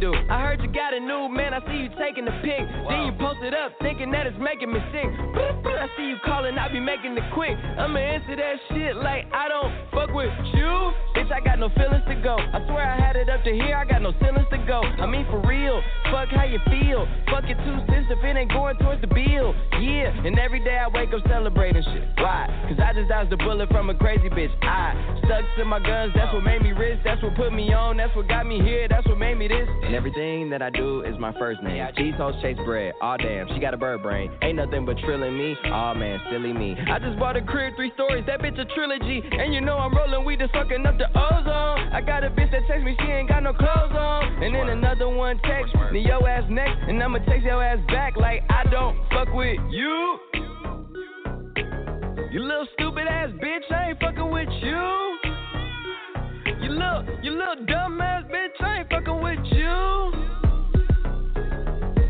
do. 0.01 0.13
I 0.31 0.41
heard 0.41 0.61
you 0.61 0.69
got 0.73 0.95
a 0.95 1.01
new 1.01 1.29
man, 1.29 1.55
I 1.55 1.61
see 1.67 1.87
you 1.87 1.91
taking 1.99 2.25
the 2.25 2.37
pic. 2.43 2.65
Then 2.89 3.07
you 3.07 3.13
post 3.19 3.41
it 3.43 3.55
up, 3.55 3.73
thinking 3.81 4.11
that 4.13 4.27
it's 4.27 4.39
making 4.39 4.73
me 4.73 4.81
sick. 4.93 5.09
I 5.67 5.89
see 5.97 6.05
you 6.05 6.17
calling, 6.25 6.59
I 6.59 6.71
be 6.73 6.81
making 6.81 7.17
it 7.17 7.25
quick. 7.35 7.57
I'ma 7.57 7.99
answer 7.99 8.37
that 8.37 8.57
shit 8.71 8.97
like 8.97 9.27
I 9.33 9.49
don't 9.49 9.73
fuck 9.91 10.13
with 10.15 10.33
you. 10.55 10.93
Bitch, 11.27 11.35
I 11.35 11.41
got 11.41 11.59
no 11.59 11.69
feelings 11.71 12.05
to 12.09 12.15
go. 12.23 12.37
I 12.37 12.65
swear 12.67 12.87
I 12.87 13.01
had 13.01 13.17
it 13.17 13.29
up 13.29 13.43
to 13.45 13.53
here, 13.53 13.77
I 13.77 13.85
got 13.85 14.03
no 14.03 14.13
feelings 14.21 14.47
to 14.51 14.59
go. 14.67 14.83
I 14.83 15.07
mean, 15.07 15.27
for 15.27 15.41
real, 15.47 15.83
fuck 16.13 16.29
how 16.29 16.45
you 16.45 16.59
feel. 16.67 17.07
Fuck 17.27 17.49
your 17.49 17.59
two 17.59 17.79
cents 17.91 18.07
if 18.11 18.23
it 18.23 18.37
ain't 18.37 18.51
going 18.51 18.77
towards 18.79 19.01
the 19.01 19.09
bill. 19.09 19.55
Yeah, 19.81 20.15
and 20.25 20.39
every 20.39 20.63
day 20.63 20.79
I 20.79 20.89
wake 20.89 21.13
up 21.13 21.27
celebrating 21.29 21.83
shit. 21.83 22.09
Why? 22.19 22.47
Cause 22.69 22.79
I 22.79 22.93
just 22.95 23.09
dodged 23.09 23.33
a 23.33 23.37
bullet 23.37 23.69
from 23.71 23.91
a 23.91 23.95
crazy 23.95 24.29
bitch. 24.29 24.53
I 24.63 24.95
stuck 25.25 25.43
to 25.59 25.65
my 25.65 25.81
guns, 25.81 26.13
that's 26.15 26.33
what 26.33 26.45
made 26.45 26.63
me 26.63 26.73
rich. 26.73 27.01
That's 27.05 27.23
what 27.23 27.35
put 27.35 27.53
me 27.53 27.73
on, 27.73 27.97
that's 27.97 28.15
what 28.15 28.29
got 28.29 28.47
me 28.47 28.61
here, 28.63 28.87
that's 28.89 29.07
what 29.07 29.19
made 29.19 29.37
me 29.37 29.49
this. 29.49 29.67
And 29.83 29.95
everything 29.95 30.51
that 30.51 30.63
I 30.63 30.71
do 30.71 31.03
is 31.03 31.19
my 31.19 31.33
first 31.39 31.63
name. 31.63 31.85
These 31.97 32.15
hoes 32.15 32.35
chase 32.43 32.59
bread, 32.65 32.95
aw 33.03 33.17
damn, 33.17 33.49
she 33.49 33.59
got 33.59 33.75
a 33.75 33.77
bird 33.77 34.03
brain. 34.03 34.31
Ain't 34.43 34.57
nothing 34.57 34.87
but 34.87 34.99
trilling 34.99 35.37
me, 35.37 35.57
aw 35.67 35.95
man, 35.95 36.21
silly 36.31 36.53
me. 36.53 36.77
I 36.91 36.99
just 36.99 37.19
bought 37.19 37.37
a 37.37 37.43
crib, 37.43 37.75
three 37.75 37.91
stories, 37.95 38.25
that 38.27 38.41
bitch 38.41 38.59
a 38.61 38.65
trilogy. 38.75 39.23
And 39.33 39.53
you 39.53 39.61
know 39.61 39.77
I'm 39.77 39.95
rolling 39.97 40.25
weed, 40.25 40.39
just 40.39 40.53
fucking 40.53 40.87
up 40.87 40.97
the 40.99 41.16
ozone. 41.17 41.93
I 41.93 42.03
got 42.05 42.25
a 42.25 42.31
bitch 42.31 42.51
that 42.53 42.63
text 42.69 42.85
me, 42.85 42.95
she 43.01 43.07
ain't 43.11 43.29
got 43.29 43.43
no 43.43 43.53
clothes 43.53 43.97
on. 43.97 44.43
And 44.43 44.55
then 44.55 44.69
another 44.69 45.09
one 45.09 45.41
text 45.43 45.75
me, 45.93 46.07
yo 46.07 46.25
ass 46.27 46.45
next, 46.51 46.77
and 46.89 47.03
I'ma 47.03 47.19
text 47.19 47.45
your 47.45 47.63
ass 47.65 47.79
back 47.89 48.17
like 48.17 48.43
I 48.51 48.65
don't 48.71 48.97
fuck 49.11 49.33
with 49.33 49.59
you. 49.71 50.19
You 52.33 52.43
little 52.43 52.67
stupid 52.75 53.07
ass 53.09 53.31
bitch, 53.43 53.73
I 53.73 53.91
ain't 53.91 54.01
fucking 54.01 54.31
with 54.31 54.49
you. 54.61 55.19
You 56.61 56.71
little, 56.71 57.05
you 57.23 57.31
little 57.33 57.65
dumb 57.67 58.01
ass 58.01 58.25
bitch, 58.25 58.61
I 58.61 58.81
ain't 58.81 58.91
fucking 58.91 59.23
with 59.23 59.39
you. 59.53 60.13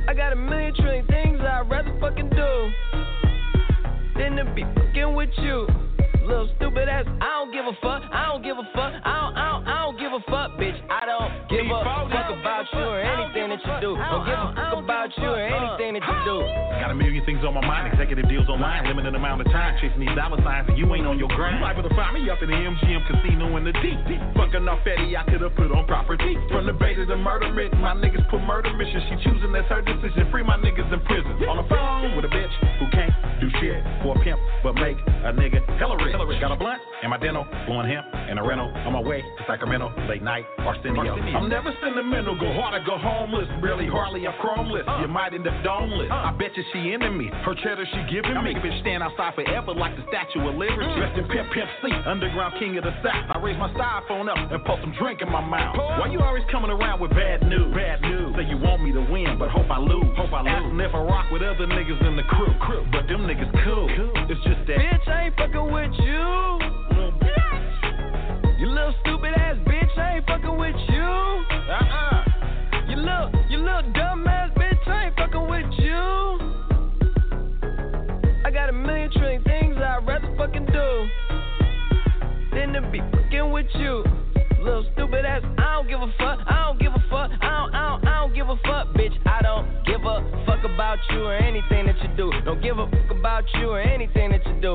I 0.08 0.14
got 0.14 0.32
a 0.32 0.36
million 0.36 0.74
trillion 0.74 1.06
things 1.06 1.38
I'd 1.40 1.68
rather 1.70 1.96
fucking 2.00 2.30
do 2.30 2.70
than 4.18 4.36
to 4.36 4.52
be 4.54 4.64
fucking 4.74 5.14
with 5.14 5.30
you. 5.38 5.66
Little 6.26 6.50
stupid 6.56 6.88
ass, 6.88 7.06
I 7.20 7.38
don't 7.38 7.52
give 7.52 7.66
a 7.66 7.72
fuck, 7.80 8.02
I 8.12 8.26
don't 8.26 8.42
give 8.42 8.58
a 8.58 8.66
fuck, 8.74 8.92
I 9.04 9.14
don't, 9.20 9.36
I 9.36 9.52
don't, 9.52 9.68
I 9.68 9.84
don't 9.84 9.98
give 9.98 10.12
a 10.12 10.20
fuck, 10.28 10.58
bitch. 10.58 10.74
I 10.90 11.06
don't 11.06 11.48
give 11.48 11.66
a 11.66 11.84
fuck 11.84 12.45
about 12.56 12.72
you 12.72 12.88
or 12.88 13.00
anything 13.00 13.48
that 13.52 13.60
you 13.60 13.76
do. 13.84 13.92
Don't 14.00 14.24
give 14.24 14.40
a 14.40 14.48
fuck 14.56 14.72
about 14.80 15.10
you 15.20 15.28
or 15.28 15.40
anything 15.44 16.00
that 16.00 16.04
you 16.08 16.18
do. 16.24 16.38
Got 16.80 16.90
a 16.90 16.96
million 16.96 17.24
things 17.28 17.44
on 17.44 17.52
my 17.52 17.60
mind, 17.60 17.92
executive 17.92 18.28
deals 18.28 18.48
online, 18.48 18.88
limited 18.88 19.14
amount 19.14 19.44
of 19.44 19.48
time, 19.52 19.76
chasing 19.80 20.00
these 20.00 20.16
dollar 20.16 20.40
signs, 20.40 20.68
and 20.68 20.78
you 20.78 20.88
ain't 20.94 21.06
on 21.06 21.18
your 21.20 21.28
grind. 21.28 21.60
You 21.60 21.64
liable 21.64 21.84
to 21.84 21.94
find 21.94 22.16
me 22.16 22.30
up 22.30 22.40
in 22.40 22.48
the 22.48 22.56
MGM 22.56 23.04
casino 23.04 23.56
in 23.56 23.64
the 23.64 23.72
deep. 23.84 24.00
Fucking 24.36 24.64
off 24.68 24.86
Eddie, 24.88 25.16
I 25.16 25.24
could've 25.28 25.52
put 25.56 25.68
on 25.72 25.84
property. 25.84 26.36
From 26.48 26.64
the 26.64 26.72
beta 26.72 27.04
to 27.04 27.16
murder 27.16 27.52
written, 27.52 27.80
my 27.80 27.92
niggas 27.92 28.24
put 28.30 28.40
murder 28.40 28.72
mission. 28.72 29.04
She 29.08 29.28
choosing, 29.28 29.52
that's 29.52 29.68
her 29.68 29.82
decision. 29.82 30.30
Free 30.32 30.42
my 30.42 30.56
niggas 30.56 30.88
in 30.88 31.00
prison. 31.04 31.36
On 31.48 31.60
the 31.60 31.68
phone 31.68 32.16
with 32.16 32.24
a 32.24 32.32
bitch 32.32 32.52
who 32.80 32.88
can't 32.92 33.12
do 33.40 33.48
shit. 33.60 33.84
For 34.00 34.16
a 34.16 34.20
pimp, 34.24 34.40
but 34.62 34.74
nigga, 34.76 35.60
hella 35.76 35.96
rich. 36.00 36.12
Hella 36.12 36.26
rich. 36.26 36.40
Got 36.40 36.52
a 36.52 36.56
blunt 36.56 36.80
and 37.02 37.10
my 37.10 37.18
dental, 37.18 37.44
blowing 37.66 37.88
hemp 37.88 38.06
and 38.14 38.38
a 38.38 38.42
rental. 38.42 38.72
On 38.86 38.92
my 38.92 39.00
way 39.00 39.20
to 39.20 39.42
Sacramento, 39.46 39.92
late 40.08 40.22
night, 40.22 40.44
Arsenio. 40.58 41.16
I'm 41.36 41.48
never 41.48 41.72
sentimental, 41.82 42.38
go 42.46 42.54
hard 42.54 42.74
or 42.78 42.84
go 42.86 42.96
homeless. 42.98 43.48
Barely, 43.60 43.86
hardly, 43.86 44.26
I'm 44.26 44.34
chromeless. 44.38 44.86
Uh. 44.86 45.02
You 45.02 45.08
might 45.08 45.34
end 45.34 45.46
up 45.46 45.54
domeless. 45.66 46.10
Uh. 46.10 46.30
I 46.30 46.32
bet 46.38 46.56
you 46.56 46.62
she 46.72 46.92
into 46.92 47.10
me. 47.10 47.30
Her 47.42 47.54
cheddar 47.62 47.86
she 47.90 48.00
giving 48.14 48.30
me. 48.30 48.38
I 48.38 48.42
make 48.42 48.56
a 48.56 48.62
bitch 48.62 48.80
stand 48.80 49.02
outside 49.02 49.34
forever 49.34 49.74
like 49.74 49.96
the 49.96 50.04
Statue 50.06 50.46
of 50.46 50.54
Liberty. 50.54 50.86
Mm. 50.86 50.96
Dressed 50.96 51.18
in 51.18 51.26
Pimp 51.28 51.50
Pimp 51.50 51.70
C, 51.82 51.90
underground 52.06 52.54
king 52.58 52.78
of 52.78 52.84
the 52.84 52.94
South. 53.02 53.26
I 53.30 53.38
raise 53.42 53.58
my 53.58 53.72
styrofoam 53.74 54.30
up 54.30 54.38
and 54.38 54.62
pour 54.64 54.78
some 54.80 54.94
drink 54.98 55.22
in 55.22 55.30
my 55.30 55.42
mouth. 55.42 55.76
Why 55.76 56.06
you 56.10 56.20
always 56.20 56.44
coming 56.50 56.70
around 56.70 57.00
with 57.00 57.10
bad 57.10 57.42
news? 57.42 57.74
Bad 57.74 58.02
news. 58.02 58.34
Say 58.36 58.46
you 58.46 58.58
want 58.58 58.82
me 58.82 58.92
to 58.92 59.02
win, 59.10 59.38
but 59.38 59.50
hope 59.50 59.70
I 59.70 59.78
lose. 59.78 60.06
Hope 60.14 60.32
I 60.32 60.42
lose. 60.42 60.54
Asking 60.54 60.80
if 60.80 60.94
I 60.94 61.02
rock 61.02 61.30
with 61.30 61.42
other 61.42 61.66
niggas 61.66 62.00
in 62.06 62.16
the 62.16 62.26
crew. 62.30 62.54
crew. 62.60 62.86
But 62.92 63.08
them 63.08 63.26
niggas 63.26 63.50
cool. 63.64 63.88
It's 64.30 64.42
just 64.44 64.62
that. 64.70 64.78
Bitch, 64.78 65.08
I 65.08 65.26
ain't 65.26 65.36
fucking 65.36 65.72
with 65.72 65.92
you. 65.98 66.22
Mm. 66.94 67.26
You 68.58 68.68
little 68.70 68.94
stupid 69.02 69.34
ass 69.36 69.56
bitch, 69.66 69.98
I 69.98 70.16
ain't 70.16 70.26
fucking 70.26 70.56
with 70.56 70.76
you. 70.88 71.02
Uh-uh. 71.02 72.25
You 72.96 73.02
little, 73.02 73.30
you 73.50 73.58
little 73.58 73.92
dumb 73.92 74.26
ass 74.26 74.50
bitch, 74.56 74.88
I 74.88 75.06
ain't 75.06 75.16
fucking 75.16 75.48
with 75.50 75.66
you. 75.76 75.92
I 78.42 78.50
got 78.50 78.70
a 78.70 78.72
million 78.72 79.10
trillion 79.12 79.44
things 79.44 79.76
I'd 79.76 80.06
rather 80.06 80.34
fucking 80.38 80.64
do 80.64 81.08
than 82.56 82.72
to 82.72 82.80
be 82.90 83.00
fucking 83.12 83.52
with 83.52 83.66
you. 83.74 84.02
Little 84.64 84.86
stupid 84.94 85.26
ass, 85.26 85.42
I 85.58 85.74
don't 85.74 85.88
give 85.88 86.00
a 86.00 86.10
fuck, 86.16 86.40
I 86.46 86.64
don't 86.64 86.80
give 86.80 86.92
a 86.92 87.04
fuck, 87.10 87.30
I 87.42 87.68
don't, 87.68 87.74
I 87.74 87.88
don't, 87.90 88.08
I 88.08 88.20
don't 88.20 88.34
give 88.34 88.48
a 88.48 88.56
fuck, 88.64 88.88
bitch. 88.96 89.12
I 89.26 89.42
don't 89.42 89.68
give 89.84 90.00
a 90.00 90.44
fuck 90.46 90.64
about 90.64 90.98
you 91.10 91.24
or 91.24 91.36
anything 91.36 91.84
that 91.84 92.00
you 92.02 92.08
do. 92.16 92.32
Don't 92.46 92.62
give 92.62 92.78
a 92.78 92.88
fuck 92.88 93.10
about 93.10 93.44
you 93.60 93.68
or 93.68 93.80
anything 93.80 94.30
that 94.30 94.40
you 94.46 94.58
do. 94.62 94.74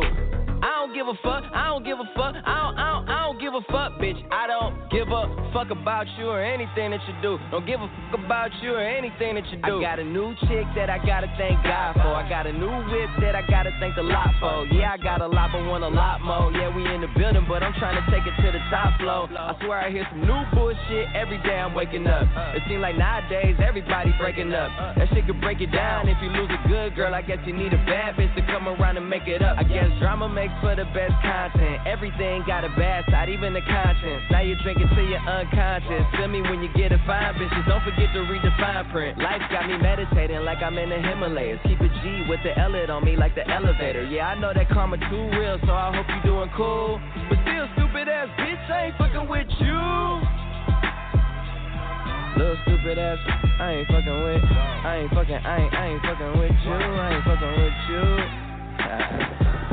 I 0.62 0.71
give 1.02 1.10
a 1.10 1.18
fuck, 1.24 1.44
I 1.52 1.66
don't 1.66 1.84
give 1.84 1.98
a 1.98 2.06
fuck, 2.14 2.36
I 2.46 2.54
don't, 2.62 2.78
I 2.78 2.88
don't, 2.94 3.10
I 3.10 3.26
don't 3.26 3.42
give 3.42 3.54
a 3.58 3.62
fuck, 3.74 3.98
bitch. 3.98 4.22
I 4.30 4.46
don't 4.46 4.78
give 4.94 5.10
a 5.10 5.50
fuck 5.50 5.72
about 5.74 6.06
you 6.20 6.30
or 6.30 6.38
anything 6.38 6.92
that 6.94 7.02
you 7.10 7.16
do. 7.26 7.40
Don't 7.50 7.66
give 7.66 7.82
a 7.82 7.90
fuck 7.90 8.22
about 8.22 8.54
you 8.62 8.78
or 8.78 8.86
anything 8.86 9.34
that 9.34 9.46
you 9.50 9.58
do. 9.66 9.82
I 9.82 9.82
got 9.82 9.98
a 9.98 10.06
new 10.06 10.36
chick 10.46 10.70
that 10.78 10.94
I 10.94 11.02
gotta 11.02 11.26
thank 11.42 11.58
God 11.64 11.98
for. 11.98 12.14
I 12.14 12.30
got 12.30 12.46
a 12.46 12.54
new 12.54 12.70
whip 12.70 13.10
that 13.18 13.34
I 13.34 13.42
gotta 13.50 13.74
thank 13.80 13.96
the 13.96 14.04
lot 14.04 14.30
for. 14.40 14.70
Yeah, 14.70 14.94
I 14.94 14.98
got 15.02 15.22
a 15.22 15.28
lot, 15.28 15.50
but 15.52 15.66
want 15.66 15.84
a 15.84 15.90
lot 15.90 16.22
more. 16.22 16.54
Yeah, 16.54 16.70
we 16.70 16.86
in 16.86 17.02
the 17.02 17.10
building, 17.18 17.46
but 17.50 17.64
I'm 17.64 17.74
trying 17.82 17.98
to 17.98 18.06
take 18.14 18.22
it 18.22 18.38
to 18.38 18.52
the 18.54 18.62
top 18.70 19.00
floor. 19.02 19.26
I 19.34 19.58
swear 19.66 19.82
I 19.82 19.90
hear 19.90 20.06
some 20.14 20.22
new 20.22 20.42
bullshit 20.54 21.10
every 21.18 21.42
day 21.42 21.58
I'm 21.58 21.74
waking 21.74 22.06
up. 22.06 22.30
It 22.54 22.62
seems 22.70 22.82
like 22.82 22.94
nowadays 22.94 23.58
everybody 23.58 24.14
breaking 24.22 24.54
up. 24.54 24.70
That 25.02 25.10
shit 25.10 25.26
could 25.26 25.42
break 25.42 25.62
it 25.62 25.74
down 25.74 26.10
if 26.10 26.22
you 26.22 26.30
lose 26.30 26.52
a 26.54 26.62
good 26.70 26.94
girl. 26.94 27.16
I 27.16 27.24
guess 27.26 27.42
you 27.48 27.58
need 27.58 27.74
a 27.74 27.82
bad 27.90 28.22
bitch 28.22 28.36
to 28.38 28.46
come 28.46 28.70
around 28.70 28.98
and 28.98 29.10
make 29.10 29.26
it 29.26 29.42
up. 29.42 29.58
I 29.58 29.64
guess 29.64 29.90
drama 29.98 30.30
makes 30.30 30.54
for 30.62 30.76
the 30.76 30.86
best 30.94 31.16
content. 31.24 31.88
Everything 31.88 32.44
got 32.48 32.64
a 32.64 32.72
bad 32.76 33.04
side, 33.10 33.30
even 33.30 33.54
the 33.54 33.62
conscience. 33.62 34.24
Now 34.32 34.42
you 34.42 34.56
drink 34.64 34.80
it 34.80 34.88
till 34.96 35.08
you're 35.08 35.24
unconscious. 35.24 36.04
Feel 36.16 36.28
me 36.28 36.42
when 36.42 36.62
you 36.62 36.70
get 36.76 36.92
a 36.92 37.00
fine 37.08 37.36
bitches. 37.36 37.68
Don't 37.68 37.84
forget 37.84 38.12
to 38.14 38.22
read 38.28 38.44
the 38.44 38.52
fine 38.60 38.90
print. 38.92 39.18
Life 39.20 39.42
got 39.52 39.68
me 39.68 39.78
meditating 39.78 40.44
like 40.44 40.60
I'm 40.60 40.78
in 40.78 40.90
the 40.90 41.00
Himalayas. 41.00 41.60
Keep 41.64 41.82
a 41.82 41.90
G 42.02 42.26
with 42.30 42.40
the 42.44 42.58
L 42.58 42.72
on 42.72 43.04
me 43.04 43.16
like 43.16 43.36
the 43.36 43.48
elevator. 43.50 44.04
Yeah, 44.04 44.30
I 44.30 44.40
know 44.40 44.54
that 44.54 44.70
karma 44.70 44.98
too 44.98 45.24
real, 45.36 45.60
so 45.66 45.72
I 45.72 45.96
hope 45.96 46.08
you 46.08 46.22
doing 46.24 46.50
cool. 46.56 47.00
But 47.30 47.40
still, 47.44 47.68
stupid 47.76 48.08
ass 48.08 48.30
bitch, 48.40 48.72
I 48.72 48.86
ain't 48.88 48.98
fucking 48.98 49.28
with 49.28 49.48
you. 49.60 49.80
Little 52.40 52.58
stupid 52.64 52.98
ass, 52.98 53.20
I 53.60 53.72
ain't 53.72 53.88
fucking 53.88 54.24
with. 54.24 54.44
I 54.44 54.98
ain't 55.04 55.12
fucking, 55.14 55.36
I 55.36 55.58
ain't, 55.62 55.74
I 55.74 55.88
ain't 55.88 56.02
fucking 56.02 56.40
with 56.40 56.56
you. 56.64 56.72
I 56.72 57.16
ain't 57.16 57.24
fucking 57.26 57.54
with 57.60 57.78
you. 57.92 59.71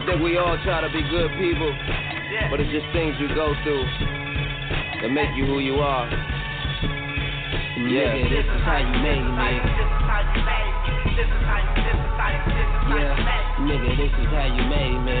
I 0.00 0.06
think 0.06 0.24
we 0.24 0.40
all 0.40 0.56
try 0.64 0.80
to 0.80 0.88
be 0.88 1.04
good 1.12 1.28
people, 1.36 1.68
but 2.48 2.56
it's 2.56 2.72
just 2.72 2.88
things 2.96 3.20
you 3.20 3.28
go 3.36 3.52
through 3.60 3.84
that 5.04 5.12
make 5.12 5.28
you 5.36 5.44
who 5.44 5.60
you 5.60 5.76
are. 5.76 6.08
Yeah, 7.84 8.16
this 8.16 8.48
is 8.48 8.60
how 8.64 8.80
you 8.80 8.96
make 9.04 9.20
me. 9.20 9.52
Yeah, 12.96 13.12
nigga, 13.60 13.92
this 14.00 14.08
is 14.08 14.28
how 14.32 14.48
you 14.48 14.64
made 14.72 15.04
me. 15.04 15.20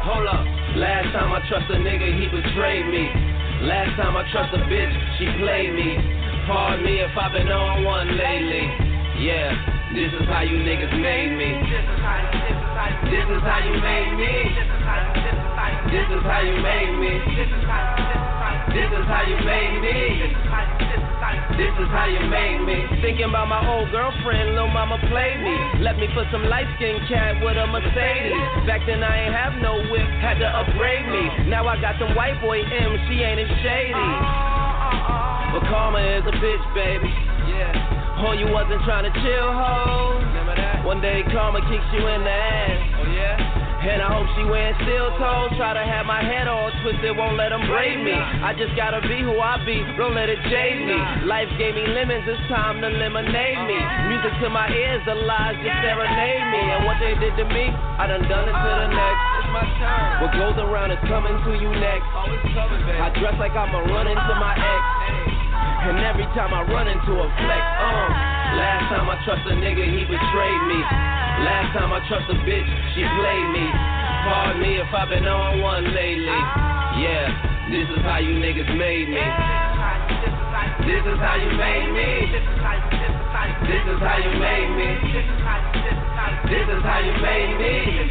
Hold 0.00 0.32
up. 0.32 0.40
Last 0.80 1.12
time 1.12 1.28
I 1.28 1.44
trust 1.44 1.68
a 1.68 1.76
nigga, 1.76 2.08
he 2.08 2.24
betrayed 2.32 2.88
me. 2.88 3.04
Last 3.68 4.00
time 4.00 4.16
I 4.16 4.24
trust 4.32 4.56
a 4.56 4.64
bitch, 4.64 4.96
she 5.20 5.28
played 5.44 5.76
me. 5.76 6.00
Pardon 6.48 6.80
me 6.88 7.04
if 7.04 7.12
I've 7.20 7.36
been 7.36 7.52
on 7.52 7.84
one 7.84 8.16
lately. 8.16 8.89
Yeah, 9.20 9.52
this 9.92 10.08
is 10.16 10.24
how 10.32 10.40
you 10.40 10.64
niggas 10.64 10.96
made 10.96 11.36
me. 11.36 11.52
This 11.60 11.84
is 11.84 12.00
how 13.44 13.60
you 13.60 13.76
made 13.76 14.16
me. 14.16 14.32
This 15.92 16.08
is 16.08 16.24
how 16.24 16.40
you 16.40 16.56
made 16.56 16.96
me. 16.96 17.20
This 17.28 18.88
is 18.88 19.04
how 19.04 19.20
you 19.28 19.36
made 19.44 19.76
me. 19.84 20.24
This 21.52 21.68
is 21.76 21.88
how 21.92 22.08
you 22.08 22.24
made 22.32 22.64
me. 22.64 22.80
Thinking 23.04 23.28
about 23.28 23.52
my 23.52 23.60
old 23.60 23.92
girlfriend, 23.92 24.56
little 24.56 24.72
mama 24.72 24.96
played 25.12 25.36
me. 25.44 25.84
Left 25.84 26.00
me 26.00 26.08
for 26.16 26.24
some 26.32 26.48
light 26.48 26.64
skinned 26.80 27.04
cat 27.04 27.44
with 27.44 27.60
a 27.60 27.66
Mercedes. 27.68 28.32
Back 28.64 28.88
then 28.88 29.04
I 29.04 29.28
ain't 29.28 29.36
have 29.36 29.52
no 29.60 29.84
whip, 29.92 30.08
had 30.24 30.40
to 30.40 30.48
upgrade 30.48 31.04
me. 31.12 31.50
Now 31.52 31.68
I 31.68 31.76
got 31.76 32.00
some 32.00 32.16
white 32.16 32.40
boy 32.40 32.64
M, 32.64 32.96
she 33.04 33.20
ain't 33.20 33.44
as 33.44 33.52
shady. 33.60 34.10
But 35.52 35.68
karma 35.68 36.00
is 36.00 36.24
a 36.24 36.32
bitch, 36.40 36.64
baby. 36.72 37.12
Yeah. 37.50 38.22
Oh, 38.22 38.32
you 38.36 38.46
wasn't 38.52 38.84
trying 38.84 39.08
to 39.08 39.14
chill, 39.24 39.48
ho. 39.50 40.20
Remember 40.20 40.54
that? 40.54 40.84
One 40.84 41.00
day 41.00 41.24
karma 41.32 41.60
kicks 41.66 41.88
you 41.96 42.04
in 42.06 42.20
the 42.22 42.30
ass. 42.30 42.78
Oh 43.00 43.08
yeah. 43.10 43.60
And 43.80 44.04
I 44.04 44.12
hope 44.12 44.28
she 44.36 44.44
wearing 44.44 44.76
steel 44.84 45.08
toes. 45.16 45.56
Try 45.56 45.72
to 45.72 45.80
have 45.80 46.04
my 46.04 46.20
head 46.20 46.44
all 46.44 46.68
twisted, 46.84 47.16
won't 47.16 47.40
let 47.40 47.48
them 47.48 47.64
braid 47.64 47.96
me. 48.04 48.12
I 48.12 48.52
just 48.52 48.76
gotta 48.76 49.00
be 49.00 49.24
who 49.24 49.40
I 49.40 49.56
be, 49.64 49.80
don't 49.96 50.12
let 50.12 50.28
it 50.28 50.36
jade 50.52 50.84
me. 50.84 51.00
Life 51.24 51.48
gave 51.56 51.72
me 51.72 51.88
lemons, 51.88 52.28
it's 52.28 52.44
time 52.52 52.84
to 52.84 52.92
lemonade 52.92 53.60
me. 53.64 53.80
Oh, 53.80 54.12
Music 54.12 54.36
to 54.44 54.48
my 54.52 54.68
ears, 54.68 55.00
the 55.08 55.16
lies 55.16 55.56
just 55.64 55.80
serenade 55.80 56.44
me. 56.52 56.60
And 56.76 56.84
what 56.84 57.00
they 57.00 57.16
did 57.16 57.32
to 57.40 57.48
me, 57.48 57.72
I 57.72 58.04
done 58.04 58.28
done 58.28 58.52
it 58.52 58.52
to 58.52 58.68
the 58.68 58.84
oh, 58.84 59.00
next. 59.00 59.22
It's 59.40 59.48
my 59.48 59.64
turn. 59.80 60.28
What 60.28 60.32
goes 60.36 60.56
around 60.60 60.92
is 60.92 61.00
coming 61.08 61.40
to 61.40 61.52
you 61.56 61.72
next. 61.80 62.04
Oh, 62.12 62.28
I 62.28 63.08
dress 63.16 63.40
like 63.40 63.56
I'ma 63.56 63.80
run 63.88 64.12
into 64.12 64.34
my 64.36 64.60
ex. 64.60 65.39
And 65.80 65.96
every 66.04 66.28
time 66.36 66.52
I 66.52 66.60
run 66.68 66.88
into 66.88 67.12
a 67.16 67.26
flex, 67.40 67.62
um, 67.80 68.10
last 68.60 68.84
time 68.92 69.08
I 69.08 69.16
trust 69.24 69.48
a 69.48 69.56
nigga, 69.56 69.80
he 69.80 70.04
betrayed 70.04 70.62
me. 70.68 70.80
Last 71.40 71.72
time 71.72 71.88
I 71.88 72.04
trust 72.04 72.28
a 72.28 72.36
bitch, 72.44 72.68
she 72.92 73.00
played 73.00 73.48
me. 73.48 73.64
Pardon 74.28 74.60
me 74.60 74.76
if 74.76 74.92
I've 74.92 75.08
been 75.08 75.24
on 75.24 75.64
one 75.64 75.88
lately. 75.96 76.40
Yeah, 77.00 77.32
this 77.70 77.86
is 77.86 78.02
how 78.02 78.18
you 78.18 78.34
niggas 78.42 78.66
made 78.74 79.06
me. 79.08 79.22
This 80.82 81.06
is 81.06 81.18
how 81.22 81.38
you 81.38 81.54
made 81.54 81.86
me. 81.94 82.34
This 82.34 83.86
is 83.86 84.00
how 84.02 84.18
you 84.18 84.32
made 84.42 84.70
me. 84.74 84.90
This 86.50 86.66
is 86.66 86.82
how 86.82 86.98
you 86.98 87.14
made 87.22 87.54
me. 87.62 88.10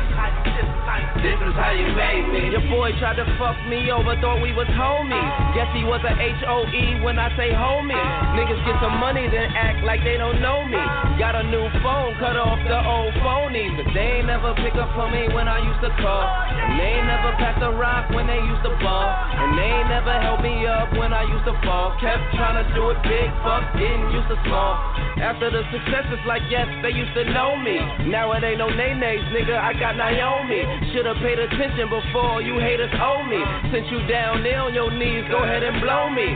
This 1.20 1.36
is 1.44 1.52
how 1.60 1.76
you 1.76 1.92
made 1.92 2.32
me. 2.32 2.56
Your 2.56 2.64
boy 2.72 2.96
tried 3.04 3.20
to 3.20 3.28
fuck 3.36 3.60
me 3.68 3.92
over, 3.92 4.16
thought 4.24 4.40
we 4.40 4.56
was 4.56 4.68
homies. 4.80 5.32
Guess 5.52 5.76
he 5.76 5.84
was 5.84 6.00
a 6.08 6.16
H-O-E 6.16 7.04
when 7.04 7.20
I 7.20 7.28
say 7.36 7.52
homie. 7.52 8.00
Niggas 8.40 8.64
get 8.64 8.80
some 8.80 8.96
money, 9.04 9.28
then 9.28 9.52
act 9.52 9.84
like 9.84 10.00
they 10.08 10.16
don't 10.16 10.40
know 10.40 10.64
me. 10.64 10.80
Got 11.20 11.36
a 11.36 11.44
new 11.44 11.68
phone, 11.84 12.16
cut 12.24 12.40
off 12.40 12.64
the 12.64 12.80
old 12.80 13.12
phonies. 13.20 13.76
But 13.76 13.92
they 13.92 14.24
ain't 14.24 14.32
never 14.32 14.56
pick 14.64 14.80
up 14.80 14.96
for 14.96 15.12
me 15.12 15.28
when 15.36 15.52
I 15.52 15.60
used 15.60 15.84
to 15.84 15.92
call. 16.00 16.24
And 16.24 16.80
they 16.80 17.04
ain't 17.04 17.12
never 17.12 17.36
pass 17.36 17.60
the 17.60 17.76
rock 17.76 18.08
when 18.16 18.24
they 18.24 18.40
used 18.40 18.64
to 18.64 18.72
ball. 18.80 19.12
And 19.12 19.49
they 19.58 19.70
ain't 19.70 19.90
never 19.90 20.14
helped 20.22 20.44
me 20.44 20.66
up 20.66 20.92
when 20.98 21.14
I 21.14 21.24
used 21.24 21.46
to 21.46 21.56
fall. 21.66 21.96
Kept 22.02 22.22
trying 22.36 22.58
to 22.62 22.66
do 22.76 22.90
it 22.92 23.00
big, 23.06 23.30
fuck, 23.42 23.64
getting 23.78 24.10
used 24.12 24.30
to 24.30 24.38
small. 24.46 24.76
After 25.20 25.52
the 25.52 25.64
successes, 25.72 26.20
like 26.26 26.44
yes, 26.50 26.68
they 26.82 26.92
used 26.92 27.14
to 27.16 27.28
know 27.34 27.56
me. 27.56 27.80
Now 28.08 28.32
it 28.34 28.44
ain't 28.44 28.60
no 28.60 28.70
nay-nays, 28.70 29.26
nigga, 29.36 29.58
I 29.58 29.74
got 29.76 29.96
Naomi. 30.00 30.64
Should've 30.94 31.20
paid 31.20 31.40
attention 31.40 31.90
before 31.92 32.42
you 32.42 32.60
haters 32.60 32.94
owe 33.00 33.24
me. 33.28 33.40
Since 33.72 33.88
you 33.92 34.00
down 34.08 34.44
there 34.44 34.62
on 34.64 34.74
your 34.74 34.92
knees, 34.92 35.28
go 35.28 35.44
ahead 35.44 35.64
and 35.64 35.82
blow 35.84 36.10
me. 36.10 36.36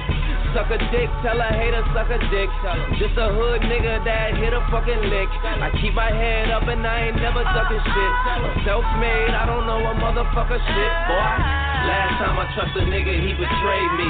Suck 0.54 0.70
a 0.70 0.78
dick, 0.94 1.10
tell 1.26 1.42
a 1.42 1.50
hater 1.50 1.82
suck 1.98 2.14
a 2.14 2.20
dick. 2.30 2.50
Just 3.02 3.18
a 3.18 3.34
hood 3.34 3.66
nigga 3.66 4.06
that 4.06 4.38
hit 4.38 4.54
a 4.54 4.62
fucking 4.70 5.02
lick. 5.10 5.32
I 5.42 5.74
keep 5.82 5.98
my 5.98 6.14
head 6.14 6.54
up 6.54 6.70
and 6.70 6.86
I 6.86 7.10
ain't 7.10 7.18
never 7.18 7.42
ducking 7.42 7.82
shit. 7.82 8.14
Self-made, 8.62 9.34
I 9.34 9.50
don't 9.50 9.66
know 9.66 9.82
a 9.82 9.98
motherfucker 9.98 10.62
shit, 10.62 10.94
boy. 11.10 11.32
Last 11.84 12.16
time 12.22 12.38
I 12.38 12.46
trust 12.56 12.78
a 12.80 12.86
nigga, 12.86 13.03
he 13.12 13.36
betrayed 13.36 13.92
me. 14.00 14.08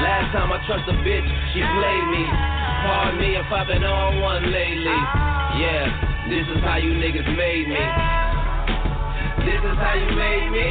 Last 0.00 0.32
time 0.32 0.48
I 0.48 0.58
trust 0.64 0.88
a 0.88 0.96
bitch, 1.04 1.28
she 1.52 1.60
played 1.60 2.06
me. 2.08 2.24
Pardon 2.88 3.20
me 3.20 3.36
if 3.36 3.52
I've 3.52 3.66
been 3.68 3.84
on 3.84 4.20
one 4.20 4.50
lately. 4.50 5.00
Yeah, 5.60 5.84
this 6.32 6.48
is 6.48 6.64
how 6.64 6.80
you 6.80 6.96
niggas 6.96 7.28
made 7.36 7.68
me. 7.68 7.84
This 9.44 9.60
is 9.60 9.76
how 9.76 9.94
you 10.00 10.08
made 10.16 10.48
me. 10.48 10.70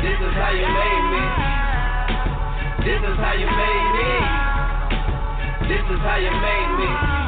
This 0.00 0.16
is 0.16 0.32
how 0.32 0.52
you 0.56 0.64
made 0.64 1.04
me. 1.12 1.24
This 2.88 3.00
is 3.04 3.16
how 3.20 3.34
you 3.36 3.46
made 3.46 3.88
me. 4.00 4.10
This 5.68 5.84
is 5.92 6.00
how 6.00 6.16
you 6.16 6.32
made 6.32 6.72
me. 6.80 7.27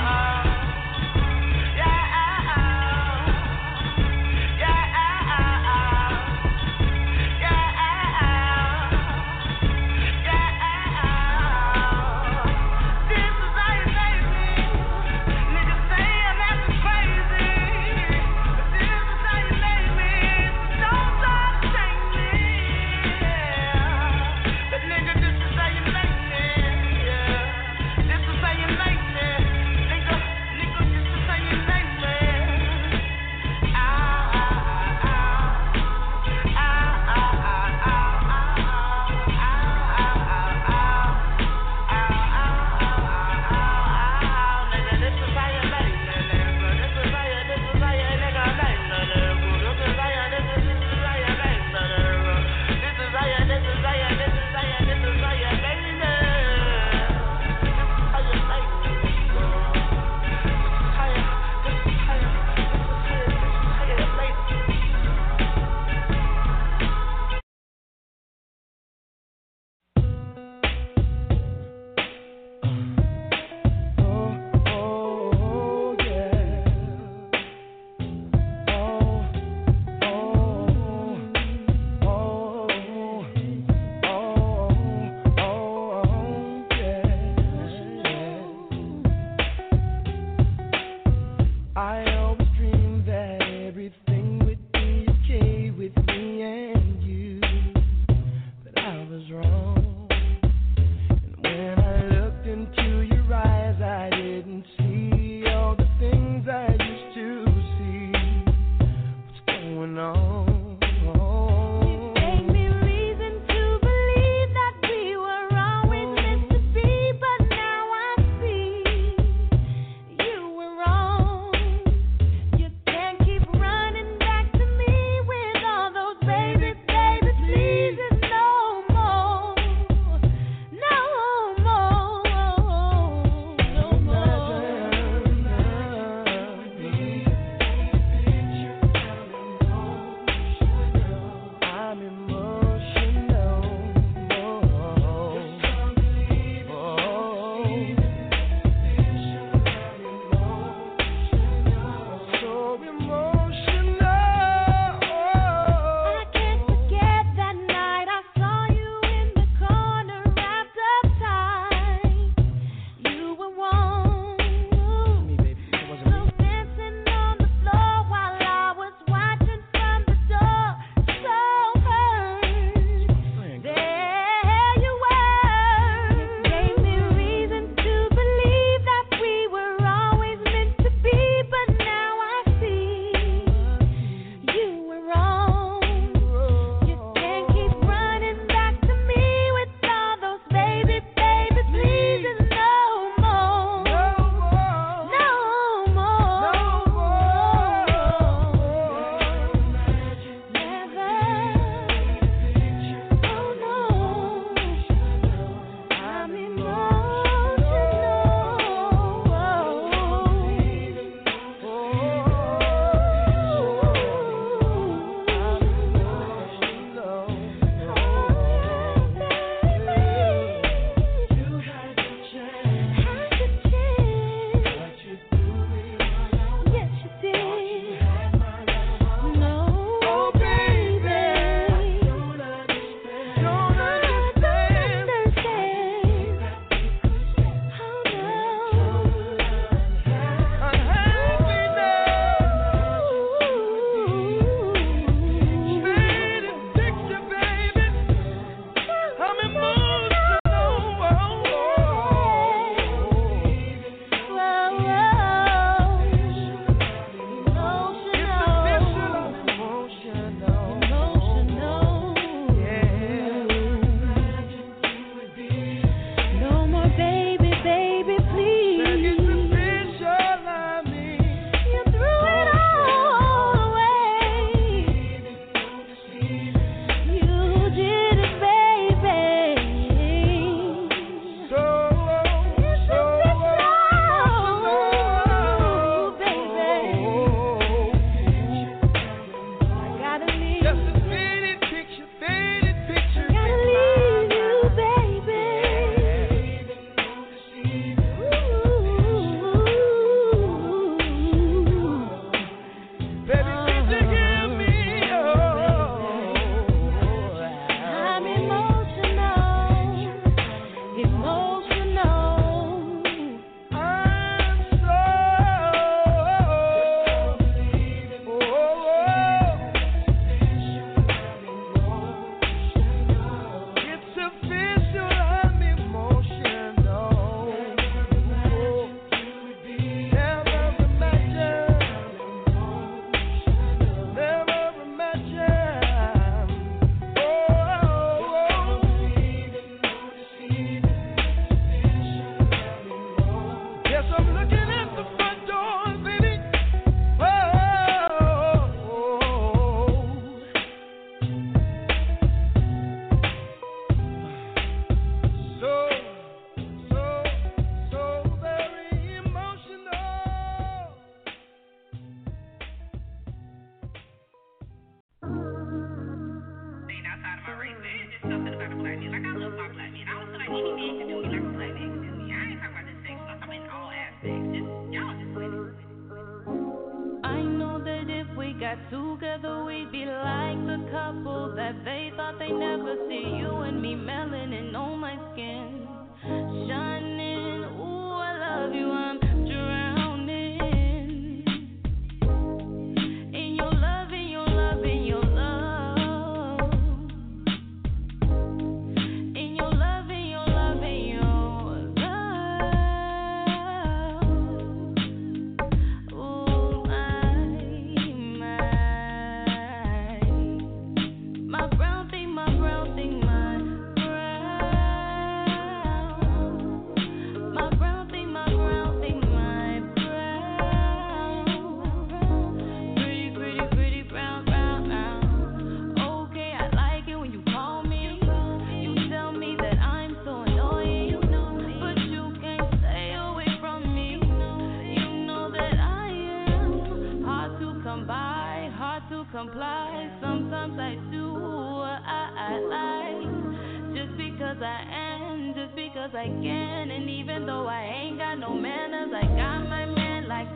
To 439.10 439.26
comply. 439.32 440.08
Sometimes 440.20 440.78
I 440.78 440.94
do 441.10 441.32
what 441.34 442.00
I, 442.06 442.30
I 442.38 442.52
like, 442.70 443.96
just 443.96 444.16
because 444.16 444.56
I 444.62 444.80
am, 444.88 445.52
just 445.52 445.74
because 445.74 446.10
I 446.14 446.26
can. 446.26 446.90
And 446.92 447.10
even 447.10 447.44
though 447.44 447.66
I 447.66 447.82
ain't 447.82 448.18
got 448.18 448.36
no 448.38 448.54
manners, 448.54 449.10
I 449.12 449.26
got 449.34 449.68
my 449.68 449.84
man 449.86 450.28
like 450.28 450.46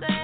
say. 0.00 0.21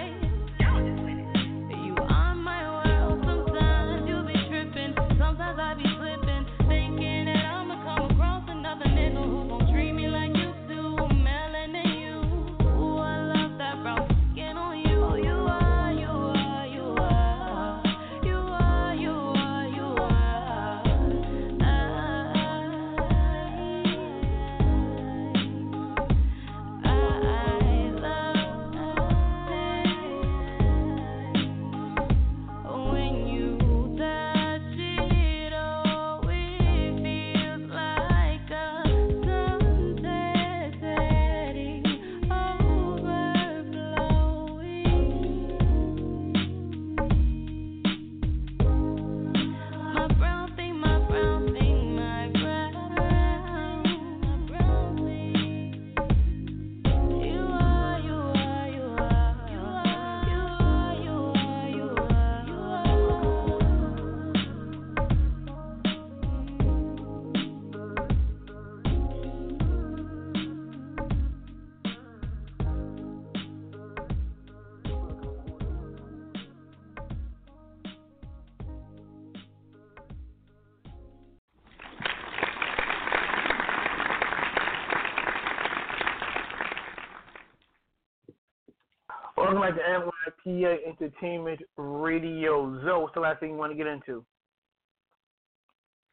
Entertainment 90.48 91.60
Radio. 91.76 92.80
Zoe, 92.82 93.02
what's 93.02 93.14
the 93.14 93.20
last 93.20 93.40
thing 93.40 93.50
you 93.50 93.56
want 93.56 93.72
to 93.72 93.76
get 93.76 93.86
into? 93.86 94.24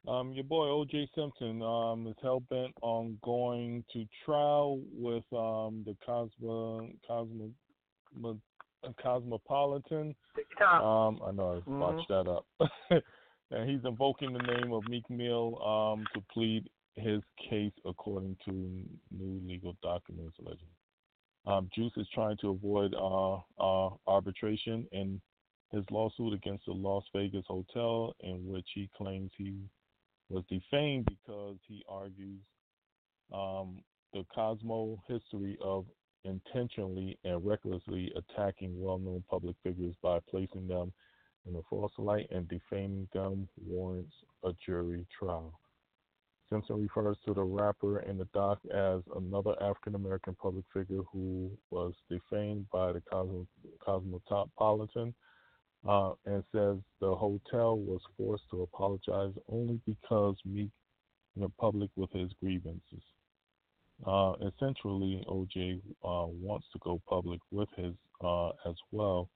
Um, 0.06 0.32
your 0.32 0.44
boy 0.44 0.68
O.J. 0.68 1.08
Simpson 1.14 1.62
um, 1.62 2.06
is 2.06 2.14
hell 2.22 2.40
bent 2.40 2.72
on 2.82 3.18
going 3.24 3.82
to 3.92 4.04
trial 4.24 4.80
with 4.92 5.24
um, 5.32 5.82
the 5.84 5.96
Cosmo, 6.04 6.88
Cosmo, 7.06 7.50
Mo- 8.14 8.40
Cosmopolitan. 9.02 10.14
Um, 10.82 11.20
I 11.26 11.32
know 11.32 11.56
I 11.56 11.68
Mhm. 11.68 11.80
botched 11.80 12.08
that 12.08 12.28
up. 12.28 12.46
and 13.50 13.68
he's 13.68 13.84
invoking 13.84 14.32
the 14.32 14.42
name 14.42 14.72
of 14.72 14.86
Meek 14.88 15.08
Mill 15.10 15.60
um, 15.62 16.06
to 16.14 16.20
plead 16.32 16.68
his 16.94 17.22
case 17.38 17.72
according 17.84 18.36
to 18.44 18.52
new 19.10 19.40
legal 19.48 19.76
documents 19.82 20.38
allegedly. 20.38 20.68
Um, 21.46 21.68
Juice 21.74 21.92
is 21.96 22.08
trying 22.12 22.36
to 22.38 22.50
avoid 22.50 22.94
uh, 22.94 23.36
uh, 23.60 23.90
arbitration 24.06 24.86
in 24.92 25.20
his 25.70 25.84
lawsuit 25.90 26.32
against 26.32 26.66
the 26.66 26.72
Las 26.72 27.04
Vegas 27.14 27.44
hotel, 27.46 28.14
in 28.20 28.46
which 28.46 28.66
he 28.74 28.90
claims 28.96 29.30
he 29.36 29.54
was 30.28 30.44
defamed 30.48 31.06
because 31.06 31.56
he 31.68 31.84
argues 31.88 32.40
um, 33.32 33.78
the 34.12 34.24
Cosmo 34.34 35.02
history 35.06 35.56
of 35.62 35.84
intentionally 36.24 37.18
and 37.24 37.44
recklessly 37.44 38.12
attacking 38.16 38.80
well-known 38.80 39.22
public 39.30 39.54
figures 39.62 39.94
by 40.02 40.18
placing 40.28 40.66
them 40.66 40.92
in 41.48 41.54
a 41.54 41.60
false 41.70 41.92
light 41.98 42.26
and 42.30 42.48
defaming 42.48 43.08
them 43.12 43.48
warrants 43.64 44.14
a 44.44 44.50
jury 44.64 45.06
trial. 45.16 45.60
Simpson 46.50 46.80
refers 46.80 47.16
to 47.26 47.34
the 47.34 47.42
rapper 47.42 48.00
in 48.00 48.18
the 48.18 48.28
doc 48.32 48.58
as 48.72 49.00
another 49.16 49.54
African 49.60 49.94
American 49.94 50.34
public 50.40 50.64
figure 50.72 51.02
who 51.12 51.50
was 51.70 51.92
defamed 52.08 52.66
by 52.70 52.92
the 52.92 53.00
Cosmo, 53.00 53.46
Cosmopolitan 53.84 55.14
uh, 55.86 56.12
and 56.24 56.42
says 56.52 56.76
the 57.00 57.14
hotel 57.14 57.76
was 57.76 58.00
forced 58.16 58.44
to 58.50 58.62
apologize 58.62 59.32
only 59.48 59.80
because 59.86 60.36
Meek 60.44 60.70
went 61.34 61.56
public 61.56 61.90
with 61.96 62.10
his 62.12 62.30
grievances. 62.40 63.02
Uh, 64.06 64.34
essentially, 64.42 65.24
OJ 65.28 65.80
uh, 66.04 66.26
wants 66.26 66.66
to 66.72 66.78
go 66.80 67.00
public 67.08 67.40
with 67.50 67.68
his 67.76 67.94
uh, 68.22 68.48
as 68.66 68.74
well, 68.92 69.30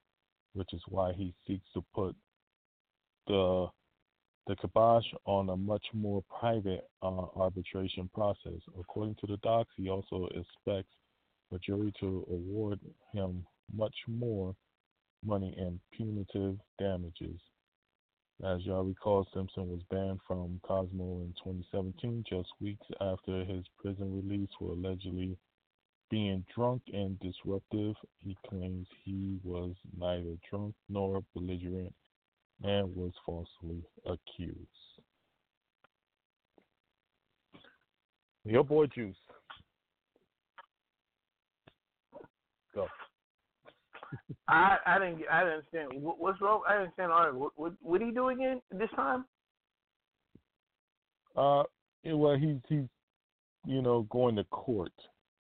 which 0.54 0.72
is 0.72 0.82
why 0.88 1.12
he 1.12 1.34
seeks 1.46 1.66
to 1.72 1.84
put 1.94 2.14
the 3.26 3.68
the 4.50 4.56
kibosh 4.56 5.04
on 5.26 5.48
a 5.50 5.56
much 5.56 5.86
more 5.94 6.24
private 6.40 6.88
uh, 7.02 7.26
arbitration 7.36 8.10
process. 8.12 8.60
According 8.80 9.14
to 9.20 9.28
the 9.28 9.36
docs, 9.44 9.70
he 9.76 9.88
also 9.88 10.28
expects 10.34 10.92
the 11.52 11.58
jury 11.60 11.92
to 12.00 12.26
award 12.28 12.80
him 13.12 13.46
much 13.72 13.94
more 14.08 14.56
money 15.24 15.54
in 15.56 15.78
punitive 15.92 16.56
damages. 16.80 17.40
As 18.44 18.64
y'all 18.64 18.82
recall, 18.82 19.24
Simpson 19.32 19.68
was 19.68 19.82
banned 19.88 20.18
from 20.26 20.58
Cosmo 20.64 21.20
in 21.20 21.32
2017, 21.44 22.24
just 22.28 22.48
weeks 22.60 22.86
after 23.00 23.44
his 23.44 23.64
prison 23.80 24.12
release 24.12 24.48
for 24.58 24.72
allegedly 24.72 25.38
being 26.10 26.44
drunk 26.52 26.82
and 26.92 27.20
disruptive. 27.20 27.94
He 28.18 28.36
claims 28.48 28.88
he 29.04 29.38
was 29.44 29.76
neither 29.96 30.34
drunk 30.50 30.74
nor 30.88 31.22
belligerent 31.36 31.94
and 32.62 32.94
was 32.94 33.12
falsely 33.24 33.82
accused. 34.04 34.58
Your 38.44 38.64
boy 38.64 38.86
Juice. 38.86 39.16
Go. 42.74 42.86
I 44.48 44.76
I 44.86 44.98
didn't 44.98 45.22
I 45.30 45.40
didn't 45.40 45.58
understand 45.58 46.02
what, 46.02 46.18
what's 46.18 46.40
wrong. 46.40 46.62
I 46.66 46.72
didn't 46.72 46.82
understand 46.82 47.12
all 47.12 47.24
right. 47.24 47.34
What 47.34 47.52
what 47.56 47.72
what 47.82 47.98
did 47.98 48.08
he 48.08 48.14
do 48.14 48.28
again 48.28 48.60
this 48.72 48.90
time? 48.96 49.24
Uh, 51.36 51.62
yeah, 52.02 52.14
well, 52.14 52.36
he's 52.36 52.56
he's 52.68 52.88
you 53.66 53.82
know 53.82 54.06
going 54.10 54.36
to 54.36 54.44
court. 54.44 54.92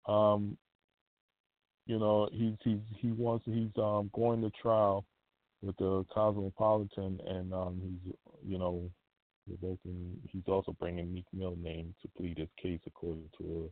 Um, 0.06 0.56
you 1.86 1.98
know 1.98 2.28
he's 2.32 2.54
he's 2.62 2.78
he 2.98 3.12
wants 3.12 3.44
he's 3.46 3.70
um 3.76 4.10
going 4.14 4.42
to 4.42 4.50
trial 4.62 5.04
with 5.62 5.76
the 5.76 6.04
Cosmopolitan, 6.12 7.20
and 7.26 7.52
um, 7.52 7.80
he's 7.82 8.14
you 8.46 8.58
know 8.58 8.90
revoking. 9.48 10.16
He's 10.30 10.46
also 10.46 10.74
bringing 10.78 11.12
Meek 11.12 11.26
Mill 11.32 11.56
name 11.62 11.94
to 12.02 12.08
plead 12.16 12.38
his 12.38 12.48
case 12.62 12.80
according 12.86 13.28
to 13.38 13.70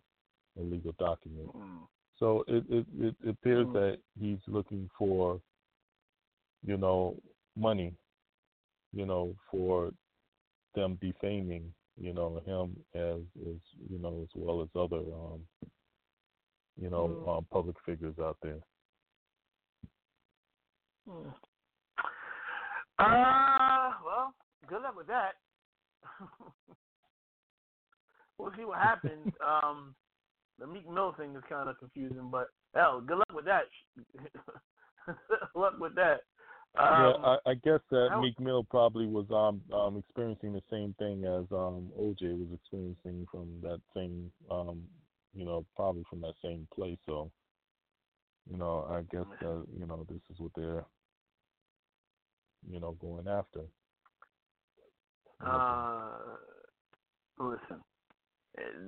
a, 0.56 0.60
a 0.60 0.62
legal 0.62 0.94
document. 0.98 1.54
Mm. 1.54 1.86
So 2.18 2.44
it, 2.48 2.64
it 2.68 2.86
it 2.98 3.14
appears 3.28 3.66
that 3.72 3.98
he's 4.20 4.38
looking 4.46 4.88
for 4.98 5.40
you 6.66 6.76
know 6.76 7.16
money, 7.56 7.94
you 8.92 9.06
know 9.06 9.34
for 9.50 9.90
them 10.74 10.98
defaming 11.00 11.72
you 12.00 12.12
know 12.12 12.40
him 12.46 12.76
as 12.94 13.20
as 13.48 13.56
you 13.90 13.98
know 13.98 14.20
as 14.22 14.28
well 14.34 14.62
as 14.62 14.68
other 14.76 14.98
um 14.98 15.40
you 16.80 16.90
know 16.90 17.08
Mm. 17.26 17.38
um, 17.38 17.46
public 17.50 17.76
figures 17.84 18.18
out 18.20 18.36
there. 18.42 18.60
Uh, 22.98 23.90
well, 24.04 24.34
good 24.68 24.82
luck 24.82 24.96
with 24.96 25.06
that. 25.06 25.32
we'll 28.38 28.52
see 28.56 28.64
what 28.64 28.78
happens. 28.78 29.32
um, 29.46 29.94
the 30.58 30.66
Meek 30.66 30.88
Mill 30.88 31.14
thing 31.16 31.36
is 31.36 31.42
kind 31.48 31.68
of 31.68 31.78
confusing, 31.78 32.28
but 32.30 32.48
hell, 32.74 33.00
good 33.00 33.18
luck 33.18 33.32
with 33.32 33.44
that. 33.44 33.64
luck 35.54 35.74
with 35.78 35.94
that. 35.94 36.20
Um, 36.78 37.00
yeah, 37.00 37.12
I, 37.24 37.50
I 37.50 37.54
guess 37.54 37.80
that 37.90 38.08
how- 38.10 38.20
Meek 38.20 38.38
Mill 38.38 38.62
probably 38.64 39.06
was 39.06 39.26
um 39.30 39.62
um 39.76 39.96
experiencing 39.96 40.52
the 40.52 40.62
same 40.70 40.94
thing 40.98 41.24
as 41.24 41.46
um 41.50 41.90
OJ 41.98 42.38
was 42.38 42.48
experiencing 42.52 43.26
from 43.30 43.48
that 43.62 43.80
same 43.96 44.30
um 44.50 44.82
you 45.34 45.44
know 45.44 45.64
probably 45.74 46.04
from 46.10 46.20
that 46.20 46.34
same 46.44 46.68
place. 46.74 46.98
So 47.06 47.30
you 48.50 48.58
know 48.58 48.86
I 48.90 49.00
guess 49.14 49.26
that 49.40 49.66
you 49.78 49.86
know 49.86 50.04
this 50.08 50.20
is 50.30 50.38
what 50.38 50.52
they're 50.54 50.84
you 52.66 52.80
know 52.80 52.92
going 53.00 53.28
after. 53.28 53.62
Uh, 55.44 56.08
listen, 57.38 57.80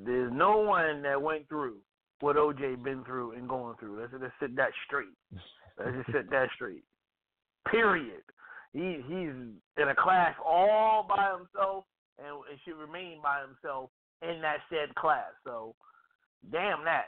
there's 0.05 0.33
no 0.33 0.59
one 0.59 1.03
that 1.03 1.21
went 1.21 1.49
through 1.49 1.77
what 2.21 2.37
OJ 2.37 2.83
been 2.83 3.05
through 3.05 3.33
and 3.33 3.49
going 3.49 3.77
through. 3.79 4.01
Let's 4.01 4.13
just 4.13 4.33
set 4.41 4.57
that 4.57 4.71
straight. 4.87 5.07
Let's 5.79 5.97
just 5.97 6.13
set 6.13 6.31
that 6.31 6.49
straight. 6.55 6.85
Period. 7.71 8.23
He 8.73 9.01
he's 9.07 9.35
in 9.77 9.89
a 9.89 9.95
class 9.95 10.35
all 10.45 11.07
by 11.09 11.37
himself 11.37 11.85
and 12.19 12.37
it 12.53 12.61
should 12.65 12.77
remain 12.77 13.19
by 13.23 13.41
himself 13.41 13.91
in 14.23 14.41
that 14.43 14.59
said 14.69 14.95
class. 14.95 15.33
So, 15.45 15.75
damn 16.53 16.85
that. 16.85 17.07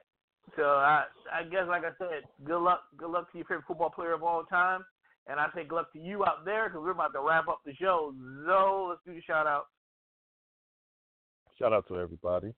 So 0.56 0.62
I 0.62 1.04
I 1.32 1.44
guess 1.44 1.68
like 1.68 1.84
I 1.84 1.92
said, 1.98 2.24
good 2.44 2.60
luck 2.60 2.82
good 2.96 3.10
luck 3.10 3.30
to 3.32 3.38
your 3.38 3.46
favorite 3.46 3.66
football 3.66 3.90
player 3.90 4.12
of 4.12 4.22
all 4.22 4.44
time. 4.44 4.84
And 5.28 5.38
I 5.38 5.46
say 5.54 5.64
good 5.64 5.76
luck 5.76 5.92
to 5.92 5.98
you 5.98 6.24
out 6.24 6.44
there 6.44 6.68
because 6.68 6.82
we're 6.82 6.90
about 6.90 7.12
to 7.12 7.20
wrap 7.20 7.48
up 7.48 7.60
the 7.64 7.74
show. 7.74 8.12
So 8.46 8.86
let's 8.88 9.00
do 9.06 9.14
the 9.14 9.22
shout 9.22 9.46
out. 9.46 9.66
Shout 11.58 11.72
out 11.72 11.86
to 11.88 11.98
everybody. 11.98 12.52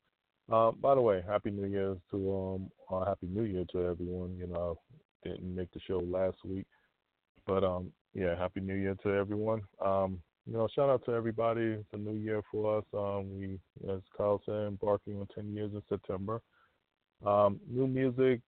Uh, 0.50 0.72
by 0.72 0.94
the 0.94 1.00
way, 1.00 1.22
happy 1.26 1.50
New 1.50 1.66
Year's 1.66 1.98
to 2.10 2.34
um, 2.34 2.70
uh, 2.90 3.04
happy 3.04 3.26
New 3.26 3.44
Year 3.44 3.64
to 3.72 3.86
everyone. 3.86 4.36
You 4.38 4.46
know, 4.46 4.78
didn't 5.22 5.54
make 5.54 5.70
the 5.72 5.80
show 5.86 5.98
last 5.98 6.36
week, 6.44 6.66
but 7.46 7.64
um, 7.64 7.92
yeah, 8.14 8.38
happy 8.38 8.60
New 8.60 8.74
Year 8.74 8.96
to 9.02 9.10
everyone. 9.10 9.62
Um, 9.84 10.20
you 10.46 10.52
know, 10.52 10.68
shout 10.74 10.90
out 10.90 11.04
to 11.06 11.12
everybody. 11.12 11.62
It's 11.62 11.88
a 11.94 11.96
new 11.96 12.16
year 12.16 12.42
for 12.50 12.78
us. 12.78 12.84
Um, 12.92 13.38
we, 13.38 13.58
as 13.90 14.00
Kyle 14.16 14.42
said, 14.44 14.66
embarking 14.66 15.18
on 15.18 15.26
10 15.34 15.52
years 15.54 15.70
in 15.72 15.82
September. 15.88 16.42
Um, 17.24 17.58
new 17.66 17.86
music, 17.86 18.40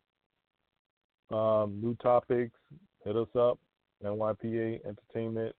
um, 1.30 1.80
new 1.82 1.96
topics. 2.02 2.58
Hit 3.04 3.16
us 3.16 3.28
up, 3.38 3.58
NYPA 4.04 4.80
Entertainment, 4.86 5.54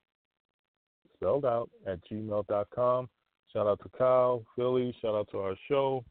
spelled 1.16 1.46
out 1.46 1.70
at 1.86 2.00
gmail.com. 2.10 3.10
Shout 3.54 3.68
out 3.68 3.80
to 3.84 3.90
Kyle, 3.98 4.44
Philly. 4.56 4.96
Shout 5.02 5.16
out 5.16 5.30
to 5.32 5.40
our 5.40 5.56
show. 5.68 6.04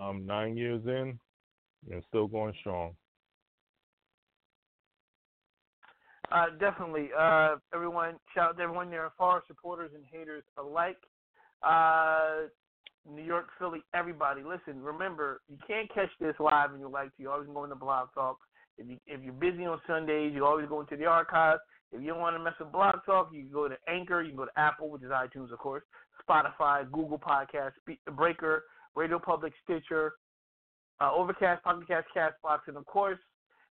Um, 0.00 0.24
nine 0.26 0.56
years 0.56 0.82
in 0.86 1.18
and 1.90 2.02
still 2.08 2.26
going 2.26 2.54
strong. 2.60 2.94
Uh, 6.32 6.46
definitely. 6.58 7.10
Uh, 7.16 7.56
everyone, 7.72 8.16
shout 8.34 8.50
out 8.50 8.56
to 8.56 8.62
everyone 8.62 8.90
there, 8.90 9.12
far 9.16 9.42
supporters 9.46 9.92
and 9.94 10.02
haters 10.10 10.42
alike. 10.58 10.96
Uh, 11.62 12.48
New 13.08 13.22
York, 13.22 13.46
Philly, 13.58 13.82
everybody. 13.94 14.42
Listen, 14.42 14.82
remember, 14.82 15.40
you 15.48 15.56
can't 15.66 15.92
catch 15.94 16.10
this 16.20 16.34
live 16.40 16.72
and 16.72 16.80
you 16.80 16.88
like 16.88 17.14
to. 17.16 17.22
You 17.22 17.30
always 17.30 17.48
go 17.48 17.64
into 17.64 17.76
BlogTalk. 17.76 18.36
If 18.78 18.88
you 18.88 18.98
if 19.06 19.22
you're 19.22 19.32
busy 19.32 19.64
on 19.64 19.80
Sundays, 19.86 20.32
you 20.34 20.44
always 20.44 20.68
go 20.68 20.80
into 20.80 20.96
the 20.96 21.06
archives. 21.06 21.60
If 21.92 22.02
you 22.02 22.08
don't 22.08 22.20
want 22.20 22.36
to 22.36 22.42
mess 22.42 22.54
with 22.58 22.72
Blog 22.72 22.96
Talk, 23.06 23.30
you 23.32 23.42
can 23.42 23.52
go 23.52 23.68
to 23.68 23.76
Anchor, 23.88 24.20
you 24.20 24.30
can 24.30 24.36
go 24.36 24.44
to 24.44 24.58
Apple, 24.58 24.90
which 24.90 25.02
is 25.02 25.10
iTunes, 25.10 25.52
of 25.52 25.58
course, 25.58 25.84
Spotify, 26.28 26.90
Google 26.90 27.18
Podcasts, 27.18 27.72
Breaker, 28.12 28.64
Radio 28.96 29.18
Public, 29.18 29.52
Stitcher, 29.64 30.12
uh, 31.00 31.12
Overcast, 31.12 31.62
Pocket 31.62 31.86
Cast, 31.86 32.06
Castbox, 32.14 32.60
and 32.66 32.76
of 32.76 32.86
course, 32.86 33.18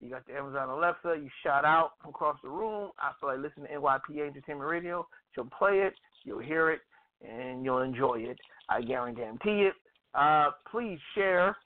you 0.01 0.11
got 0.11 0.27
the 0.27 0.35
Amazon 0.35 0.71
Alexa. 0.71 1.17
You 1.21 1.29
shout 1.43 1.65
out 1.65 1.93
from 2.01 2.11
across 2.11 2.39
the 2.43 2.49
room. 2.49 2.91
I 2.99 3.13
feel 3.21 3.31
like 3.31 3.41
listening 3.41 3.67
to 3.67 3.81
NYPA 3.81 4.29
Entertainment 4.29 4.69
Radio. 4.69 5.07
You'll 5.37 5.51
play 5.59 5.81
it, 5.81 5.95
you'll 6.25 6.39
hear 6.39 6.71
it, 6.71 6.81
and 7.29 7.65
you'll 7.65 7.83
enjoy 7.83 8.21
it. 8.21 8.39
I 8.69 8.83
guarantee 8.83 9.69
it. 9.69 9.75
Uh, 10.15 10.51
please 10.71 10.99
share, 11.15 11.57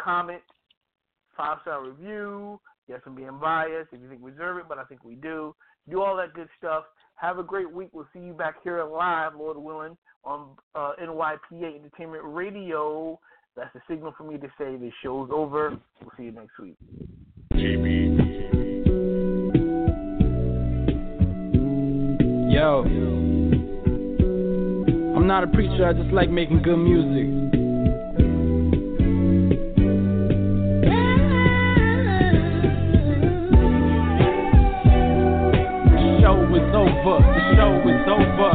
comment, 0.00 0.42
five 1.38 1.58
star 1.62 1.82
review. 1.82 2.60
Yes, 2.88 3.00
I'm 3.06 3.14
being 3.14 3.38
biased 3.40 3.88
if 3.92 4.00
you 4.02 4.08
think 4.08 4.22
we 4.22 4.32
deserve 4.32 4.58
it, 4.58 4.64
but 4.68 4.76
I 4.76 4.84
think 4.84 5.04
we 5.04 5.14
do. 5.14 5.54
Do 5.88 6.02
all 6.02 6.16
that 6.16 6.34
good 6.34 6.48
stuff. 6.58 6.84
Have 7.14 7.38
a 7.38 7.42
great 7.42 7.70
week. 7.70 7.90
We'll 7.92 8.08
see 8.12 8.20
you 8.20 8.32
back 8.32 8.56
here 8.62 8.82
live, 8.84 9.32
Lord 9.36 9.56
willing, 9.56 9.96
on 10.24 10.48
uh, 10.74 10.92
NYPA 11.02 11.76
Entertainment 11.76 12.24
Radio. 12.24 13.18
That's 13.56 13.72
the 13.72 13.80
signal 13.88 14.14
for 14.16 14.24
me 14.24 14.36
to 14.38 14.48
say 14.58 14.76
this 14.76 14.92
show's 15.02 15.30
over. 15.32 15.78
We'll 16.00 16.12
see 16.16 16.24
you 16.24 16.32
next 16.32 16.58
week. 16.58 16.76
Yo. 22.50 22.84
I'm 25.16 25.26
not 25.26 25.44
a 25.44 25.48
preacher, 25.48 25.86
I 25.86 25.92
just 25.92 26.12
like 26.12 26.30
making 26.30 26.62
good 26.62 26.76
music. 26.76 27.57
Is 36.58 36.74
over, 36.74 37.22
the 37.22 37.40
show 37.54 37.72
is 37.86 38.02
over. 38.08 38.52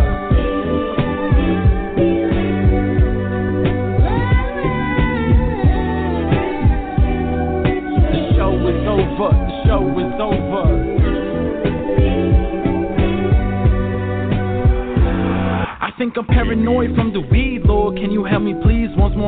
The 8.11 8.21
show 8.35 8.53
is 8.67 8.83
over, 8.87 9.29
the 9.31 9.55
show 9.65 9.83
is 9.99 10.13
over. 10.19 10.65
I 15.81 15.89
think 15.97 16.17
I'm 16.17 16.25
paranoid 16.25 16.95
from 16.95 17.13
the 17.13 17.21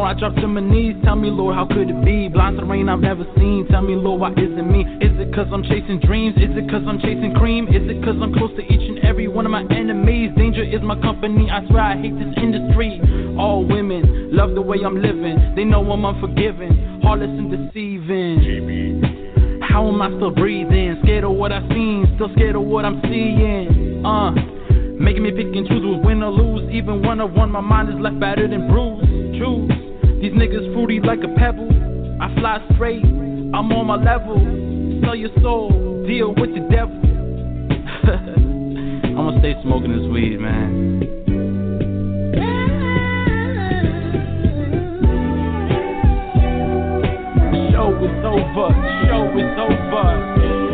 I 0.05 0.13
drop 0.13 0.35
to 0.35 0.47
my 0.47 0.61
knees. 0.61 0.95
Tell 1.03 1.15
me, 1.15 1.31
Lord, 1.31 1.55
how 1.55 1.65
could 1.65 1.89
it 1.89 2.05
be? 2.05 2.29
Blind 2.29 2.59
to 2.59 2.65
rain 2.65 2.89
I've 2.89 2.99
never 2.99 3.25
seen. 3.35 3.65
Tell 3.71 3.81
me, 3.81 3.95
Lord, 3.95 4.21
why 4.21 4.31
isn't 4.37 4.71
me? 4.71 4.85
Is 5.01 5.17
it 5.17 5.33
cause 5.33 5.47
I'm 5.51 5.63
chasing 5.63 5.99
dreams? 5.99 6.37
Is 6.37 6.53
it 6.53 6.69
cause 6.69 6.85
I'm 6.85 6.99
chasing 7.01 7.33
cream? 7.33 7.67
Is 7.67 7.81
it 7.89 8.05
cause 8.05 8.13
I'm 8.21 8.31
close 8.33 8.53
to 8.53 8.61
each 8.61 8.85
and 8.85 8.99
every 8.99 9.27
one 9.27 9.45
of 9.45 9.51
my 9.51 9.65
enemies? 9.73 10.29
Danger 10.37 10.61
is 10.61 10.81
my 10.83 10.93
company. 11.01 11.49
I 11.49 11.65
swear 11.67 11.81
I 11.81 11.97
hate 11.97 12.13
this 12.13 12.37
industry. 12.37 13.01
All 13.39 13.65
women 13.65 14.29
love 14.29 14.53
the 14.53 14.61
way 14.61 14.77
I'm 14.85 15.01
living. 15.01 15.55
They 15.55 15.63
know 15.63 15.81
I'm 15.89 16.05
unforgiving, 16.05 17.01
heartless 17.01 17.33
and 17.33 17.49
deceiving. 17.49 19.01
How 19.67 19.87
am 19.89 20.01
I 20.01 20.13
still 20.13 20.31
breathing? 20.31 21.01
Scared 21.01 21.23
of 21.23 21.31
what 21.31 21.51
I've 21.51 21.67
seen, 21.69 22.05
still 22.13 22.29
scared 22.35 22.55
of 22.55 22.61
what 22.61 22.85
I'm 22.85 23.01
seeing. 23.09 24.05
Uh. 24.05 24.31
Making 25.01 25.23
me 25.23 25.31
pick 25.31 25.47
and 25.47 25.67
choose 25.67 25.81
who's 25.81 26.05
win 26.05 26.23
or 26.23 26.31
lose. 26.31 26.71
Even 26.71 27.01
when 27.01 27.19
I 27.19 27.25
won, 27.25 27.51
my 27.51 27.59
mind 27.59 27.89
is 27.89 27.95
left 27.99 28.19
battered 28.19 28.53
and 28.53 28.69
bruised. 28.69 29.41
Choose. 29.41 29.84
These 30.25 30.33
niggas 30.33 30.73
fruity 30.73 30.99
like 31.01 31.19
a 31.19 31.27
pebble. 31.37 31.69
I 32.19 32.33
fly 32.39 32.57
straight, 32.73 33.05
I'm 33.05 33.71
on 33.71 33.85
my 33.85 33.95
level. 33.95 34.39
Sell 35.03 35.15
your 35.15 35.29
soul, 35.39 36.03
deal 36.07 36.33
with 36.33 36.49
the 36.49 36.61
devil. 36.61 36.97
I'm 39.05 39.15
gonna 39.15 39.39
stay 39.39 39.53
smoking 39.61 39.91
this 39.91 40.01
weed, 40.11 40.39
man. 40.39 41.01
Show 47.71 47.93
is 48.01 48.25
over, 48.25 48.73
show 49.05 49.29
is 49.37 49.53
over. 49.61 50.64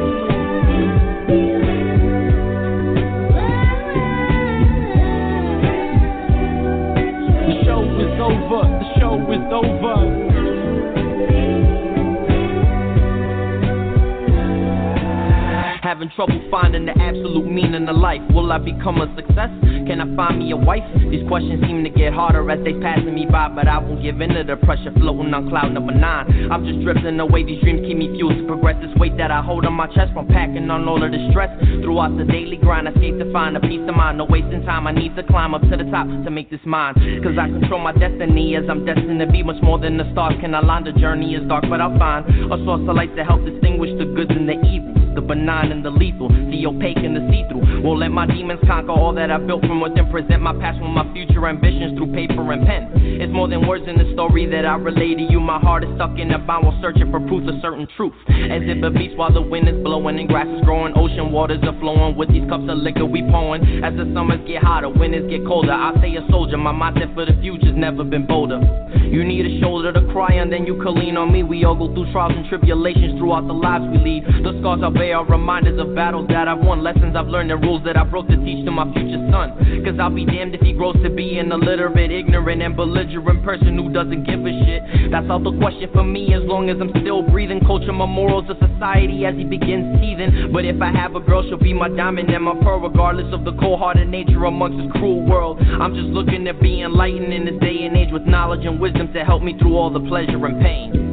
Having 16.02 16.16
trouble 16.16 16.42
finding 16.50 16.86
the 16.90 16.98
absolute 16.98 17.46
meaning 17.46 17.88
of 17.88 17.96
life. 17.96 18.26
Will 18.34 18.52
I 18.52 18.58
become 18.58 18.98
a 19.06 19.06
success? 19.14 19.54
Can 19.86 20.02
I 20.02 20.10
find 20.18 20.40
me 20.40 20.50
a 20.50 20.58
wife? 20.58 20.82
These 20.98 21.22
questions 21.30 21.62
seem 21.62 21.84
to 21.84 21.94
get 21.94 22.12
harder 22.12 22.42
as 22.50 22.58
they 22.66 22.74
passing 22.82 23.14
me 23.14 23.30
by, 23.30 23.54
but 23.54 23.68
I 23.68 23.78
won't 23.78 24.02
give 24.02 24.20
in 24.20 24.34
to 24.34 24.42
the 24.42 24.58
pressure 24.66 24.90
floating 24.98 25.32
on 25.32 25.54
cloud 25.54 25.70
number 25.78 25.94
nine. 25.94 26.50
I'm 26.50 26.66
just 26.66 26.82
drifting 26.82 27.20
away. 27.20 27.46
These 27.46 27.62
dreams 27.62 27.86
keep 27.86 28.02
me 28.02 28.10
fueled 28.18 28.34
to 28.34 28.48
progress. 28.50 28.82
This 28.82 28.90
weight 28.98 29.14
that 29.22 29.30
I 29.30 29.46
hold 29.46 29.64
on 29.70 29.78
my 29.78 29.86
chest 29.94 30.10
from 30.18 30.26
packing 30.26 30.74
on 30.74 30.90
all 30.90 31.06
of 31.06 31.12
the 31.14 31.22
stress. 31.30 31.54
Throughout 31.86 32.18
the 32.18 32.26
daily 32.26 32.58
grind, 32.58 32.90
I 32.90 32.98
escape 32.98 33.22
to 33.22 33.32
find 33.32 33.54
a 33.54 33.62
peace 33.62 33.86
of 33.86 33.94
mind. 33.94 34.18
No 34.18 34.26
wasting 34.26 34.66
time. 34.66 34.90
I 34.90 34.98
need 34.98 35.16
to 35.18 35.24
climb 35.30 35.54
up 35.54 35.62
to 35.62 35.78
the 35.78 35.86
top 35.94 36.10
to 36.10 36.32
make 36.34 36.50
this 36.50 36.66
mine. 36.66 36.98
Cause 37.22 37.38
I 37.38 37.46
control 37.46 37.78
my 37.78 37.94
destiny 37.94 38.58
as 38.58 38.66
I'm 38.66 38.90
destined 38.90 39.22
to 39.22 39.30
be 39.30 39.46
much 39.46 39.62
more 39.62 39.78
than 39.78 40.02
the 40.02 40.10
stars 40.18 40.34
can 40.42 40.58
align. 40.58 40.82
The 40.82 40.98
journey 40.98 41.38
is 41.38 41.46
dark, 41.46 41.70
but 41.70 41.78
I'll 41.78 41.94
find 42.02 42.26
a 42.26 42.58
source 42.66 42.90
of 42.90 42.96
light 42.98 43.14
to 43.18 43.24
help 43.24 43.46
distinguish 43.46 43.94
the 44.02 44.10
goods 44.10 44.34
and 44.34 44.50
the 44.50 44.58
evil 44.66 45.01
the 45.16 45.22
benign 45.22 45.72
and 45.72 45.84
the 45.84 45.90
lethal, 45.90 46.30
the 46.30 46.66
opaque 46.66 46.98
and 46.98 47.16
the 47.16 47.24
see 47.32 47.44
through. 47.50 47.84
Won't 47.84 48.00
let 48.00 48.10
my 48.10 48.26
demons 48.26 48.60
conquer 48.68 48.92
all 48.92 49.14
that 49.14 49.32
I 49.32 49.38
built 49.38 49.62
from 49.62 49.82
within. 49.82 50.10
Present 50.12 50.42
my 50.42 50.54
past 50.60 50.82
with 50.82 50.92
my 50.92 51.08
future 51.14 51.48
ambitions 51.48 51.98
through 51.98 52.12
paper 52.14 52.52
and 52.52 52.66
pen. 52.66 52.92
It's 52.96 53.32
more 53.32 53.48
than 53.48 53.66
words 53.68 53.86
in 53.88 53.98
the 53.98 54.12
story 54.14 54.46
that 54.48 54.66
I 54.66 54.76
relay 54.76 55.16
to 55.16 55.22
you. 55.22 55.40
My 55.40 55.60
heart 55.60 55.84
is 55.84 55.90
stuck 55.96 56.18
in 56.20 56.32
a 56.32 56.40
bind 56.40 56.66
while 56.66 56.78
searching 56.82 57.10
for 57.12 57.20
proof 57.22 57.48
of 57.48 57.56
certain 57.62 57.88
truth. 57.96 58.14
As 58.28 58.62
if 58.68 58.84
a 58.84 58.90
beast 58.90 59.16
while 59.16 59.32
the 59.32 59.42
wind 59.42 59.70
is 59.70 59.78
blowing 59.84 60.20
and 60.20 60.28
grass 60.28 60.48
is 60.48 60.62
growing, 60.66 60.94
ocean 60.98 61.32
waters 61.32 61.64
are 61.64 61.78
flowing 61.80 62.18
with 62.18 62.30
these 62.30 62.48
cups 62.50 62.68
of 62.68 62.78
liquor 62.78 63.06
we 63.06 63.22
pouring. 63.32 63.84
As 63.84 63.96
the 63.96 64.10
summers 64.14 64.42
get 64.48 64.64
hotter, 64.64 64.90
winters 64.90 65.30
get 65.30 65.46
colder, 65.46 65.72
I 65.72 65.94
say 66.02 66.16
a 66.16 66.28
soldier. 66.30 66.58
My 66.58 66.74
mindset 66.74 67.14
for 67.14 67.26
the 67.26 67.34
future's 67.42 67.76
never 67.76 68.04
been 68.04 68.28
bolder. 68.28 68.60
You 68.96 69.24
need 69.24 69.46
a 69.46 69.60
shoulder 69.62 69.94
to 69.94 70.02
cry 70.12 70.40
on, 70.40 70.50
then 70.50 70.66
you 70.66 70.82
can 70.82 70.96
lean 70.96 71.18
on 71.18 71.32
me. 71.32 71.44
We 71.44 71.64
all 71.64 71.76
go 71.76 71.94
through 71.94 72.12
trials 72.12 72.34
and 72.36 72.48
tribulations 72.48 73.18
throughout 73.20 73.48
the 73.48 73.54
lives 73.54 73.86
we 73.92 73.98
lead. 73.98 74.24
The 74.44 74.60
scars 74.60 74.82
are 74.84 74.92
they 75.02 75.14
are 75.14 75.26
reminders 75.26 75.80
of 75.82 75.96
battles 75.96 76.28
that 76.30 76.48
I've 76.48 76.60
won, 76.60 76.84
lessons 76.84 77.16
I've 77.16 77.26
learned, 77.26 77.50
and 77.50 77.60
rules 77.64 77.84
that 77.86 77.98
I 77.98 78.04
broke 78.04 78.28
to 78.28 78.38
teach 78.38 78.64
to 78.66 78.72
my 78.72 78.86
future 78.94 79.18
son. 79.34 79.82
Cause 79.84 79.98
I'll 80.00 80.14
be 80.14 80.26
damned 80.26 80.54
if 80.54 80.62
he 80.62 80.74
grows 80.74 80.96
to 81.02 81.10
be 81.10 81.40
an 81.40 81.52
illiterate, 81.52 82.12
ignorant, 82.12 82.62
and 82.62 82.76
belligerent 82.76 83.44
person 83.44 83.76
who 83.78 83.90
doesn't 83.90 84.30
give 84.30 84.46
a 84.46 84.54
shit. 84.62 85.10
That's 85.10 85.26
out 85.26 85.44
the 85.44 85.58
question 85.58 85.90
for 85.92 86.04
me 86.04 86.36
as 86.36 86.44
long 86.46 86.70
as 86.70 86.78
I'm 86.80 86.94
still 87.02 87.24
breathing. 87.24 87.62
Culture 87.66 87.92
my 87.92 88.06
morals 88.06 88.46
of 88.48 88.58
society 88.62 89.26
as 89.26 89.34
he 89.34 89.44
begins 89.44 89.98
teething. 90.00 90.54
But 90.54 90.66
if 90.66 90.80
I 90.80 90.94
have 90.94 91.16
a 91.16 91.20
girl, 91.20 91.42
she'll 91.50 91.58
be 91.58 91.74
my 91.74 91.90
diamond 91.90 92.30
and 92.30 92.44
my 92.46 92.54
pearl, 92.62 92.80
regardless 92.80 93.34
of 93.34 93.44
the 93.44 93.58
cold 93.58 93.80
hearted 93.80 94.08
nature 94.08 94.46
amongst 94.46 94.78
this 94.78 94.92
cruel 95.02 95.26
world. 95.26 95.58
I'm 95.82 95.96
just 95.98 96.14
looking 96.14 96.46
to 96.46 96.54
be 96.54 96.84
enlightened 96.84 97.34
in 97.34 97.46
this 97.46 97.58
day 97.58 97.90
and 97.90 97.98
age 97.98 98.14
with 98.14 98.30
knowledge 98.30 98.66
and 98.70 98.80
wisdom 98.80 99.12
to 99.14 99.26
help 99.26 99.42
me 99.42 99.58
through 99.58 99.76
all 99.76 99.90
the 99.90 100.06
pleasure 100.06 100.46
and 100.46 100.62
pain. 100.62 101.11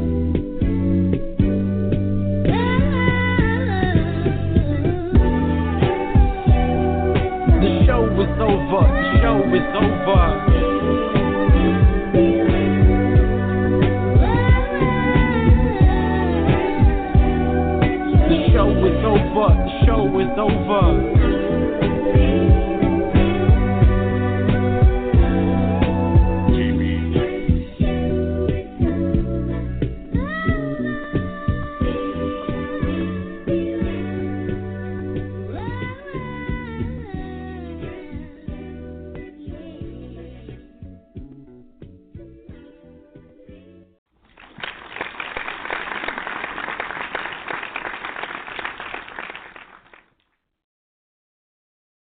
Over. 8.59 8.87
The 8.91 9.21
show 9.23 9.39
is 9.55 9.69
over. 9.79 10.25
The 18.29 18.39
show 18.53 18.71
is 18.87 19.05
over. 19.05 19.49
The 19.65 19.87
show 19.87 20.21
is 20.21 20.39
over. 20.39 21.18